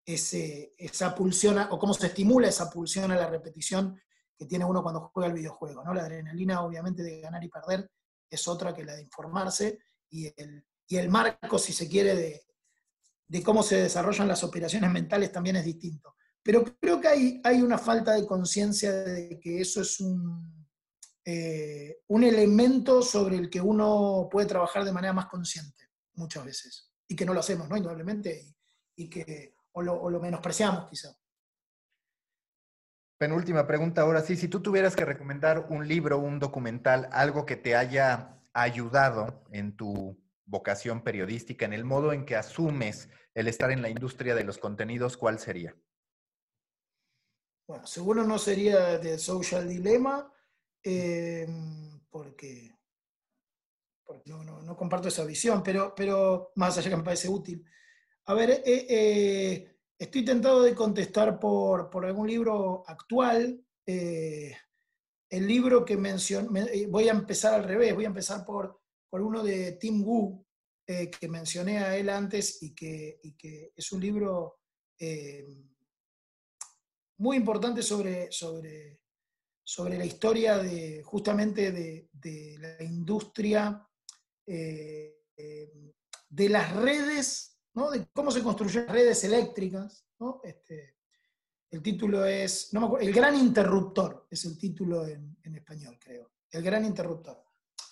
esa 0.04 1.14
pulsión, 1.14 1.60
o 1.70 1.78
cómo 1.78 1.94
se 1.94 2.08
estimula 2.08 2.48
esa 2.48 2.68
pulsión 2.68 3.12
a 3.12 3.16
la 3.16 3.28
repetición 3.28 4.02
que 4.36 4.46
tiene 4.46 4.66
uno 4.66 4.82
cuando 4.82 5.12
juega 5.14 5.28
el 5.28 5.36
videojuego. 5.36 5.84
¿no? 5.84 5.94
La 5.94 6.04
adrenalina 6.04 6.64
obviamente 6.64 7.04
de 7.04 7.22
ganar 7.22 7.44
y 7.44 7.50
perder 7.50 7.92
es 8.28 8.48
otra 8.48 8.74
que 8.74 8.84
la 8.84 8.96
de 8.96 9.04
informarse 9.04 9.78
y 10.10 10.26
el, 10.42 10.66
y 10.88 10.98
el 10.98 11.10
marco, 11.10 11.60
si 11.60 11.74
se 11.74 11.88
quiere, 11.88 12.16
de, 12.16 12.42
de 13.28 13.44
cómo 13.44 13.62
se 13.62 13.84
desarrollan 13.84 14.28
las 14.28 14.44
operaciones 14.44 14.90
mentales 14.90 15.32
también 15.32 15.58
es 15.58 15.66
distinto. 15.66 16.16
Pero 16.44 16.64
creo 16.80 17.00
que 17.00 17.08
hay, 17.08 17.42
hay 17.44 17.62
una 17.62 17.78
falta 17.78 18.14
de 18.14 18.26
conciencia 18.26 18.92
de 18.92 19.40
que 19.40 19.62
eso 19.62 19.82
es 19.82 20.00
un, 20.00 20.68
eh, 21.26 22.02
un 22.08 22.24
elemento 22.24 23.02
sobre 23.02 23.36
el 23.36 23.50
que 23.50 23.62
uno 23.62 24.28
puede 24.32 24.48
trabajar 24.48 24.84
de 24.84 24.92
manera 24.92 25.14
más 25.14 25.28
consciente 25.28 25.90
muchas 26.16 26.46
veces. 26.46 26.92
Y 27.08 27.16
que 27.16 27.26
no 27.26 27.34
lo 27.34 27.40
hacemos, 27.40 27.68
¿no? 27.70 27.78
Indudablemente, 27.78 28.56
y, 28.96 29.10
que 29.10 29.56
o 29.74 29.82
lo, 29.82 29.94
o 29.94 30.10
lo 30.10 30.20
menospreciamos 30.20 30.88
quizá. 30.90 31.16
Penúltima 33.18 33.68
pregunta 33.68 34.02
ahora 34.02 34.22
sí, 34.22 34.38
si 34.38 34.48
tú 34.48 34.62
tuvieras 34.62 34.96
que 34.96 35.06
recomendar 35.06 35.68
un 35.70 35.88
libro, 35.88 36.20
un 36.20 36.40
documental, 36.40 37.10
algo 37.12 37.46
que 37.46 37.58
te 37.58 37.76
haya 37.76 38.40
ayudado 38.54 39.44
en 39.52 39.76
tu 39.76 40.18
vocación 40.46 41.04
periodística, 41.04 41.66
en 41.66 41.74
el 41.74 41.84
modo 41.84 42.14
en 42.14 42.26
que 42.26 42.36
asumes 42.36 43.10
el 43.36 43.48
estar 43.48 43.72
en 43.72 43.82
la 43.82 43.90
industria 43.90 44.36
de 44.36 44.44
los 44.44 44.58
contenidos, 44.58 45.18
¿cuál 45.18 45.40
sería? 45.40 45.76
Bueno, 47.70 47.86
seguro 47.86 48.24
no 48.24 48.40
sería 48.40 48.98
de 48.98 49.20
Social 49.20 49.70
Dilemma, 49.70 50.34
em, 50.82 52.00
porque, 52.10 52.76
no, 54.26 54.76
comparto 54.76 55.10
esa 55.10 55.24
visión, 55.24 55.62
pero, 55.62 55.94
pero 55.96 56.52
más 56.56 56.76
allá 56.80 56.90
que 56.90 56.98
me 56.98 57.04
parece 57.04 57.30
útil. 57.30 57.64
A 58.26 58.34
ver, 58.34 58.64
eh, 58.66 58.88
eh, 58.90 59.78
estoy 60.00 60.26
tentado 60.26 60.64
de 60.64 60.74
contestar 60.74 61.40
por, 61.40 61.92
algún 62.04 62.28
libro 62.28 62.84
actual. 62.88 63.64
Eh, 63.86 64.52
el 65.30 65.46
libro 65.48 65.86
que 65.86 65.96
mencioné, 65.96 66.88
voy 66.88 67.08
a 67.08 67.12
empezar 67.12 67.54
al 67.54 67.66
revés, 67.66 67.94
voy 67.94 68.06
a 68.06 68.08
empezar 68.08 68.44
por, 68.44 68.82
por 69.08 69.22
uno 69.22 69.44
de 69.44 69.74
Tim 69.74 70.04
Wu, 70.04 70.44
eh, 70.88 71.12
que 71.12 71.28
mencioné 71.28 71.78
a 71.78 71.96
él 71.96 72.10
antes 72.10 72.64
y 72.64 72.74
que, 72.74 73.20
que 73.38 73.74
es 73.76 73.92
un 73.92 74.02
libro 74.02 74.58
eh, 74.98 75.46
muy 77.20 77.38
importante 77.38 77.82
sobre, 77.84 78.32
sobre, 78.32 79.00
sobre 79.64 79.98
la 79.98 80.06
historia 80.06 80.58
de, 80.58 81.02
justamente 81.04 81.72
de, 81.72 82.58
la 82.60 82.84
industria 82.84 83.88
eh, 84.46 85.16
de 86.30 86.50
las 86.50 86.76
redes, 86.76 87.60
¿no? 87.74 87.90
de 87.90 88.08
cómo 88.14 88.32
se 88.32 88.44
construyen 88.44 88.88
redes 88.88 89.24
eléctricas. 89.24 90.06
¿no? 90.20 90.42
Este, 90.44 90.98
el 91.72 91.82
título 91.82 92.26
es, 92.26 92.72
El 93.00 93.14
Gran 93.14 93.36
Interruptor, 93.36 94.28
es 94.30 94.46
el 94.46 94.58
título 94.58 95.06
en, 95.06 95.38
español, 95.56 95.98
creo. 96.00 96.32
El 96.52 96.64
Gran 96.64 96.86
Interruptor. 96.86 97.44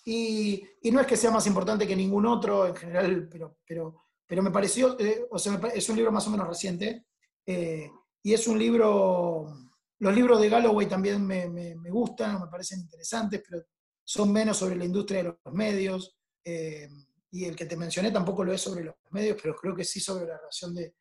Y, 0.06 0.64
no 0.92 1.02
es 1.02 1.08
que 1.08 1.18
sea 1.18 1.32
más 1.32 1.46
importante 1.48 1.86
que 1.86 1.96
ningún 1.96 2.26
otro 2.26 2.68
en 2.68 2.76
general, 2.76 3.28
pero, 3.30 3.58
pero, 3.66 4.06
pero 4.26 4.42
me 4.42 4.52
pareció, 4.52 4.98
eh, 5.00 5.28
o 5.30 5.38
sea, 5.38 5.60
es 5.74 5.90
un 5.90 5.96
libro 5.96 6.12
más 6.12 6.26
o 6.28 6.32
menos 6.32 6.48
reciente, 6.48 7.08
eh, 7.46 7.92
y 8.28 8.34
es 8.34 8.46
un 8.46 8.60
libro, 8.60 9.58
los 10.00 10.14
libros 10.14 10.42
de 10.42 10.50
Galloway 10.50 10.86
también 10.86 11.26
me, 11.26 11.48
me, 11.48 11.90
gustan, 11.90 12.42
me 12.42 12.48
parecen 12.48 12.82
interesantes, 12.82 13.42
pero 13.50 13.64
son 14.04 14.34
menos 14.34 14.58
sobre 14.58 14.76
la 14.76 14.84
industria 14.84 15.24
de 15.24 15.30
los 15.30 15.54
medios, 15.54 16.18
eh, 16.44 16.90
y 17.32 17.46
el 17.46 17.56
que 17.56 17.66
te 17.66 17.78
mencioné 17.78 18.12
tampoco 18.12 18.44
lo 18.44 18.52
es 18.52 18.60
sobre 18.60 18.84
los 18.84 18.96
medios, 19.12 19.38
pero 19.42 19.56
creo 19.56 19.74
que 19.74 19.86
sí 19.86 20.02
sobre 20.02 20.26
la 20.26 20.38
relación 20.40 20.76
de, 20.76 20.94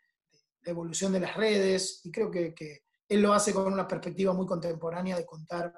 evolución 0.67 1.13
de 1.13 1.19
las 1.19 1.37
redes, 1.37 2.01
y 2.05 2.13
creo 2.13 2.31
que, 2.31 2.55
que 2.55 2.85
él 3.09 3.23
lo 3.23 3.33
hace 3.33 3.53
con 3.53 3.73
una 3.73 3.89
perspectiva 3.89 4.33
muy 4.33 4.47
contemporánea 4.47 5.17
de 5.17 5.27
contar 5.27 5.75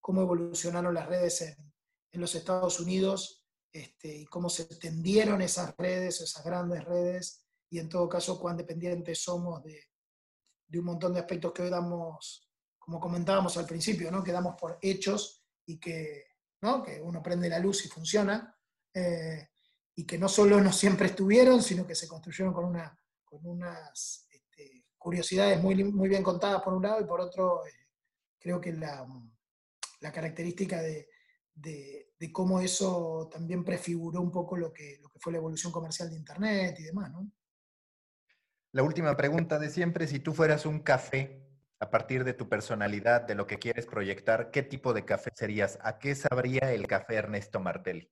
cómo 0.00 0.22
evolucionaron 0.22 0.92
las 0.94 1.06
redes 1.06 1.42
en, 1.42 1.72
en 2.10 2.20
los 2.20 2.34
Estados 2.34 2.80
Unidos 2.80 3.46
este, 3.70 4.16
y 4.16 4.24
cómo 4.24 4.48
se 4.48 4.64
tendieron 4.64 5.42
esas 5.42 5.76
redes, 5.76 6.20
esas 6.22 6.44
grandes 6.44 6.84
redes, 6.84 7.46
y 7.70 7.78
en 7.78 7.88
todo 7.88 8.08
caso 8.08 8.40
cuán 8.40 8.56
dependientes 8.56 9.22
somos 9.22 9.62
de, 9.62 9.88
un 10.76 10.84
montón 10.84 11.14
de 11.14 11.20
aspectos 11.20 11.52
que 11.52 11.62
hoy 11.62 11.70
damos, 11.70 12.50
como 12.78 13.00
comentábamos 13.00 13.56
al 13.56 13.66
principio, 13.66 14.10
¿no? 14.10 14.22
que 14.22 14.32
damos 14.32 14.54
por 14.56 14.78
hechos 14.82 15.44
y 15.64 15.78
que, 15.78 16.26
¿no? 16.60 16.82
que 16.82 17.00
uno 17.00 17.22
prende 17.22 17.48
la 17.48 17.58
luz 17.58 17.86
y 17.86 17.88
funciona, 17.88 18.54
eh, 18.92 19.48
y 19.94 20.04
que 20.04 20.18
no 20.18 20.28
solo 20.28 20.60
no 20.60 20.72
siempre 20.72 21.06
estuvieron, 21.06 21.62
sino 21.62 21.86
que 21.86 21.94
se 21.94 22.06
construyeron 22.06 22.52
con, 22.52 22.66
una, 22.66 22.96
con 23.24 23.46
unas 23.46 24.26
este, 24.30 24.84
curiosidades 24.98 25.62
muy, 25.62 25.82
muy 25.84 26.08
bien 26.08 26.22
contadas 26.22 26.62
por 26.62 26.74
un 26.74 26.82
lado, 26.82 27.00
y 27.00 27.04
por 27.04 27.20
otro, 27.20 27.66
eh, 27.66 27.72
creo 28.38 28.60
que 28.60 28.72
la, 28.72 29.06
la 30.00 30.12
característica 30.12 30.80
de, 30.80 31.08
de, 31.54 32.32
cómo 32.32 32.60
eso 32.60 33.28
también 33.32 33.64
prefiguró 33.64 34.20
un 34.20 34.30
poco 34.30 34.56
lo 34.56 34.72
que, 34.72 34.98
lo 35.02 35.08
que 35.08 35.18
fue 35.18 35.32
la 35.32 35.38
evolución 35.38 35.72
comercial 35.72 36.10
de 36.10 36.16
Internet 36.16 36.76
y 36.78 36.84
demás, 36.84 37.10
¿no? 37.10 37.30
La 38.72 38.82
última 38.82 39.16
pregunta 39.16 39.58
de 39.58 39.70
siempre, 39.70 40.06
si 40.06 40.20
tú 40.20 40.34
fueras 40.34 40.66
un 40.66 40.80
café 40.80 41.42
a 41.80 41.90
partir 41.90 42.24
de 42.24 42.34
tu 42.34 42.48
personalidad, 42.48 43.22
de 43.22 43.34
lo 43.34 43.46
que 43.46 43.58
quieres 43.58 43.86
proyectar, 43.86 44.50
¿qué 44.50 44.62
tipo 44.62 44.92
de 44.92 45.04
café 45.06 45.30
serías? 45.34 45.78
¿A 45.82 45.98
qué 45.98 46.14
sabría 46.14 46.72
el 46.72 46.86
café 46.86 47.14
Ernesto 47.14 47.60
Martelli? 47.60 48.10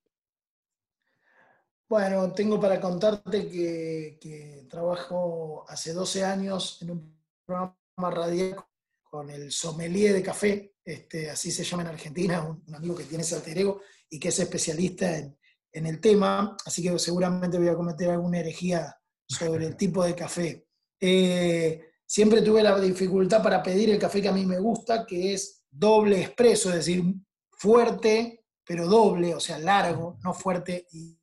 Bueno, 1.89 2.33
tengo 2.33 2.59
para 2.59 2.81
contarte 2.81 3.49
que, 3.49 4.67
trabajo 4.69 5.65
hace 5.69 5.93
12 5.93 6.25
años 6.25 6.81
en 6.83 6.91
un 6.91 7.17
programa 7.45 7.77
radial 7.99 8.57
con 9.03 9.31
el 9.31 9.53
sommelier 9.53 10.15
de 10.15 10.23
café, 10.23 10.75
este, 10.85 11.31
así 11.31 11.51
se 11.51 11.65
llama 11.65 11.83
en 11.83 11.89
Argentina, 11.91 12.43
un, 12.43 12.75
amigo 12.75 12.97
que 12.97 13.05
tiene 13.05 13.25
alter 13.25 13.65
y 14.09 14.19
que 14.19 14.29
es 14.29 14.39
especialista 14.39 15.17
en, 15.17 15.37
el 15.73 16.01
tema, 16.01 16.57
así 16.65 16.83
que 16.83 16.99
seguramente 16.99 17.59
voy 17.59 17.69
a 17.69 17.77
cometer 17.77 18.11
alguna 18.11 18.39
herejía 18.39 18.99
sobre 19.29 19.67
el 19.67 19.77
tipo 19.77 20.05
de 20.05 20.15
café. 20.15 20.67
Eh, 21.01 21.91
siempre 22.07 22.43
tuve 22.43 22.63
la 22.63 22.79
dificultad 22.81 23.43
para 23.43 23.63
pedir 23.63 23.91
el 23.91 23.99
café 23.99 24.23
que 24.23 24.29
a 24.29 24.33
mí 24.33 24.47
me 24.47 24.59
gusta, 24.59 25.05
que 25.05 25.35
es 25.35 25.65
doble 25.71 26.21
expreso, 26.21 26.71
es 26.71 26.77
decir, 26.77 27.03
fuerte, 27.51 28.45
pero 28.65 28.87
doble, 28.87 29.35
o 29.35 29.41
sea, 29.41 29.59
largo, 29.59 30.19
no 30.23 30.33
fuerte 30.33 30.87
y, 30.93 31.19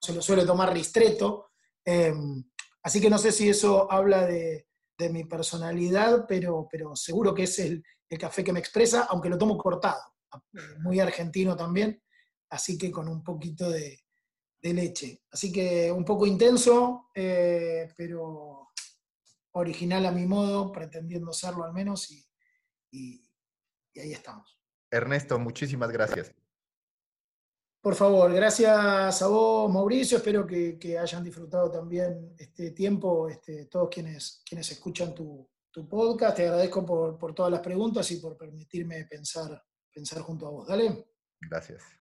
se 0.00 0.12
lo 0.12 0.22
suele 0.22 0.44
tomar 0.44 0.72
ristreto. 0.72 1.50
Eh, 1.84 2.14
así 2.82 3.00
que 3.00 3.10
no 3.10 3.18
sé 3.18 3.32
si 3.32 3.48
eso 3.48 3.90
habla 3.90 4.26
de, 4.26 4.64
mi 5.10 5.24
personalidad, 5.24 6.24
pero, 6.26 6.66
pero 6.70 6.96
seguro 6.96 7.34
que 7.34 7.42
es 7.42 7.58
el, 7.58 7.84
café 8.18 8.42
que 8.42 8.52
me 8.52 8.60
expresa, 8.60 9.06
aunque 9.10 9.28
lo 9.28 9.36
tomo 9.36 9.58
cortado, 9.58 10.00
muy 10.80 11.00
argentino 11.00 11.56
también, 11.56 12.00
así 12.50 12.78
que 12.78 12.90
con 12.90 13.08
un 13.08 13.22
poquito 13.22 13.68
de, 13.68 14.05
de 14.66 14.74
leche. 14.74 15.22
Así 15.30 15.52
que 15.52 15.90
un 15.92 16.04
poco 16.04 16.26
intenso, 16.26 17.10
eh, 17.14 17.92
pero 17.96 18.70
original 19.52 20.04
a 20.06 20.12
mi 20.12 20.26
modo, 20.26 20.72
pretendiendo 20.72 21.32
serlo 21.32 21.64
al 21.64 21.72
menos, 21.72 22.10
y, 22.10 22.26
y, 22.90 23.30
y 23.94 24.00
ahí 24.00 24.12
estamos. 24.12 24.58
Ernesto, 24.90 25.38
muchísimas 25.38 25.90
gracias. 25.90 26.34
Por 27.80 27.94
favor, 27.94 28.32
gracias 28.32 29.22
a 29.22 29.28
vos, 29.28 29.72
Mauricio. 29.72 30.18
Espero 30.18 30.44
que, 30.44 30.98
hayan 30.98 31.22
disfrutado 31.22 31.70
también 31.70 32.34
este 32.36 32.72
tiempo, 32.72 33.28
este, 33.28 33.66
todos 33.66 33.88
quienes, 33.88 34.42
quienes 34.44 34.68
escuchan 34.72 35.14
tu, 35.14 35.48
tu 35.70 35.88
podcast, 35.88 36.36
te 36.36 36.48
agradezco 36.48 36.84
por, 36.84 37.16
por 37.16 37.32
todas 37.32 37.52
las 37.52 37.60
preguntas 37.60 38.10
y 38.10 38.16
por 38.16 38.36
permitirme 38.36 39.04
pensar, 39.04 39.62
pensar 39.92 40.20
junto 40.22 40.48
a 40.48 40.50
vos. 40.50 40.66
Dale. 40.66 41.06
Gracias. 41.40 41.84